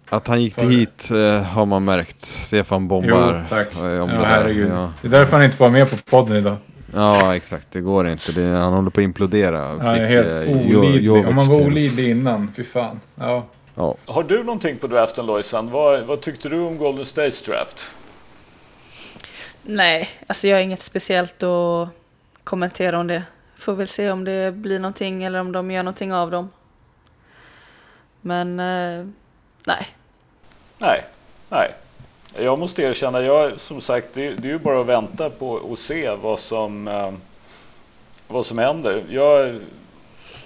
Att 0.10 0.28
han 0.28 0.42
gick 0.42 0.54
för... 0.54 0.64
hit 0.64 1.10
eh, 1.12 1.44
har 1.44 1.66
man 1.66 1.86
märkt. 1.86 2.22
Stefan 2.22 2.88
bombar. 2.88 3.46
Jo, 3.50 3.56
tack. 3.58 3.74
Eh, 3.74 3.80
om 3.80 4.10
ja, 4.10 4.20
det 4.20 4.26
herregud. 4.26 4.72
Ja. 4.72 4.94
Det 5.02 5.08
är 5.08 5.12
därför 5.12 5.32
han 5.32 5.46
inte 5.46 5.58
får 5.58 5.66
vara 5.66 5.74
med 5.74 5.90
på 5.90 5.98
podden 5.98 6.38
idag. 6.38 6.58
Ja, 6.94 7.36
exakt. 7.36 7.68
Det 7.72 7.82
går 7.82 8.08
inte. 8.08 8.32
Det, 8.32 8.48
han 8.48 8.74
håller 8.74 8.90
på 8.90 9.00
att 9.00 9.04
implodera. 9.04 9.68
Han 9.68 9.96
är 9.96 10.08
helt 10.08 10.48
eh, 10.48 10.58
olidlig. 10.58 11.12
Om 11.12 11.36
man 11.36 11.48
var 11.48 11.62
olidlig 11.62 12.10
innan, 12.10 12.52
fy 12.56 12.64
fan. 12.64 13.00
Ja. 13.16 13.48
Ja. 13.78 13.96
Har 14.06 14.24
du 14.24 14.44
någonting 14.44 14.78
på 14.78 14.88
draften 14.88 15.26
Lojsan? 15.26 15.72
Vad, 15.72 16.02
vad 16.02 16.22
tyckte 16.22 16.50
du 16.50 16.60
om 16.60 16.78
Golden 16.78 17.06
States 17.06 17.42
draft? 17.42 17.92
Nej, 19.64 20.10
alltså 20.28 20.48
jag 20.48 20.56
har 20.56 20.62
inget 20.62 20.80
speciellt 20.80 21.44
att 21.44 21.90
kommentera 22.44 23.00
om 23.00 23.08
det. 23.08 23.24
Får 23.58 23.74
väl 23.74 23.88
se 23.88 24.12
om 24.12 24.24
det 24.24 24.54
blir 24.54 24.80
någonting 24.80 25.24
eller 25.24 25.40
om 25.40 25.52
de 25.52 25.72
gör 25.72 25.84
någonting 25.84 26.14
av 26.14 26.32
dem. 26.32 26.50
Men 28.22 28.60
eh, 28.60 29.08
nej. 29.66 29.88
Nej, 30.78 31.04
nej. 31.50 31.74
Jag 32.36 32.60
måste 32.60 32.84
erkänna, 32.84 33.22
jag, 33.22 33.60
som 33.60 33.82
sagt, 33.82 34.08
det, 34.14 34.30
det 34.30 34.48
är 34.48 34.52
ju 34.52 34.60
bara 34.60 34.82
att 34.82 34.88
vänta 34.88 35.30
på 35.30 35.50
och 35.50 35.80
se 35.80 36.10
vad 36.22 36.40
som, 36.40 36.88
eh, 36.88 37.12
vad 38.28 38.46
som 38.46 38.58
händer. 38.58 39.04
Jag 39.10 39.60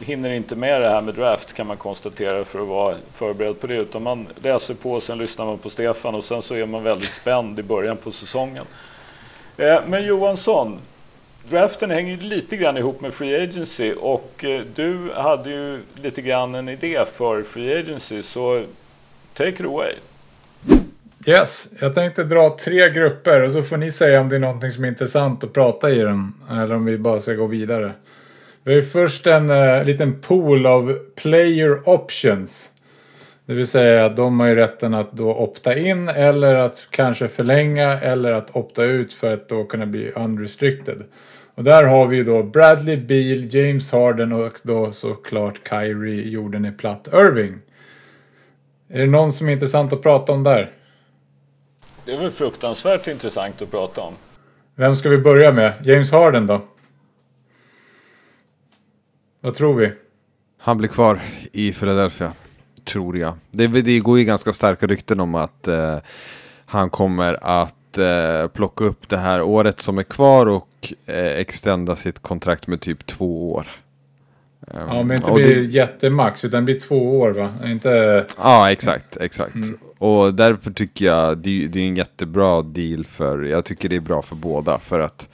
hinner 0.04 0.30
inte 0.30 0.56
med 0.56 0.82
det 0.82 0.90
här 0.90 1.02
med 1.02 1.14
draft 1.14 1.54
kan 1.54 1.68
man 1.68 1.78
konstatera 1.78 2.46
för 2.46 2.62
att 2.62 2.68
vara 2.68 2.96
förberedd 3.14 3.60
på 3.60 3.68
det. 3.68 3.76
Utan 3.76 4.04
man 4.04 4.28
läser 4.42 4.74
på, 4.74 4.92
och 4.92 5.04
sen 5.04 5.18
lyssnar 5.18 5.46
man 5.46 5.58
på 5.58 5.70
Stefan 5.70 6.16
och 6.16 6.24
sen 6.24 6.42
så 6.42 6.56
är 6.56 6.66
man 6.66 6.84
väldigt 6.84 7.14
spänd 7.14 7.60
i 7.60 7.64
början 7.64 7.98
på 7.98 8.12
säsongen. 8.12 8.66
Eh, 9.58 9.80
men 9.88 10.06
Johansson, 10.06 10.80
draften 11.50 11.92
hänger 11.92 12.18
lite 12.18 12.58
grann 12.58 12.78
ihop 12.78 13.02
med 13.02 13.14
Free 13.14 13.44
Agency 13.44 13.94
och 13.94 14.46
eh, 14.46 14.62
du 14.76 15.12
hade 15.16 15.50
ju 15.50 15.80
lite 15.96 16.22
grann 16.22 16.56
en 16.56 16.70
idé 16.70 17.06
för 17.14 17.44
Free 17.44 17.80
Agency, 17.80 18.22
så 18.24 18.64
take 19.34 19.50
it 19.50 19.62
away. 19.62 19.94
Yes, 21.26 21.70
jag 21.80 21.96
tänkte 21.96 22.24
dra 22.24 22.58
tre 22.66 22.90
grupper 22.90 23.42
och 23.42 23.52
så 23.52 23.64
får 23.64 23.78
ni 23.78 23.92
säga 23.92 24.22
om 24.22 24.30
det 24.30 24.36
är 24.36 24.40
någonting 24.40 24.72
som 24.72 24.84
är 24.84 24.88
intressant 24.88 25.44
att 25.44 25.54
prata 25.54 25.92
i 25.92 26.00
den 26.00 26.34
eller 26.52 26.76
om 26.76 26.86
vi 26.86 26.98
bara 26.98 27.20
ska 27.20 27.34
gå 27.34 27.48
vidare. 27.48 27.94
Vi 28.64 28.76
har 28.76 28.82
först 28.82 29.28
en 29.28 29.50
uh, 29.50 29.84
liten 29.84 30.22
pool 30.22 30.66
av 30.66 30.98
player 31.16 31.90
options. 31.90 32.70
Det 33.46 33.54
vill 33.54 33.68
säga 33.68 34.06
att 34.06 34.16
de 34.16 34.40
har 34.40 34.48
ju 34.48 34.56
rätten 34.56 34.94
att 34.94 35.12
då 35.12 35.34
opta 35.36 35.78
in 35.78 36.10
eller 36.10 36.56
att 36.56 36.88
kanske 36.90 37.28
förlänga 37.28 38.00
eller 38.00 38.32
att 38.32 38.56
opta 38.56 38.84
ut 38.84 39.14
för 39.14 39.34
att 39.34 39.50
då 39.50 39.64
kunna 39.64 39.86
bli 39.86 40.12
unrestricted. 40.12 41.04
Och 41.56 41.64
där 41.64 41.84
har 41.84 42.08
vi 42.08 42.24
då 42.24 42.44
Bradley 42.44 42.98
Beal, 42.98 43.56
James 43.56 43.92
Harden 43.92 44.34
och 44.34 44.60
då 44.64 44.92
såklart 44.92 45.70
Kyrie 45.70 46.30
jorden 46.30 46.66
är 46.66 46.72
platt 46.72 47.08
Irving. 47.14 47.60
Är 48.90 49.00
det 49.00 49.08
någon 49.08 49.32
som 49.32 49.50
är 49.50 49.54
intressant 49.54 49.94
att 49.94 50.04
prata 50.04 50.34
om 50.34 50.44
där? 50.44 50.72
Det 52.06 52.12
är 52.12 52.18
väl 52.18 52.32
fruktansvärt 52.32 53.08
intressant 53.08 53.62
att 53.62 53.72
prata 53.72 54.02
om. 54.02 54.14
Vem 54.76 54.96
ska 54.96 55.10
vi 55.10 55.18
börja 55.18 55.52
med? 55.52 55.74
James 55.84 56.12
Harden 56.12 56.48
då? 56.48 56.62
Vad 59.44 59.54
tror 59.54 59.76
vi? 59.76 59.92
Han 60.58 60.78
blir 60.78 60.90
kvar 60.90 61.22
i 61.52 61.74
Philadelphia. 61.74 62.34
Tror 62.84 63.18
jag. 63.18 63.34
Det, 63.52 63.68
det 63.68 64.00
går 64.00 64.20
ju 64.20 64.26
ganska 64.26 64.54
starka 64.54 64.88
rykten 64.88 65.20
om 65.20 65.36
att 65.36 65.68
eh, 65.68 65.98
han 66.66 66.90
kommer 66.90 67.38
att 67.42 67.98
eh, 67.98 68.48
plocka 68.48 68.84
upp 68.84 69.10
det 69.10 69.18
här 69.18 69.42
året 69.42 69.80
som 69.80 69.98
är 69.98 70.04
kvar 70.04 70.46
och 70.46 70.94
eh, 71.06 71.40
extenda 71.40 71.96
sitt 71.96 72.20
kontrakt 72.20 72.68
med 72.68 72.82
typ 72.82 73.06
två 73.06 73.54
år. 73.54 73.68
Um, 74.68 74.80
ja, 74.88 75.04
men 75.04 75.18
inte 75.18 75.32
blir 75.32 75.56
det... 75.56 75.62
jättemax 75.62 76.46
utan 76.46 76.66
blir 76.66 76.80
två 76.80 77.20
år 77.20 77.30
va? 77.30 77.50
Inte... 77.66 78.26
Ja, 78.38 78.72
exakt, 78.72 79.18
exakt. 79.18 79.56
Mm. 79.56 79.78
Och 79.98 80.34
därför 80.34 80.72
tycker 80.72 81.06
jag 81.06 81.38
det, 81.38 81.68
det 81.68 81.80
är 81.80 81.88
en 81.88 81.96
jättebra 81.96 82.62
deal 82.62 83.06
för, 83.06 83.44
jag 83.44 83.66
tycker 83.66 83.90
det 83.90 83.96
är 83.96 84.00
bra 84.00 84.22
för 84.22 84.36
båda 84.36 84.78
för 84.78 85.00
att 85.00 85.30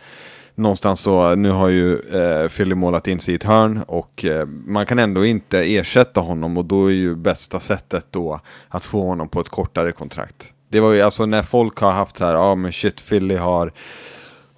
någonstans 0.57 0.99
så, 0.99 1.35
nu 1.35 1.51
har 1.51 1.67
ju 1.67 1.99
eh, 1.99 2.47
Philly 2.47 2.75
målat 2.75 3.07
in 3.07 3.19
sig 3.19 3.33
i 3.33 3.35
ett 3.35 3.43
hörn 3.43 3.83
och 3.87 4.25
eh, 4.25 4.45
man 4.45 4.85
kan 4.85 4.99
ändå 4.99 5.25
inte 5.25 5.59
ersätta 5.59 6.21
honom 6.21 6.57
och 6.57 6.65
då 6.65 6.85
är 6.85 6.93
ju 6.93 7.15
bästa 7.15 7.59
sättet 7.59 8.05
då 8.11 8.39
att 8.69 8.85
få 8.85 9.01
honom 9.07 9.29
på 9.29 9.39
ett 9.39 9.49
kortare 9.49 9.91
kontrakt. 9.91 10.53
Det 10.69 10.79
var 10.79 10.91
ju 10.91 11.01
alltså 11.01 11.25
när 11.25 11.43
folk 11.43 11.77
har 11.77 11.91
haft 11.91 12.17
så 12.17 12.25
här, 12.25 12.33
ja 12.33 12.39
ah, 12.39 12.55
men 12.55 12.71
shit 12.71 13.09
Philly 13.09 13.35
har 13.35 13.71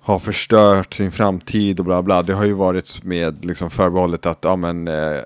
har 0.01 0.19
förstört 0.19 0.93
sin 0.93 1.11
framtid 1.11 1.79
och 1.79 1.85
bla 1.85 2.01
bla. 2.01 2.23
Det 2.23 2.33
har 2.33 2.45
ju 2.45 2.53
varit 2.53 3.03
med 3.03 3.45
liksom 3.45 3.69
förbehållet 3.69 4.25
att 4.25 4.39
ja, 4.41 4.55
men, 4.55 4.87
eh, 4.87 5.19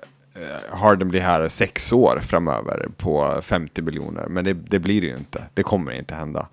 Harden 0.72 1.08
blir 1.08 1.20
här 1.20 1.48
sex 1.48 1.92
år 1.92 2.18
framöver 2.22 2.88
på 2.96 3.38
50 3.42 3.82
miljoner. 3.82 4.26
Men 4.28 4.44
det, 4.44 4.52
det, 4.52 4.78
blir 4.78 5.00
det 5.00 5.06
ju 5.06 5.16
inte. 5.16 5.44
Det 5.54 5.62
kommer 5.62 5.92
inte 5.92 6.14
hända. 6.14 6.48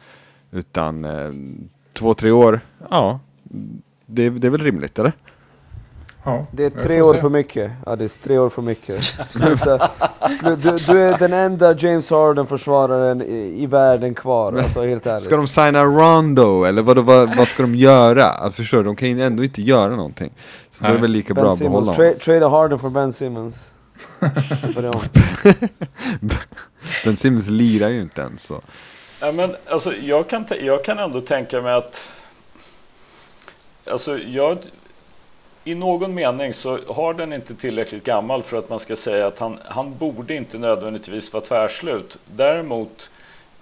Utan 0.51 1.05
eh, 1.05 1.31
två, 1.93 2.13
tre 2.13 2.31
år, 2.31 2.59
ja, 2.89 3.19
det, 4.11 4.29
det 4.29 4.47
är 4.47 4.51
väl 4.51 4.63
rimligt, 4.63 4.99
eller? 4.99 5.13
Ja, 6.23 6.47
det 6.51 6.65
är 6.65 6.69
tre 6.69 7.01
år 7.01 7.13
för 7.13 7.29
mycket. 7.29 7.71
Ja, 7.85 7.95
det 7.95 8.03
är 8.03 8.23
tre 8.23 8.37
år 8.37 8.49
för 8.49 8.61
mycket. 8.61 9.03
Sluta. 9.03 9.89
Slu, 10.39 10.55
du, 10.55 10.71
du, 10.71 10.99
är 10.99 11.17
den 11.17 11.33
enda 11.33 11.77
James 11.77 12.11
Harden-försvararen 12.11 13.21
i, 13.21 13.63
i, 13.63 13.65
världen 13.65 14.13
kvar, 14.13 14.53
alltså 14.53 14.81
helt 14.81 15.05
ärligt. 15.05 15.23
Ska 15.23 15.37
de 15.37 15.47
signa 15.47 15.83
Rondo, 15.83 16.63
eller 16.63 16.81
vad, 16.81 16.99
vad, 16.99 17.37
vad 17.37 17.47
ska 17.47 17.63
de 17.63 17.75
göra? 17.75 18.25
Alltså, 18.25 18.61
förstår 18.61 18.77
du, 18.77 18.83
de 18.83 18.95
kan 18.95 19.09
ju 19.09 19.23
ändå 19.23 19.43
inte 19.43 19.61
göra 19.61 19.95
någonting. 19.95 20.33
Så 20.71 20.83
Nej. 20.83 20.91
då 20.91 20.95
är 20.95 20.97
det 20.97 21.01
väl 21.01 21.11
lika 21.11 21.33
ben 21.33 21.43
bra 21.43 21.53
att 21.53 21.59
behålla 21.59 21.79
honom. 21.79 21.93
Tra 21.93 22.13
trade 22.13 22.49
Harden 22.49 22.79
för 22.79 22.89
Ben 22.89 23.13
Simmons. 23.13 23.73
ben 27.05 27.15
Simmons 27.15 27.47
lirar 27.47 27.89
ju 27.89 28.01
inte 28.01 28.21
ens 28.21 28.43
så. 28.43 28.61
Ja, 29.19 29.31
men, 29.31 29.55
alltså, 29.69 29.93
jag, 29.93 30.29
kan 30.29 30.45
jag 30.61 30.83
kan 30.83 30.99
ändå 30.99 31.21
tänka 31.21 31.61
mig 31.61 31.73
att 31.73 32.13
Alltså, 33.91 34.17
jag, 34.17 34.57
I 35.63 35.75
någon 35.75 36.13
mening 36.13 36.53
så 36.53 36.79
har 36.87 37.13
den 37.13 37.33
inte 37.33 37.55
tillräckligt 37.55 38.03
gammal 38.03 38.43
för 38.43 38.57
att 38.57 38.69
man 38.69 38.79
ska 38.79 38.95
säga 38.95 39.27
att 39.27 39.39
han, 39.39 39.59
han 39.65 39.97
borde 39.97 40.35
inte 40.35 40.57
nödvändigtvis 40.57 41.33
vara 41.33 41.43
tvärslut. 41.43 42.17
Däremot 42.25 43.09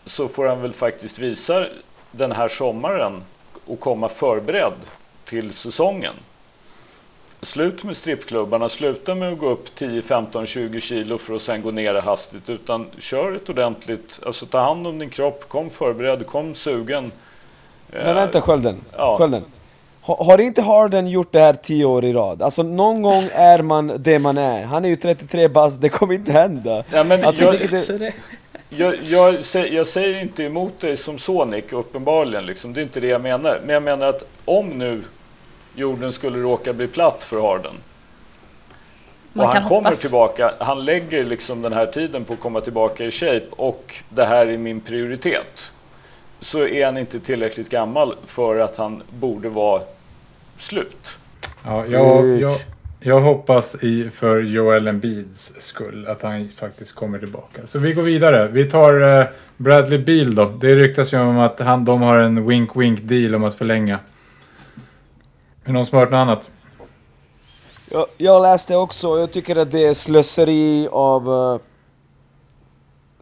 så 0.05 0.27
får 0.27 0.47
han 0.47 0.61
väl 0.61 0.73
faktiskt 0.73 1.19
visa 1.19 1.65
den 2.11 2.31
här 2.31 2.47
sommaren 2.47 3.23
och 3.65 3.79
komma 3.79 4.09
förberedd 4.09 4.73
till 5.25 5.53
säsongen. 5.53 6.13
Slut 7.41 7.83
med 7.83 7.97
strippklubbarna, 7.97 8.69
sluta 8.69 9.15
med 9.15 9.33
att 9.33 9.39
gå 9.39 9.49
upp 9.49 9.75
10, 9.75 10.01
15, 10.01 10.45
20 10.45 10.81
kilo 10.81 11.17
för 11.17 11.35
att 11.35 11.41
sen 11.41 11.61
gå 11.61 11.71
ner 11.71 12.01
hastigt 12.01 12.49
utan 12.49 12.85
kör 12.99 13.35
ett 13.35 13.49
ordentligt, 13.49 14.19
alltså 14.25 14.45
ta 14.45 14.59
hand 14.59 14.87
om 14.87 14.99
din 14.99 15.09
kropp, 15.09 15.49
kom 15.49 15.69
förberedd, 15.69 16.27
kom 16.27 16.55
sugen. 16.55 17.11
Men 17.87 18.15
vänta 18.15 18.41
Skölden, 18.41 18.81
ja. 18.97 19.17
Skölden. 19.17 19.43
Har 20.01 20.41
inte 20.41 20.61
Harden 20.61 21.07
gjort 21.07 21.31
det 21.31 21.39
här 21.39 21.53
tio 21.53 21.85
år 21.85 22.05
i 22.05 22.13
rad? 22.13 22.41
Alltså 22.41 22.63
någon 22.63 23.01
gång 23.01 23.23
är 23.33 23.61
man 23.61 23.91
det 23.99 24.19
man 24.19 24.37
är. 24.37 24.63
Han 24.63 24.85
är 24.85 24.89
ju 24.89 24.95
33 24.95 25.47
bast, 25.47 25.81
det 25.81 25.89
kommer 25.89 26.13
inte 26.13 26.31
hända. 26.31 26.83
Ja, 26.91 27.03
men 27.03 27.23
alltså, 27.23 27.43
jag, 27.43 27.69
det, 27.99 28.13
jag, 28.69 28.95
jag, 29.03 29.35
jag, 29.71 29.87
säger 29.87 30.21
inte 30.21 30.43
emot 30.43 30.79
dig 30.79 30.97
som 30.97 31.19
Sonic, 31.19 31.65
uppenbarligen. 31.71 32.45
Liksom. 32.45 32.73
Det 32.73 32.79
är 32.79 32.83
inte 32.83 32.99
det 32.99 33.07
jag 33.07 33.21
menar. 33.21 33.59
Men 33.65 33.73
jag 33.73 33.83
menar 33.83 34.07
att 34.07 34.23
om 34.45 34.69
nu 34.69 35.01
jorden 35.75 36.13
skulle 36.13 36.37
råka 36.37 36.73
bli 36.73 36.87
platt 36.87 37.23
för 37.23 37.41
Harden. 37.41 37.73
Man 39.33 39.45
och 39.45 39.53
han 39.53 39.69
kommer 39.69 39.89
hoppas. 39.89 39.99
tillbaka. 39.99 40.53
Han 40.59 40.85
lägger 40.85 41.23
liksom 41.23 41.61
den 41.61 41.73
här 41.73 41.85
tiden 41.85 42.25
på 42.25 42.33
att 42.33 42.39
komma 42.39 42.61
tillbaka 42.61 43.05
i 43.05 43.11
shape 43.11 43.45
och 43.49 43.95
det 44.09 44.25
här 44.25 44.47
är 44.47 44.57
min 44.57 44.79
prioritet. 44.79 45.71
Så 46.41 46.67
är 46.67 46.85
han 46.85 46.97
inte 46.97 47.19
tillräckligt 47.19 47.69
gammal 47.69 48.15
för 48.25 48.59
att 48.59 48.77
han 48.77 49.03
borde 49.09 49.49
vara 49.49 49.81
slut. 50.57 51.17
Ja, 51.65 51.85
jag, 51.85 52.39
jag, 52.39 52.51
jag 52.99 53.21
hoppas 53.21 53.83
i, 53.83 54.09
för 54.09 54.39
Joel 54.39 54.87
Embiids 54.87 55.53
skull 55.59 56.07
att 56.07 56.21
han 56.21 56.49
faktiskt 56.57 56.95
kommer 56.95 57.19
tillbaka. 57.19 57.67
Så 57.67 57.79
vi 57.79 57.93
går 57.93 58.03
vidare. 58.03 58.47
Vi 58.47 58.65
tar 58.65 59.01
uh, 59.01 59.25
Bradley 59.57 59.99
Beal 59.99 60.35
då. 60.35 60.45
Det 60.45 60.75
ryktas 60.75 61.13
ju 61.13 61.19
om 61.19 61.39
att 61.39 61.59
han, 61.59 61.85
de 61.85 62.01
har 62.01 62.17
en 62.17 62.49
wink-wink 62.49 63.01
deal 63.01 63.35
om 63.35 63.43
att 63.43 63.55
förlänga. 63.55 63.95
Är 63.95 65.65
det 65.65 65.71
någon 65.71 65.85
som 65.85 65.97
har 65.97 66.05
hört 66.05 66.11
något 66.11 66.17
annat? 66.17 66.49
Jag, 67.91 68.05
jag 68.17 68.41
läste 68.41 68.75
också, 68.75 69.19
jag 69.19 69.31
tycker 69.31 69.55
att 69.55 69.71
det 69.71 69.85
är 69.85 69.93
slöseri 69.93 70.87
av... 70.91 71.29
Uh, 71.29 71.59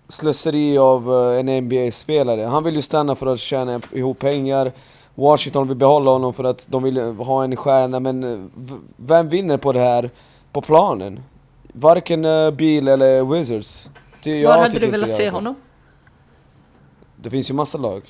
slöseri 0.10 0.78
av 0.78 1.12
uh, 1.12 1.39
en 1.39 1.64
NBA-spelare. 1.64 2.45
Han 2.45 2.64
vill 2.64 2.76
ju 2.76 2.82
stanna 2.82 3.16
för 3.16 3.26
att 3.26 3.39
tjäna 3.39 3.82
ihop 3.91 4.20
pengar. 4.20 4.72
Washington 5.16 5.68
vill 5.68 5.78
behålla 5.78 6.12
honom 6.12 6.34
för 6.34 6.43
att 6.43 6.68
de 6.70 6.84
vill 6.84 6.97
ha 7.01 7.43
en 7.43 7.55
stjärna, 7.55 7.99
men 7.99 8.24
eh, 8.24 8.39
vem 8.95 9.30
vinner 9.30 9.58
på 9.58 9.72
det 9.72 9.80
här 9.80 10.10
på 10.51 10.62
planen? 10.62 11.20
Varken 11.74 12.26
Bill 12.55 12.88
eller 12.88 13.24
Wizards. 13.24 13.89
Det, 14.24 14.45
Var 14.45 14.58
hade 14.58 14.80
du 14.80 14.88
velat 14.88 15.16
se 15.16 15.30
honom? 15.30 15.55
Det 17.16 17.30
finns 17.30 17.49
ju 17.49 17.53
massa 17.53 17.78
lag. 17.78 18.01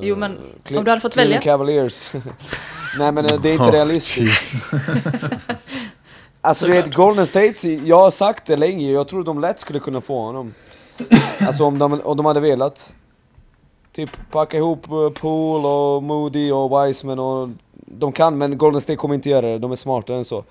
Jo 0.00 0.16
men, 0.16 0.32
uh, 0.32 0.78
om 0.78 0.84
du 0.84 0.90
hade 0.90 1.00
fått 1.00 1.16
välja? 1.16 1.40
Cavaliers. 1.40 2.08
Nej 2.98 3.12
men 3.12 3.24
det 3.24 3.48
är 3.48 3.52
inte 3.52 3.64
oh, 3.64 3.72
realistiskt. 3.72 4.74
alltså 6.40 6.66
du 6.66 6.72
vet, 6.72 6.94
Golden 6.94 7.26
State, 7.26 7.68
jag 7.68 8.00
har 8.00 8.10
sagt 8.10 8.46
det 8.46 8.56
länge, 8.56 8.90
jag 8.90 9.08
tror 9.08 9.24
de 9.24 9.40
lätt 9.40 9.60
skulle 9.60 9.80
kunna 9.80 10.00
få 10.00 10.20
honom. 10.20 10.54
Alltså 11.40 11.64
om 11.64 11.78
de, 11.78 12.00
om 12.00 12.16
de 12.16 12.26
hade 12.26 12.40
velat 12.40 12.94
typ 13.92 14.10
packa 14.30 14.56
ihop 14.56 14.90
uh, 14.90 15.10
Pool 15.10 15.66
och 15.66 16.02
Moody 16.02 16.50
och 16.50 16.86
Wiseman 16.88 17.18
och 17.18 17.48
de 17.72 18.12
kan 18.12 18.38
men 18.38 18.58
Golden 18.58 18.80
State 18.80 18.96
kommer 18.96 19.14
inte 19.14 19.30
göra 19.30 19.46
det, 19.46 19.58
de 19.58 19.72
är 19.72 19.76
smartare 19.76 20.16
än 20.16 20.24
så. 20.24 20.44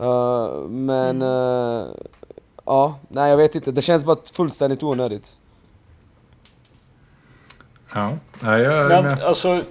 Uh, 0.00 0.68
men 0.68 1.22
uh, 1.22 1.86
ja, 2.64 2.98
nej 3.08 3.30
jag 3.30 3.36
vet 3.36 3.54
inte, 3.54 3.72
det 3.72 3.82
känns 3.82 4.04
bara 4.04 4.16
fullständigt 4.32 4.82
onödigt. 4.82 5.38
Ja, 7.94 8.10
nej 8.40 8.60
jag 8.60 8.88
Men 8.88 9.04
med. 9.04 9.22
alltså 9.22 9.62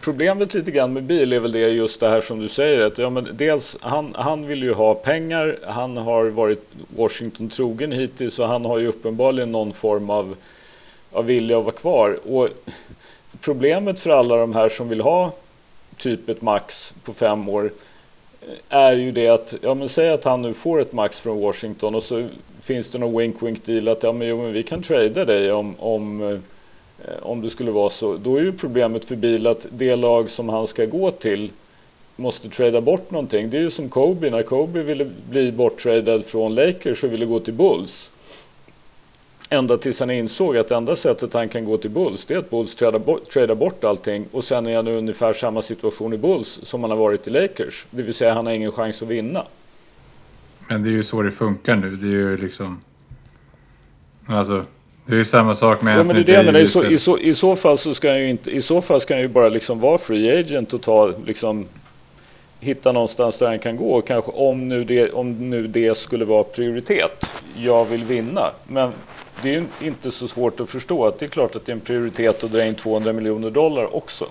Problemet 0.00 0.54
lite 0.54 0.70
grann 0.70 0.92
med 0.92 1.02
bil 1.02 1.32
är 1.32 1.40
väl 1.40 1.52
det 1.52 1.58
just 1.58 2.00
det 2.00 2.10
här 2.10 2.20
som 2.20 2.40
du 2.40 2.48
säger 2.48 2.80
att 2.80 2.98
ja, 2.98 3.10
men 3.10 3.28
dels 3.32 3.76
han, 3.80 4.14
han 4.16 4.46
vill 4.46 4.62
ju 4.62 4.72
ha 4.72 4.94
pengar, 4.94 5.58
han 5.66 5.96
har 5.96 6.26
varit 6.26 6.64
Washington 6.96 7.48
trogen 7.48 7.92
hittills 7.92 8.38
och 8.38 8.48
han 8.48 8.64
har 8.64 8.78
ju 8.78 8.86
uppenbarligen 8.86 9.52
någon 9.52 9.72
form 9.72 10.10
av 10.10 10.36
av 11.12 11.24
vilja 11.24 11.58
att 11.58 11.64
vara 11.64 11.74
kvar. 11.74 12.18
Och 12.26 12.48
problemet 13.40 14.00
för 14.00 14.10
alla 14.10 14.36
de 14.36 14.54
här 14.54 14.68
som 14.68 14.88
vill 14.88 15.00
ha 15.00 15.32
typ 15.96 16.28
ett 16.28 16.42
max 16.42 16.94
på 17.04 17.12
fem 17.12 17.48
år 17.48 17.72
eh, 18.42 18.48
är 18.68 18.92
ju 18.92 19.12
det 19.12 19.28
att, 19.28 19.54
ja 19.62 19.74
men 19.74 19.88
säg 19.88 20.10
att 20.10 20.24
han 20.24 20.42
nu 20.42 20.54
får 20.54 20.80
ett 20.80 20.92
max 20.92 21.20
från 21.20 21.40
Washington 21.40 21.94
och 21.94 22.02
så 22.02 22.28
finns 22.60 22.90
det 22.90 22.98
någon 22.98 23.20
wink-wink 23.20 23.58
deal 23.64 23.88
att 23.88 24.02
ja 24.02 24.12
men, 24.12 24.28
jo, 24.28 24.42
men 24.42 24.52
vi 24.52 24.62
kan 24.62 24.82
trada 24.82 25.24
dig 25.24 25.52
om, 25.52 25.74
om, 25.78 26.32
eh, 26.32 26.38
Eh, 27.04 27.22
om 27.22 27.40
det 27.40 27.50
skulle 27.50 27.70
vara 27.70 27.90
så. 27.90 28.16
Då 28.16 28.36
är 28.36 28.42
ju 28.42 28.52
problemet 28.52 29.04
för 29.04 29.16
Bil 29.16 29.46
att 29.46 29.66
det 29.70 29.96
lag 29.96 30.30
som 30.30 30.48
han 30.48 30.66
ska 30.66 30.84
gå 30.84 31.10
till 31.10 31.50
måste 32.16 32.48
trada 32.48 32.80
bort 32.80 33.10
någonting. 33.10 33.50
Det 33.50 33.56
är 33.56 33.62
ju 33.62 33.70
som 33.70 33.88
Kobe, 33.88 34.30
när 34.30 34.42
Kobe 34.42 34.82
ville 34.82 35.10
bli 35.30 35.52
borttradad 35.52 36.24
från 36.24 36.54
Lakers 36.54 37.04
och 37.04 37.12
ville 37.12 37.26
gå 37.26 37.40
till 37.40 37.54
Bulls. 37.54 38.12
Ända 39.50 39.78
tills 39.78 40.00
han 40.00 40.10
insåg 40.10 40.56
att 40.56 40.70
enda 40.70 40.96
sättet 40.96 41.34
han 41.34 41.48
kan 41.48 41.64
gå 41.64 41.76
till 41.76 41.90
Bulls 41.90 42.26
det 42.26 42.34
är 42.34 42.38
att 42.38 42.50
Bulls 42.50 42.74
tradar 42.74 42.98
bort, 42.98 43.30
tradar 43.30 43.54
bort 43.54 43.84
allting 43.84 44.26
och 44.32 44.44
sen 44.44 44.66
är 44.66 44.76
han 44.76 44.88
i 44.88 44.92
ungefär 44.92 45.32
samma 45.32 45.62
situation 45.62 46.12
i 46.12 46.18
Bulls 46.18 46.60
som 46.62 46.82
han 46.82 46.90
har 46.90 46.98
varit 46.98 47.26
i 47.26 47.30
Lakers. 47.30 47.86
Det 47.90 48.02
vill 48.02 48.14
säga 48.14 48.34
han 48.34 48.46
har 48.46 48.52
ingen 48.52 48.72
chans 48.72 49.02
att 49.02 49.08
vinna. 49.08 49.44
Men 50.68 50.82
det 50.82 50.88
är 50.88 50.92
ju 50.92 51.02
så 51.02 51.22
det 51.22 51.30
funkar 51.32 51.76
nu. 51.76 51.96
Det 51.96 52.06
är 52.06 52.10
ju 52.10 52.36
liksom... 52.36 52.80
Alltså, 54.26 54.64
det 55.08 55.14
är 55.14 55.18
ju 55.18 55.24
samma 55.24 55.54
sak 55.54 55.82
med 55.82 55.98
ja, 55.98 56.04
men 56.04 56.24
det 56.24 56.34
är 56.34 56.52
det, 56.52 56.60
i, 56.60 56.66
så, 56.66 56.84
i, 56.84 56.98
så, 56.98 57.18
I 57.18 57.34
så 57.34 57.56
fall 57.56 57.78
så 57.78 57.94
ska 57.94 58.10
han 58.10 58.18
ju 58.18 58.30
inte... 58.30 58.50
I 58.50 58.62
så 58.62 58.80
fall 58.80 59.00
ska 59.00 59.14
han 59.14 59.20
ju 59.20 59.28
bara 59.28 59.48
liksom 59.48 59.80
vara 59.80 59.98
free 59.98 60.38
agent 60.38 60.74
och 60.74 60.82
ta 60.82 61.12
liksom... 61.26 61.66
Hitta 62.60 62.92
någonstans 62.92 63.38
där 63.38 63.46
han 63.46 63.58
kan 63.58 63.76
gå. 63.76 64.00
Kanske 64.00 64.30
om 64.30 64.68
nu 64.68 64.84
det, 64.84 65.10
om 65.10 65.50
nu 65.50 65.66
det 65.66 65.96
skulle 65.96 66.24
vara 66.24 66.42
prioritet. 66.42 67.42
Jag 67.56 67.84
vill 67.84 68.04
vinna. 68.04 68.50
Men 68.66 68.92
det 69.42 69.54
är 69.54 69.64
inte 69.80 70.10
så 70.10 70.28
svårt 70.28 70.60
att 70.60 70.70
förstå 70.70 71.06
att 71.06 71.18
det 71.18 71.26
är 71.26 71.28
klart 71.28 71.56
att 71.56 71.66
det 71.66 71.72
är 71.72 71.74
en 71.74 71.80
prioritet 71.80 72.44
att 72.44 72.52
dra 72.52 72.64
in 72.64 72.74
200 72.74 73.12
miljoner 73.12 73.50
dollar 73.50 73.96
också. 73.96 74.26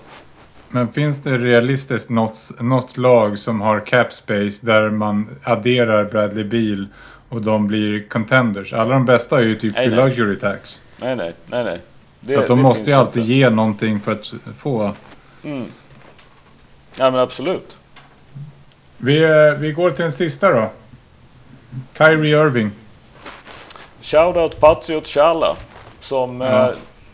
Men 0.68 0.88
finns 0.88 1.22
det 1.22 1.38
realistiskt 1.38 2.10
något, 2.10 2.50
något 2.60 2.96
lag 2.96 3.38
som 3.38 3.60
har 3.60 3.86
cap 3.86 4.12
space 4.12 4.66
där 4.66 4.90
man 4.90 5.28
adderar 5.42 6.04
Bradley 6.04 6.44
Beal 6.44 6.86
och 7.28 7.42
de 7.42 7.66
blir 7.66 8.08
contenders? 8.08 8.72
Alla 8.72 8.94
de 8.94 9.04
bästa 9.04 9.38
är 9.38 9.42
ju 9.42 9.56
typ 9.58 9.74
nej, 9.74 9.88
luxury 9.88 10.36
tax. 10.36 10.80
Nej, 10.96 11.16
nej, 11.16 11.32
nej, 11.46 11.64
nej. 11.64 11.80
Det, 12.20 12.34
så 12.34 12.40
att 12.40 12.46
de 12.46 12.62
måste 12.62 12.90
ju 12.90 12.92
alltid 12.92 13.22
inte. 13.22 13.32
ge 13.32 13.50
någonting 13.50 14.00
för 14.00 14.12
att 14.12 14.34
få... 14.56 14.94
Mm. 15.44 15.64
Ja, 16.98 17.10
men 17.10 17.20
absolut. 17.20 17.78
Vi, 18.96 19.22
eh, 19.22 19.52
vi 19.58 19.72
går 19.72 19.90
till 19.90 20.02
den 20.02 20.12
sista 20.12 20.50
då. 20.50 20.70
Kyrie 21.98 22.46
Irving. 22.46 22.70
Shoutout 24.00 24.60
Patriot 24.60 25.06
Challa 25.06 25.56
som 26.00 26.40
ja. 26.40 26.72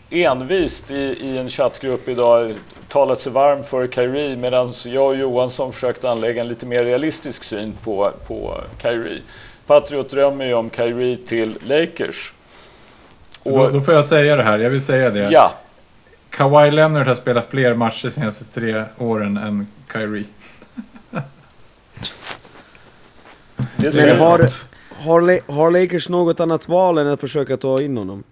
eh, 0.09 0.31
envist 0.31 0.91
i, 0.91 0.95
i 0.95 1.37
en 1.37 1.49
chattgrupp 1.49 2.07
idag 2.07 2.53
talat 2.87 3.19
sig 3.19 3.31
varm 3.31 3.63
för 3.63 3.87
Kyrie 3.87 4.35
medan 4.35 4.73
jag 4.85 5.07
och 5.07 5.15
Johansson 5.15 5.73
försökt 5.73 6.05
anlägga 6.05 6.41
en 6.41 6.47
lite 6.47 6.65
mer 6.65 6.83
realistisk 6.83 7.43
syn 7.43 7.73
på, 7.83 8.11
på 8.27 8.61
Kyrie. 8.81 9.21
Patriot 9.67 10.09
drömmer 10.09 10.45
ju 10.45 10.53
om 10.53 10.69
Kyrie 10.69 11.17
till 11.17 11.57
Lakers. 11.63 12.33
Och, 13.43 13.51
då, 13.51 13.69
då, 13.69 13.81
får 13.81 13.93
jag 13.93 14.05
säga 14.05 14.35
det 14.35 14.43
här, 14.43 14.57
jag 14.57 14.69
vill 14.69 14.81
säga 14.81 15.09
det. 15.09 15.29
Ja. 15.31 15.51
Kawhi 16.29 16.71
Leonard 16.71 17.07
har 17.07 17.15
spelat 17.15 17.49
fler 17.49 17.73
matcher 17.73 18.03
de 18.03 18.11
senaste 18.11 18.45
tre 18.45 18.83
åren 18.97 19.37
än 19.37 19.67
Kyrie. 19.93 20.25
det 23.75 23.91
ser 23.91 24.15
har, 24.15 24.49
har, 24.89 25.51
har 25.51 25.71
Lakers 25.71 26.09
något 26.09 26.39
annat 26.39 26.69
val 26.69 26.97
än 26.97 27.07
att 27.07 27.21
försöka 27.21 27.57
ta 27.57 27.81
in 27.81 27.97
honom? 27.97 28.23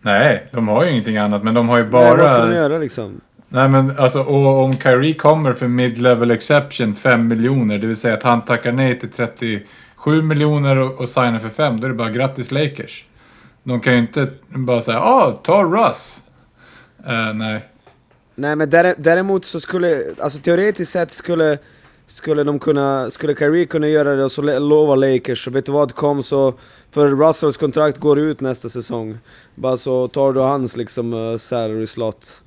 Nej, 0.00 0.46
de 0.52 0.68
har 0.68 0.84
ju 0.84 0.90
ingenting 0.90 1.16
annat, 1.16 1.42
men 1.42 1.54
de 1.54 1.68
har 1.68 1.78
ju 1.78 1.84
bara... 1.84 2.08
Nej, 2.08 2.16
vad 2.16 2.30
ska 2.30 2.46
de 2.46 2.54
göra 2.54 2.78
liksom? 2.78 3.20
Nej 3.48 3.68
men 3.68 3.98
alltså, 3.98 4.20
och 4.20 4.62
om 4.64 4.72
Kyrie 4.72 5.14
kommer 5.14 5.52
för 5.52 5.68
mid-level 5.68 6.30
exception 6.30 6.94
5 6.94 7.28
miljoner, 7.28 7.78
det 7.78 7.86
vill 7.86 7.96
säga 7.96 8.14
att 8.14 8.22
han 8.22 8.42
tackar 8.42 8.72
nej 8.72 8.98
till 8.98 9.10
7 10.04 10.22
miljoner 10.22 10.76
och, 10.76 11.00
och 11.00 11.08
signar 11.08 11.38
för 11.38 11.48
5, 11.48 11.80
då 11.80 11.86
är 11.86 11.88
det 11.88 11.96
bara 11.96 12.10
grattis 12.10 12.50
Lakers. 12.50 13.04
De 13.62 13.80
kan 13.80 13.92
ju 13.92 13.98
inte 13.98 14.30
bara 14.48 14.80
säga 14.80 15.00
ah, 15.00 15.32
ta 15.32 15.62
Russ. 15.62 16.22
Uh, 17.08 17.34
nej. 17.34 17.68
Nej 18.34 18.56
men 18.56 18.70
däremot 18.98 19.44
så 19.44 19.60
skulle, 19.60 20.04
alltså 20.18 20.38
teoretiskt 20.38 20.92
sett 20.92 21.10
skulle 21.10 21.58
skulle 22.06 22.44
de 22.44 22.58
kunna, 22.58 23.10
skulle 23.10 23.34
Kyrie 23.34 23.66
kunna 23.66 23.88
göra 23.88 24.16
det 24.16 24.24
och 24.24 24.32
så 24.32 24.42
lova 24.42 24.94
Lakers, 24.94 25.44
så 25.44 25.50
vet 25.50 25.66
du 25.66 25.72
vad, 25.72 25.94
kom 25.94 26.22
så... 26.22 26.54
För 26.90 27.08
Russells 27.08 27.56
kontrakt 27.56 27.98
går 27.98 28.18
ut 28.18 28.40
nästa 28.40 28.68
säsong. 28.68 29.18
Bara 29.54 29.76
så 29.76 30.08
tar 30.08 30.32
du 30.32 30.40
hans 30.40 30.76
liksom 30.76 31.12
uh, 31.12 31.36
salary 31.36 31.86
slot. 31.86 32.42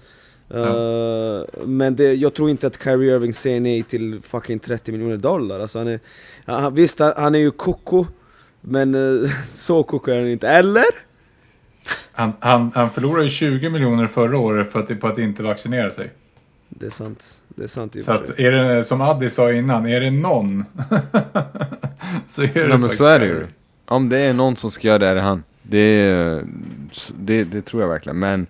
Uh. 0.56 1.66
Men 1.66 1.96
det, 1.96 2.14
jag 2.14 2.34
tror 2.34 2.50
inte 2.50 2.68
att 2.68 2.84
Kyrie 2.84 3.16
Irving 3.16 3.34
säger 3.34 3.60
nej 3.60 3.84
till 3.84 4.22
fucking 4.22 4.60
30 4.60 4.92
miljoner 4.92 5.18
dollar. 5.18 5.60
Alltså 5.60 5.78
han 5.78 5.88
är, 5.88 6.00
ja, 6.46 6.70
visst, 6.70 7.00
han 7.00 7.36
är 7.36 7.40
ju 7.40 7.52
koko, 7.52 8.06
men 8.62 8.96
uh, 8.96 9.30
så 9.48 9.84
koko 9.84 10.12
är 10.12 10.18
han 10.18 10.28
inte. 10.28 10.50
Eller? 10.50 11.08
Han, 12.12 12.34
han, 12.40 12.72
han 12.76 12.90
förlorade 12.90 13.24
ju 13.24 13.30
20 13.30 13.70
miljoner 13.70 14.08
förra 14.08 14.38
året 14.38 14.72
för 14.72 14.80
att, 14.80 15.00
på 15.00 15.08
att 15.08 15.18
inte 15.18 15.44
vaccinera 15.44 15.92
sig. 15.92 16.12
Det 16.70 16.86
är 16.86 16.90
sant. 16.90 17.42
Det 17.48 17.64
är 17.64 17.68
sant 17.68 17.96
i 17.96 18.02
Så 18.02 18.12
att 18.12 18.40
är 18.40 18.52
det, 18.52 18.84
som 18.84 19.02
Addi 19.02 19.30
sa 19.30 19.52
innan, 19.52 19.86
är 19.88 20.02
det 20.02 20.12
någon 20.12 20.66
så 22.28 22.42
är 22.44 22.48
det 22.54 22.68
Nej, 22.68 22.78
men 22.78 22.90
så 22.90 23.06
är 23.06 23.20
det 23.20 23.26
ju. 23.26 23.46
Om 23.86 24.10
det 24.10 24.18
är 24.18 24.34
någon 24.34 24.56
som 24.56 24.72
ska 24.72 24.88
göra 24.88 24.98
det 24.98 25.08
är 25.08 25.16
det 25.16 25.22
han. 25.22 25.44
Det, 25.62 26.42
det, 27.18 27.44
det 27.44 27.62
tror 27.62 27.82
jag 27.82 27.90
verkligen. 27.90 28.20
Men, 28.20 28.48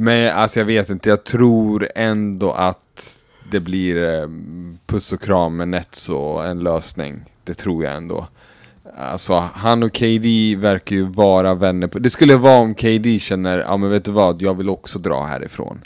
men 0.00 0.32
alltså 0.32 0.60
jag 0.60 0.66
vet 0.66 0.90
inte, 0.90 1.08
jag 1.08 1.24
tror 1.24 1.88
ändå 1.94 2.52
att 2.52 3.24
det 3.50 3.60
blir 3.60 4.20
eh, 4.20 4.28
puss 4.86 5.12
och 5.12 5.20
kram 5.20 5.56
med 5.56 5.68
Netso 5.68 6.38
en 6.38 6.60
lösning. 6.60 7.24
Det 7.44 7.54
tror 7.54 7.84
jag 7.84 7.96
ändå. 7.96 8.26
Alltså 8.96 9.34
han 9.34 9.82
och 9.82 9.92
KD 9.94 10.56
verkar 10.56 10.96
ju 10.96 11.02
vara 11.02 11.54
vänner 11.54 11.86
på, 11.86 11.98
Det 11.98 12.10
skulle 12.10 12.36
vara 12.36 12.58
om 12.60 12.74
KD 12.74 13.18
känner, 13.18 13.58
ja 13.58 13.76
men 13.76 13.90
vet 13.90 14.04
du 14.04 14.10
vad, 14.10 14.42
jag 14.42 14.54
vill 14.54 14.68
också 14.68 14.98
dra 14.98 15.22
härifrån. 15.22 15.80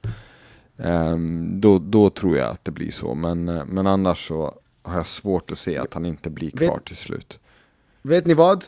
Um, 0.76 1.60
då, 1.60 1.78
då 1.78 2.10
tror 2.10 2.36
jag 2.36 2.50
att 2.50 2.64
det 2.64 2.70
blir 2.70 2.90
så, 2.90 3.14
men, 3.14 3.44
men 3.44 3.86
annars 3.86 4.28
så 4.28 4.54
har 4.82 4.96
jag 4.96 5.06
svårt 5.06 5.50
att 5.52 5.58
se 5.58 5.78
att 5.78 5.94
han 5.94 6.06
inte 6.06 6.30
blir 6.30 6.50
kvar 6.50 6.74
vet, 6.74 6.84
till 6.84 6.96
slut. 6.96 7.38
Vet 8.02 8.26
ni 8.26 8.34
vad? 8.34 8.64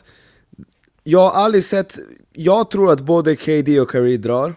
Jag 1.03 1.19
har 1.29 1.43
aldrig 1.43 1.63
sett, 1.63 1.95
jag 2.33 2.69
tror 2.69 2.91
att 2.91 3.01
både 3.01 3.35
KD 3.35 3.79
och 3.79 3.89
Curry 3.89 4.17
drar. 4.17 4.55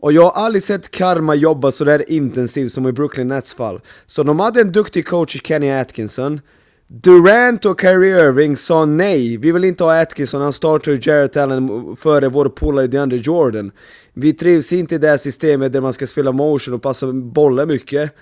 Och 0.00 0.12
jag 0.12 0.22
har 0.22 0.44
aldrig 0.44 0.62
sett 0.62 0.90
Karma 0.90 1.34
jobba 1.34 1.72
sådär 1.72 2.10
intensivt 2.10 2.72
som 2.72 2.88
i 2.88 2.92
Brooklyn 2.92 3.28
Nets 3.28 3.54
fall. 3.54 3.80
Så 4.06 4.22
de 4.22 4.40
hade 4.40 4.60
en 4.60 4.72
duktig 4.72 5.06
coach 5.06 5.36
i 5.36 5.38
Kenny 5.38 5.70
Atkinson. 5.70 6.40
Durant 6.92 7.64
och 7.64 7.80
Kyrie 7.80 8.26
Irving 8.26 8.56
sa 8.56 8.84
nej, 8.84 9.36
vi 9.36 9.52
vill 9.52 9.64
inte 9.64 9.84
ha 9.84 10.00
Atkinson, 10.00 10.42
han 10.42 10.52
startar 10.52 11.08
Jarrett 11.08 11.36
Allen 11.36 11.96
före 11.96 12.28
vår 12.28 12.48
polare 12.48 12.86
DeAndre 12.86 13.18
Jordan. 13.18 13.70
Vi 14.14 14.32
trivs 14.32 14.72
inte 14.72 14.94
i 14.94 14.98
det 14.98 15.08
här 15.08 15.16
systemet 15.16 15.72
där 15.72 15.80
man 15.80 15.92
ska 15.92 16.06
spela 16.06 16.32
motion 16.32 16.74
och 16.74 16.82
passa 16.82 17.12
bollar 17.12 17.66
mycket. 17.66 18.14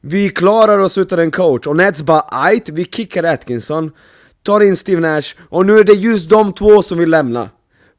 Vi 0.00 0.28
klarar 0.28 0.78
oss 0.78 0.98
utan 0.98 1.18
en 1.18 1.30
coach, 1.30 1.66
och 1.66 1.76
Nets 1.76 2.02
bara 2.02 2.24
ajt, 2.28 2.68
vi 2.68 2.84
kickar 2.84 3.24
Atkinson, 3.24 3.92
tar 4.42 4.60
in 4.60 4.76
Steve 4.76 5.00
Nash, 5.00 5.34
och 5.48 5.66
nu 5.66 5.78
är 5.78 5.84
det 5.84 5.92
just 5.92 6.30
de 6.30 6.52
två 6.52 6.82
som 6.82 6.98
vill 6.98 7.10
lämna. 7.10 7.50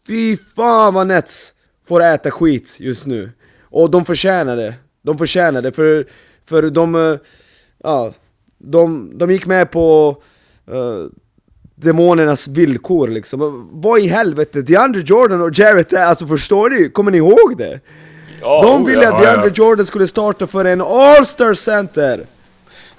Fy 0.07 0.37
fan 0.37 0.93
vad 0.93 1.07
Nets 1.07 1.53
får 1.87 2.03
äta 2.03 2.31
skit 2.31 2.77
just 2.79 3.07
nu. 3.07 3.31
Och 3.63 3.91
de 3.91 4.05
förtjänar 4.05 4.55
det. 4.55 4.73
De 5.01 5.17
förtjänar 5.17 5.61
det, 5.61 5.71
för, 5.71 6.05
för 6.45 6.69
de... 6.69 6.95
Eh, 6.95 7.17
ja, 7.83 8.13
de, 8.57 9.11
de 9.17 9.31
gick 9.31 9.45
med 9.45 9.71
på 9.71 10.17
uh, 10.71 11.07
demonernas 11.75 12.47
villkor 12.47 13.07
liksom. 13.07 13.69
Vad 13.71 13.99
i 13.99 14.07
helvete, 14.07 14.61
DeAndre 14.61 15.01
Jordan 15.05 15.41
och 15.41 15.59
Jarrett, 15.59 15.93
alltså 15.93 16.27
förstår 16.27 16.69
ni? 16.69 16.89
Kommer 16.89 17.11
ni 17.11 17.17
ihåg 17.17 17.57
det? 17.57 17.79
Ja, 18.41 18.63
de 18.63 18.85
ville 18.85 19.03
ja, 19.03 19.13
att 19.15 19.21
DeAndre 19.21 19.51
ja. 19.55 19.65
Jordan 19.65 19.85
skulle 19.85 20.07
starta 20.07 20.47
för 20.47 20.65
en 20.65 20.81
All-Star 20.81 21.53
Center! 21.53 22.25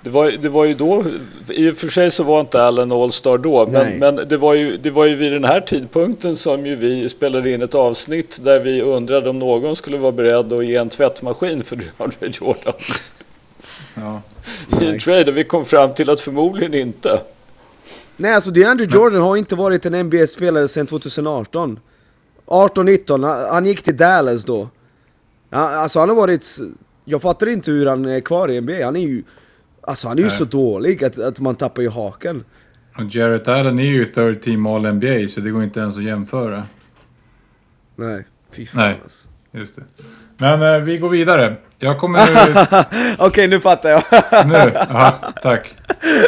Det 0.03 0.11
var, 0.11 0.30
det 0.30 0.48
var 0.48 0.64
ju 0.64 0.74
då, 0.74 1.05
i 1.48 1.70
och 1.70 1.76
för 1.76 1.88
sig 1.88 2.11
så 2.11 2.24
var 2.24 2.40
inte 2.40 2.62
Allen 2.62 2.92
All-Star 2.92 3.38
då, 3.38 3.66
men, 3.66 3.98
men, 3.98 4.28
det, 4.28 4.36
var 4.36 4.55
ju, 4.55 4.76
det 4.76 4.90
var 4.90 5.07
ju 5.07 5.16
vid 5.16 5.32
den 5.32 5.44
här 5.44 5.61
tidpunkten 5.61 6.36
som 6.36 6.66
ju 6.66 6.76
vi 6.76 7.09
spelade 7.09 7.50
in 7.50 7.62
ett 7.62 7.74
avsnitt 7.74 8.44
där 8.44 8.61
vi 8.61 8.82
undrade 8.82 9.30
om 9.30 9.38
någon 9.38 9.76
skulle 9.76 9.96
vara 9.98 10.12
beredd 10.12 10.53
att 10.53 10.66
ge 10.66 10.76
en 10.76 10.88
tvättmaskin 10.88 11.64
för 11.64 11.76
DeAndre 11.76 12.30
Jordan. 12.32 12.74
Ja. 13.94 14.22
I 14.80 14.86
en 14.86 14.98
trade 14.98 15.30
och 15.30 15.36
vi 15.36 15.44
kom 15.44 15.64
fram 15.64 15.94
till 15.94 16.11
att 16.11 16.20
förmodligen 16.20 16.74
inte. 16.74 17.20
Nej, 18.16 18.34
alltså 18.34 18.50
DeAndre 18.50 18.86
Jordan 18.90 19.22
har 19.22 19.36
inte 19.36 19.55
varit 19.55 19.86
en 19.86 20.07
NBA-spelare 20.07 20.68
sedan 20.68 20.86
2018. 20.86 21.80
18-19, 22.46 23.50
han 23.50 23.66
gick 23.66 23.82
till 23.82 23.96
Dallas 23.96 24.44
då. 24.44 24.68
Alltså 25.50 26.00
han 26.00 26.09
har 26.09 26.16
varit... 26.16 26.46
Jag 27.05 27.22
fattar 27.22 27.46
inte 27.46 27.70
hur 27.70 27.86
han 27.86 28.05
är 28.05 28.20
kvar 28.20 28.50
i 28.50 28.61
NBA, 28.61 28.84
han 28.84 28.96
är 28.96 29.00
ju... 29.00 29.22
Alltså 29.86 30.08
han 30.08 30.18
är 30.18 30.22
ju 30.22 30.30
så 30.30 30.44
dålig 30.44 31.04
att, 31.04 31.18
att 31.18 31.40
man 31.40 31.54
tappar 31.54 31.82
ju 31.82 31.90
haken. 31.90 32.44
Och 32.96 33.14
Jarrett 33.14 33.48
Allen 33.48 33.78
är 33.78 33.84
ju 33.84 34.04
third 34.04 34.42
team 34.42 34.66
all 34.66 34.92
NBA 34.92 35.28
så 35.28 35.40
det 35.40 35.50
går 35.50 35.62
inte 35.64 35.80
ens 35.80 35.96
att 35.96 36.02
jämföra. 36.04 36.66
Nej, 37.96 38.24
fy 38.52 38.66
fan 38.66 38.82
Nej, 38.82 39.00
alltså. 39.02 39.28
just 39.52 39.76
det. 39.76 39.82
Men 40.38 40.62
eh, 40.62 40.78
vi 40.78 40.98
går 40.98 41.08
vidare. 41.08 41.56
Jag 41.78 41.98
kommer. 41.98 42.22
Okej, 42.22 43.26
okay, 43.26 43.46
nu 43.46 43.60
fattar 43.60 43.90
jag. 43.90 44.02
nu? 44.46 44.72
Ja, 44.88 45.14
tack. 45.42 45.74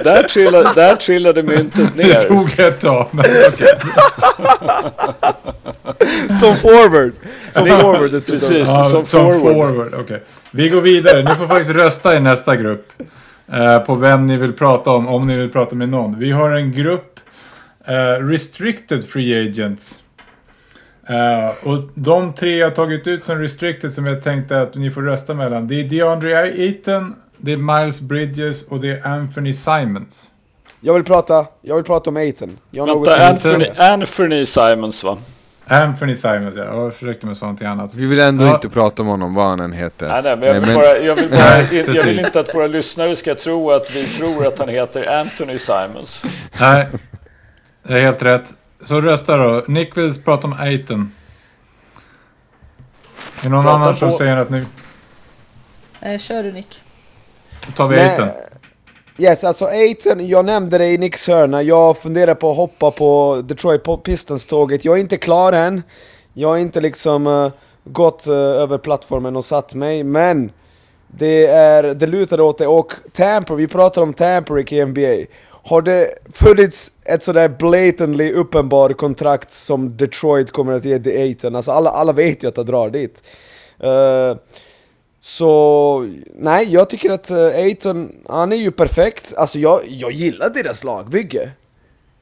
Där 0.04 0.22
trillade, 0.22 0.72
där 0.74 0.96
trillade 0.96 1.42
myntet 1.42 1.96
ner. 1.96 2.04
Det 2.04 2.20
tog 2.20 2.58
ett 2.58 2.80
tag, 2.80 3.08
men 3.10 3.24
okej. 3.48 3.68
som 6.40 6.54
forward. 6.54 7.12
Som 7.48 7.66
forward 7.66 8.10
Precis, 8.10 8.50
ja, 8.50 8.84
som, 8.84 9.06
som 9.06 9.26
forward. 9.26 9.40
forward. 9.40 9.94
Okay. 9.94 10.18
Vi 10.50 10.68
går 10.68 10.80
vidare. 10.80 11.22
Ni 11.22 11.34
får 11.34 11.46
faktiskt 11.46 11.78
rösta 11.78 12.16
i 12.16 12.20
nästa 12.20 12.56
grupp. 12.56 12.92
Eh, 13.52 13.78
på 13.78 13.94
vem 13.94 14.26
ni 14.26 14.36
vill 14.36 14.52
prata 14.52 14.90
om, 14.90 15.08
om 15.08 15.26
ni 15.26 15.36
vill 15.36 15.50
prata 15.50 15.76
med 15.76 15.88
någon. 15.88 16.18
Vi 16.18 16.30
har 16.30 16.50
en 16.50 16.72
grupp 16.72 17.20
eh, 17.84 18.26
Restricted 18.26 19.04
Free 19.04 19.48
Agents. 19.48 20.00
Uh, 21.10 21.68
och 21.68 21.78
de 21.94 22.34
tre 22.34 22.56
jag 22.56 22.74
tagit 22.74 23.06
ut 23.06 23.24
som 23.24 23.38
restricted 23.38 23.94
som 23.94 24.06
jag 24.06 24.22
tänkte 24.22 24.60
att 24.60 24.74
ni 24.74 24.90
får 24.90 25.02
rösta 25.02 25.34
mellan. 25.34 25.68
Det 25.68 25.80
är 25.80 25.84
DeAndre 25.84 26.38
Ayton, 26.38 27.14
det 27.36 27.52
är 27.52 27.56
Miles 27.56 28.00
Bridges 28.00 28.68
och 28.68 28.80
det 28.80 28.88
är 28.88 29.06
Anthony 29.06 29.52
Simons. 29.52 30.30
Jag 30.80 30.94
vill 30.94 31.04
prata, 31.04 31.46
jag 31.62 31.74
vill 31.74 31.84
prata 31.84 32.10
om 32.10 32.16
Ayton. 32.16 32.58
Vänta, 32.70 33.28
Anthony, 33.28 33.66
Anthony 33.76 34.46
Simons 34.46 35.04
va? 35.04 35.18
Anthony 35.66 36.16
Simons 36.16 36.56
ja, 36.56 36.64
jag 36.64 36.94
försökte 36.94 37.26
med 37.26 37.42
någonting 37.42 37.66
annat. 37.66 37.94
Vi 37.94 38.06
vill 38.06 38.20
ändå 38.20 38.44
ja. 38.44 38.54
inte 38.54 38.68
prata 38.68 39.02
om 39.02 39.08
honom, 39.08 39.34
vad 39.34 39.46
han 39.46 39.60
än 39.60 39.72
heter. 39.72 40.08
Nej, 40.08 40.22
nej, 40.22 40.36
men 40.36 40.48
jag 40.48 40.60
vill, 40.60 40.68
nej, 40.68 40.76
bara, 40.76 40.96
jag, 40.96 41.14
vill 41.14 41.30
bara, 41.30 41.62
jag 41.94 42.04
vill 42.04 42.18
inte 42.18 42.40
att 42.40 42.54
våra 42.54 42.66
lyssnare 42.66 43.16
ska 43.16 43.34
tro 43.34 43.70
att 43.70 43.96
vi 43.96 44.04
tror 44.04 44.46
att 44.46 44.58
han 44.58 44.68
heter 44.68 45.20
Anthony 45.20 45.58
Simons. 45.58 46.24
Nej, 46.60 46.88
det 47.82 47.94
är 47.94 48.02
helt 48.02 48.22
rätt. 48.22 48.54
Så 48.84 49.00
rösta 49.00 49.36
då. 49.36 49.64
Nick 49.68 49.96
vill 49.96 50.22
prata 50.22 50.46
om 50.46 50.52
Aiton. 50.52 51.12
Är 53.38 53.42
det 53.42 53.48
någon 53.48 53.62
prata 53.62 53.76
annan 53.76 53.96
som 53.96 54.12
säger 54.12 54.36
att 54.36 54.50
ni... 54.50 54.64
Eh, 56.00 56.18
kör 56.18 56.42
du 56.42 56.52
Nick. 56.52 56.82
Då 57.66 57.72
tar 57.72 57.88
vi 57.88 58.00
Aiton. 58.00 58.28
Yes, 59.18 59.44
alltså 59.44 59.64
Aiton, 59.64 60.28
jag 60.28 60.44
nämnde 60.44 60.78
det 60.78 60.86
i 60.86 60.98
Nicks 60.98 61.28
hörna. 61.28 61.62
Jag 61.62 61.98
funderar 61.98 62.34
på 62.34 62.50
att 62.50 62.56
hoppa 62.56 62.90
på 62.90 63.42
Detroit 63.44 63.82
Pistons-tåget. 64.04 64.84
Jag 64.84 64.96
är 64.96 65.00
inte 65.00 65.18
klar 65.18 65.52
än. 65.52 65.82
Jag 66.32 66.48
har 66.48 66.56
inte 66.56 66.80
liksom 66.80 67.26
uh, 67.26 67.52
gått 67.84 68.26
uh, 68.28 68.34
över 68.34 68.78
plattformen 68.78 69.36
och 69.36 69.44
satt 69.44 69.74
mig, 69.74 70.04
men 70.04 70.52
det, 71.08 71.46
är, 71.46 71.82
det 71.82 72.06
lutar 72.06 72.40
åt 72.40 72.58
det. 72.58 72.66
Och 72.66 72.92
Tamper, 73.12 73.54
vi 73.54 73.68
pratar 73.68 74.02
om 74.02 74.12
Tamper 74.12 74.72
i 74.72 74.84
NBA. 74.84 75.34
Har 75.50 75.82
det 75.82 76.10
funnits 76.32 76.92
ett 77.04 77.22
sådär 77.22 77.48
blatantly 77.48 78.32
uppenbar 78.32 78.90
kontrakt 78.90 79.50
som 79.50 79.96
Detroit 79.96 80.50
kommer 80.50 80.72
att 80.72 80.84
ge 80.84 80.98
till 80.98 81.20
Aiton? 81.20 81.56
Alltså 81.56 81.72
alla, 81.72 81.90
alla 81.90 82.12
vet 82.12 82.44
ju 82.44 82.48
att 82.48 82.54
det 82.54 82.64
drar 82.64 82.90
dit. 82.90 83.22
Uh, 83.84 84.36
så 85.26 86.08
nej, 86.34 86.72
jag 86.72 86.90
tycker 86.90 87.10
att 87.10 87.30
eh, 87.30 87.46
Aiton, 87.46 88.12
han 88.28 88.52
är 88.52 88.56
ju 88.56 88.70
perfekt. 88.70 89.34
Alltså 89.36 89.58
jag, 89.58 89.80
jag 89.88 90.12
gillar 90.12 90.50
deras 90.50 90.84
lagbygge. 90.84 91.50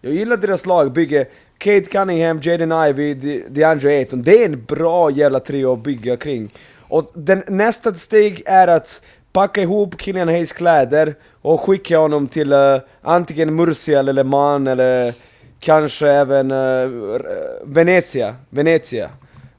Jag 0.00 0.12
gillar 0.12 0.36
deras 0.36 0.66
lagbygge. 0.66 1.26
Kate 1.58 1.84
Cunningham, 1.84 2.40
Jaden 2.42 2.72
Ivey, 2.72 3.14
De 3.14 3.38
DeAndre 3.48 3.90
Aiton. 3.90 4.22
Det 4.22 4.42
är 4.42 4.46
en 4.46 4.64
bra 4.64 5.10
jävla 5.10 5.40
trio 5.40 5.72
att 5.72 5.82
bygga 5.82 6.16
kring. 6.16 6.54
Och 6.80 7.10
den, 7.14 7.42
nästa 7.48 7.94
steg 7.94 8.42
är 8.46 8.68
att 8.68 9.02
packa 9.32 9.62
ihop 9.62 10.00
Killian 10.00 10.28
Hayes 10.28 10.52
kläder 10.52 11.14
och 11.42 11.60
skicka 11.60 11.98
honom 11.98 12.28
till 12.28 12.52
uh, 12.52 12.80
antingen 13.02 13.54
Murcia 13.54 13.98
eller 13.98 14.12
Le 14.12 14.24
Mans 14.24 14.68
eller 14.68 15.14
kanske 15.60 16.08
även 16.08 16.50
uh, 16.50 17.20
Venezia. 17.64 18.36
Venezia. 18.50 19.10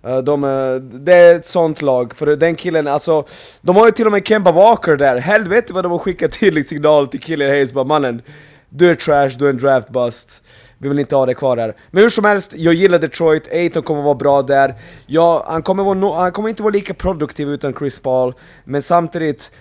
Eh, 0.08 0.18
de, 0.18 0.44
eh, 0.44 0.76
det 0.76 1.14
är 1.14 1.36
ett 1.36 1.46
sånt 1.46 1.82
lag, 1.82 2.14
för 2.16 2.36
den 2.36 2.56
killen, 2.56 2.88
alltså 2.88 3.26
De 3.62 3.76
har 3.76 3.86
ju 3.86 3.92
till 3.92 4.06
och 4.06 4.12
med 4.12 4.28
Kemba 4.28 4.52
Walker 4.52 4.96
där, 4.96 5.18
helvete 5.18 5.74
vad 5.74 5.86
de 5.86 5.92
har 5.92 6.00
skickat 6.00 6.32
till 6.32 6.68
signal 6.68 7.08
till 7.08 7.20
killen 7.20 7.50
Hayes 7.50 7.74
bara 7.74 7.84
mannen 7.84 8.22
Du 8.70 8.90
är 8.90 8.96
trash, 8.96 9.30
du 9.40 9.46
är 9.46 9.50
en 9.50 9.58
draft 9.58 9.90
bust. 9.90 10.42
Vi 10.78 10.90
vill 10.90 11.00
inte 11.00 11.16
ha 11.16 11.26
det 11.26 11.34
kvar 11.34 11.56
där. 11.56 11.76
Men 11.92 12.04
hur 12.04 12.10
som 12.10 12.26
helst, 12.26 12.54
jag 12.58 12.74
gillar 12.74 13.00
Detroit, 13.00 13.54
Aiton 13.54 13.84
kommer 13.84 14.02
vara 14.02 14.16
bra 14.16 14.42
där. 14.42 14.76
Ja, 15.06 15.46
han 15.48 15.62
kommer, 15.62 15.84
vara 15.84 15.94
no 15.94 16.14
han 16.14 16.32
kommer 16.32 16.50
inte 16.50 16.64
vara 16.64 16.74
lika 16.74 16.94
produktiv 16.94 17.50
utan 17.50 17.74
Chris 17.74 18.00
Paul, 18.00 18.34
men 18.64 18.82
samtidigt 18.82 19.52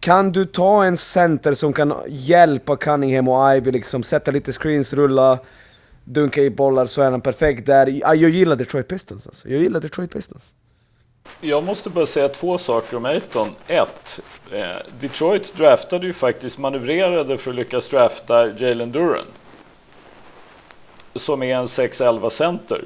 kan 0.00 0.32
du 0.32 0.44
ta 0.44 0.84
en 0.84 0.96
center 0.96 1.54
som 1.54 1.72
kan 1.72 1.94
hjälpa 2.08 2.76
Cunningham 2.76 3.28
och 3.28 3.56
Ivy 3.56 3.70
liksom, 3.70 4.02
sätta 4.02 4.30
lite 4.30 4.52
screens, 4.52 4.92
rulla, 4.92 5.38
dunka 6.06 6.42
i 6.42 6.50
bollar 6.50 6.86
så 6.86 7.02
är 7.02 7.10
han 7.10 7.20
perfekt 7.20 7.66
där. 7.66 8.00
Jag 8.02 8.16
gillar 8.16 8.56
Detroit 8.56 8.88
Pistons 8.88 9.26
alltså. 9.26 9.48
Jag 9.48 9.60
gillar 9.60 9.80
Detroit 9.80 10.12
Pistons. 10.12 10.54
Jag 11.40 11.64
måste 11.64 11.90
bara 11.90 12.06
säga 12.06 12.28
två 12.28 12.58
saker 12.58 12.96
om 12.96 13.04
Aiton, 13.04 13.48
Ett, 13.66 14.20
eh, 14.52 14.76
Detroit 15.00 15.54
draftade 15.56 16.06
ju 16.06 16.12
faktiskt, 16.12 16.58
manövrerade 16.58 17.38
för 17.38 17.50
att 17.50 17.56
lyckas 17.56 17.88
drafta 17.88 18.46
Jalen 18.46 18.92
Duran. 18.92 19.24
Som 21.14 21.42
är 21.42 21.56
en 21.56 21.66
6-11 21.66 22.30
center. 22.30 22.82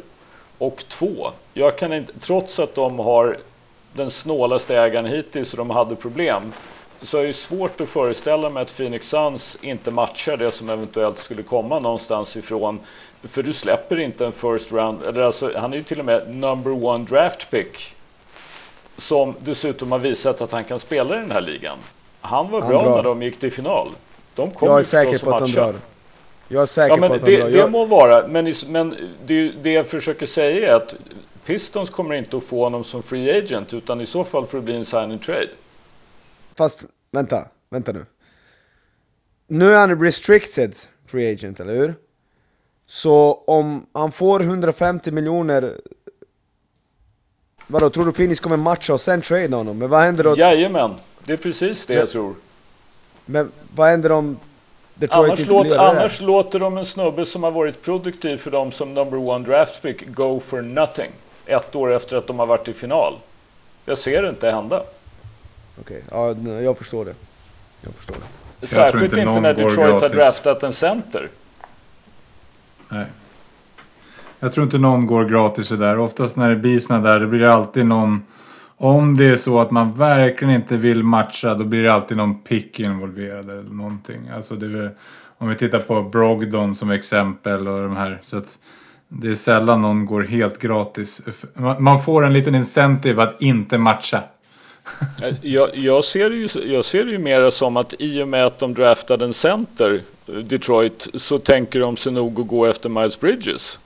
Och 0.59 0.85
två, 0.89 1.31
jag 1.55 1.79
kan 1.79 1.93
inte, 1.93 2.13
trots 2.21 2.59
att 2.59 2.75
de 2.75 2.99
har 2.99 3.37
den 3.93 4.11
snålaste 4.11 4.77
ägaren 4.77 5.07
hittills 5.07 5.53
och 5.53 5.59
de 5.59 5.71
hade 5.71 5.97
problem, 5.97 6.53
så 7.03 7.19
är 7.19 7.27
det 7.27 7.33
svårt 7.33 7.81
att 7.81 7.89
föreställa 7.89 8.51
mig 8.51 8.63
att 8.63 8.77
Phoenix 8.77 9.09
Suns 9.09 9.59
inte 9.61 9.91
matchar 9.91 10.37
det 10.37 10.51
som 10.51 10.69
eventuellt 10.69 11.19
skulle 11.19 11.43
komma 11.43 11.79
någonstans 11.79 12.37
ifrån. 12.37 12.81
För 13.23 13.43
du 13.43 13.53
släpper 13.53 14.01
inte 14.01 14.27
en 14.27 14.33
first 14.33 14.73
round, 14.73 15.03
eller 15.03 15.21
alltså, 15.21 15.53
han 15.57 15.73
är 15.73 15.77
ju 15.77 15.83
till 15.83 15.99
och 15.99 16.05
med 16.05 16.35
number 16.35 16.85
one 16.85 17.05
draft 17.05 17.51
pick. 17.51 17.95
Som 18.97 19.35
dessutom 19.41 19.93
har 19.93 19.99
visat 19.99 20.41
att 20.41 20.53
han 20.53 20.65
kan 20.65 20.81
spela 20.81 21.17
i 21.17 21.19
den 21.19 21.31
här 21.31 21.41
ligan. 21.41 21.79
Han 22.21 22.51
var 22.51 22.61
bra, 22.61 22.83
bra. 22.83 22.97
när 22.97 23.03
de 23.03 23.23
gick 23.23 23.41
till 23.41 23.53
final. 23.53 23.89
De 24.35 24.51
kom 24.51 24.69
Jag 24.69 24.79
är 24.79 24.83
säker 24.83 25.19
på 25.19 25.35
att 25.35 25.45
de 25.45 25.53
drar. 25.53 25.75
Jag 26.49 26.63
är 26.63 26.67
säker 26.67 26.95
ja, 26.95 27.01
men 27.01 27.09
på 27.09 27.15
att 27.15 27.25
det, 27.25 27.41
han 27.43 27.53
det 27.53 27.59
jag... 27.59 27.71
må 27.71 27.85
vara, 27.85 28.29
men, 28.29 28.55
men 28.67 28.97
det, 29.27 29.51
det 29.63 29.73
jag 29.73 29.87
försöker 29.87 30.27
säga 30.27 30.71
är 30.71 30.75
att 30.75 30.97
Pistons 31.45 31.91
kommer 31.91 32.15
inte 32.15 32.37
att 32.37 32.45
få 32.45 32.65
honom 32.65 32.85
som 32.85 33.03
free 33.03 33.39
agent, 33.39 33.75
utan 33.75 34.01
i 34.01 34.07
så 34.07 34.25
fall 34.25 34.47
får 34.47 34.59
det 34.59 34.65
bli 34.65 34.77
en 34.77 34.85
sign 34.85 35.11
and 35.11 35.23
trade. 35.23 35.49
Fast, 36.55 36.87
vänta, 37.11 37.49
vänta 37.71 37.93
nu. 37.93 38.07
Nu 39.47 39.73
är 39.73 39.79
han 39.79 40.03
restricted 40.03 40.77
free 41.07 41.33
agent, 41.33 41.61
eller 41.61 41.75
hur? 41.75 41.95
Så 42.91 43.43
om 43.47 43.87
han 43.93 44.13
får 44.13 44.41
150 44.41 45.11
miljoner 45.11 45.81
Vadå, 47.67 47.91
tror 47.91 48.05
du 48.05 48.13
Phoenix 48.13 48.41
kommer 48.41 48.57
matcha 48.57 48.93
och 48.93 49.01
sen 49.01 49.23
trade 49.23 49.57
honom? 49.57 49.79
Men 49.79 49.91
vad 49.91 50.03
händer 50.03 50.25
då? 50.25 50.37
Jajamän, 50.37 50.95
det 51.25 51.33
är 51.33 51.37
precis 51.37 51.87
det 51.87 51.95
jag 51.95 52.09
tror. 52.09 52.35
Men 53.25 53.53
vad 53.75 53.89
händer 53.89 54.13
om 54.13 54.39
Detroit 54.95 55.29
Annars, 55.29 55.41
inte 55.41 55.53
låt, 55.53 55.63
blir 55.67 55.79
annars 55.79 56.21
låter 56.21 56.59
de 56.59 56.79
en 56.79 56.87
snubbe 56.87 57.25
som 57.27 57.43
har 57.43 57.51
varit 57.51 57.83
produktiv 57.83 58.37
för 58.37 58.51
dem 58.51 58.73
som 58.73 58.95
number 58.95 59.19
one 59.19 59.47
draft 59.47 59.83
pick 59.83 60.09
go 60.15 60.41
for 60.41 60.63
nothing. 60.63 61.11
Ett 61.47 61.75
år 61.75 61.93
efter 61.93 62.17
att 62.17 62.27
de 62.27 62.39
har 62.39 62.47
varit 62.47 62.69
i 62.69 62.73
final. 62.73 63.15
Jag 63.85 63.99
ser 63.99 64.23
det 64.23 64.29
inte 64.29 64.51
hända. 64.51 64.83
Okej, 65.81 66.03
ja, 66.11 66.35
jag 66.61 66.79
förstår 66.79 67.05
det. 67.05 67.15
Jag 67.81 67.95
förstår 67.95 68.17
det. 68.61 68.67
Särskilt 68.67 69.05
inte 69.05 69.17
inte, 69.17 69.25
någon 69.25 69.43
när 69.43 69.55
Detroit 69.55 70.03
har 70.03 70.09
draftat 70.09 70.63
en 70.63 70.73
center. 70.73 71.29
Nej. 72.91 73.07
Jag 74.41 74.53
tror 74.53 74.65
inte 74.65 74.79
någon 74.79 75.07
går 75.07 75.25
gratis 75.25 75.67
sådär. 75.67 75.99
Oftast 75.99 76.37
när 76.37 76.51
det 76.51 76.57
blir 76.57 76.79
sådana 76.79 77.11
där, 77.11 77.21
det 77.21 77.27
blir 77.27 77.41
det 77.41 77.53
alltid 77.53 77.87
någon... 77.87 78.23
Om 78.77 79.17
det 79.17 79.25
är 79.25 79.37
så 79.37 79.61
att 79.61 79.71
man 79.71 79.93
verkligen 79.93 80.55
inte 80.55 80.77
vill 80.77 81.05
matcha, 81.05 81.55
då 81.55 81.65
blir 81.65 81.83
det 81.83 81.93
alltid 81.93 82.17
någon 82.17 82.39
pick 82.39 82.81
involverad 82.81 83.51
eller 83.51 83.71
någonting. 83.71 84.29
Alltså 84.29 84.57
det 84.57 84.67
är, 84.67 84.95
om 85.39 85.49
vi 85.49 85.55
tittar 85.55 85.79
på 85.79 86.03
Brogdon 86.03 86.75
som 86.75 86.91
exempel 86.91 87.69
och 87.69 87.83
de 87.83 87.97
här. 87.97 88.21
Så 88.25 88.37
att 88.37 88.59
det 89.09 89.31
är 89.31 89.35
sällan 89.35 89.81
någon 89.81 90.07
går 90.07 90.23
helt 90.23 90.59
gratis. 90.59 91.23
Man 91.79 92.03
får 92.03 92.25
en 92.25 92.33
liten 92.33 92.55
incentive 92.55 93.23
att 93.23 93.43
inte 93.43 93.79
matcha. 93.79 94.23
Jag, 95.41 95.77
jag, 95.77 96.05
ser 96.05 96.31
det 96.31 96.37
ju, 96.37 96.73
jag 96.73 96.85
ser 96.85 97.05
det 97.05 97.11
ju 97.11 97.19
mer 97.19 97.51
som 97.51 97.77
att 97.77 97.95
i 97.99 98.23
och 98.23 98.29
med 98.29 98.47
att 98.47 98.59
de 98.59 98.75
draftade 98.75 99.25
en 99.25 99.35
center, 99.35 100.01
Detroit, 100.27 101.09
så 101.15 101.39
tänker 101.39 101.81
de 101.81 101.97
sig 101.97 102.13
nog 102.13 102.41
att 102.41 102.47
gå 102.47 102.67
efter 102.67 102.89
Miles 102.89 103.21
Bridges. 103.21 103.79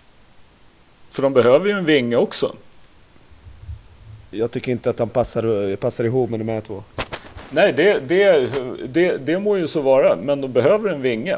För 1.11 1.23
de 1.23 1.33
behöver 1.33 1.67
ju 1.67 1.73
en 1.73 1.85
vinge 1.85 2.17
också. 2.17 2.53
Jag 4.31 4.51
tycker 4.51 4.73
inte 4.73 4.91
att 4.91 4.99
han 4.99 5.09
passar, 5.09 5.77
passar 5.77 6.05
ihop 6.05 6.31
med 6.31 6.41
de 6.41 6.49
här 6.49 6.61
två. 6.61 6.83
Nej, 7.51 7.73
det, 7.73 8.01
det, 8.09 8.51
det, 8.93 9.17
det 9.17 9.39
må 9.39 9.57
ju 9.57 9.69
så 9.69 9.81
vara, 9.81 10.17
men 10.17 10.41
de 10.41 10.53
behöver 10.53 10.91
en 10.91 11.03
vinge. 11.03 11.37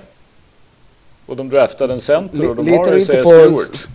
Och 1.27 1.37
de 1.37 1.49
draftade 1.49 1.95
en 1.95 2.01
center 2.01 2.49
och 2.49 2.57
de 2.57 2.66
Litar 2.66 2.79
har 2.79 2.97
Isaiah. 2.97 3.57
Stewart. 3.57 3.89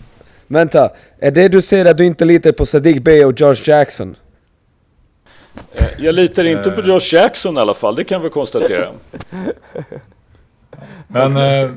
Vänta, 0.46 0.90
är 1.18 1.30
det 1.30 1.48
du 1.48 1.62
säger 1.62 1.84
att 1.84 1.96
du 1.96 2.06
inte 2.06 2.24
litar 2.24 2.52
på 2.52 2.66
Sadiq 2.66 3.02
Bey 3.02 3.24
och 3.24 3.40
George 3.40 3.62
Jackson? 3.66 4.16
Jag 6.02 6.14
litar 6.14 6.44
inte 6.44 6.70
på 6.70 6.80
Eh. 6.80 6.86
Josh 6.86 7.14
Jackson 7.14 7.56
i 7.56 7.60
alla 7.60 7.74
fall, 7.74 7.94
det 7.94 8.04
kan 8.04 8.22
vi 8.22 8.28
konstatera. 8.28 8.88
Men 11.08 11.36
eh, 11.36 11.70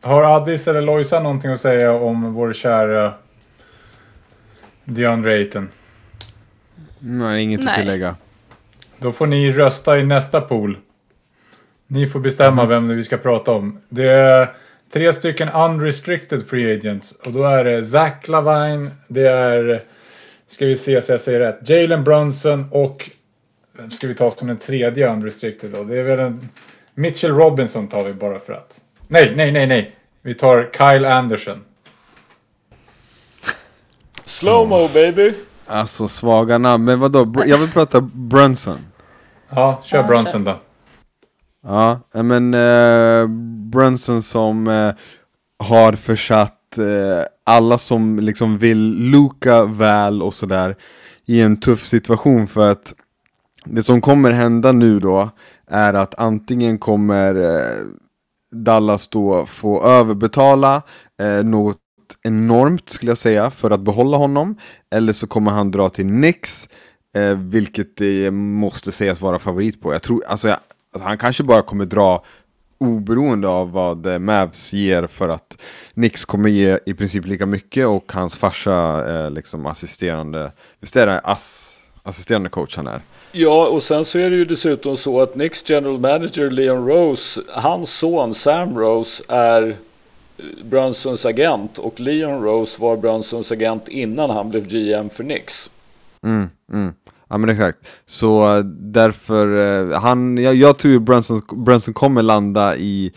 har 0.00 0.36
Addis 0.36 0.68
eller 0.68 0.82
Lojsa 0.82 1.20
någonting 1.20 1.50
att 1.50 1.60
säga 1.60 1.92
om 1.92 2.34
vår 2.34 2.52
kära 2.52 3.14
DeAndre 4.84 5.32
Ayton? 5.32 5.68
Nej, 6.98 7.42
inget 7.42 7.60
att 7.60 7.66
Nej. 7.66 7.80
tillägga. 7.80 8.16
Då 8.98 9.12
får 9.12 9.26
ni 9.26 9.52
rösta 9.52 9.98
i 9.98 10.04
nästa 10.04 10.40
pool. 10.40 10.76
Ni 11.86 12.06
får 12.06 12.20
bestämma 12.20 12.66
vem 12.66 12.88
vi 12.88 13.04
ska 13.04 13.16
prata 13.16 13.52
om. 13.52 13.78
Det 13.88 14.06
är 14.08 14.54
tre 14.92 15.12
stycken 15.12 15.48
unrestricted 15.48 16.46
free 16.46 16.76
agents. 16.76 17.12
Och 17.12 17.32
då 17.32 17.44
är 17.44 17.64
det 17.64 17.84
Zach 17.84 18.28
Lavine, 18.28 18.90
det 19.08 19.28
är, 19.28 19.80
ska 20.48 20.66
vi 20.66 20.76
se 20.76 21.02
så 21.02 21.12
jag 21.12 21.20
säger 21.20 21.40
rätt, 21.40 21.68
Jalen 21.68 22.04
Brunson 22.04 22.64
och 22.70 23.10
ska 23.90 24.06
vi 24.08 24.14
ta 24.14 24.30
som 24.30 24.48
den 24.48 24.56
tredje 24.56 25.12
unrestricted 25.12 25.70
då? 25.70 25.84
Det 25.84 25.98
är 25.98 26.02
väl 26.02 26.18
en 26.18 26.48
Mitchell 26.94 27.30
Robinson 27.30 27.88
tar 27.88 28.04
vi 28.04 28.12
bara 28.12 28.38
för 28.38 28.52
att. 28.52 28.80
Nej, 29.08 29.32
nej, 29.36 29.52
nej, 29.52 29.66
nej. 29.66 29.96
Vi 30.22 30.34
tar 30.34 30.70
Kyle 30.72 31.04
Anderson. 31.04 31.64
Slow-mo 34.24 34.88
baby! 34.94 35.34
Alltså 35.66 36.08
svaga 36.08 36.58
namn, 36.58 36.84
men 36.84 37.00
vadå? 37.00 37.34
Jag 37.46 37.58
vill 37.58 37.70
prata 37.70 38.00
Brunson. 38.00 38.78
Ja, 39.48 39.82
kör 39.84 39.98
Ja, 39.98 40.06
Brunson 40.06 40.44
då. 40.44 40.60
Ja, 41.66 42.00
eh, 42.14 42.22
men 42.22 42.54
eh, 42.54 43.26
Brunson 43.70 44.22
som 44.22 44.68
eh, 44.68 44.92
har 45.58 45.92
försatt 45.92 46.78
eh, 46.78 47.24
alla 47.44 47.78
som 47.78 48.18
liksom 48.18 48.58
vill 48.58 48.94
Luka 48.98 49.64
väl 49.64 50.22
och 50.22 50.34
sådär 50.34 50.76
i 51.26 51.40
en 51.40 51.60
tuff 51.60 51.82
situation 51.84 52.46
för 52.46 52.70
att 52.70 52.94
det 53.64 53.82
som 53.82 54.00
kommer 54.00 54.30
hända 54.30 54.72
nu 54.72 55.00
då 55.00 55.30
är 55.66 55.94
att 55.94 56.20
antingen 56.20 56.78
kommer 56.78 57.34
eh, 57.34 57.86
Dallas 58.52 59.08
då 59.08 59.46
få 59.46 59.82
överbetala 59.82 60.82
eh, 61.22 61.44
något 61.44 61.78
enormt 62.22 62.88
skulle 62.88 63.10
jag 63.10 63.18
säga 63.18 63.50
för 63.50 63.70
att 63.70 63.80
behålla 63.80 64.16
honom 64.16 64.56
eller 64.94 65.12
så 65.12 65.26
kommer 65.26 65.50
han 65.50 65.70
dra 65.70 65.88
till 65.88 66.08
Knicks 66.08 66.68
eh, 67.16 67.36
vilket 67.36 67.96
det 67.96 68.30
måste 68.30 68.92
sägas 68.92 69.20
vara 69.20 69.38
favorit 69.38 69.80
på. 69.80 69.92
Jag 69.92 70.02
tror, 70.02 70.24
alltså, 70.26 70.48
jag, 70.48 70.58
alltså 70.94 71.08
han 71.08 71.18
kanske 71.18 71.44
bara 71.44 71.62
kommer 71.62 71.84
dra 71.84 72.24
oberoende 72.78 73.48
av 73.48 73.70
vad 73.70 74.06
eh, 74.06 74.18
Mavs 74.18 74.72
ger 74.72 75.06
för 75.06 75.28
att 75.28 75.58
Knicks 75.94 76.24
kommer 76.24 76.48
ge 76.48 76.78
i 76.86 76.94
princip 76.94 77.26
lika 77.26 77.46
mycket 77.46 77.86
och 77.86 78.12
hans 78.12 78.38
farsa 78.38 79.04
eh, 79.14 79.30
liksom 79.30 79.66
assisterande, 79.66 80.52
visst 80.80 80.96
är 80.96 81.06
det 81.06 81.18
ass, 81.18 81.78
assisterande 82.02 82.48
coach 82.48 82.76
han 82.76 82.86
är? 82.86 83.00
Ja, 83.32 83.68
och 83.68 83.82
sen 83.82 84.04
så 84.04 84.18
är 84.18 84.30
det 84.30 84.36
ju 84.36 84.44
dessutom 84.44 84.96
så 84.96 85.20
att 85.20 85.32
Knicks 85.32 85.70
general 85.70 85.98
manager 85.98 86.50
Leon 86.50 86.86
Rose, 86.86 87.40
hans 87.48 87.98
son 87.98 88.34
Sam 88.34 88.78
Rose 88.78 89.22
är 89.28 89.68
eh, 89.68 90.44
Brunsons 90.64 91.26
agent 91.26 91.78
och 91.78 92.00
Leon 92.00 92.42
Rose 92.42 92.82
var 92.82 92.96
Brunsons 92.96 93.52
agent 93.52 93.88
innan 93.88 94.30
han 94.30 94.50
blev 94.50 94.68
GM 94.68 95.10
för 95.10 95.24
Knicks. 95.24 95.70
Mm, 96.22 96.48
mm. 96.72 96.92
Ja 97.28 97.38
men 97.38 97.50
exakt. 97.50 97.78
Så 98.06 98.56
eh, 98.56 98.64
därför, 98.64 99.56
eh, 99.92 100.00
han, 100.00 100.38
jag, 100.38 100.54
jag 100.54 100.78
tror 100.78 100.98
Brunson, 100.98 101.42
Brunson 101.52 101.94
kommer 101.94 102.22
landa 102.22 102.76
i, 102.76 103.12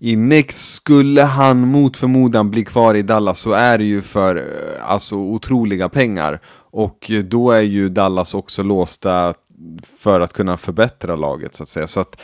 i 0.00 0.14
Knicks. 0.14 0.74
Skulle 0.74 1.22
han 1.22 1.68
mot 1.68 1.96
förmodan 1.96 2.50
bli 2.50 2.64
kvar 2.64 2.94
i 2.94 3.02
Dallas 3.02 3.38
så 3.38 3.52
är 3.52 3.78
det 3.78 3.84
ju 3.84 4.02
för 4.02 4.36
eh, 4.36 4.90
alltså, 4.90 5.14
otroliga 5.16 5.88
pengar. 5.88 6.40
Och 6.70 7.10
eh, 7.10 7.22
då 7.22 7.50
är 7.50 7.60
ju 7.60 7.88
Dallas 7.88 8.34
också 8.34 8.62
låsta 8.62 9.34
för 9.98 10.20
att 10.20 10.32
kunna 10.32 10.56
förbättra 10.56 11.16
laget 11.16 11.54
så 11.54 11.62
att 11.62 11.68
säga. 11.68 11.86
Så 11.86 12.00
att 12.00 12.20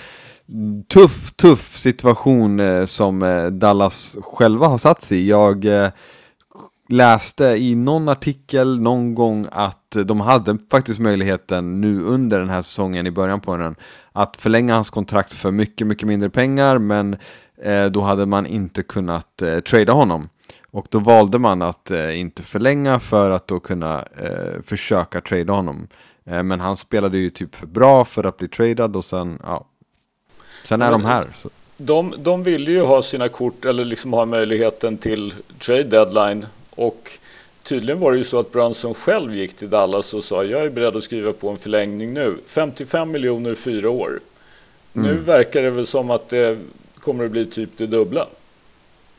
mm, 0.49 0.83
tuff, 0.83 1.33
tuff 1.33 1.77
situation 1.77 2.61
eh, 2.61 2.85
som 2.85 3.22
eh, 3.22 3.47
Dallas 3.47 4.16
själva 4.22 4.66
har 4.66 4.79
satt 4.79 5.03
sig 5.03 5.18
i. 5.18 5.29
Jag 5.29 5.64
eh, 5.64 5.91
läste 6.89 7.45
i 7.45 7.74
någon 7.74 8.09
artikel 8.09 8.81
någon 8.81 9.14
gång 9.14 9.47
att 9.53 9.97
eh, 9.97 10.03
de 10.03 10.20
hade 10.20 10.59
faktiskt 10.70 11.01
möjligheten 11.01 11.81
nu 11.81 12.03
under 12.03 12.39
den 12.39 12.49
här 12.49 12.62
säsongen 12.62 13.07
i 13.07 13.11
början 13.11 13.41
på 13.41 13.57
den 13.57 13.77
att 14.12 14.37
förlänga 14.37 14.74
hans 14.74 14.91
kontrakt 14.91 15.33
för 15.33 15.51
mycket, 15.51 15.87
mycket 15.87 16.09
mindre 16.09 16.31
pengar 16.31 16.79
men 16.79 17.14
eh, 17.14 17.20
då 17.91 18.01
hade 18.01 18.27
man 18.27 18.47
inte 18.47 18.83
kunnat 18.83 19.43
eh, 19.43 19.61
trada 19.61 19.93
honom. 19.93 20.29
Och 20.71 20.87
då 20.91 20.99
valde 20.99 21.39
man 21.39 21.63
att 21.63 21.91
eh, 21.91 22.21
inte 22.21 22.43
förlänga 22.43 23.01
för 23.01 23.31
att 23.31 23.47
då 23.47 23.61
kunna 23.61 24.05
eh, 24.23 24.63
försöka 24.65 25.21
trada 25.21 25.53
honom. 25.53 25.89
Eh, 26.25 26.43
men 26.43 26.61
han 26.61 26.77
spelade 26.77 27.19
ju 27.19 27.31
typ 27.31 27.55
för 27.55 27.67
bra 27.67 28.05
för 28.05 28.25
att 28.25 28.37
bli 28.37 28.49
tradad 28.49 28.97
och 28.97 29.05
sen, 29.05 29.39
ja. 29.43 29.67
Sen 30.65 30.83
är 30.83 30.91
Men- 30.91 31.01
de 31.01 31.07
här. 31.09 31.27
Så. 31.35 31.51
De, 31.77 32.15
de 32.19 32.43
ville 32.43 32.71
ju 32.71 32.81
ha 32.81 33.03
sina 33.03 33.29
kort 33.29 33.65
eller 33.65 33.85
liksom 33.85 34.13
ha 34.13 34.25
möjligheten 34.25 34.99
till 34.99 35.35
trade 35.59 35.83
deadline 35.83 36.47
och 36.71 37.11
tydligen 37.63 38.01
var 38.01 38.13
det 38.13 38.19
ju 38.19 38.25
så 38.25 38.39
att 38.39 38.53
Brunson 38.53 38.95
själv 38.95 39.35
gick 39.37 39.57
till 39.57 39.71
Dallas 39.71 40.15
och 40.15 40.25
sa 40.25 40.45
jag 40.45 40.65
är 40.65 40.71
beredd 40.71 40.97
att 40.97 41.03
skriva 41.03 41.33
på 41.33 41.49
en 41.51 41.57
förlängning 41.57 42.13
nu. 42.15 42.37
55 42.47 43.11
miljoner 43.11 43.55
fyra 43.55 43.91
år. 43.91 44.21
Nu 44.93 45.15
verkar 45.15 45.63
det 45.63 45.71
väl 45.71 45.87
som 45.87 46.11
att 46.11 46.29
det 46.29 46.59
kommer 47.07 47.25
att 47.25 47.31
bli 47.31 47.47
typ 47.47 47.71
det 47.77 47.87
dubbla. 47.87 48.27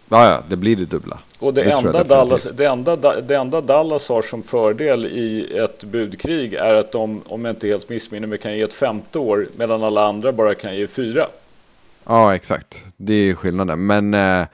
Ja, 0.09 0.29
ja, 0.29 0.43
det 0.49 0.55
blir 0.55 0.75
det 0.75 0.85
dubbla. 0.85 1.19
Och 1.39 1.53
det, 1.53 1.63
Det 1.63 1.71
enda. 1.71 2.03
Dallas, 2.03 2.47
det, 2.53 2.65
enda, 2.65 2.95
det 3.21 3.35
enda 3.35 3.61
Dallas 3.61 4.09
har 4.09 4.21
som 4.21 4.43
fördel 4.43 5.05
i 5.05 5.57
ett 5.57 5.83
budkrig 5.83 6.53
är 6.53 6.73
att 6.73 6.91
de, 6.91 7.21
om 7.25 7.45
jag 7.45 7.51
inte 7.51 7.67
helt 7.67 7.89
missminner 7.89 8.27
mig, 8.27 8.37
kan 8.37 8.57
ge 8.57 8.61
ett 8.61 8.73
femte 8.73 9.19
år 9.19 9.47
medan 9.57 9.83
alla 9.83 10.07
andra 10.07 10.31
bara 10.31 10.55
kan 10.55 10.75
ge 10.75 10.87
fyra. 10.87 11.27
Ja, 12.03 12.35
exakt. 12.35 12.83
Det 12.97 13.13
är 13.13 13.33
skillnaden. 13.35 13.85
Men 13.85 14.13
eh, 14.13 14.47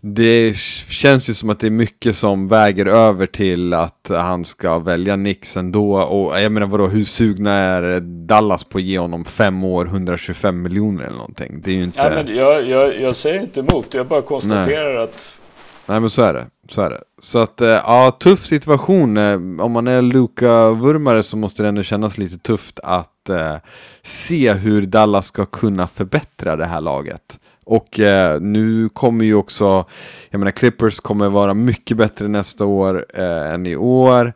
det 0.00 0.56
känns 0.88 1.30
ju 1.30 1.34
som 1.34 1.50
att 1.50 1.60
det 1.60 1.66
är 1.66 1.70
mycket 1.70 2.16
som 2.16 2.48
väger 2.48 2.86
över 2.86 3.26
till 3.26 3.74
att 3.74 4.10
han 4.10 4.44
ska 4.44 4.78
välja 4.78 5.16
Nix 5.16 5.56
ändå. 5.56 5.96
Och 5.96 6.40
jag 6.40 6.52
menar 6.52 6.66
vadå, 6.66 6.86
hur 6.86 7.04
sugna 7.04 7.52
är 7.52 8.00
Dallas 8.00 8.64
på 8.64 8.78
att 8.78 8.84
ge 8.84 8.98
honom 8.98 9.24
fem 9.24 9.64
år, 9.64 9.86
125 9.86 10.62
miljoner 10.62 11.04
eller 11.04 11.16
någonting? 11.16 11.60
Det 11.64 11.70
är 11.70 11.74
ju 11.74 11.84
inte... 11.84 11.98
Ja, 11.98 12.10
men 12.10 12.36
jag, 12.36 12.66
jag, 12.68 13.00
jag 13.00 13.16
säger 13.16 13.40
inte 13.40 13.60
emot, 13.60 13.94
jag 13.94 14.06
bara 14.06 14.22
konstaterar 14.22 14.94
Nej. 14.94 15.02
att... 15.02 15.38
Nej 15.86 16.00
men 16.00 16.10
så 16.10 16.22
är 16.22 16.34
det, 16.34 16.46
så 16.68 16.82
är 16.82 16.90
det. 16.90 17.00
Så 17.20 17.38
att, 17.38 17.60
eh, 17.60 17.68
ja, 17.68 18.16
tuff 18.20 18.44
situation. 18.44 19.16
Eh, 19.16 19.34
om 19.34 19.72
man 19.72 19.86
är 19.86 20.02
Luka-vurmare 20.02 21.22
så 21.22 21.36
måste 21.36 21.62
det 21.62 21.68
ändå 21.68 21.82
kännas 21.82 22.18
lite 22.18 22.38
tufft 22.38 22.80
att 22.82 23.28
eh, 23.28 23.56
se 24.02 24.52
hur 24.52 24.82
Dallas 24.82 25.26
ska 25.26 25.46
kunna 25.46 25.86
förbättra 25.86 26.56
det 26.56 26.66
här 26.66 26.80
laget. 26.80 27.38
Och 27.70 28.00
eh, 28.00 28.40
nu 28.40 28.88
kommer 28.88 29.24
ju 29.24 29.34
också, 29.34 29.84
jag 30.30 30.38
menar 30.38 30.50
Clippers 30.50 31.00
kommer 31.00 31.28
vara 31.28 31.54
mycket 31.54 31.96
bättre 31.96 32.28
nästa 32.28 32.64
år 32.64 33.06
eh, 33.14 33.52
än 33.52 33.66
i 33.66 33.76
år. 33.76 34.32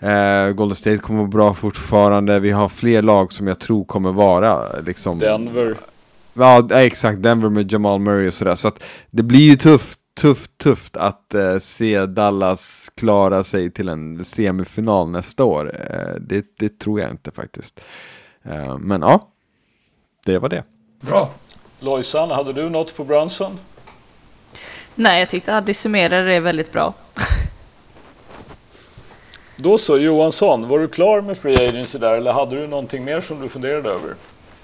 Eh, 0.00 0.50
Golden 0.52 0.76
State 0.76 0.98
kommer 0.98 1.18
vara 1.18 1.28
bra 1.28 1.54
fortfarande. 1.54 2.40
Vi 2.40 2.50
har 2.50 2.68
fler 2.68 3.02
lag 3.02 3.32
som 3.32 3.46
jag 3.46 3.58
tror 3.58 3.84
kommer 3.84 4.12
vara 4.12 4.80
liksom... 4.86 5.18
Denver. 5.18 5.76
Ja, 6.34 6.68
exakt. 6.70 7.22
Denver 7.22 7.48
med 7.48 7.72
Jamal 7.72 8.00
Murray 8.00 8.28
och 8.28 8.34
sådär. 8.34 8.54
Så 8.54 8.68
att 8.68 8.82
det 9.10 9.22
blir 9.22 9.50
ju 9.50 9.56
tufft, 9.56 9.98
tufft, 10.20 10.58
tufft 10.58 10.96
att 10.96 11.34
eh, 11.34 11.58
se 11.58 12.06
Dallas 12.06 12.90
klara 12.96 13.44
sig 13.44 13.70
till 13.70 13.88
en 13.88 14.24
semifinal 14.24 15.10
nästa 15.10 15.44
år. 15.44 15.72
Eh, 15.90 16.20
det, 16.20 16.44
det 16.58 16.78
tror 16.78 17.00
jag 17.00 17.10
inte 17.10 17.30
faktiskt. 17.30 17.80
Eh, 18.42 18.78
men 18.78 19.00
ja, 19.00 19.20
det 20.24 20.38
var 20.38 20.48
det. 20.48 20.64
Bra. 21.00 21.30
Lojsan, 21.84 22.30
hade 22.30 22.52
du 22.52 22.70
något 22.70 22.96
på 22.96 23.04
Brunson? 23.04 23.58
Nej, 24.94 25.18
jag 25.18 25.28
tyckte 25.28 25.56
Addi 25.56 25.74
summerade 25.74 26.24
det 26.24 26.40
väldigt 26.40 26.72
bra. 26.72 26.94
Då 29.56 29.78
så, 29.78 29.98
Johansson, 29.98 30.68
var 30.68 30.78
du 30.78 30.88
klar 30.88 31.20
med 31.20 31.38
Free 31.38 31.68
Agency 31.68 31.98
där 31.98 32.14
eller 32.14 32.32
hade 32.32 32.56
du 32.56 32.66
någonting 32.66 33.04
mer 33.04 33.20
som 33.20 33.40
du 33.40 33.48
funderade 33.48 33.88
över? 33.88 34.14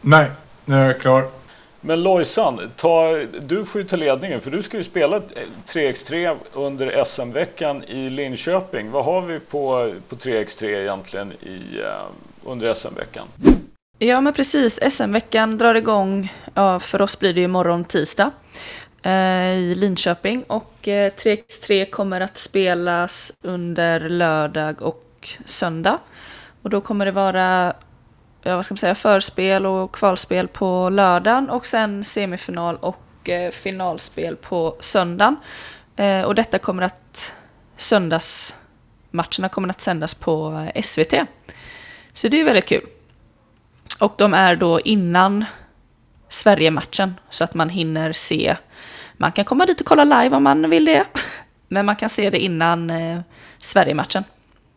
Nej, 0.01 0.31
nu 0.65 0.77
är 0.77 0.87
jag 0.87 1.01
klar. 1.01 1.29
Men 1.81 2.03
Lojsan, 2.03 2.71
ta, 2.77 3.25
du 3.41 3.65
får 3.65 3.81
ju 3.81 3.87
ta 3.87 3.97
ledningen 3.97 4.41
för 4.41 4.51
du 4.51 4.63
ska 4.63 4.77
ju 4.77 4.85
spela 4.85 5.21
3x3 5.67 6.37
under 6.53 7.05
SM-veckan 7.05 7.85
i 7.85 8.11
Linköping. 8.11 8.91
Vad 8.91 9.05
har 9.05 9.23
vi 9.23 9.41
på, 9.41 9.95
på 10.09 10.17
3x3 10.17 10.65
egentligen 10.65 11.33
i, 11.33 11.81
uh, 11.81 11.87
under 12.45 12.75
SM-veckan? 12.75 13.27
Ja, 14.03 14.21
men 14.21 14.33
precis. 14.33 14.79
SM-veckan 14.91 15.59
drar 15.59 15.75
igång, 15.75 16.33
ja, 16.55 16.81
för 16.81 17.03
oss 17.03 17.19
blir 17.19 17.35
det 17.35 17.41
ju 17.41 17.45
imorgon 17.45 17.85
tisdag, 17.85 18.31
eh, 19.03 19.51
i 19.51 19.75
Linköping. 19.75 20.43
Och 20.43 20.89
eh, 20.89 21.13
3x3 21.13 21.91
kommer 21.91 22.21
att 22.21 22.37
spelas 22.37 23.33
under 23.43 24.09
lördag 24.09 24.83
och 24.83 25.29
söndag. 25.45 25.99
Och 26.63 26.71
då 26.71 26.81
kommer 26.81 27.07
det 27.07 27.13
vara 27.13 27.75
ja, 28.43 28.57
vad 28.57 28.65
ska 28.65 28.73
man 28.73 28.79
säga, 28.79 28.95
förspel 28.95 29.67
och 29.67 29.95
kvalspel 29.95 30.49
på 30.49 30.91
lördagen 30.91 31.51
och 31.51 31.67
sen 31.67 32.05
semifinal 32.05 32.77
och 32.77 33.29
eh, 33.29 33.51
finalspel 33.51 34.37
på 34.37 34.77
söndagen. 34.81 35.37
Eh, 35.97 36.23
och 36.23 36.35
detta 36.35 36.59
kommer 36.59 36.83
att 36.83 37.35
söndagsmatcherna 37.77 39.49
kommer 39.51 39.69
att 39.69 39.81
sändas 39.81 40.15
på 40.15 40.67
eh, 40.75 40.83
SVT. 40.83 41.15
Så 42.13 42.29
det 42.29 42.41
är 42.41 42.45
väldigt 42.45 42.67
kul. 42.69 42.87
Och 43.99 44.15
de 44.19 44.35
är 44.35 44.57
då 44.57 44.81
innan 44.81 45.45
Sverige-matchen 46.29 47.15
så 47.31 47.45
att 47.45 47.55
man 47.55 47.69
hinner 47.69 48.13
se. 48.13 48.57
Man 49.17 49.33
kan 49.33 49.45
komma 49.45 49.67
dit 49.67 49.81
och 49.81 49.87
kolla 49.87 50.05
live 50.05 50.37
om 50.37 50.43
man 50.43 50.71
vill 50.71 50.85
det. 50.85 51.05
Men 51.69 51.87
man 51.87 51.97
kan 51.97 52.09
se 52.09 52.31
det 52.31 52.39
innan 52.39 52.91
eh, 52.91 53.21
Sverige-matchen 53.59 54.25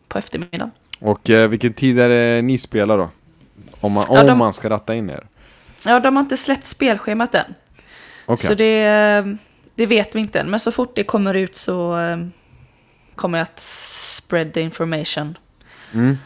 på 0.08 0.18
eftermiddagen. 0.18 0.70
Och 0.98 1.30
eh, 1.30 1.48
vilken 1.48 1.72
tid 1.72 1.98
är 1.98 2.08
det 2.08 2.42
ni 2.42 2.58
spelar 2.58 2.98
då? 2.98 3.10
Om 3.80 3.92
man, 3.92 4.04
ja, 4.08 4.20
om 4.20 4.26
de, 4.26 4.38
man 4.38 4.52
ska 4.52 4.70
ratta 4.70 4.94
in 4.94 5.10
er? 5.10 5.26
Ja, 5.86 6.00
de 6.00 6.16
har 6.16 6.22
inte 6.22 6.36
släppt 6.36 6.66
spelschemat 6.66 7.34
än. 7.34 7.54
Okay. 8.26 8.48
Så 8.48 8.54
det, 8.54 8.84
eh, 8.84 9.24
det 9.74 9.86
vet 9.86 10.14
vi 10.14 10.20
inte 10.20 10.40
än. 10.40 10.50
Men 10.50 10.60
så 10.60 10.72
fort 10.72 10.96
det 10.96 11.04
kommer 11.04 11.34
ut 11.34 11.56
så 11.56 11.98
eh, 11.98 12.18
kommer 13.14 13.38
jag 13.38 13.42
att 13.42 13.60
spread 13.60 14.52
the 14.52 14.60
information. 14.60 15.38
Mm. 15.92 16.18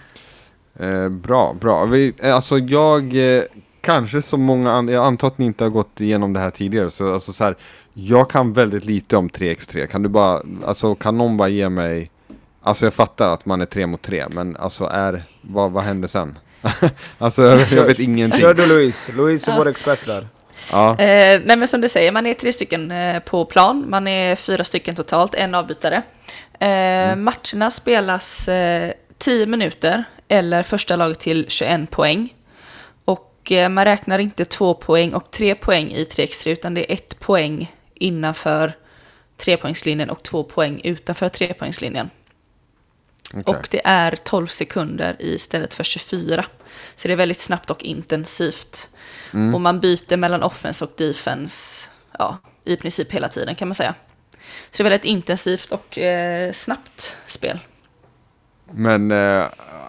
Eh, 0.78 1.08
bra, 1.08 1.56
bra. 1.60 1.84
Vi, 1.84 2.14
eh, 2.22 2.34
alltså 2.34 2.58
jag, 2.58 3.36
eh, 3.36 3.42
kanske 3.80 4.22
som 4.22 4.42
många 4.42 4.72
andra, 4.72 4.94
jag 4.94 5.04
antar 5.04 5.28
att 5.28 5.38
ni 5.38 5.46
inte 5.46 5.64
har 5.64 5.70
gått 5.70 6.00
igenom 6.00 6.32
det 6.32 6.40
här 6.40 6.50
tidigare, 6.50 6.90
så 6.90 7.14
alltså 7.14 7.32
så 7.32 7.44
här, 7.44 7.56
jag 7.92 8.30
kan 8.30 8.52
väldigt 8.52 8.84
lite 8.84 9.16
om 9.16 9.30
3x3. 9.30 9.86
Kan 9.86 10.02
du 10.02 10.08
bara, 10.08 10.42
alltså 10.64 10.94
kan 10.94 11.18
någon 11.18 11.36
bara 11.36 11.48
ge 11.48 11.68
mig, 11.68 12.10
alltså 12.62 12.86
jag 12.86 12.94
fattar 12.94 13.34
att 13.34 13.46
man 13.46 13.60
är 13.60 13.66
3 13.66 13.86
mot 13.86 14.02
3, 14.02 14.24
men 14.30 14.56
alltså 14.56 14.84
är, 14.84 15.24
vad, 15.40 15.72
vad 15.72 15.84
händer 15.84 16.08
sen? 16.08 16.38
alltså 17.18 17.42
jag 17.42 17.84
vet 17.84 17.98
ingenting. 17.98 18.40
Kör 18.40 18.54
du 18.54 18.66
Louise, 18.66 19.12
Louise 19.12 19.50
är 19.50 19.54
ja. 19.54 19.58
vår 19.58 19.68
expert 19.68 20.06
där. 20.06 20.28
Ja. 20.72 20.90
Eh, 20.90 21.40
nej 21.44 21.56
men 21.56 21.68
som 21.68 21.80
du 21.80 21.88
säger, 21.88 22.12
man 22.12 22.26
är 22.26 22.34
tre 22.34 22.52
stycken 22.52 22.90
eh, 22.90 23.20
på 23.20 23.44
plan, 23.44 23.84
man 23.88 24.08
är 24.08 24.36
fyra 24.36 24.64
stycken 24.64 24.94
totalt, 24.94 25.34
en 25.34 25.54
avbytare. 25.54 26.02
Eh, 26.60 26.68
mm. 26.68 27.24
Matcherna 27.24 27.70
spelas 27.70 28.48
10 29.18 29.46
minuter 29.46 30.04
eller 30.28 30.62
första 30.62 30.96
laget 30.96 31.20
till 31.20 31.46
21 31.48 31.90
poäng. 31.90 32.34
Och 33.04 33.52
eh, 33.52 33.68
man 33.68 33.84
räknar 33.84 34.18
inte 34.18 34.44
två 34.44 34.74
poäng 34.74 35.14
och 35.14 35.30
tre 35.30 35.54
poäng 35.54 35.90
i 35.90 36.04
3x3 36.04 36.48
utan 36.48 36.74
det 36.74 36.92
är 36.92 36.94
ett 36.94 37.20
poäng 37.20 37.72
innanför 37.94 38.72
trepoängslinjen 39.36 40.10
och 40.10 40.22
två 40.22 40.44
poäng 40.44 40.80
utanför 40.84 41.28
trepoängslinjen. 41.28 42.10
Okay. 43.34 43.54
Och 43.54 43.68
det 43.70 43.80
är 43.84 44.16
12 44.16 44.46
sekunder 44.46 45.16
istället 45.18 45.74
för 45.74 45.84
24. 45.84 46.44
Så 46.94 47.08
det 47.08 47.14
är 47.14 47.16
väldigt 47.16 47.40
snabbt 47.40 47.70
och 47.70 47.84
intensivt. 47.84 48.88
Mm. 49.32 49.54
Och 49.54 49.60
man 49.60 49.80
byter 49.80 50.16
mellan 50.16 50.42
offense 50.42 50.84
och 50.84 50.90
defense 50.96 51.90
ja, 52.18 52.38
i 52.64 52.76
princip 52.76 53.12
hela 53.12 53.28
tiden 53.28 53.54
kan 53.54 53.68
man 53.68 53.74
säga. 53.74 53.94
Så 54.70 54.82
det 54.82 54.86
är 54.86 54.90
väldigt 54.90 55.04
intensivt 55.04 55.72
och 55.72 55.98
eh, 55.98 56.52
snabbt 56.52 57.16
spel. 57.26 57.58
Men 58.72 59.10
eh, 59.10 59.44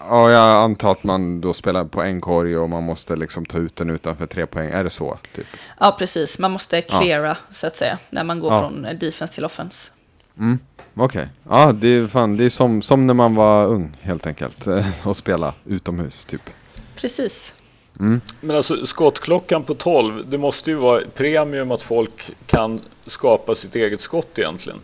ja, 0.08 0.30
jag 0.30 0.64
antar 0.64 0.92
att 0.92 1.04
man 1.04 1.40
då 1.40 1.52
spelar 1.52 1.84
på 1.84 2.02
en 2.02 2.20
korg 2.20 2.58
och 2.58 2.70
man 2.70 2.82
måste 2.82 3.16
liksom 3.16 3.46
ta 3.46 3.58
ut 3.58 3.76
den 3.76 3.90
utanför 3.90 4.26
tre 4.26 4.46
poäng. 4.46 4.70
Är 4.70 4.84
det 4.84 4.90
så? 4.90 5.18
Typ? 5.34 5.46
Ja, 5.78 5.96
precis. 5.98 6.38
Man 6.38 6.50
måste 6.50 6.82
cleara 6.82 7.28
ja. 7.28 7.36
så 7.54 7.66
att 7.66 7.76
säga 7.76 7.98
när 8.10 8.24
man 8.24 8.40
går 8.40 8.52
ja. 8.52 8.60
från 8.60 8.82
defense 8.82 9.34
till 9.34 9.44
offense. 9.44 9.90
Mm. 10.38 10.58
Okej, 10.94 11.04
okay. 11.04 11.26
ja 11.48 11.72
det 11.72 11.88
är, 11.88 12.06
fan, 12.06 12.36
det 12.36 12.44
är 12.44 12.50
som, 12.50 12.82
som 12.82 13.06
när 13.06 13.14
man 13.14 13.34
var 13.34 13.66
ung 13.66 13.96
helt 14.00 14.26
enkelt. 14.26 14.66
och 15.04 15.16
spela 15.16 15.54
utomhus 15.64 16.24
typ. 16.24 16.50
Precis. 16.96 17.54
Mm. 18.00 18.20
Men 18.40 18.56
alltså 18.56 18.86
skottklockan 18.86 19.62
på 19.62 19.74
12, 19.74 20.30
det 20.30 20.38
måste 20.38 20.70
ju 20.70 20.76
vara 20.76 21.00
premium 21.14 21.70
att 21.70 21.82
folk 21.82 22.30
kan 22.46 22.80
skapa 23.06 23.54
sitt 23.54 23.76
eget 23.76 24.00
skott 24.00 24.38
egentligen. 24.38 24.78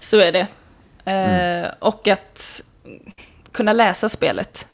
Så 0.00 0.16
är 0.18 0.32
det. 0.32 0.46
Mm. 1.04 1.70
och 1.78 2.08
att 2.08 2.62
kunna 3.52 3.72
läsa 3.72 4.08
spelet. 4.08 4.68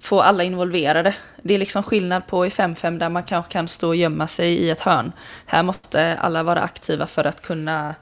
Få 0.00 0.20
alla 0.20 0.44
involverade. 0.44 1.14
Det 1.42 1.54
är 1.54 1.58
liksom 1.58 1.82
skillnad 1.82 2.26
på 2.26 2.46
i 2.46 2.48
5-5 2.48 2.98
där 2.98 3.08
man 3.08 3.22
kanske 3.22 3.52
kan 3.52 3.68
stå 3.68 3.88
och 3.88 3.96
gömma 3.96 4.26
sig 4.26 4.54
i 4.54 4.70
ett 4.70 4.80
hörn. 4.80 5.12
Här 5.46 5.62
måste 5.62 6.18
alla 6.18 6.42
vara 6.42 6.60
aktiva 6.60 7.06
för 7.06 7.24
att 7.24 7.42
kunna 7.42 7.94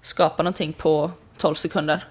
skapa 0.00 0.42
någonting 0.42 0.72
på 0.72 1.10
12 1.38 1.54
sekunder. 1.54 2.04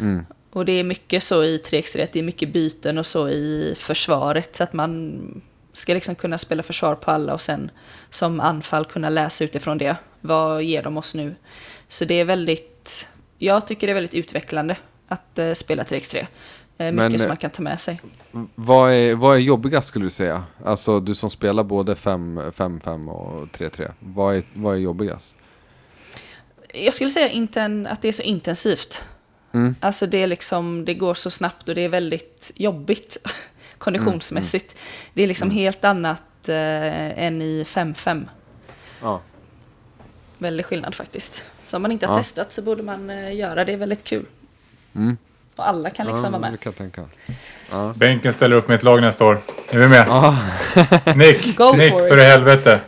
Mm. 0.00 0.26
Och 0.50 0.64
det 0.64 0.72
är 0.72 0.84
mycket 0.84 1.22
så 1.22 1.44
i 1.44 1.58
3x3, 1.58 2.08
det 2.12 2.18
är 2.18 2.22
mycket 2.22 2.52
byten 2.52 2.98
och 2.98 3.06
så 3.06 3.28
i 3.28 3.74
försvaret. 3.78 4.56
Så 4.56 4.64
att 4.64 4.72
man 4.72 5.20
ska 5.72 5.94
liksom 5.94 6.14
kunna 6.14 6.38
spela 6.38 6.62
försvar 6.62 6.94
på 6.94 7.10
alla 7.10 7.34
och 7.34 7.40
sen 7.40 7.70
som 8.10 8.40
anfall 8.40 8.84
kunna 8.84 9.08
läsa 9.08 9.44
utifrån 9.44 9.78
det. 9.78 9.96
Vad 10.20 10.62
ger 10.62 10.82
de 10.82 10.96
oss 10.96 11.14
nu? 11.14 11.34
Så 11.88 12.04
det 12.04 12.14
är 12.14 12.24
väldigt 12.24 13.08
jag 13.44 13.66
tycker 13.66 13.86
det 13.86 13.92
är 13.92 13.94
väldigt 13.94 14.14
utvecklande 14.14 14.76
att 15.08 15.38
uh, 15.38 15.52
spela 15.52 15.82
3x3. 15.82 16.16
Uh, 16.16 16.26
mycket 16.78 16.94
Men, 16.94 17.18
som 17.18 17.28
man 17.28 17.36
kan 17.36 17.50
ta 17.50 17.62
med 17.62 17.80
sig. 17.80 18.00
Vad 18.54 18.92
är, 18.92 19.14
vad 19.14 19.36
är 19.36 19.40
jobbigast 19.40 19.88
skulle 19.88 20.04
du 20.04 20.10
säga? 20.10 20.44
Alltså 20.64 21.00
du 21.00 21.14
som 21.14 21.30
spelar 21.30 21.64
både 21.64 21.94
5-5 21.94 23.08
och 23.08 23.48
3-3. 23.48 23.92
Vad 23.98 24.36
är, 24.36 24.42
vad 24.54 24.74
är 24.74 24.78
jobbigast? 24.78 25.36
Jag 26.74 26.94
skulle 26.94 27.10
säga 27.10 27.28
inten, 27.28 27.86
att 27.86 28.02
det 28.02 28.08
är 28.08 28.12
så 28.12 28.22
intensivt. 28.22 29.04
Mm. 29.52 29.74
Alltså 29.80 30.06
det, 30.06 30.22
är 30.22 30.26
liksom, 30.26 30.84
det 30.84 30.94
går 30.94 31.14
så 31.14 31.30
snabbt 31.30 31.68
och 31.68 31.74
det 31.74 31.80
är 31.80 31.88
väldigt 31.88 32.52
jobbigt 32.54 33.16
konditionsmässigt. 33.78 34.72
Mm. 34.72 34.82
Mm. 34.82 35.10
Det 35.14 35.22
är 35.22 35.26
liksom 35.26 35.46
mm. 35.46 35.56
helt 35.56 35.84
annat 35.84 36.48
uh, 36.48 36.54
än 37.24 37.42
i 37.42 37.64
5-5. 37.66 38.28
Ja. 39.02 39.20
Väldigt 40.38 40.66
skillnad 40.66 40.94
faktiskt. 40.94 41.44
Så 41.66 41.76
om 41.76 41.82
man 41.82 41.92
inte 41.92 42.06
har 42.06 42.14
ja. 42.14 42.18
testat 42.18 42.52
så 42.52 42.62
borde 42.62 42.82
man 42.82 43.10
uh, 43.10 43.34
göra 43.34 43.64
det. 43.64 43.76
väldigt 43.76 44.04
kul. 44.04 44.24
Mm. 44.94 45.16
Och 45.56 45.68
alla 45.68 45.90
kan 45.90 46.06
liksom 46.06 46.24
ja, 46.24 46.30
vara 46.30 46.40
med. 46.40 46.52
Det 46.52 46.56
kan 46.56 46.72
jag 46.76 46.76
tänka. 46.76 47.04
Ja. 47.70 47.92
Bänken 47.96 48.32
ställer 48.32 48.56
upp 48.56 48.68
med 48.68 48.74
ett 48.74 48.82
lag 48.82 49.00
nästa 49.00 49.24
år. 49.24 49.38
Är 49.70 49.78
vi 49.78 49.88
med? 49.88 50.06
Ja. 50.08 50.36
Nick, 51.16 51.56
Go 51.56 51.72
Nick 51.72 51.92
for, 51.92 52.08
för 52.08 52.18
i 52.18 52.24
helvete. 52.24 52.80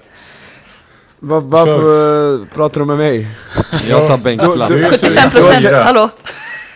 Va, 1.19 1.41
varför 1.41 2.45
pratar 2.55 2.81
du 2.81 2.87
med 2.87 2.97
mig? 2.97 3.27
Jag 3.89 4.09
tar 4.09 4.19
bänkplats. 4.19 4.73
75 4.73 5.31
procent, 5.31 5.77
hallå? 5.77 6.11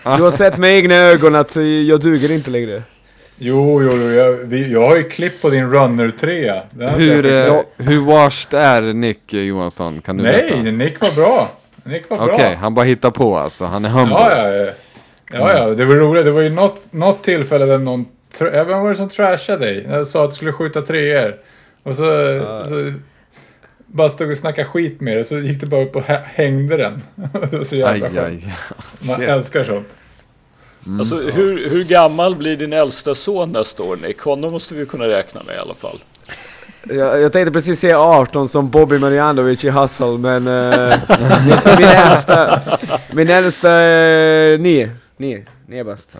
Du 0.05 0.23
har 0.23 0.31
sett 0.31 0.59
med 0.59 0.77
egna 0.77 0.95
ögon 0.95 1.35
att 1.35 1.57
jag 1.87 2.01
duger 2.01 2.33
inte 2.33 2.51
längre. 2.51 2.83
Jo, 3.43 3.83
jo, 3.83 3.91
jo 3.93 4.11
jag, 4.11 4.33
vi, 4.33 4.73
jag 4.73 4.89
har 4.89 4.97
ju 4.97 5.03
klipp 5.03 5.43
på 5.43 5.51
din 5.51 5.71
runner-trea. 5.71 6.63
Hur, 6.97 7.27
eh, 7.27 7.61
hur 7.77 8.01
washed 8.01 8.61
är 8.61 8.83
Nick 8.83 9.33
Johansson? 9.33 10.01
Kan 10.01 10.17
du 10.17 10.23
Nej, 10.23 10.33
berätta? 10.33 10.63
Nick 10.63 11.01
var 11.01 11.15
bra. 11.15 11.51
Nick 11.85 12.11
var 12.11 12.17
bra. 12.17 12.27
Okej, 12.27 12.35
okay, 12.35 12.55
han 12.55 12.75
bara 12.75 12.85
hittar 12.85 13.11
på 13.11 13.37
alltså. 13.37 13.65
Han 13.65 13.85
är 13.85 13.89
humble. 13.89 14.15
Ja, 14.15 14.37
ja, 14.37 14.53
ja. 14.53 14.73
Ja, 15.33 15.57
ja, 15.57 15.75
det 15.75 15.85
var 15.85 15.95
roligt. 15.95 16.25
Det 16.25 16.31
var 16.31 16.41
ju 16.41 16.51
något, 16.51 16.93
något 16.93 17.23
tillfälle 17.23 17.65
där 17.65 17.79
någon... 17.79 18.07
Vem 18.39 18.83
var 18.83 18.91
det 18.91 18.97
som 18.97 19.09
trashade 19.09 19.65
dig? 19.65 19.87
Jag 19.89 20.07
sa 20.07 20.25
att 20.25 20.31
du 20.31 20.37
skulle 20.37 20.53
skjuta 20.53 20.83
treor. 20.83 21.37
Och 21.83 21.97
så... 21.97 22.05
Uh. 22.05 22.65
så 22.65 22.93
bara 23.93 24.09
stod 24.09 24.31
och 24.31 24.39
snackade 24.39 24.69
skit 24.69 25.01
med 25.01 25.17
dig, 25.17 25.25
så 25.25 25.39
gick 25.39 25.61
du 25.61 25.67
bara 25.67 25.83
upp 25.83 25.97
och 25.97 26.03
hängde 26.25 26.77
den. 26.77 27.03
det 27.51 27.57
var 27.57 27.65
så 27.65 27.77
jävla 27.77 28.07
aj, 28.07 28.19
aj. 28.19 28.55
Man 29.09 29.23
älskar 29.23 29.65
sånt. 29.65 29.87
Mm. 30.87 31.01
Alltså, 31.01 31.17
hur, 31.17 31.71
hur 31.71 31.85
gammal 31.85 32.37
blir 32.37 32.57
din 32.57 32.73
äldsta 32.73 33.15
son 33.15 33.53
nästa 33.53 33.83
år 33.83 33.97
Nick? 33.97 34.21
Honom 34.21 34.53
måste 34.53 34.75
vi 34.75 34.87
kunna 34.87 35.09
räkna 35.09 35.43
med 35.47 35.55
i 35.55 35.59
alla 35.59 35.75
fall. 35.75 35.99
Jag, 36.83 37.21
jag 37.21 37.33
tänkte 37.33 37.53
precis 37.53 37.81
säga 37.81 37.99
18 37.99 38.49
som 38.49 38.71
Bobby 38.71 38.99
Marjanovic 38.99 39.65
i 39.65 39.71
Hustle, 39.71 40.19
men 40.19 40.49
uh, 40.49 40.95
min, 41.47 41.57
min 41.79 41.89
äldsta, 41.89 42.61
min 43.13 43.29
äldsta 43.31 43.71
är 43.71 44.59
9. 44.59 44.91
9, 45.17 45.45
9 45.67 45.85
bast. 45.85 46.19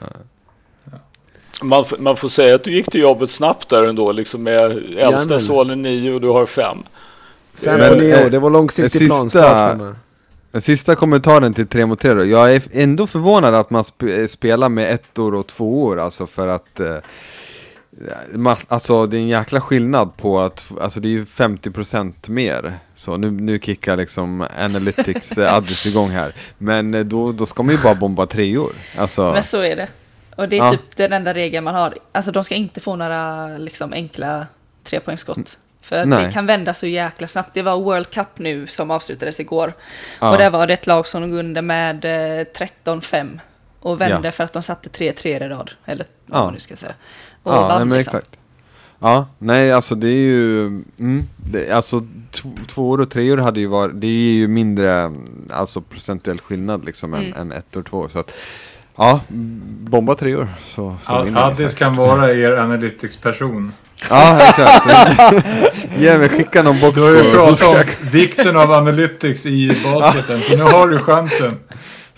Man, 1.63 1.85
man 1.99 2.17
får 2.17 2.29
säga 2.29 2.55
att 2.55 2.65
du 2.65 2.73
gick 2.73 2.91
till 2.91 3.01
jobbet 3.01 3.31
snabbt 3.31 3.69
där 3.69 3.85
ändå, 3.85 4.13
liksom 4.13 4.43
med 4.43 4.83
äldsta 4.97 5.39
sonen 5.39 5.83
9 5.83 6.15
och 6.15 6.21
du 6.21 6.29
har 6.29 6.47
5. 6.47 6.79
Fem 7.55 7.89
på 7.89 7.95
nio 7.95 8.27
år, 8.27 8.31
det 8.31 8.39
var 8.39 8.51
långsiktig 8.51 9.07
planstart 9.07 9.79
för 9.79 9.85
mig. 9.85 9.95
Den 10.53 10.63
sista 10.63 10.95
kommentaren 10.95 11.55
till 11.55 11.67
3 11.67 11.87
mot 11.87 12.01
3 12.01 12.15
då. 12.15 12.25
Jag 12.25 12.55
är 12.55 12.63
ändå 12.73 13.07
förvånad 13.07 13.55
att 13.55 13.71
man 13.71 13.85
sp 13.91 14.03
eh, 14.03 14.27
spelar 14.27 14.69
med 14.69 14.95
ettor 14.95 15.35
och 15.35 15.47
tvåor 15.47 16.01
alltså 16.01 16.27
för 16.27 16.49
att 16.49 16.81
eh, 16.81 16.97
Alltså 18.69 19.07
det 19.07 19.17
är 19.17 19.21
en 19.21 19.29
jäkla 19.29 19.61
skillnad 19.61 20.17
på 20.17 20.41
att, 20.41 20.73
alltså 20.81 21.01
det 21.01 21.09
är 21.09 21.11
ju 21.11 21.25
50% 21.25 22.31
mer 22.31 22.79
Så 22.95 23.17
nu, 23.17 23.31
nu 23.31 23.59
kickar 23.59 23.97
liksom 23.97 24.47
Analytics 24.59 25.33
eh, 25.39 25.55
Addis 25.55 25.87
igång 25.87 26.11
här 26.11 26.33
Men 26.59 26.95
eh, 26.95 27.05
då, 27.05 27.33
då 27.33 27.47
ska 27.47 27.63
man 27.63 27.75
ju 27.75 27.83
bara 27.83 27.95
bomba 27.95 28.27
treor 28.27 28.73
alltså. 28.99 29.33
Men 29.33 29.43
så 29.43 29.63
är 29.63 29.77
det 29.77 29.89
Och 30.37 30.49
det 30.49 30.57
är 30.57 30.65
ja. 30.65 30.71
typ 30.71 30.97
den 30.97 31.13
enda 31.13 31.35
regeln 31.35 31.65
man 31.65 31.75
har 31.75 31.95
Alltså 32.13 32.33
de 32.33 32.45
ska 32.45 32.55
inte 32.55 32.81
få 32.81 32.97
några 32.97 33.47
liksom 33.59 33.93
enkla 33.93 34.47
trepoängsskott 34.85 35.59
för 35.81 36.05
Nej. 36.05 36.25
det 36.25 36.33
kan 36.33 36.47
vända 36.47 36.75
så 36.75 36.87
jäkla 36.87 37.27
snabbt. 37.27 37.51
Det 37.55 37.63
var 37.63 37.77
World 37.77 38.11
Cup 38.11 38.39
nu 38.39 38.67
som 38.67 38.91
avslutades 38.91 39.41
igår. 39.41 39.73
Ja. 40.21 40.31
Och 40.31 40.39
det 40.39 40.51
var 40.51 40.67
det 40.67 40.75
ett 40.75 40.87
lag 40.87 41.07
som 41.07 41.23
låg 41.23 41.33
under 41.33 41.63
med 41.63 42.05
13-5. 42.05 43.35
Eh, 43.35 43.41
och 43.81 44.01
vände 44.01 44.29
ja. 44.29 44.33
för 44.33 44.45
att 44.45 44.53
de 44.53 44.63
satte 44.63 44.89
3-3 44.89 45.27
i 45.27 45.39
rad. 45.49 45.71
Eller 45.85 46.07
vad 46.27 46.45
man 46.45 46.55
nu 46.55 46.61
ska 46.61 46.77
säga. 46.77 46.95
Och 47.43 47.53
ja, 47.53 47.69
vann, 47.69 47.89
nej, 47.89 47.99
liksom. 47.99 48.19
exakt. 48.19 48.37
Ja, 49.03 49.27
nej 49.39 49.73
alltså 49.73 49.95
det 49.95 50.09
är 50.09 50.23
ju, 50.23 50.67
mm, 50.99 51.23
det, 51.37 51.71
alltså 51.71 52.07
två 52.67 52.91
år 52.91 53.01
och 53.01 53.11
tre 53.11 53.33
år 53.33 53.37
hade 53.37 53.61
ju 53.61 53.67
varit, 53.67 54.01
det 54.01 54.07
är 54.07 54.33
ju 54.33 54.49
mindre, 54.49 55.13
alltså 55.51 55.81
procentuell 55.81 56.41
skillnad 56.41 56.85
liksom 56.85 57.15
mm. 57.15 57.33
än, 57.33 57.41
än 57.41 57.53
ett 57.53 57.77
och 57.77 57.87
två. 57.87 58.09
Så 58.09 58.19
att, 58.19 58.31
ja, 58.97 59.21
bomba 59.81 60.15
tre 60.15 60.37
år 60.37 60.49
så, 60.67 60.97
så 61.03 61.15
Addis 61.35 61.75
kan 61.75 61.95
vara 61.95 62.33
er 62.33 62.53
analytics-person. 62.53 63.73
Ja, 64.11 64.41
exakt. 64.41 64.87
Ge 65.99 66.19
mig, 66.19 66.29
skicka 66.29 66.63
någon 66.63 66.81
box. 66.81 66.95
Du 66.95 67.03
har 67.03 67.25
ju 67.25 67.33
pratat 67.33 67.63
om 67.63 68.09
vikten 68.11 68.57
av 68.57 68.73
analytics 68.73 69.47
i 69.47 69.81
basketen, 69.85 70.41
så 70.41 70.57
nu 70.57 70.63
har 70.63 70.89
du 70.89 70.99
chansen. 70.99 71.57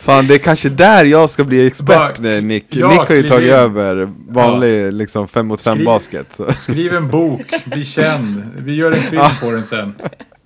Fan, 0.02 0.26
det 0.26 0.34
är 0.34 0.38
kanske 0.38 0.68
där 0.68 1.04
jag 1.04 1.30
ska 1.30 1.44
bli 1.44 1.66
expert, 1.66 2.18
Bara, 2.18 2.40
Nick. 2.40 2.66
Ja, 2.68 2.88
Nick 2.88 2.98
har 2.98 3.14
ju 3.14 3.28
tagit 3.28 3.48
in. 3.48 3.54
över 3.54 4.08
vanlig 4.28 4.86
ja. 4.86 4.90
liksom 4.90 5.28
5 5.28 5.46
mot 5.46 5.60
5 5.60 5.84
basket. 5.84 6.26
Så. 6.36 6.52
Skriv 6.52 6.94
en 6.94 7.08
bok, 7.08 7.42
bli 7.64 7.84
känd. 7.84 8.50
Vi 8.56 8.74
gör 8.74 8.92
en 8.92 9.02
film 9.02 9.22
på 9.40 9.50
den 9.50 9.64
sen. 9.64 9.94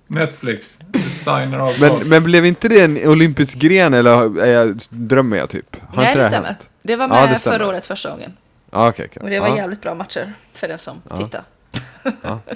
Netflix, 0.07 0.77
designer 0.87 1.59
av 1.59 1.73
men, 1.81 2.09
men 2.09 2.23
blev 2.23 2.45
inte 2.45 2.67
det 2.67 2.81
en 2.81 3.07
olympisk 3.07 3.57
gren 3.57 3.93
eller 3.93 4.39
är 4.41 4.53
jag, 4.53 4.79
drömmer 4.89 5.37
jag 5.37 5.49
typ? 5.49 5.77
Har 5.87 6.03
Nej, 6.03 6.15
det, 6.15 6.21
det 6.21 6.27
stämmer. 6.27 6.57
Det 6.83 6.95
var 6.95 7.07
med 7.07 7.23
ja, 7.23 7.27
det 7.27 7.39
förra 7.39 7.67
året 7.67 7.85
första 7.85 8.09
gången. 8.09 8.31
Ah, 8.69 8.89
okay, 8.89 9.05
okay. 9.05 9.23
Och 9.23 9.29
det 9.29 9.39
var 9.39 9.49
ah. 9.49 9.57
jävligt 9.57 9.81
bra 9.81 9.95
matcher 9.95 10.33
för 10.53 10.67
den 10.67 10.77
som 10.77 11.01
ah. 11.09 11.17
tittar. 11.17 11.43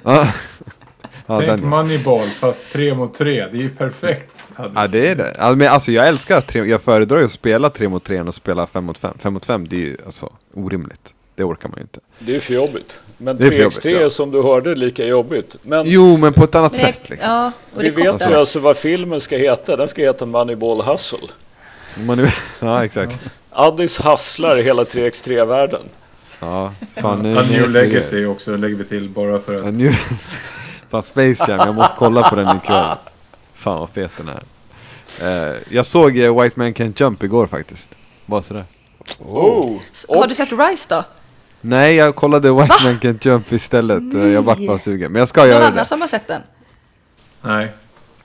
Ah. 0.04 0.28
Tänk 1.39 1.64
Moneyball 1.64 2.28
fast 2.28 2.74
tre 2.74 2.95
mot 2.95 3.14
tre. 3.14 3.47
Det 3.52 3.58
är 3.58 3.62
ju 3.62 3.70
perfekt. 3.70 4.32
Ja 4.76 4.88
det 4.88 5.07
är 5.07 5.16
det. 5.16 5.28
Alltså, 5.28 5.55
men 5.55 5.68
alltså 5.68 5.91
jag 5.91 6.07
älskar 6.07 6.41
tre, 6.41 6.62
jag 6.66 6.82
föredrar 6.82 7.20
ju 7.20 7.26
att 7.26 7.32
spela 7.32 7.70
tre 7.70 7.89
mot 7.89 8.03
tre 8.03 8.18
än 8.18 8.28
att 8.28 8.36
spela 8.36 8.68
fem 8.68 8.84
mot 8.84 8.97
fem. 8.97 9.14
Fem 9.20 9.34
mot 9.34 9.45
fem 9.45 9.68
det 9.68 9.76
är 9.76 9.80
ju 9.80 9.97
alltså 10.05 10.30
orimligt. 10.53 11.14
Det 11.36 11.43
orkar 11.43 11.70
man 11.70 11.78
ju 11.78 11.82
inte. 11.82 11.99
Det 12.20 12.36
är 12.36 12.39
för 12.39 12.53
jobbigt. 12.53 12.99
Men 13.18 13.39
3x3 13.39 14.01
ja. 14.01 14.09
som 14.09 14.32
du 14.32 14.41
hörde 14.41 14.76
lika 14.76 15.05
jobbigt. 15.05 15.57
Men, 15.62 15.88
jo, 15.88 16.18
men 16.18 16.34
på 16.34 16.43
ett 16.43 16.55
annat 16.55 16.72
men, 16.72 16.82
sätt 16.82 17.09
liksom. 17.09 17.32
Ja, 17.32 17.51
Vi 17.78 17.89
vet 17.89 18.22
ju 18.30 18.36
alltså 18.36 18.59
vad 18.59 18.78
filmen 18.78 19.22
ska 19.22 19.38
heta. 19.38 19.76
Den 19.76 19.88
ska 19.88 20.01
heta 20.01 20.26
Moneyball 20.26 20.82
Hustle. 20.82 21.28
Money... 21.97 22.28
ja, 22.59 22.86
exakt. 22.86 23.20
Addis 23.49 23.99
hasslar 23.99 24.57
hela 24.57 24.84
3x3-världen. 24.84 25.82
Ja, 26.39 26.74
fan 26.95 27.22
nu... 27.22 27.38
A 27.38 27.43
New 27.51 27.70
Legacy 27.70 28.26
också 28.26 28.57
lägger 28.57 28.76
vi 28.76 28.84
till 28.84 29.09
bara 29.09 29.39
för 29.39 29.55
att... 29.55 29.74
New... 29.74 29.95
fan 30.89 31.03
Space 31.03 31.45
Jam, 31.47 31.59
jag 31.59 31.76
måste 31.76 31.95
kolla 31.97 32.30
på 32.30 32.36
den 32.36 32.57
ikväll. 32.57 32.97
Fan 33.53 33.80
vad 33.80 33.89
fet 33.89 34.12
den 34.18 34.30
är. 34.30 34.43
Uh, 35.22 35.58
jag 35.70 35.86
såg 35.86 36.18
uh, 36.18 36.42
White 36.42 36.60
Man 36.60 36.74
Can't 36.74 37.02
Jump 37.02 37.24
igår 37.24 37.48
faktiskt. 37.48 37.90
Bara 38.26 38.44
sådär. 38.44 38.66
Oh. 39.20 39.80
Har 40.10 40.28
du 40.28 40.36
sett 40.36 40.52
Rise 40.52 40.86
då? 40.90 41.04
Nej, 41.62 41.96
jag 41.96 42.16
kollade 42.16 42.52
White 42.52 42.68
Va? 42.68 42.76
Man 42.84 43.00
Can't 43.00 43.28
Jump 43.28 43.52
istället. 43.52 44.04
Nej. 44.04 44.32
Jag 44.32 44.42
vart 44.42 44.68
bara 44.68 44.80
sugen. 44.80 45.12
Men 45.12 45.20
jag 45.20 45.30
ska 45.30 45.42
Någon 45.42 45.50
göra 45.50 45.60
det. 45.60 45.66
Någon 45.66 45.74
annan 45.74 45.86
som 45.86 46.02
har 46.02 46.08
sett 46.08 46.28
den? 46.28 46.42
Nej. 47.42 47.72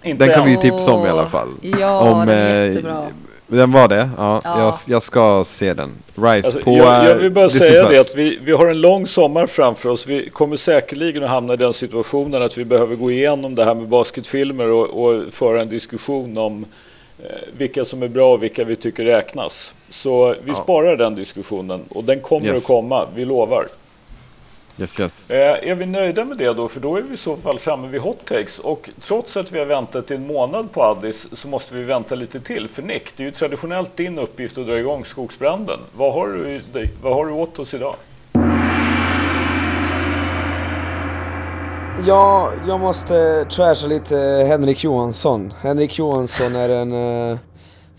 Den 0.03 0.29
kan 0.35 0.45
vi 0.45 0.51
ju 0.51 0.57
tipsa 0.57 0.93
om 0.93 1.07
i 1.07 1.09
alla 1.09 1.27
fall. 1.27 1.49
Ja, 1.61 2.01
om, 2.01 2.27
den 2.27 2.39
är 2.39 2.65
jättebra. 2.65 3.07
Den 3.47 3.73
var 3.73 3.89
det? 3.89 4.11
Ja, 4.17 4.41
ja. 4.45 4.61
Jag, 4.61 4.75
jag, 4.87 5.03
ska 5.03 5.45
se 5.47 5.75
den. 5.75 5.91
Rise 6.15 6.47
alltså, 6.47 6.59
på 6.59 6.77
jag, 6.77 7.05
jag 7.05 7.15
vill 7.15 7.33
bara 7.33 7.45
Disney 7.45 7.71
säga 7.71 7.89
det 7.89 8.01
att 8.01 8.15
vi, 8.17 8.39
vi 8.43 8.53
har 8.53 8.67
en 8.67 8.81
lång 8.81 9.07
sommar 9.07 9.47
framför 9.47 9.89
oss. 9.89 10.07
Vi 10.07 10.31
kommer 10.31 10.57
säkerligen 10.57 11.23
att 11.23 11.31
hamna 11.31 11.55
i 11.55 11.57
den 11.57 11.73
situationen 11.73 12.43
att 12.43 12.59
vi 12.59 12.65
behöver 12.65 12.97
gå 12.97 13.11
igenom 13.11 13.55
det 13.55 13.65
här 13.65 13.75
med 13.75 13.89
basketfilmer 13.89 14.71
och, 14.71 15.05
och 15.05 15.33
föra 15.33 15.63
en 15.63 15.69
diskussion 15.69 16.39
om 16.39 16.63
eh, 16.63 16.69
vilka 17.57 17.85
som 17.85 18.03
är 18.03 18.09
bra 18.09 18.33
och 18.33 18.43
vilka 18.43 18.65
vi 18.65 18.77
tycker 18.77 19.05
räknas. 19.05 19.75
Så 19.89 20.29
vi 20.29 20.39
ja. 20.47 20.55
sparar 20.55 20.97
den 20.97 21.15
diskussionen 21.15 21.81
och 21.89 22.05
den 22.05 22.21
kommer 22.21 22.47
yes. 22.47 22.59
att 22.59 22.65
komma, 22.65 23.09
vi 23.15 23.25
lovar. 23.25 23.69
Yes, 24.81 25.01
yes. 25.01 25.31
Eh, 25.31 25.71
är 25.71 25.75
vi 25.75 25.87
nöjda 25.87 26.25
med 26.25 26.39
det 26.39 26.53
då? 26.53 26.69
För 26.69 26.81
då 26.81 26.97
är 26.97 27.03
vi 27.03 27.15
i 27.15 27.17
så 27.17 27.37
fall 27.37 27.59
framme 27.59 27.89
vid 27.89 28.01
hot 28.01 28.25
takes. 28.25 28.59
Och 28.59 28.91
trots 29.01 29.37
att 29.37 29.53
vi 29.53 29.59
har 29.59 29.67
väntat 29.67 30.11
en 30.11 30.27
månad 30.27 30.73
på 30.73 30.83
Addis 30.83 31.29
så 31.33 31.49
måste 31.49 31.75
vi 31.75 31.85
vänta 31.85 32.15
lite 32.15 32.41
till. 32.41 32.69
För 32.69 32.83
Nick, 32.83 33.17
det 33.17 33.23
är 33.23 33.25
ju 33.25 33.31
traditionellt 33.31 33.97
din 33.97 34.19
uppgift 34.19 34.59
att 34.59 34.67
dra 34.67 34.79
igång 34.79 35.05
skogsbranden. 35.05 35.81
Vad 35.97 36.13
har 36.13 36.29
du, 36.29 36.61
vad 37.03 37.15
har 37.15 37.27
du 37.27 37.33
åt 37.33 37.59
oss 37.59 37.75
idag? 37.75 37.95
Ja, 42.07 42.53
jag 42.69 42.81
måste 42.81 43.45
trasha 43.45 43.87
lite 43.87 44.17
Henrik 44.49 44.85
Johansson. 44.85 45.53
Henrik 45.61 45.99
Johansson 45.99 46.57
är 46.57 46.69
en 46.69 46.93
uh, 46.93 47.39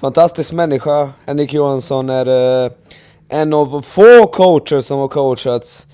fantastisk 0.02 0.54
människa. 0.54 1.10
Henrik 1.26 1.54
Johansson 1.54 2.10
är 2.10 2.28
uh, 2.66 2.72
en 3.30 3.54
av 3.54 3.82
få 3.82 4.28
coacher 4.28 4.80
som 4.80 5.00
har 5.00 5.08
coachats 5.08 5.88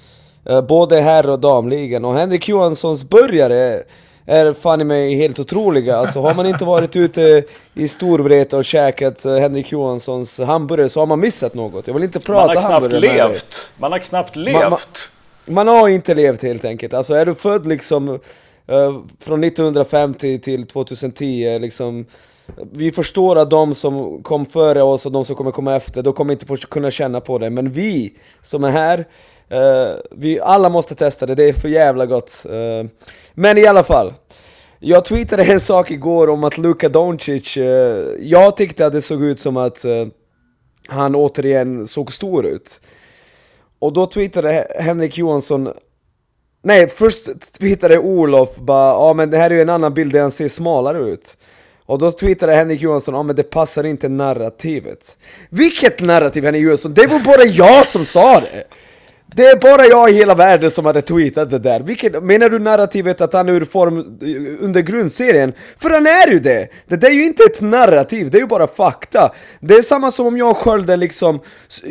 Eh, 0.49 0.61
både 0.61 0.99
herr 0.99 1.29
och 1.29 1.39
damligan. 1.39 2.05
Och 2.05 2.13
Henrik 2.13 2.47
Johanssons 2.47 3.09
börjare 3.09 3.83
är 4.25 4.53
fan 4.53 4.81
i 4.81 4.83
mig 4.83 5.15
helt 5.15 5.39
otroliga. 5.39 5.97
Alltså 5.97 6.21
har 6.21 6.35
man 6.35 6.45
inte 6.45 6.65
varit 6.65 6.95
ute 6.95 7.43
i 7.73 7.87
Storvreta 7.87 8.57
och 8.57 8.65
käkat 8.65 9.23
Henrik 9.25 9.71
Johanssons 9.71 10.39
hamburgare 10.39 10.89
så 10.89 10.99
har 10.99 11.07
man 11.07 11.19
missat 11.19 11.53
något. 11.53 11.87
Jag 11.87 11.93
vill 11.93 12.03
inte 12.03 12.19
prata 12.19 12.59
hamburgare 12.59 13.01
Man 13.01 13.19
har 13.19 13.27
knappt 13.27 13.31
levt. 13.31 13.71
Man 13.77 13.91
har 13.91 13.99
knappt 13.99 14.35
levt. 14.35 14.61
Man, 14.61 14.69
man, 14.69 14.79
man, 15.45 15.67
har 15.67 15.89
inte 15.89 16.13
levt 16.13 16.41
helt 16.41 16.65
enkelt. 16.65 16.93
Alltså 16.93 17.13
är 17.13 17.25
du 17.25 17.35
född 17.35 17.65
liksom 17.65 18.09
uh, 18.09 18.19
från 19.19 19.43
1950 19.43 20.39
till 20.39 20.67
2010 20.67 21.47
eh, 21.47 21.59
liksom 21.59 22.05
vi 22.71 22.91
förstår 22.91 23.35
att 23.35 23.49
de 23.49 23.75
som 23.75 24.23
kom 24.23 24.45
före 24.45 24.81
oss 24.81 25.05
och 25.05 25.11
de 25.11 25.25
som 25.25 25.35
kommer 25.35 25.51
komma 25.51 25.75
efter, 25.75 26.03
de 26.03 26.13
kommer 26.13 26.33
inte 26.33 26.67
kunna 26.69 26.91
känna 26.91 27.21
på 27.21 27.37
det. 27.37 27.49
Men 27.49 27.71
vi 27.71 28.13
som 28.41 28.63
är 28.63 28.69
här, 28.69 29.05
Uh, 29.51 29.99
vi 30.11 30.39
alla 30.39 30.69
måste 30.69 30.95
testa 30.95 31.25
det, 31.25 31.35
det 31.35 31.43
är 31.43 31.53
för 31.53 31.67
jävla 31.67 32.05
gott. 32.05 32.45
Uh, 32.49 32.89
men 33.33 33.57
i 33.57 33.65
alla 33.65 33.83
fall. 33.83 34.13
Jag 34.79 35.05
tweetade 35.05 35.43
en 35.43 35.59
sak 35.59 35.91
igår 35.91 36.29
om 36.29 36.43
att 36.43 36.57
Luka 36.57 36.89
Doncic, 36.89 37.57
uh, 37.57 37.63
jag 38.19 38.57
tyckte 38.57 38.85
att 38.85 38.93
det 38.93 39.01
såg 39.01 39.23
ut 39.23 39.39
som 39.39 39.57
att 39.57 39.85
han 40.87 41.15
återigen 41.15 41.87
såg 41.87 42.13
stor 42.13 42.45
ut. 42.45 42.81
Och 43.83 43.93
då 43.93 44.05
tweetade 44.05 44.67
Henrik 44.79 45.17
Johansson 45.17 45.73
Nej, 46.63 46.87
först 46.87 47.53
tweetade 47.59 47.99
Olof 47.99 48.55
bara 48.55 48.89
ja 48.89 49.13
men 49.13 49.29
det 49.29 49.37
här 49.37 49.49
är 49.49 49.55
ju 49.55 49.61
en 49.61 49.69
annan 49.69 49.93
bild 49.93 50.13
där 50.13 50.21
han 50.21 50.31
ser 50.31 50.47
smalare 50.47 50.97
ut. 50.97 51.37
Och 51.85 51.99
då 51.99 52.11
tweetade 52.11 52.55
Henrik 52.55 52.81
Johansson 52.81 53.15
ja 53.15 53.23
men 53.23 53.35
det 53.35 53.43
passar 53.43 53.83
inte 53.83 54.09
narrativet. 54.09 55.17
Vilket 55.49 56.01
narrativ 56.01 56.43
Henrik 56.43 56.63
Johansson? 56.63 56.93
Det 56.93 57.07
var 57.07 57.19
bara 57.19 57.43
jag 57.43 57.87
som 57.87 58.05
sa 58.05 58.39
det! 58.39 58.63
Det 59.35 59.45
är 59.45 59.55
bara 59.55 59.85
jag 59.85 60.09
i 60.09 60.13
hela 60.13 60.35
världen 60.35 60.71
som 60.71 60.85
hade 60.85 61.01
tweetat 61.01 61.49
det 61.49 61.59
där. 61.59 61.79
Vilket, 61.79 62.23
menar 62.23 62.49
du 62.49 62.59
narrativet 62.59 63.21
att 63.21 63.33
han 63.33 63.49
är 63.49 63.53
ur 63.53 63.65
form 63.65 63.97
eh, 63.97 64.65
under 64.65 64.81
grundserien? 64.81 65.53
För 65.77 65.89
han 65.89 66.07
är 66.07 66.27
ju 66.27 66.39
det! 66.39 66.67
Det 66.87 66.95
där 66.95 67.07
är 67.07 67.13
ju 67.13 67.25
inte 67.25 67.43
ett 67.43 67.61
narrativ, 67.61 68.31
det 68.31 68.37
är 68.37 68.41
ju 68.41 68.47
bara 68.47 68.67
fakta. 68.67 69.33
Det 69.59 69.73
är 69.73 69.81
samma 69.81 70.11
som 70.11 70.27
om 70.27 70.37
jag 70.37 70.51
och 70.51 70.57
Skölden 70.57 70.99
liksom... 70.99 71.39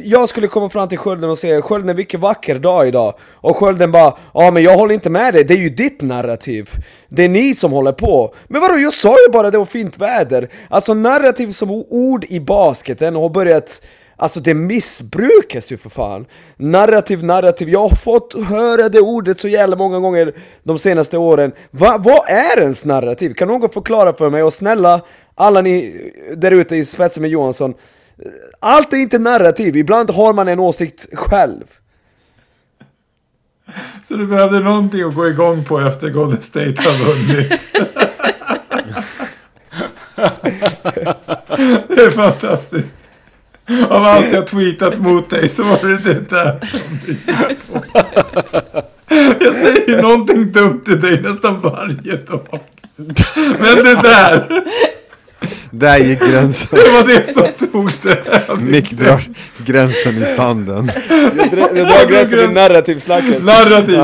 Jag 0.04 0.28
skulle 0.28 0.48
komma 0.48 0.70
fram 0.70 0.88
till 0.88 0.98
Skölden 0.98 1.30
och 1.30 1.38
säga 1.38 1.62
Skölden, 1.62 1.96
vilken 1.96 2.20
vacker 2.20 2.58
dag 2.58 2.88
idag. 2.88 3.14
Och 3.32 3.56
Skölden 3.56 3.92
bara 3.92 4.16
Ja 4.34 4.50
men 4.50 4.62
jag 4.62 4.76
håller 4.76 4.94
inte 4.94 5.10
med 5.10 5.34
dig, 5.34 5.44
det 5.44 5.54
är 5.54 5.58
ju 5.58 5.68
ditt 5.68 6.02
narrativ. 6.02 6.70
Det 7.08 7.24
är 7.24 7.28
ni 7.28 7.54
som 7.54 7.72
håller 7.72 7.92
på. 7.92 8.34
Men 8.48 8.60
vadå, 8.60 8.78
jag 8.78 8.92
sa 8.92 9.16
ju 9.26 9.32
bara 9.32 9.50
det 9.50 9.58
var 9.58 9.64
fint 9.64 9.98
väder. 9.98 10.48
Alltså 10.68 10.94
narrativ 10.94 11.50
som 11.50 11.70
ord 11.88 12.24
i 12.28 12.40
basketen 12.40 13.16
har 13.16 13.30
börjat 13.30 13.80
Alltså 14.22 14.40
det 14.40 14.54
missbrukas 14.54 15.72
ju 15.72 15.76
för 15.76 15.90
fan! 15.90 16.26
Narrativ, 16.56 17.24
narrativ, 17.24 17.68
jag 17.68 17.88
har 17.88 17.96
fått 17.96 18.44
höra 18.44 18.88
det 18.88 19.00
ordet 19.00 19.38
så 19.38 19.48
jävla 19.48 19.76
många 19.76 19.98
gånger 19.98 20.34
de 20.62 20.78
senaste 20.78 21.18
åren. 21.18 21.52
Va, 21.70 21.96
vad 21.98 22.28
är 22.28 22.60
ens 22.60 22.84
narrativ? 22.84 23.34
Kan 23.34 23.48
någon 23.48 23.70
förklara 23.70 24.12
för 24.12 24.30
mig? 24.30 24.42
Och 24.42 24.52
snälla, 24.52 25.00
alla 25.34 25.60
ni 25.60 26.00
där 26.36 26.50
ute 26.50 26.76
i 26.76 26.84
spetsen 26.84 27.20
med 27.20 27.30
Johansson, 27.30 27.74
allt 28.60 28.92
är 28.92 28.96
inte 28.96 29.18
narrativ, 29.18 29.76
ibland 29.76 30.10
har 30.10 30.32
man 30.32 30.48
en 30.48 30.60
åsikt 30.60 31.06
själv. 31.12 31.64
Så 34.08 34.14
du 34.14 34.26
behövde 34.26 34.60
någonting 34.60 35.02
att 35.02 35.14
gå 35.14 35.28
igång 35.28 35.64
på 35.64 35.80
efter 35.80 36.10
Golden 36.10 36.42
State 36.42 36.74
har 36.76 37.06
vunnit? 37.06 37.52
det 41.88 42.02
är 42.02 42.10
fantastiskt. 42.10 43.01
Av 43.88 44.04
allt 44.04 44.32
jag 44.32 44.46
tweetat 44.46 44.98
mot 44.98 45.30
dig 45.30 45.48
så 45.48 45.62
var 45.62 45.78
det 45.82 45.96
det 45.96 46.30
där 46.30 46.68
Jag 49.40 49.56
säger 49.56 50.02
någonting 50.02 50.52
dumt 50.52 50.80
till 50.84 51.00
dig 51.00 51.20
nästan 51.22 51.60
varje 51.60 52.16
dag. 52.16 52.60
Men 53.60 53.76
det 53.84 53.94
där. 54.02 54.64
Där 55.70 55.98
gick 55.98 56.20
gränsen. 56.20 56.68
Det 56.72 56.90
var 56.90 57.06
det 57.06 57.28
som 57.28 57.68
tog 57.72 57.90
det. 58.02 58.48
Nick 58.58 58.90
drar 58.90 59.22
gränsen 59.66 60.22
i 60.22 60.24
sanden. 60.24 60.90
Jag 61.08 61.50
drar, 61.50 62.10
gränsen 62.10 62.38
i 62.50 62.54
narrativsnacket. 62.54 63.44
Narrativ. 63.44 64.00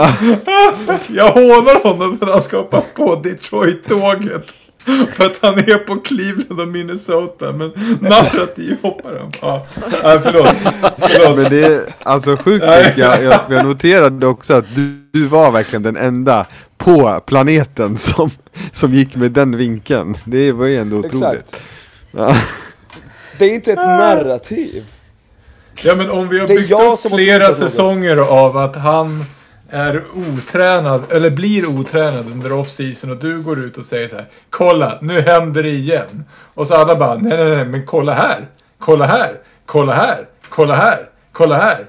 Jag 1.06 1.32
hånar 1.32 1.82
honom 1.82 2.18
när 2.20 2.32
han 2.32 2.42
ska 2.42 2.56
hoppa 2.56 2.82
på 2.94 3.14
Detroit-tåget. 3.16 4.52
För 5.12 5.24
att 5.24 5.38
han 5.40 5.58
är 5.58 5.78
på 5.78 5.96
Cleveland 5.96 6.60
och 6.60 6.68
Minnesota. 6.68 7.52
Men 7.52 7.72
narrativ 8.00 8.76
hoppar 8.82 9.18
han 9.18 9.32
på. 9.32 9.66
Nej, 10.02 10.18
förlåt. 10.22 10.56
förlåt. 10.98 11.36
Men 11.36 11.50
det 11.50 11.64
är 11.64 11.82
alltså 12.02 12.36
sjukt. 12.36 12.64
Jag, 12.96 12.98
jag, 13.22 13.40
jag 13.50 13.66
noterade 13.66 14.26
också 14.26 14.54
att 14.54 14.74
du, 14.74 15.08
du 15.12 15.26
var 15.26 15.50
verkligen 15.50 15.82
den 15.82 15.96
enda 15.96 16.46
på 16.78 17.22
planeten 17.26 17.96
som, 17.96 18.30
som 18.72 18.94
gick 18.94 19.16
med 19.16 19.32
den 19.32 19.56
vinkeln. 19.56 20.16
Det 20.24 20.52
var 20.52 20.66
ju 20.66 20.76
ändå 20.76 20.96
otroligt. 20.96 21.56
Ja. 22.10 22.36
Det 23.38 23.44
är 23.44 23.54
inte 23.54 23.72
ett 23.72 23.76
narrativ. 23.76 24.84
Ja 25.82 25.94
men 25.94 26.10
om 26.10 26.28
vi 26.28 26.40
har 26.40 26.48
byggt 26.48 26.72
upp 26.72 27.12
flera 27.12 27.54
säsonger 27.54 28.16
av 28.16 28.56
att 28.56 28.76
han 28.76 29.24
är 29.70 30.04
otränad, 30.14 31.12
eller 31.12 31.30
blir 31.30 31.66
otränad 31.66 32.26
under 32.32 32.52
off-season 32.52 33.10
och 33.10 33.16
du 33.16 33.42
går 33.42 33.58
ut 33.58 33.78
och 33.78 33.84
säger 33.84 34.08
så 34.08 34.16
här 34.16 34.26
Kolla, 34.50 34.98
nu 35.02 35.20
händer 35.20 35.62
det 35.62 35.70
igen. 35.70 36.24
Och 36.54 36.66
så 36.66 36.74
alla 36.74 36.96
bara, 36.96 37.14
nej 37.14 37.36
nej 37.36 37.56
nej, 37.56 37.64
men 37.64 37.86
kolla 37.86 38.14
här, 38.14 38.48
kolla 38.78 39.06
här, 39.06 39.40
kolla 39.66 39.94
här, 39.94 40.26
kolla 40.48 40.74
här, 40.74 41.08
kolla 41.32 41.56
här. 41.56 41.86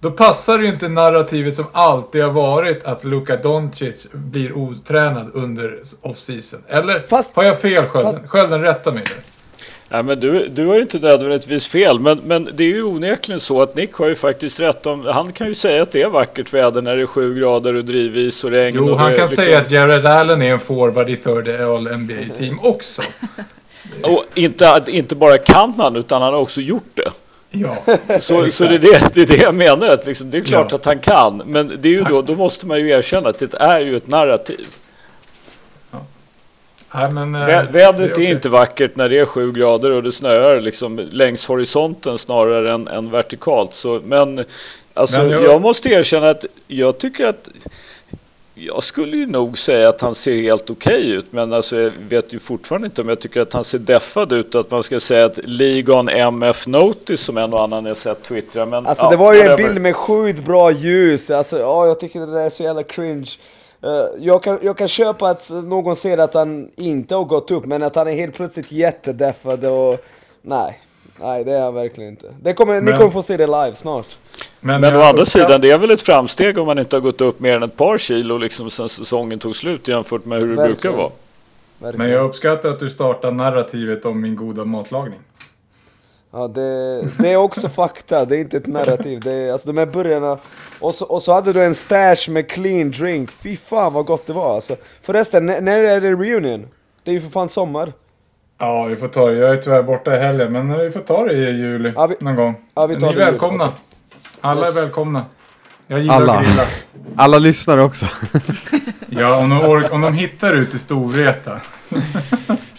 Då 0.00 0.10
passar 0.10 0.58
det 0.58 0.64
ju 0.64 0.70
inte 0.72 0.88
narrativet 0.88 1.56
som 1.56 1.64
alltid 1.72 2.22
har 2.22 2.30
varit 2.30 2.84
att 2.84 3.04
Luka 3.04 3.36
Doncic 3.36 4.08
blir 4.12 4.56
otränad 4.56 5.30
under 5.34 5.78
off-season. 6.02 6.60
Eller 6.68 7.00
fast, 7.08 7.36
har 7.36 7.44
jag 7.44 7.60
fel 7.60 7.84
Skölden? 7.86 8.28
Skölden, 8.28 8.62
rätta 8.62 8.92
mig 8.92 9.04
nu. 9.06 9.33
Ja, 9.94 10.02
men 10.02 10.20
du, 10.20 10.48
du 10.48 10.66
har 10.66 10.74
ju 10.74 10.80
inte 10.80 10.98
nödvändigtvis 10.98 11.68
fel, 11.68 12.00
men, 12.00 12.18
men 12.24 12.48
det 12.54 12.64
är 12.64 12.68
ju 12.68 12.82
onekligen 12.82 13.40
så 13.40 13.62
att 13.62 13.76
Nick 13.76 13.92
har 13.92 14.08
ju 14.08 14.14
faktiskt 14.14 14.60
rätt 14.60 14.86
om, 14.86 15.06
han 15.06 15.32
kan 15.32 15.46
ju 15.46 15.54
säga 15.54 15.82
att 15.82 15.92
det 15.92 16.02
är 16.02 16.08
vackert 16.08 16.54
väder 16.54 16.82
när 16.82 16.96
det 16.96 17.02
är 17.02 17.06
sju 17.06 17.34
grader 17.34 17.74
och 17.74 17.84
drivis 17.84 18.44
och 18.44 18.50
regn. 18.50 18.76
Jo, 18.76 18.90
och 18.90 18.98
han 18.98 19.16
kan 19.16 19.26
liksom... 19.26 19.44
säga 19.44 19.58
att 19.58 19.70
Jared 19.70 20.06
Allen 20.06 20.42
är 20.42 20.52
en 20.52 20.60
forward 20.60 21.10
i 21.10 21.16
third 21.16 21.48
all 21.48 21.98
NBA 21.98 22.34
team 22.38 22.58
också. 22.62 23.02
och 24.02 24.24
inte, 24.34 24.84
inte 24.86 25.16
bara 25.16 25.38
kan 25.38 25.74
han, 25.76 25.96
utan 25.96 26.22
han 26.22 26.32
har 26.32 26.40
också 26.40 26.60
gjort 26.60 26.90
det. 26.94 27.10
Ja, 27.50 27.76
så, 28.20 28.50
så 28.50 28.64
det, 28.64 28.74
är 28.74 28.78
det, 28.78 29.14
det 29.14 29.22
är 29.22 29.26
det 29.26 29.42
jag 29.42 29.54
menar, 29.54 29.88
att 29.88 30.06
liksom, 30.06 30.30
det 30.30 30.38
är 30.38 30.42
klart 30.42 30.66
ja. 30.70 30.76
att 30.76 30.84
han 30.84 30.98
kan, 30.98 31.42
men 31.46 31.72
det 31.80 31.88
är 31.88 31.92
ju 31.92 32.04
då, 32.04 32.22
då 32.22 32.34
måste 32.34 32.66
man 32.66 32.80
ju 32.80 32.90
erkänna 32.90 33.28
att 33.28 33.38
det 33.38 33.54
är 33.54 33.80
ju 33.80 33.96
ett 33.96 34.06
narrativ. 34.06 34.66
Nej, 36.94 37.10
men, 37.10 37.34
äh, 37.34 37.70
Vädret 37.70 38.18
är, 38.18 38.22
är 38.22 38.30
inte 38.30 38.48
vackert 38.48 38.96
när 38.96 39.08
det 39.08 39.18
är 39.18 39.24
sju 39.24 39.52
grader 39.52 39.90
och 39.90 40.02
det 40.02 40.12
snöar 40.12 40.60
liksom 40.60 41.00
längs 41.12 41.46
horisonten 41.46 42.18
snarare 42.18 42.72
än, 42.72 42.88
än 42.88 43.10
vertikalt. 43.10 43.74
Så, 43.74 44.00
men 44.04 44.44
alltså, 44.94 45.18
men 45.18 45.30
jag... 45.30 45.44
jag 45.44 45.60
måste 45.60 45.88
erkänna 45.88 46.30
att 46.30 46.44
jag 46.66 46.98
tycker 46.98 47.26
att 47.26 47.48
jag 48.54 48.82
skulle 48.82 49.16
ju 49.16 49.26
nog 49.26 49.58
säga 49.58 49.88
att 49.88 50.00
han 50.00 50.14
ser 50.14 50.42
helt 50.42 50.70
okej 50.70 50.98
okay 50.98 51.12
ut, 51.12 51.32
men 51.32 51.52
alltså 51.52 51.80
jag 51.80 51.92
vet 52.08 52.34
ju 52.34 52.38
fortfarande 52.38 52.86
inte 52.86 53.00
om 53.00 53.08
jag 53.08 53.20
tycker 53.20 53.40
att 53.40 53.52
han 53.52 53.64
ser 53.64 53.78
deffad 53.78 54.32
ut. 54.32 54.54
Att 54.54 54.70
man 54.70 54.82
ska 54.82 55.00
säga 55.00 55.24
att 55.24 55.38
Ligon 55.44 56.08
MF 56.08 56.66
Notice 56.66 57.20
som 57.20 57.36
en 57.36 57.52
och 57.52 57.62
annan 57.62 57.84
jag 57.84 57.96
sett 57.96 58.22
twittra. 58.22 58.66
Men, 58.66 58.86
alltså 58.86 59.04
ja, 59.04 59.10
det 59.10 59.16
var 59.16 59.34
ju 59.34 59.40
en 59.40 59.56
bild 59.56 59.80
med 59.80 59.96
sjukt 59.96 60.44
bra 60.44 60.70
ljus. 60.70 61.30
Alltså, 61.30 61.58
ja, 61.58 61.86
jag 61.86 62.00
tycker 62.00 62.20
det 62.20 62.32
där 62.32 62.44
är 62.44 62.50
så 62.50 62.62
jävla 62.62 62.82
cringe. 62.82 63.30
Eh, 63.84 64.06
jag 64.18 64.42
kan, 64.42 64.58
jag 64.62 64.78
kan 64.78 64.88
köpa 64.88 65.28
att 65.28 65.50
någon 65.50 65.96
ser 65.96 66.18
att 66.18 66.34
han 66.34 66.68
inte 66.76 67.14
har 67.14 67.24
gått 67.24 67.50
upp, 67.50 67.64
men 67.64 67.82
att 67.82 67.96
han 67.96 68.08
är 68.08 68.12
helt 68.12 68.34
plötsligt 68.34 68.72
jättedeffad 68.72 69.64
och... 69.64 70.04
Nej, 70.42 70.80
nej 71.20 71.44
det 71.44 71.52
är 71.52 71.60
han 71.60 71.74
verkligen 71.74 72.10
inte. 72.10 72.34
Det 72.42 72.54
kommer, 72.54 72.74
men, 72.74 72.84
ni 72.84 72.92
kommer 72.92 73.10
få 73.10 73.22
se 73.22 73.36
det 73.36 73.46
live 73.46 73.74
snart. 73.74 74.06
Men, 74.60 74.80
men 74.80 74.96
å 74.96 75.00
andra 75.00 75.24
sidan, 75.24 75.60
det 75.60 75.70
är 75.70 75.78
väl 75.78 75.90
ett 75.90 76.02
framsteg 76.02 76.58
om 76.58 76.66
man 76.66 76.78
inte 76.78 76.96
har 76.96 77.00
gått 77.00 77.20
upp 77.20 77.40
mer 77.40 77.56
än 77.56 77.62
ett 77.62 77.76
par 77.76 77.98
kilo 77.98 78.38
liksom 78.38 78.70
sen 78.70 78.88
säsongen 78.88 79.38
tog 79.38 79.56
slut 79.56 79.88
jämfört 79.88 80.24
med 80.24 80.38
hur 80.38 80.48
det 80.48 80.54
verkligen. 80.54 80.80
brukar 80.80 80.98
vara. 80.98 81.10
Verkligen. 81.78 82.06
Men 82.06 82.16
jag 82.16 82.24
uppskattar 82.24 82.68
att 82.68 82.80
du 82.80 82.90
startar 82.90 83.30
narrativet 83.30 84.04
om 84.04 84.20
min 84.20 84.36
goda 84.36 84.64
matlagning. 84.64 85.20
Ja, 86.36 86.48
det, 86.48 87.02
det 87.18 87.32
är 87.32 87.36
också 87.36 87.68
fakta, 87.76 88.24
det 88.24 88.36
är 88.36 88.40
inte 88.40 88.56
ett 88.56 88.66
narrativ. 88.66 89.20
Det 89.20 89.32
är, 89.32 89.52
alltså 89.52 89.72
de 89.72 89.78
här 89.78 89.86
burgarna... 89.86 90.38
Och 90.80 90.94
så, 90.94 91.04
och 91.04 91.22
så 91.22 91.32
hade 91.32 91.52
du 91.52 91.64
en 91.64 91.74
stash 91.74 92.30
med 92.30 92.50
clean 92.50 92.90
drink. 92.90 93.30
Fy 93.30 93.56
fan 93.56 93.92
vad 93.92 94.06
gott 94.06 94.26
det 94.26 94.32
var 94.32 94.54
alltså. 94.54 94.76
Förresten, 95.02 95.46
när 95.46 95.78
är 95.78 96.00
det 96.00 96.10
reunion? 96.10 96.68
Det 97.02 97.10
är 97.10 97.14
ju 97.14 97.20
för 97.20 97.30
fan 97.30 97.48
sommar. 97.48 97.92
Ja, 98.58 98.84
vi 98.84 98.96
får 98.96 99.08
ta 99.08 99.30
det. 99.30 99.38
Jag 99.38 99.50
är 99.50 99.56
tyvärr 99.56 99.82
borta 99.82 100.16
i 100.16 100.18
helgen, 100.18 100.52
men 100.52 100.78
vi 100.78 100.90
får 100.90 101.00
ta 101.00 101.24
det 101.24 101.32
i 101.32 101.50
juli 101.50 101.92
ja, 101.96 102.06
vi, 102.06 102.16
någon 102.20 102.36
gång. 102.36 102.54
Ja, 102.74 102.86
vi 102.86 102.94
tar 102.94 103.06
Ni 103.06 103.12
är 103.12 103.16
välkomna. 103.16 103.72
Alla 104.40 104.66
yes. 104.66 104.76
är 104.76 104.80
välkomna. 104.80 105.24
Jag 105.86 106.00
gillar 106.00 106.14
Alla. 106.14 106.32
att 106.32 106.46
grilla. 106.46 106.66
Alla 107.16 107.38
lyssnar 107.38 107.78
också. 107.78 108.06
ja, 109.08 109.36
om 109.36 109.50
de, 109.50 109.84
om 109.90 110.00
de 110.00 110.14
hittar 110.14 110.52
ut 110.52 110.74
i 110.74 110.78
Storvreta. 110.78 111.60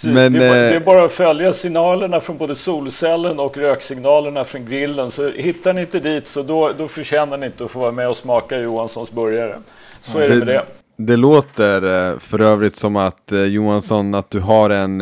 Men, 0.03 0.33
det, 0.33 0.45
är 0.45 0.49
bara, 0.49 0.59
det, 0.59 0.69
är 0.69 0.73
eh, 0.73 0.85
bara, 0.85 1.05
att 1.05 1.11
följa 1.11 1.53
signalerna 1.53 2.19
från 2.19 2.37
både 2.37 2.55
solcellen 2.55 3.39
och 3.39 3.57
röksignalerna 3.57 4.45
från 4.45 4.65
grillen. 4.65 5.11
Så 5.11 5.29
hittar 5.29 5.73
ni 5.73 5.81
inte 5.81 5.99
dit 5.99 6.27
så 6.27 6.43
då, 6.43 6.71
då 6.77 6.87
förtjänar 6.87 7.37
ni 7.37 7.45
inte 7.45 7.65
att 7.65 7.71
få 7.71 7.79
vara 7.79 7.91
med 7.91 8.09
och 8.09 8.17
smaka 8.17 8.59
Johanssons 8.59 9.11
burgare. 9.11 9.55
Så 10.01 10.19
är 10.19 10.29
det, 10.29 10.39
det 10.39 10.45
med 10.45 10.47
det. 10.47 10.65
Det 10.97 11.15
låter 11.15 12.11
eh, 12.11 12.19
för 12.19 12.41
övrigt 12.41 12.75
som 12.75 12.95
att 12.95 13.31
eh, 13.31 13.43
Johansson, 13.43 14.15
att 14.15 14.31
du 14.31 14.39
har 14.39 14.69
en, 14.69 14.97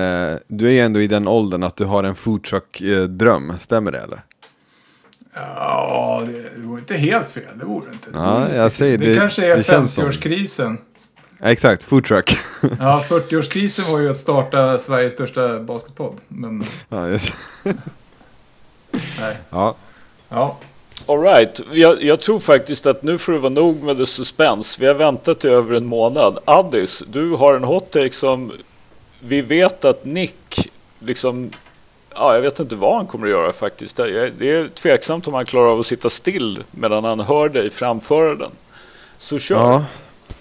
du 0.48 0.74
är 0.74 0.86
ändå 0.86 1.02
i 1.02 1.08
den 1.08 1.28
åldern 1.28 1.64
att 1.64 1.76
du 1.76 1.86
har 1.86 2.04
en 2.04 2.16
foodtruck-dröm, 2.16 3.54
stämmer 3.60 3.92
det 3.92 4.00
eller? 4.00 4.24
Ja, 5.34 6.24
det 6.28 6.62
vore 6.62 6.80
inte 6.80 6.96
helt 6.96 7.30
fel, 7.30 7.44
det 7.60 7.66
vore 7.66 7.92
inte. 7.94 8.12
Det, 8.12 8.18
ja, 8.18 8.54
jag 8.54 8.72
säger 8.72 8.98
det. 8.98 9.06
Det 9.06 9.20
kanske 9.20 9.46
är 9.46 9.58
50-årskrisen. 9.58 10.78
Exakt, 11.44 11.84
foodtruck. 11.84 12.32
ja, 12.80 13.06
40-årskrisen 13.10 13.92
var 13.92 14.00
ju 14.00 14.12
att 14.12 14.18
starta 14.18 14.78
Sveriges 14.78 15.14
största 15.14 15.60
basketpodd. 15.60 16.16
Men... 16.28 16.64
Ja, 16.90 17.10
yes. 17.10 17.32
Nej. 19.20 19.38
Ja. 19.50 19.76
Ja. 20.30 20.58
Alright, 21.06 21.62
jag, 21.72 22.04
jag 22.04 22.20
tror 22.20 22.40
faktiskt 22.40 22.86
att 22.86 23.04
nu 23.04 23.18
får 23.18 23.34
det 23.34 23.40
vara 23.40 23.54
nog 23.54 23.84
med 23.84 23.98
det 23.98 24.06
suspens. 24.06 24.80
Vi 24.80 24.86
har 24.86 24.94
väntat 24.94 25.46
i 25.46 25.48
över 25.48 25.76
en 25.76 25.86
månad. 25.86 26.40
Addis, 26.46 27.04
du 27.08 27.30
har 27.30 27.56
en 27.56 27.64
hot 27.64 27.92
take 27.92 28.14
som 28.14 28.52
vi 29.20 29.42
vet 29.42 29.86
att 29.86 30.06
Nick, 30.06 30.72
liksom, 31.00 31.52
ja, 32.15 32.34
jag 32.34 32.41
vet 32.41 32.60
inte 32.60 32.76
vad 32.76 32.95
han 32.95 33.06
kommer 33.06 33.26
att 33.26 33.31
göra 33.31 33.52
faktiskt. 33.52 33.95
Det 33.98 34.52
är 34.52 34.68
tveksamt 34.68 35.27
om 35.27 35.34
han 35.34 35.45
klarar 35.45 35.72
av 35.72 35.80
att 35.80 35.85
sitta 35.85 36.10
still 36.10 36.64
medan 36.72 37.03
han 37.03 37.19
hör 37.19 37.49
dig 37.49 37.69
framföra 37.69 38.35
den. 38.35 38.52
Så 39.18 39.40
kör. 39.40 39.56
Ja. 39.56 39.85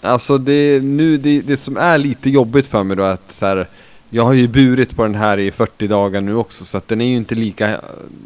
Alltså 0.01 0.39
det, 0.39 0.81
nu, 0.83 1.17
det, 1.17 1.41
det 1.41 1.57
som 1.57 1.77
är 1.77 1.99
lite 1.99 2.31
jobbigt 2.31 2.67
för 2.67 2.83
mig 2.83 2.97
då 2.97 3.03
är 3.03 3.11
att 3.11 3.33
så 3.33 3.47
här, 3.47 3.69
jag 4.15 4.23
har 4.23 4.33
ju 4.33 4.49
burit 4.49 4.97
på 4.97 5.03
den 5.03 5.15
här 5.15 5.39
i 5.39 5.51
40 5.51 5.87
dagar 5.87 6.21
nu 6.21 6.35
också 6.35 6.65
så 6.65 6.79
att 6.79 6.89
den 6.89 7.01
är 7.01 7.07
ju 7.07 7.17
inte 7.17 7.35
lika 7.35 7.81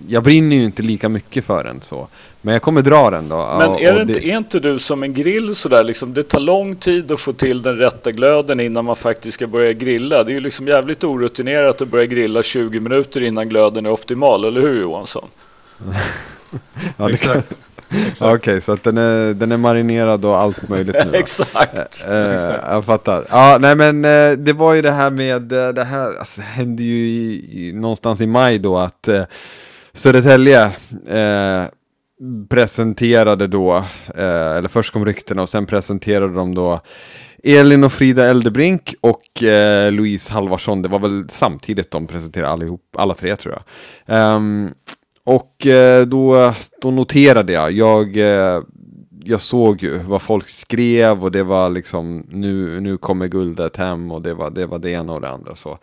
Jag 0.08 0.22
brinner 0.22 0.56
ju 0.56 0.64
inte 0.64 0.82
lika 0.82 1.08
mycket 1.08 1.44
för 1.44 1.64
den 1.64 1.80
så 1.80 2.08
Men 2.42 2.52
jag 2.52 2.62
kommer 2.62 2.82
dra 2.82 3.10
den 3.10 3.28
då 3.28 3.56
Men 3.58 3.70
är, 3.70 3.94
det 3.94 4.02
inte, 4.02 4.28
är 4.28 4.36
inte 4.36 4.60
du 4.60 4.78
som 4.78 5.02
en 5.02 5.14
grill 5.14 5.54
sådär 5.54 5.84
liksom 5.84 6.14
Det 6.14 6.22
tar 6.22 6.40
lång 6.40 6.76
tid 6.76 7.12
att 7.12 7.20
få 7.20 7.32
till 7.32 7.62
den 7.62 7.76
rätta 7.76 8.10
glöden 8.10 8.60
innan 8.60 8.84
man 8.84 8.96
faktiskt 8.96 9.34
ska 9.34 9.46
börja 9.46 9.72
grilla 9.72 10.24
Det 10.24 10.32
är 10.32 10.34
ju 10.34 10.40
liksom 10.40 10.68
jävligt 10.68 11.04
orutinerat 11.04 11.82
att 11.82 11.88
börja 11.88 12.06
grilla 12.06 12.42
20 12.42 12.80
minuter 12.80 13.22
innan 13.22 13.48
glöden 13.48 13.86
är 13.86 13.90
optimal, 13.90 14.44
eller 14.44 14.60
hur 14.60 14.80
Johansson? 14.80 15.28
ja, 16.96 17.10
Exakt. 17.10 17.56
Okej, 17.90 18.34
okay, 18.34 18.60
så 18.60 18.72
att 18.72 18.82
den 18.82 18.98
är, 18.98 19.34
den 19.34 19.52
är 19.52 19.56
marinerad 19.56 20.24
och 20.24 20.38
allt 20.38 20.68
möjligt 20.68 20.96
nu 21.12 21.18
Exakt. 21.18 22.06
Eh, 22.08 22.14
eh, 22.14 22.54
jag 22.70 22.84
fattar. 22.84 23.24
Ja, 23.30 23.58
nej 23.60 23.76
men 23.76 24.04
eh, 24.04 24.32
det 24.32 24.52
var 24.52 24.74
ju 24.74 24.82
det 24.82 24.90
här 24.90 25.10
med, 25.10 25.52
eh, 25.52 25.68
det 25.68 25.84
här 25.84 26.18
alltså, 26.18 26.40
det 26.40 26.46
hände 26.46 26.82
ju 26.82 27.08
i, 27.08 27.68
i, 27.68 27.72
någonstans 27.72 28.20
i 28.20 28.26
maj 28.26 28.58
då 28.58 28.78
att 28.78 29.08
eh, 29.08 29.24
Södertälje 29.92 30.64
eh, 31.08 31.64
presenterade 32.50 33.46
då, 33.46 33.84
eller 34.14 34.68
först 34.68 34.92
kom 34.92 35.04
ryktena 35.04 35.42
och 35.42 35.48
sen 35.48 35.66
presenterade 35.66 36.34
de 36.34 36.54
då 36.54 36.80
Elin 37.44 37.84
och 37.84 37.92
Frida 37.92 38.26
Eldebrink 38.26 38.94
och 39.00 39.42
eh, 39.42 39.92
Louise 39.92 40.32
Halvarsson, 40.32 40.82
det 40.82 40.88
var 40.88 40.98
väl 40.98 41.24
samtidigt 41.28 41.90
de 41.90 42.06
presenterade 42.06 42.52
allihop, 42.52 42.80
alla 42.96 43.14
tre 43.14 43.36
tror 43.36 43.58
jag. 44.06 44.34
Um, 44.36 44.74
och 45.26 45.66
eh, 45.66 46.06
då, 46.06 46.54
då 46.80 46.90
noterade 46.90 47.52
jag, 47.52 47.72
jag, 47.72 48.16
eh, 48.16 48.62
jag 49.24 49.40
såg 49.40 49.82
ju 49.82 49.98
vad 49.98 50.22
folk 50.22 50.48
skrev 50.48 51.24
och 51.24 51.32
det 51.32 51.42
var 51.42 51.70
liksom 51.70 52.26
nu, 52.30 52.80
nu 52.80 52.96
kommer 52.96 53.26
guldet 53.28 53.76
hem 53.76 54.12
och 54.12 54.22
det 54.22 54.34
var, 54.34 54.50
det 54.50 54.66
var 54.66 54.78
det 54.78 54.90
ena 54.90 55.12
och 55.12 55.20
det 55.20 55.28
andra. 55.28 55.56
Så. 55.56 55.78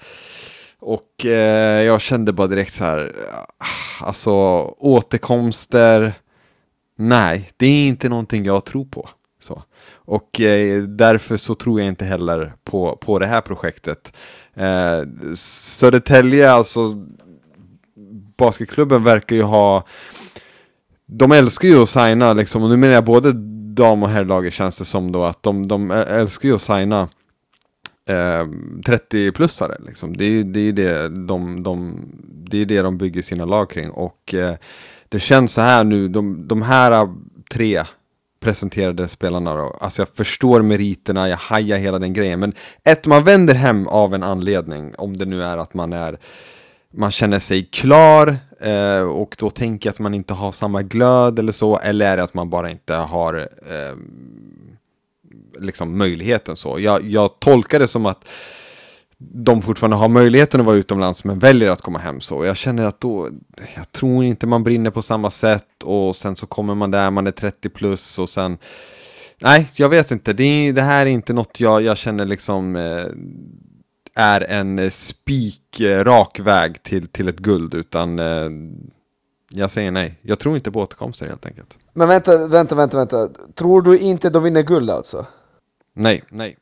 Och 0.79 1.25
eh, 1.25 1.83
jag 1.83 2.01
kände 2.01 2.33
bara 2.33 2.47
direkt 2.47 2.73
så 2.73 2.83
här, 2.83 3.15
ah, 3.57 4.05
alltså 4.05 4.31
återkomster, 4.77 6.13
nej, 6.97 7.51
det 7.57 7.65
är 7.65 7.87
inte 7.87 8.09
någonting 8.09 8.45
jag 8.45 8.65
tror 8.65 8.85
på. 8.85 9.09
Så. 9.41 9.63
Och 9.91 10.41
eh, 10.41 10.83
därför 10.83 11.37
så 11.37 11.55
tror 11.55 11.79
jag 11.79 11.87
inte 11.87 12.05
heller 12.05 12.53
på, 12.63 12.95
på 12.95 13.19
det 13.19 13.27
här 13.27 13.41
projektet. 13.41 14.13
Eh, 14.55 15.33
Södertälje, 15.35 16.51
alltså 16.51 17.05
basketklubben 18.37 19.03
verkar 19.03 19.35
ju 19.35 19.43
ha 19.43 19.85
De 21.05 21.31
älskar 21.31 21.67
ju 21.67 21.83
att 21.83 21.89
signa 21.89 22.33
liksom, 22.33 22.63
och 22.63 22.69
nu 22.69 22.77
menar 22.77 22.93
jag 22.93 23.05
både 23.05 23.31
dam 23.73 24.03
och 24.03 24.09
herrlaget 24.09 24.53
känns 24.53 24.77
det 24.77 24.85
som 24.85 25.11
då 25.11 25.23
att 25.23 25.43
de, 25.43 25.67
de 25.67 25.91
älskar 25.91 26.49
ju 26.49 26.55
att 26.55 26.61
signa 26.61 27.09
eh, 28.09 28.45
30-plussare 28.85 29.85
liksom. 29.87 30.17
Det 30.17 30.25
är 30.25 30.29
ju 30.29 30.43
det, 30.43 30.59
är 30.59 30.73
det, 30.73 31.09
de, 31.09 31.63
de, 31.63 31.99
det, 32.23 32.57
är 32.57 32.65
det 32.65 32.81
de 32.81 32.97
bygger 32.97 33.21
sina 33.21 33.45
lag 33.45 33.69
kring 33.69 33.89
och 33.89 34.33
eh, 34.33 34.55
det 35.09 35.19
känns 35.19 35.53
så 35.53 35.61
här 35.61 35.83
nu, 35.83 36.07
de, 36.07 36.47
de 36.47 36.61
här 36.61 37.09
tre 37.51 37.83
presenterade 38.43 39.07
spelarna 39.07 39.55
då. 39.55 39.77
Alltså 39.81 40.01
jag 40.01 40.09
förstår 40.09 40.61
meriterna, 40.61 41.29
jag 41.29 41.37
hajar 41.37 41.77
hela 41.77 41.99
den 41.99 42.13
grejen. 42.13 42.39
Men 42.39 42.53
ett, 42.83 43.07
man 43.07 43.23
vänder 43.23 43.53
hem 43.53 43.87
av 43.87 44.13
en 44.13 44.23
anledning. 44.23 44.93
Om 44.97 45.17
det 45.17 45.25
nu 45.25 45.43
är 45.43 45.57
att 45.57 45.73
man 45.73 45.93
är 45.93 46.19
man 46.93 47.11
känner 47.11 47.39
sig 47.39 47.65
klar 47.65 48.37
eh, 48.59 49.01
och 49.01 49.35
då 49.39 49.49
tänker 49.49 49.87
jag 49.87 49.93
att 49.93 49.99
man 49.99 50.13
inte 50.13 50.33
har 50.33 50.51
samma 50.51 50.81
glöd 50.81 51.39
eller 51.39 51.51
så, 51.51 51.79
eller 51.79 52.05
är 52.05 52.17
det 52.17 52.23
att 52.23 52.33
man 52.33 52.49
bara 52.49 52.71
inte 52.71 52.93
har 52.93 53.37
eh, 53.39 53.97
liksom 55.59 55.97
möjligheten 55.97 56.55
så. 56.55 56.79
Jag, 56.79 57.03
jag 57.03 57.39
tolkar 57.39 57.79
det 57.79 57.87
som 57.87 58.05
att 58.05 58.25
de 59.17 59.61
fortfarande 59.61 59.97
har 59.97 60.09
möjligheten 60.09 60.59
att 60.59 60.65
vara 60.65 60.75
utomlands 60.75 61.23
men 61.23 61.39
väljer 61.39 61.69
att 61.69 61.81
komma 61.81 61.99
hem 61.99 62.21
så. 62.21 62.45
Jag 62.45 62.57
känner 62.57 62.83
att 62.83 62.99
då, 62.99 63.29
jag 63.75 63.91
tror 63.91 64.23
inte 64.23 64.47
man 64.47 64.63
brinner 64.63 64.91
på 64.91 65.01
samma 65.01 65.31
sätt 65.31 65.83
och 65.83 66.15
sen 66.15 66.35
så 66.35 66.45
kommer 66.45 66.75
man 66.75 66.91
där, 66.91 67.11
man 67.11 67.27
är 67.27 67.31
30 67.31 67.69
plus 67.69 68.19
och 68.19 68.29
sen 68.29 68.57
Nej, 69.39 69.69
jag 69.75 69.89
vet 69.89 70.11
inte. 70.11 70.33
Det, 70.33 70.71
det 70.71 70.81
här 70.81 71.05
är 71.05 71.09
inte 71.09 71.33
något 71.33 71.59
jag, 71.59 71.81
jag 71.81 71.97
känner 71.97 72.25
liksom 72.25 72.75
eh, 72.75 73.05
är 74.15 74.41
en 74.41 74.91
spikrak 74.91 76.39
väg 76.39 76.83
till, 76.83 77.07
till 77.07 77.27
ett 77.27 77.39
guld 77.39 77.73
utan 77.73 78.19
eh, 78.19 78.49
jag 79.49 79.71
säger 79.71 79.91
nej. 79.91 80.19
Jag 80.21 80.39
tror 80.39 80.55
inte 80.55 80.71
på 80.71 80.79
återkomster 80.79 81.27
helt 81.27 81.45
enkelt. 81.45 81.77
Men 81.93 82.07
vänta, 82.07 82.47
vänta, 82.47 82.75
vänta, 82.75 82.97
vänta. 82.97 83.27
Tror 83.55 83.81
du 83.81 83.99
inte 83.99 84.29
de 84.29 84.43
vinner 84.43 84.61
guld 84.61 84.89
alltså? 84.89 85.25
Nej, 85.95 86.23
nej. 86.29 86.57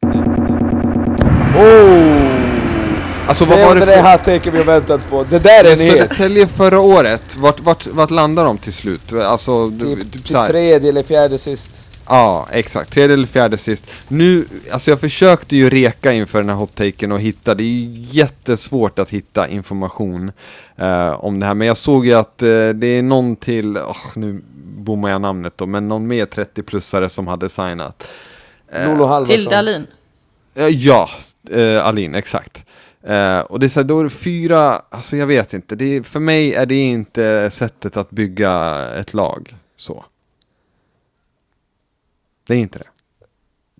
Oh! 1.56 2.32
Alltså 3.28 3.46
vad 3.46 3.58
det 3.58 3.66
var 3.66 3.76
det 3.76 3.80
för... 3.80 3.88
Det 3.88 4.02
här 4.02 4.18
taken 4.18 4.54
vi 4.54 4.58
har 4.58 4.66
väntat 4.66 5.10
på. 5.10 5.26
Det 5.30 5.40
där 5.40 5.64
är 5.64 5.72
en. 5.72 5.78
Södertälje 5.78 6.48
förra 6.48 6.80
året, 6.80 7.38
vart, 7.38 7.60
vart, 7.60 7.88
vart 7.88 8.12
landade 8.12 8.48
de 8.48 8.58
till 8.58 8.74
slut? 8.74 9.14
Alltså, 9.14 9.70
typ, 9.70 10.12
typ, 10.12 10.26
typ 10.26 10.48
tredje 10.48 10.90
eller 10.90 11.04
fjärde 11.04 11.38
sist. 11.38 11.84
Ja, 12.08 12.48
exakt. 12.52 12.94
Tredje 12.94 13.14
eller 13.14 13.28
fjärde 13.28 13.58
sist. 13.58 13.92
Nu, 14.08 14.46
alltså 14.72 14.92
jag 14.92 15.00
försökte 15.00 15.56
ju 15.56 15.70
reka 15.70 16.12
inför 16.12 16.40
den 16.40 16.50
här 16.50 16.56
hot-taken 16.56 17.12
och 17.12 17.20
hitta, 17.20 17.56
det 17.56 17.64
är 17.64 17.66
ju 17.66 18.06
jättesvårt 18.20 19.00
att 19.00 19.10
hitta 19.10 19.48
information 19.48 20.32
uh, 20.82 21.26
om 21.26 21.40
det 21.40 21.46
här. 21.46 21.54
Men 21.54 21.68
jag 21.68 21.78
såg 21.78 22.06
ju 22.06 22.14
att 22.14 22.44
uh, 22.44 22.70
det 22.70 22.88
är 22.88 23.02
någon 23.02 23.36
till, 23.36 23.78
oh, 23.78 24.08
nu 24.16 24.42
bommar 24.64 25.10
jag 25.10 25.22
namnet 25.22 25.54
då, 25.56 25.66
men 25.66 25.88
någon 25.88 26.08
mer 26.08 26.26
30-plussare 26.26 27.08
som 27.08 27.28
hade 27.28 27.50
signat. 27.50 28.04
Uh, 28.76 28.88
Lolo 28.88 29.06
Halvarsson. 29.06 29.38
Tilda 29.38 29.58
Alin. 29.58 29.88
ja, 30.70 31.10
Alin, 31.82 32.16
exakt. 32.16 32.66
Uh, 33.10 33.40
och 33.40 33.60
det 33.60 33.66
är 33.66 33.70
så 33.70 33.80
här, 33.80 33.88
då 33.88 34.00
är 34.00 34.04
det 34.04 34.10
fyra, 34.10 34.82
alltså 34.90 35.18
jag 35.18 35.28
vet 35.28 35.54
inte, 35.54 35.76
det 35.76 35.86
är, 35.86 36.04
för 36.04 36.20
mig 36.20 36.54
är 36.54 36.66
det 36.66 36.76
inte 36.76 37.50
sättet 37.52 37.98
att 37.98 38.10
bygga 38.10 38.88
ett 39.00 39.14
lag 39.14 39.56
så. 39.78 40.06
Det 42.48 42.54
är 42.54 42.58
inte 42.58 42.80
det. 42.80 42.86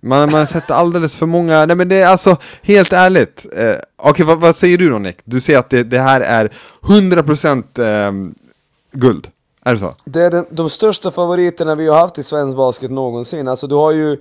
Man, 0.04 0.30
man 0.30 0.46
sätter 0.46 0.74
alldeles 0.74 1.16
för 1.16 1.26
många, 1.26 1.66
nej 1.66 1.76
men 1.76 1.88
det 1.88 1.96
är 1.96 2.06
alltså, 2.06 2.36
helt 2.62 2.92
ärligt. 2.92 3.46
Eh, 3.52 3.76
Okej, 3.96 4.10
okay, 4.10 4.26
vad, 4.26 4.40
vad, 4.40 4.56
säger 4.56 4.78
du 4.78 4.90
då 4.90 4.98
Nick? 4.98 5.16
Du 5.24 5.40
säger 5.40 5.58
att 5.58 5.70
det, 5.70 5.82
det 5.82 5.98
här 5.98 6.20
är 6.20 6.52
100% 6.82 7.80
eh, 7.80 8.12
guld. 8.92 9.28
Är 9.64 9.72
det 9.72 9.78
så? 9.78 9.92
Det 10.04 10.22
är 10.22 10.30
den, 10.30 10.46
de 10.50 10.70
största 10.70 11.10
favoriterna 11.10 11.74
vi 11.74 11.88
har 11.88 11.98
haft 11.98 12.18
i 12.18 12.22
svensk 12.22 12.56
basket 12.56 12.90
någonsin. 12.90 13.48
Alltså 13.48 13.66
du 13.66 13.74
har 13.74 13.92
ju... 13.92 14.18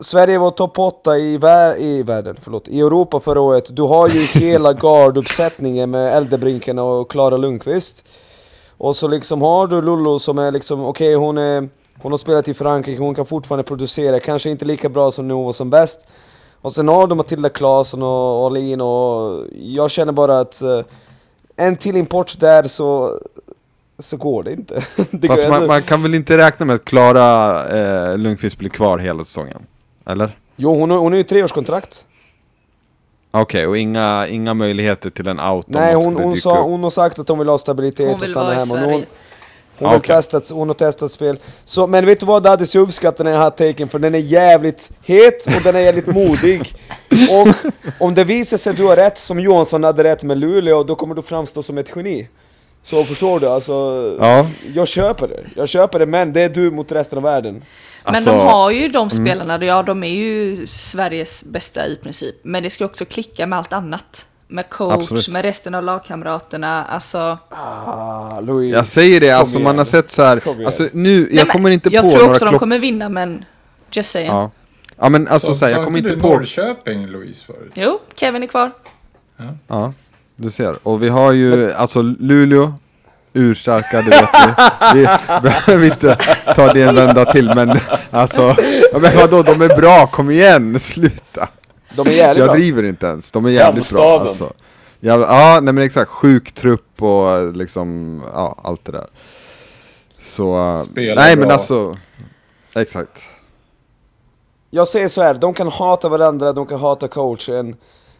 Sverige 0.00 0.38
var 0.38 0.50
topp 0.50 0.78
8 0.78 1.18
i, 1.18 1.38
vär, 1.38 1.80
i 1.80 2.02
världen, 2.02 2.36
förlåt, 2.42 2.68
i 2.68 2.80
Europa 2.80 3.20
förra 3.20 3.40
året. 3.40 3.76
Du 3.76 3.82
har 3.82 4.08
ju 4.08 4.20
hela 4.40 4.72
garduppsättningen 4.72 5.90
med 5.90 6.16
Eldebrinken 6.16 6.78
och 6.78 7.10
Klara 7.10 7.36
Lundqvist. 7.36 8.04
Och 8.78 8.96
så 8.96 9.08
liksom 9.08 9.42
har 9.42 9.66
du 9.66 9.82
Lullo 9.82 10.18
som 10.18 10.38
är 10.38 10.50
liksom, 10.50 10.84
okej 10.84 11.16
okay, 11.16 11.26
hon 11.26 11.38
är 11.38 11.68
hon 12.06 12.12
har 12.12 12.18
spelat 12.18 12.48
i 12.48 12.54
Frankrike, 12.54 13.02
hon 13.02 13.14
kan 13.14 13.26
fortfarande 13.26 13.64
producera, 13.64 14.20
kanske 14.20 14.50
inte 14.50 14.64
lika 14.64 14.88
bra 14.88 15.12
som 15.12 15.28
när 15.28 15.34
hon 15.34 15.44
var 15.44 15.52
som 15.52 15.70
bäst. 15.70 16.06
Och 16.60 16.72
sen 16.72 16.88
har 16.88 17.06
de 17.06 17.18
Matilda 17.18 17.48
Claesson 17.48 18.02
och 18.02 18.46
Alin 18.46 18.80
och 18.80 19.44
jag 19.52 19.90
känner 19.90 20.12
bara 20.12 20.40
att 20.40 20.62
uh, 20.64 20.84
en 21.56 21.76
till 21.76 21.96
import 21.96 22.40
där 22.40 22.64
så, 22.64 23.20
så 23.98 24.16
går 24.16 24.42
det 24.42 24.52
inte. 24.52 24.84
det 25.10 25.28
Fast 25.28 25.48
man, 25.48 25.66
man, 25.66 25.82
kan 25.82 26.02
väl 26.02 26.14
inte 26.14 26.38
räkna 26.38 26.66
med 26.66 26.74
att 26.74 26.84
Klara 26.84 27.64
eh, 27.68 28.18
Lundqvist 28.18 28.58
blir 28.58 28.70
kvar 28.70 28.98
hela 28.98 29.24
säsongen? 29.24 29.62
Eller? 30.06 30.38
Jo, 30.56 30.74
hon 30.74 30.90
har, 30.90 30.98
hon 30.98 31.12
har 31.12 31.16
ju 31.16 31.24
treårskontrakt. 31.24 32.06
Okej, 33.30 33.42
okay, 33.42 33.66
och 33.66 33.78
inga, 33.78 34.26
inga 34.28 34.54
möjligheter 34.54 35.10
till 35.10 35.26
en 35.28 35.40
out? 35.40 35.66
Nej, 35.68 35.94
hon, 35.94 36.16
hon, 36.16 36.36
sa, 36.36 36.62
hon 36.62 36.82
har 36.82 36.90
sagt 36.90 37.18
att 37.18 37.28
hon 37.28 37.38
vill 37.38 37.48
ha 37.48 37.58
stabilitet 37.58 38.12
hon 38.12 38.22
och 38.22 38.28
stanna 38.28 38.54
hemma. 38.54 38.74
Hon, 38.74 38.78
har 38.78 38.86
okay. 38.86 39.00
testat, 39.00 39.16
hon 39.78 40.68
har 40.68 40.74
testat 40.74 41.12
spel. 41.12 41.38
Så, 41.64 41.86
men 41.86 42.06
vet 42.06 42.20
du 42.20 42.26
vad 42.26 42.42
Dadis, 42.42 42.74
jag 42.74 42.82
uppskattar 42.82 43.24
den 43.24 43.36
här 43.36 43.50
taken 43.50 43.88
för 43.88 43.98
den 43.98 44.14
är 44.14 44.18
jävligt 44.18 44.90
het 45.02 45.46
och 45.56 45.62
den 45.62 45.76
är 45.76 45.80
jävligt 45.80 46.06
modig. 46.06 46.74
Och 47.10 47.72
om 48.00 48.14
det 48.14 48.24
visar 48.24 48.56
sig 48.56 48.70
att 48.70 48.76
du 48.76 48.84
har 48.84 48.96
rätt, 48.96 49.18
som 49.18 49.40
Johansson 49.40 49.84
hade 49.84 50.04
rätt 50.04 50.22
med 50.22 50.38
Luleå, 50.38 50.82
då 50.82 50.94
kommer 50.94 51.14
du 51.14 51.22
framstå 51.22 51.62
som 51.62 51.78
ett 51.78 51.92
geni. 51.96 52.28
Så 52.82 53.04
förstår 53.04 53.40
du, 53.40 53.48
alltså... 53.48 53.72
Ja. 54.20 54.46
Jag 54.74 54.88
köper 54.88 55.28
det. 55.28 55.44
Jag 55.54 55.68
köper 55.68 55.98
det, 55.98 56.06
men 56.06 56.32
det 56.32 56.40
är 56.40 56.48
du 56.48 56.70
mot 56.70 56.92
resten 56.92 57.18
av 57.18 57.22
världen. 57.22 57.64
Men 58.04 58.14
alltså, 58.14 58.30
de 58.30 58.38
har 58.38 58.70
ju 58.70 58.88
de 58.88 58.96
mm. 58.96 59.10
spelarna, 59.10 59.54
mm. 59.54 59.68
ja 59.68 59.82
de 59.82 60.04
är 60.04 60.08
ju 60.08 60.66
Sveriges 60.66 61.44
bästa 61.44 61.86
i 61.86 61.96
princip. 61.96 62.34
Men 62.42 62.62
det 62.62 62.70
ska 62.70 62.84
också 62.84 63.04
klicka 63.04 63.46
med 63.46 63.58
allt 63.58 63.72
annat 63.72 64.26
med 64.48 64.70
coach, 64.70 64.92
Absolut. 64.92 65.28
med 65.28 65.44
resten 65.44 65.74
av 65.74 65.84
lagkamraterna. 65.84 66.84
Alltså... 66.84 67.38
Ah, 67.48 68.40
Louis, 68.40 68.74
jag 68.74 68.86
säger 68.86 69.20
det, 69.20 69.30
alltså 69.30 69.58
man 69.58 69.78
har 69.78 69.84
sett 69.84 70.10
så 70.10 70.22
här, 70.22 70.64
alltså 70.66 70.88
nu, 70.92 71.20
Nej, 71.20 71.28
jag 71.36 71.48
kommer 71.48 71.70
inte 71.70 71.88
jag 71.88 72.02
på 72.02 72.08
några 72.08 72.18
Jag 72.18 72.24
tror 72.24 72.34
också 72.34 72.44
de 72.44 72.58
kommer 72.58 72.78
vinna, 72.78 73.08
men 73.08 73.44
just 73.90 74.10
saying. 74.10 74.28
Ja, 74.28 74.50
ja 74.96 75.08
men 75.08 75.28
alltså 75.28 75.46
så, 75.46 75.54
så 75.54 75.64
här, 75.64 75.72
jag 75.72 75.84
kommer 75.84 75.98
inte 75.98 76.16
på... 76.16 76.28
Norrköping, 76.28 77.06
Louise, 77.06 77.44
förut? 77.44 77.72
Jo, 77.74 78.00
Kevin 78.14 78.42
är 78.42 78.46
kvar. 78.46 78.72
Ja. 79.36 79.44
ja, 79.68 79.92
du 80.36 80.50
ser. 80.50 80.88
Och 80.88 81.02
vi 81.02 81.08
har 81.08 81.32
ju, 81.32 81.72
alltså 81.72 82.02
Luleå, 82.02 82.72
urstarka, 83.32 84.02
det 84.02 84.10
vet 84.10 84.30
vi. 84.46 85.00
Vi 85.00 85.04
behöver 85.42 85.84
inte 85.86 86.16
ta 86.54 86.72
det 86.72 86.82
en 86.82 86.94
vända 86.94 87.32
till, 87.32 87.54
men 87.54 87.78
alltså, 88.10 88.56
men 88.92 89.16
vadå, 89.16 89.42
de 89.42 89.62
är 89.62 89.76
bra, 89.76 90.06
kom 90.06 90.30
igen, 90.30 90.80
sluta. 90.80 91.48
De 91.96 92.06
är 92.06 92.12
jävligt 92.12 92.40
Jag 92.40 92.46
bra. 92.48 92.54
driver 92.54 92.82
inte 92.82 93.06
ens, 93.06 93.32
de 93.32 93.44
är 93.46 93.50
jävligt 93.50 93.90
bra 93.90 94.20
alltså. 94.20 94.52
Jävla, 95.00 95.26
ja, 95.26 95.60
nej 95.62 95.74
men 95.74 95.84
exakt, 95.84 96.10
sjuk 96.10 96.52
trupp 96.52 97.02
och 97.02 97.56
liksom, 97.56 98.22
ja, 98.32 98.58
allt 98.64 98.84
det 98.84 98.92
där. 98.92 99.06
Så, 100.22 100.80
Spelar 100.90 101.22
nej 101.22 101.36
men 101.36 101.44
bra. 101.48 101.52
alltså, 101.52 101.92
exakt. 102.74 103.22
Jag 104.70 104.88
säger 104.88 105.08
så 105.08 105.22
här, 105.22 105.34
de 105.34 105.54
kan 105.54 105.68
hata 105.68 106.08
varandra, 106.08 106.52
de 106.52 106.66
kan 106.66 106.80
hata 106.80 107.08
coachen. 107.08 107.76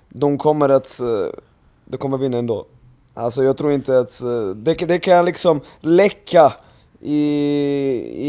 De 0.09 0.39
kommer 0.39 0.69
att... 0.69 1.01
eh, 1.01 1.41
De 1.85 1.97
kommer 1.97 2.19
vinna 2.19 2.39
ändå. 2.39 2.67
Alltså 3.15 3.43
jag 3.43 3.57
tror 3.57 3.73
inte 3.73 3.99
att... 3.99 4.23
eh, 4.23 4.49
Det, 4.57 4.75
det 4.75 4.99
kan 4.99 5.25
liksom 5.25 5.61
läcka 5.81 6.53
i, 7.01 7.23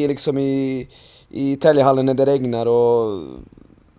i 0.04 0.08
liksom 0.08 0.38
i, 0.38 0.88
i 1.30 1.56
Täljehallen 1.56 2.06
när 2.06 2.14
det 2.14 2.26
regnar 2.26 2.66
och... 2.66 3.22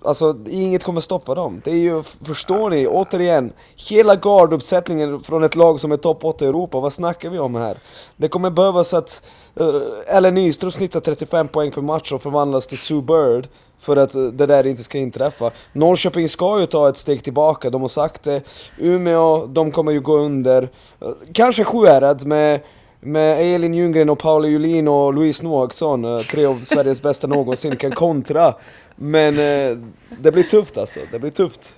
Alltså 0.04 0.36
inget 0.46 0.84
kommer 0.84 1.00
stoppa 1.00 1.34
dem. 1.34 1.60
Det 1.64 1.70
är 1.70 1.74
ju, 1.74 2.02
förstår 2.02 2.70
ni? 2.70 2.86
Återigen, 2.86 3.52
hela 3.88 4.16
garduppsättningen 4.16 5.20
från 5.20 5.44
ett 5.44 5.56
lag 5.56 5.80
som 5.80 5.92
är 5.92 5.96
topp 5.96 6.24
8 6.24 6.44
i 6.44 6.48
Europa, 6.48 6.80
vad 6.80 6.92
snackar 6.92 7.30
vi 7.30 7.38
om 7.38 7.54
här? 7.54 7.78
Det 8.16 8.28
kommer 8.28 8.50
behövas 8.50 8.94
att 8.94 9.22
uh, 9.60 9.82
Ellen 10.06 10.34
Nyström 10.34 10.70
snittar 10.70 11.00
35 11.00 11.48
poäng 11.48 11.70
per 11.70 11.82
match 11.82 12.12
och 12.12 12.22
förvandlas 12.22 12.66
till 12.66 12.78
Sue 12.78 13.02
Bird 13.02 13.48
för 13.78 13.96
att 13.96 14.14
eh, 14.14 14.22
det 14.22 14.46
där 14.46 14.66
inte 14.66 14.82
ska 14.82 14.98
inträffa. 14.98 15.50
Norrköping 15.72 16.28
ska 16.28 16.60
ju 16.60 16.66
ta 16.66 16.88
ett 16.88 16.96
steg 16.96 17.24
tillbaka, 17.24 17.70
de 17.70 17.80
har 17.80 17.88
sagt 17.88 18.22
det. 18.22 18.42
Umeå, 18.78 19.46
de 19.46 19.72
kommer 19.72 19.92
ju 19.92 20.00
gå 20.00 20.16
under. 20.16 20.62
Eh, 21.00 21.08
kanske 21.32 21.64
Sjuhärad 21.64 22.26
med 22.26 22.60
med 23.00 23.54
Elin 23.54 23.74
Ljunggren 23.74 24.10
och 24.10 24.18
Paula 24.18 24.48
Julin 24.48 24.88
och 24.88 25.14
Louise 25.14 25.44
Noaksson, 25.44 26.04
eh, 26.04 26.20
tre 26.20 26.46
av 26.46 26.60
Sveriges 26.60 27.02
bästa 27.02 27.26
någonsin, 27.26 27.76
kan 27.76 27.92
kontra. 27.92 28.54
Men 28.96 29.34
eh, 29.34 29.78
det 30.18 30.32
blir 30.32 30.42
tufft 30.42 30.78
alltså, 30.78 31.00
det 31.12 31.18
blir 31.18 31.30
tufft. 31.30 31.72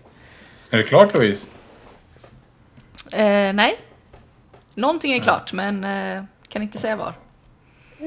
Är 0.70 0.78
det 0.78 0.84
klart 0.84 1.14
Louise? 1.14 1.46
Eh, 3.12 3.52
nej. 3.52 3.80
Någonting 4.74 5.12
är 5.12 5.18
klart, 5.18 5.52
men 5.52 5.84
eh, 5.84 6.24
kan 6.48 6.62
inte 6.62 6.78
säga 6.78 6.96
var. 6.96 7.14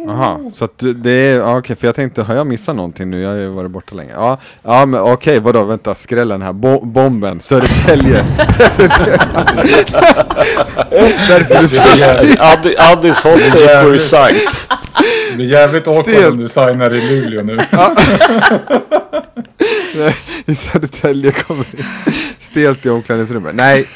Jaha, 0.07 0.39
så 0.53 0.65
att 0.65 0.83
det 0.95 1.11
är, 1.11 1.37
ja, 1.39 1.57
okej, 1.57 1.75
för 1.75 1.87
jag 1.87 1.95
tänkte, 1.95 2.21
har 2.21 2.35
jag 2.35 2.47
missat 2.47 2.75
någonting 2.75 3.09
nu? 3.09 3.21
Jag 3.21 3.29
har 3.29 3.35
ju 3.37 3.47
varit 3.47 3.71
borta 3.71 3.95
länge. 3.95 4.11
Ja, 4.13 4.37
ja 4.63 4.85
men 4.85 5.01
okej, 5.01 5.39
vadå, 5.39 5.63
vänta, 5.63 5.95
skrällen 5.95 6.41
här, 6.41 6.53
Bo 6.53 6.85
bomben, 6.85 7.39
Södertälje. 7.41 8.25
Därför 11.29 11.61
du 11.61 11.67
sa 11.67 11.89
Addi- 12.55 12.75
Addis 12.77 13.23
hot 13.23 13.39
take 13.51 13.83
på 13.83 13.89
resign. 13.89 14.35
Det 15.29 15.35
blir 15.35 15.51
jävligt 15.51 15.87
awkward 15.87 16.25
om 16.25 16.37
du 16.37 16.49
signar 16.49 16.93
i 16.93 17.01
Luleå 17.21 17.43
nu. 17.43 17.55
Nej, 19.95 20.15
i 20.45 20.55
Södertälje 20.55 21.31
kommer 21.31 21.65
det 21.71 21.83
stelt 22.39 22.85
i 22.85 22.89
omklädningsrummet. 22.89 23.55
Nej. 23.55 23.85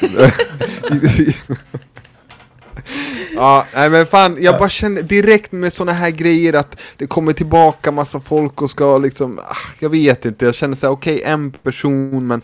ja, 3.34 3.64
nej 3.74 3.90
men 3.90 4.06
fan, 4.06 4.36
jag 4.40 4.58
bara 4.58 4.68
känner 4.68 5.02
direkt 5.02 5.52
med 5.52 5.72
såna 5.72 5.92
här 5.92 6.10
grejer 6.10 6.52
att 6.52 6.76
det 6.96 7.06
kommer 7.06 7.32
tillbaka 7.32 7.92
massa 7.92 8.20
folk 8.20 8.62
och 8.62 8.70
ska 8.70 8.98
liksom, 8.98 9.38
ah, 9.38 9.56
jag 9.78 9.90
vet 9.90 10.24
inte, 10.24 10.44
jag 10.44 10.54
känner 10.54 10.74
såhär, 10.76 10.92
okej 10.92 11.22
en 11.22 11.50
person 11.50 12.26
men 12.26 12.42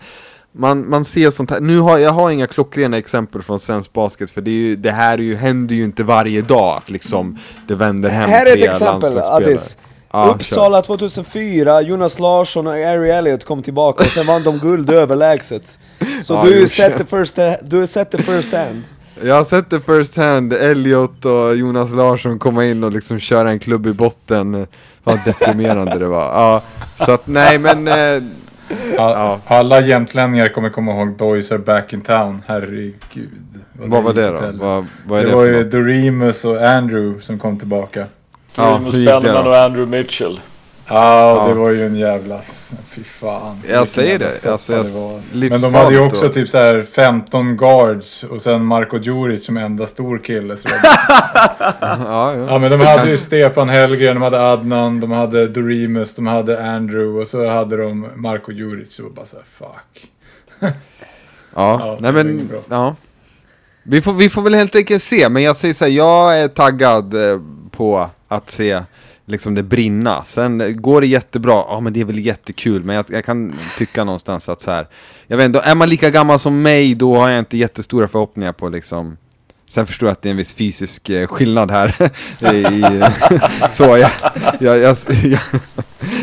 man, 0.57 0.89
man 0.91 1.05
ser 1.05 1.31
sånt 1.31 1.51
här, 1.51 1.61
nu 1.61 1.79
har 1.79 1.99
jag 1.99 2.11
har 2.11 2.31
inga 2.31 2.47
klockrena 2.47 2.99
exempel 2.99 3.43
från 3.43 3.61
svensk 3.61 3.93
basket 3.93 4.31
för 4.31 4.41
det, 4.41 4.51
ju, 4.51 4.77
det 4.77 4.91
här 4.91 5.19
är 5.19 5.23
ju, 5.23 5.35
händer 5.35 5.75
ju 5.75 5.85
inte 5.85 6.03
varje 6.03 6.43
dag 6.43 6.77
att 6.77 6.91
liksom 6.91 7.39
det 7.69 7.75
vänder 7.75 8.11
hem 8.11 8.31
Här 8.31 8.47
är 8.47 8.57
ett 8.57 8.63
exempel. 8.63 9.19
Addis. 9.19 9.77
Ja, 10.13 10.35
Uppsala 10.35 10.83
2004, 10.83 11.83
Jonas 11.83 12.19
Larsson 12.19 12.67
och 12.67 12.73
Ari 12.73 13.11
Elliot 13.11 13.45
kom 13.45 13.63
tillbaka 13.63 14.05
och 14.05 14.11
sen 14.11 14.27
vann 14.27 14.43
de 14.43 14.59
guld 14.59 14.91
överlägset. 14.91 15.79
Så 16.23 16.35
Ja, 16.35 16.45
du 16.45 16.61
har 16.61 17.87
sett 17.87 18.11
det. 18.11 18.23
first 18.23 18.53
hand. 18.53 18.83
Jag 19.23 19.35
har 19.35 19.45
sett 19.45 19.71
det 19.71 19.81
first 19.81 20.17
hand, 20.17 20.53
Elliot 20.53 21.25
och 21.25 21.57
Jonas 21.57 21.93
Larsson 21.93 22.39
komma 22.39 22.65
in 22.65 22.85
och 22.85 22.93
liksom 22.93 23.19
köra 23.19 23.51
en 23.51 23.59
klubb 23.59 23.87
i 23.87 23.93
botten. 23.93 24.67
Vad 25.05 25.25
deprimerande 25.25 25.99
det 25.99 26.07
var. 26.07 26.23
Ja, 26.23 26.63
så 27.07 27.13
att 27.13 27.27
nej 27.27 27.59
men... 27.59 27.89
Eh, 27.89 28.23
All, 28.99 29.39
alla 29.47 29.81
jämtlänningar 29.81 30.47
kommer 30.47 30.71
komma 30.71 30.93
ihåg 30.93 31.17
Boys 31.17 31.53
are 31.53 31.59
back 31.59 31.93
in 31.93 32.01
town. 32.01 32.43
Herregud. 32.47 33.31
vad 33.73 34.03
var 34.03 34.13
det 34.13 34.27
då? 34.31 34.41
Vad, 34.53 34.87
vad 35.07 35.19
är 35.19 35.25
Det 35.25 35.31
det, 35.31 35.37
var 35.37 35.45
ju? 35.45 35.65
Doremus 35.65 36.45
och 36.45 36.63
Andrew 36.69 37.23
som 37.23 37.39
kom 37.39 37.59
tillbaka. 37.59 38.07
Ja, 38.57 38.63
Remus 38.63 38.95
hur 38.95 38.99
gick 38.99 39.09
det 39.09 39.21
Benneman 39.21 39.45
då? 39.45 39.51
och 39.51 39.57
Andrew 39.57 39.99
Mitchell. 39.99 40.41
Ja, 40.89 41.37
Ja. 41.37 41.49
det 41.49 41.55
var 41.55 41.71
ju 41.71 41.87
en 41.87 41.97
jävla... 41.97 42.41
Fy 42.89 43.05
fan. 43.05 43.61
Jag 43.69 43.89
säger 43.89 44.19
det, 44.19 44.47
alltså, 44.47 44.73
jag- 44.73 44.85
det 44.87 44.91
var, 44.91 45.15
alltså. 45.15 45.37
Men 45.37 45.61
de 45.61 45.75
hade 45.75 45.93
ju 45.93 45.99
då. 45.99 46.05
också 46.07 46.29
typ 46.29 46.49
så 46.49 46.59
här 46.59 46.87
15 46.93 47.57
guards 47.57 48.23
och 48.25 48.43
sen 48.43 48.65
Marko 48.65 48.99
Djuric 48.99 49.45
som 49.47 49.57
enda 49.57 49.87
stor 49.87 50.19
kille. 50.19 50.57
Så 50.57 50.69
Ja, 51.71 51.77
ja. 51.81 52.33
ja 52.49 52.59
men 52.59 52.71
de 52.71 52.81
hade 52.81 53.11
ju 53.11 53.19
Stefan 53.19 53.69
Hellgren, 53.69 54.15
de 54.15 54.23
hade 54.23 54.41
Adnan, 54.53 55.01
de 55.01 55.11
hade 55.11 55.49
Doremus, 55.49 56.15
de 56.15 56.27
hade 56.27 56.71
Andrew 56.71 57.21
och 57.23 57.29
så 57.29 57.49
hade 57.49 57.77
de 57.77 58.09
Marko 58.15 58.53
Djuric. 58.53 58.99
Och 58.99 59.13
bara 59.13 59.27
så 59.27 59.37
här, 59.37 59.45
fuck. 59.59 60.09
ja. 61.55 61.79
Ja, 61.81 61.97
nej 62.01 62.13
men, 62.13 62.49
ja. 62.69 62.97
Vi 63.83 64.03
får, 64.03 64.13
vi 64.13 64.29
får 64.31 64.43
väl 64.43 64.55
helt 64.55 64.77
enkelt 64.77 65.03
se, 65.03 65.29
men 65.29 65.43
jag 65.43 65.57
säger 65.57 65.75
så 65.75 65.85
här, 65.85 65.93
jag 65.93 66.39
är 66.41 66.49
taggad 66.49 67.31
eh, 67.31 67.41
på 67.71 68.11
att 68.29 68.51
se 68.51 68.83
liksom 69.27 69.55
det 69.55 69.63
brinna. 69.63 70.25
Sen 70.25 70.77
går 70.83 71.01
det 71.01 71.07
jättebra, 71.07 71.65
ja 71.69 71.81
men 71.81 71.93
det 71.93 72.01
är 72.01 72.05
väl 72.05 72.27
jättekul, 72.27 72.85
men 72.85 72.97
jag, 72.97 73.05
jag 73.09 73.25
kan 73.25 73.55
tycka 73.79 74.05
någonstans 74.05 74.49
att 74.49 74.61
så 74.61 74.71
här, 74.71 74.87
jag 75.27 75.37
vet 75.37 75.47
inte, 75.47 75.61
är 75.61 75.75
man 75.75 75.89
lika 75.89 76.11
gammal 76.11 76.39
som 76.39 76.63
mig 76.63 76.95
då 76.95 77.17
har 77.17 77.31
jag 77.31 77.39
inte 77.39 77.57
jättestora 77.57 78.09
förhoppningar 78.09 78.53
på 78.53 78.69
liksom 78.69 79.17
Sen 79.69 79.87
förstår 79.87 80.09
jag 80.09 80.13
att 80.13 80.23
det 80.23 80.29
är 80.29 80.31
en 80.31 80.37
viss 80.37 80.55
fysisk 80.55 81.09
eh, 81.09 81.27
skillnad 81.27 81.71
här. 81.71 82.11
I, 82.55 82.65
så 83.73 83.85
jag, 83.85 84.11
jag, 84.61 84.79
jag, 84.79 84.79
jag, 85.25 85.41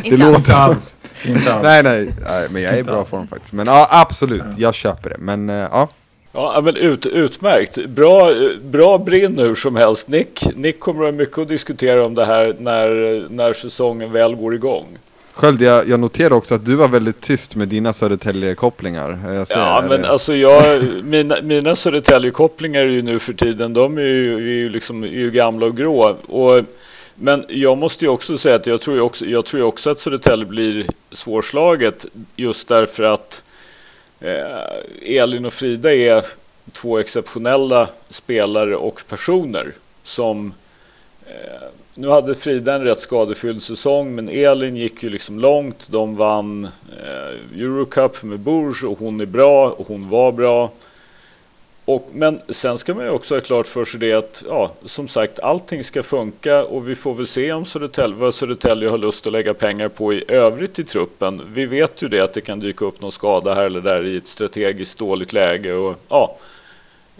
det 0.04 0.24
alls. 0.26 0.38
Inte 0.38 0.56
alls. 0.56 0.96
Inte 1.26 1.54
alls. 1.54 1.64
nej, 1.64 1.84
nej, 1.84 2.10
nej, 2.30 2.48
men 2.52 2.62
jag 2.62 2.74
är 2.74 2.78
i 2.78 2.84
bra 2.84 3.06
form 3.06 3.28
faktiskt. 3.28 3.54
Men 3.54 3.68
ja, 3.68 3.88
absolut, 3.92 4.44
jag 4.58 4.74
köper 4.74 5.10
det. 5.10 5.18
Men 5.20 5.50
eh, 5.50 5.56
ja, 5.56 5.90
Ja, 6.34 6.62
men 6.64 6.76
ut, 6.76 7.06
utmärkt. 7.06 7.86
Bra, 7.86 8.32
bra 8.64 8.98
brinn 8.98 9.40
hur 9.40 9.56
som 9.56 9.76
helst. 9.76 10.08
Nick, 10.10 10.56
Nick 10.56 10.80
kommer 10.80 11.00
att 11.04 11.08
ha 11.14 11.18
mycket 11.18 11.38
att 11.38 11.48
diskutera 11.48 12.06
om 12.06 12.16
det 12.16 12.26
här 12.26 12.56
när, 12.60 13.24
när 13.30 13.54
säsongen 13.54 14.12
väl 14.12 14.36
går 14.36 14.56
igång. 14.56 14.86
Sköld, 15.34 15.62
jag, 15.62 15.90
jag 15.90 16.00
noterar 16.00 16.34
också 16.34 16.56
att 16.56 16.66
du 16.66 16.76
var 16.76 16.88
väldigt 16.88 17.22
tyst 17.22 17.56
med 17.56 17.68
dina 17.68 17.92
Södertälje-kopplingar. 17.94 19.46
Ser, 19.46 19.58
Ja, 19.58 19.86
men 19.90 20.02
det- 20.02 20.08
alltså 20.10 20.36
jag, 20.36 20.82
mina, 21.04 21.36
mina 21.44 21.76
Södertälje-kopplingar 21.76 22.80
är 22.82 22.86
ju 22.90 23.02
nu 23.02 23.20
för 23.20 23.34
tiden, 23.34 23.74
de 23.74 23.98
är 23.98 24.02
ju, 24.02 24.36
är 24.36 24.40
ju, 24.62 24.68
liksom, 24.68 25.04
är 25.04 25.08
ju 25.08 25.32
gamla 25.32 25.66
och 25.66 25.78
grå. 25.78 26.18
Och, 26.28 26.62
men 27.16 27.46
jag 27.50 27.78
måste 27.78 28.06
ju 28.06 28.12
också 28.12 28.38
säga 28.38 28.56
att 28.56 28.68
jag 28.68 28.82
tror 28.82 28.96
ju 28.96 29.02
också, 29.02 29.26
jag 29.26 29.46
tror 29.46 29.62
också 29.62 29.90
att 29.90 30.00
Södertälje 30.00 30.46
blir 30.46 30.86
svårslaget 31.12 32.06
just 32.36 32.68
därför 32.68 33.04
att 33.04 33.44
eh, 33.48 33.51
Eh, 34.22 35.20
Elin 35.20 35.46
och 35.46 35.54
Frida 35.54 35.94
är 35.94 36.26
två 36.72 37.00
exceptionella 37.00 37.90
spelare 38.10 38.76
och 38.76 39.04
personer 39.10 39.74
som 40.04 40.54
eh, 41.28 41.68
nu 41.96 42.10
hade 42.10 42.36
Frida 42.36 42.76
en 42.76 42.84
rätt 42.84 43.00
skadefylld 43.00 43.64
säsong 43.64 44.16
men 44.16 44.30
Elin 44.30 44.76
gick 44.76 45.04
ju 45.04 45.10
liksom 45.10 45.40
långt. 45.40 45.88
De 45.92 46.16
vann 46.16 46.66
eh, 47.04 47.60
Eurocup 47.62 48.24
med 48.24 48.40
Bourges 48.40 48.84
och 48.84 49.00
hon 49.00 49.22
är 49.22 49.26
bra 49.26 49.70
och 49.70 49.88
hon 49.88 50.10
var 50.10 50.32
bra. 50.32 50.72
Och, 51.94 52.10
men 52.14 52.42
sen 52.50 52.78
ska 52.78 52.94
man 52.94 53.06
ju 53.06 53.10
också 53.10 53.36
ha 53.36 53.42
klart 53.42 53.68
för 53.68 53.86
sig 53.86 54.00
det 54.00 54.14
att 54.14 54.44
ja, 54.48 54.72
som 54.86 55.08
sagt 55.08 55.40
allting 55.40 55.84
ska 55.84 56.04
funka 56.04 56.64
och 56.64 56.90
vi 56.90 56.96
får 56.96 57.14
väl 57.14 57.28
se 57.28 57.54
om 57.54 57.66
Södertälje, 57.66 58.16
vad 58.16 58.34
Södertälje 58.34 58.90
har 58.90 58.98
lust 58.98 59.28
att 59.28 59.34
lägga 59.34 59.54
pengar 59.54 59.90
på 59.90 60.14
i 60.14 60.24
övrigt 60.28 60.80
i 60.80 60.84
truppen. 60.84 61.42
Vi 61.54 61.66
vet 61.66 62.02
ju 62.02 62.08
det 62.08 62.20
att 62.20 62.34
det 62.34 62.42
kan 62.42 62.60
dyka 62.60 62.86
upp 62.86 63.02
någon 63.02 63.12
skada 63.12 63.54
här 63.54 63.64
eller 63.64 63.82
där 63.82 64.06
i 64.06 64.18
ett 64.18 64.28
strategiskt 64.28 65.00
dåligt 65.00 65.34
läge. 65.34 65.74
Och, 65.74 65.96
ja, 66.10 66.38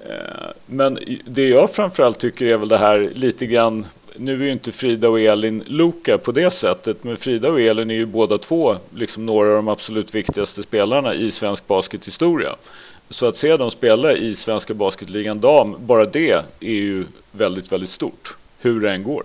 eh, 0.06 0.52
Men 0.66 1.00
det 1.26 1.48
jag 1.48 1.72
framförallt 1.72 2.20
tycker 2.20 2.46
är 2.46 2.58
väl 2.58 2.70
det 2.70 2.78
här 2.78 3.10
lite 3.14 3.46
grann, 3.46 3.86
nu 4.16 4.42
är 4.42 4.46
ju 4.46 4.52
inte 4.52 4.72
Frida 4.72 5.10
och 5.10 5.20
Elin 5.20 5.64
Luka 5.68 6.18
på 6.18 6.32
det 6.32 6.52
sättet, 6.52 7.04
men 7.04 7.18
Frida 7.18 7.50
och 7.50 7.62
Elin 7.62 7.92
är 7.92 7.96
ju 7.96 8.06
båda 8.06 8.38
två 8.38 8.76
liksom 8.96 9.26
några 9.26 9.50
av 9.50 9.56
de 9.56 9.68
absolut 9.68 10.16
viktigaste 10.16 10.64
spelarna 10.64 11.14
i 11.14 11.32
svensk 11.32 11.68
baskethistoria. 11.68 12.56
Så 13.12 13.28
att 13.28 13.38
se 13.38 13.58
dem 13.58 13.72
spela 13.72 14.14
i 14.14 14.36
svenska 14.36 14.74
basketligan 14.74 15.40
dam, 15.40 15.76
bara 15.80 16.06
det 16.06 16.32
är 16.60 16.70
ju 16.70 17.06
väldigt, 17.32 17.72
väldigt 17.72 17.90
stort, 17.90 18.38
hur 18.60 18.82
det 18.82 18.92
än 18.92 19.04
går. 19.04 19.24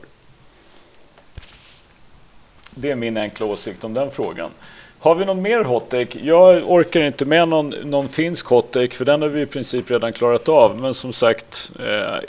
Det 2.71 2.91
är 2.91 2.97
min 2.97 3.17
enkla 3.17 3.47
åsikt 3.47 3.85
om 3.85 3.95
den 3.95 4.11
frågan. 4.11 4.51
Har 4.99 5.15
vi 5.15 5.25
någon 5.25 5.43
mer 5.43 5.65
hottake? 5.65 6.19
Jag 6.23 6.71
orkar 6.71 7.01
inte 7.01 7.25
med 7.25 7.49
någon, 7.49 7.71
någon 7.71 8.09
finsk 8.09 8.47
hottake 8.47 8.91
för 8.91 9.05
den 9.05 9.23
har 9.23 9.29
vi 9.29 9.41
i 9.41 9.47
princip 9.47 9.91
redan 9.91 10.13
klarat 10.13 10.49
av. 10.49 10.81
Men 10.81 10.95
som 10.95 11.13
sagt, 11.13 11.73
eh, 11.79 11.85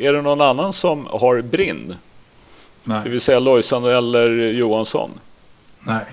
är 0.05 0.13
det 0.13 0.21
någon 0.21 0.41
annan 0.41 0.73
som 0.73 1.05
har 1.05 1.41
brinn? 1.41 1.95
Nej. 2.83 3.01
Det 3.03 3.09
vill 3.09 3.21
säga 3.21 3.39
Lojsan 3.39 3.85
eller 3.85 4.29
Johansson? 4.51 5.11
Nej. 5.79 6.05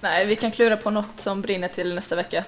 Nej, 0.00 0.26
vi 0.26 0.36
kan 0.36 0.50
klura 0.50 0.76
på 0.76 0.90
något 0.90 1.10
som 1.16 1.40
brinner 1.40 1.68
till 1.68 1.94
nästa 1.94 2.16
vecka. 2.16 2.44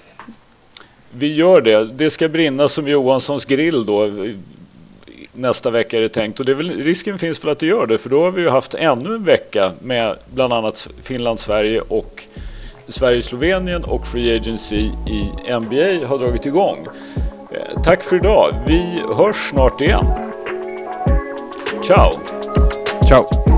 Vi 1.18 1.34
gör 1.34 1.60
det. 1.60 1.84
Det 1.84 2.10
ska 2.10 2.28
brinna 2.28 2.68
som 2.68 2.89
Johanssons 2.89 3.44
grill 3.44 3.86
då. 3.86 4.10
Nästa 5.32 5.70
vecka 5.70 5.97
är 5.97 6.01
det 6.01 6.09
tänkt 6.09 6.40
och 6.40 6.47
det 6.47 6.55
väl, 6.55 6.70
risken 6.84 7.18
finns 7.18 7.39
för 7.39 7.51
att 7.51 7.59
det 7.59 7.66
gör 7.66 7.86
det 7.86 7.98
för 7.98 8.10
då 8.10 8.22
har 8.22 8.30
vi 8.30 8.43
ju 8.43 8.48
haft 8.48 8.74
ännu 8.74 9.14
en 9.14 9.24
vecka 9.24 9.72
med 9.82 10.16
bland 10.34 10.52
annat 10.52 10.89
Finland-Sverige 11.01 11.80
och 11.80 12.24
Sverige-Slovenien 12.89 13.84
och 13.84 14.06
Free 14.06 14.36
Agency 14.36 14.90
i 15.06 15.52
NBA 15.60 16.06
har 16.06 16.18
dragit 16.18 16.47
igång. 16.47 16.86
Eh, 17.52 17.82
tack 17.82 18.05
för 18.05 18.16
idag. 18.16 18.55
Vi 18.66 19.02
hörs 19.16 19.51
snart 19.51 19.80
igen. 19.80 20.06
Ciao! 21.82 22.18
Ciao! 23.09 23.51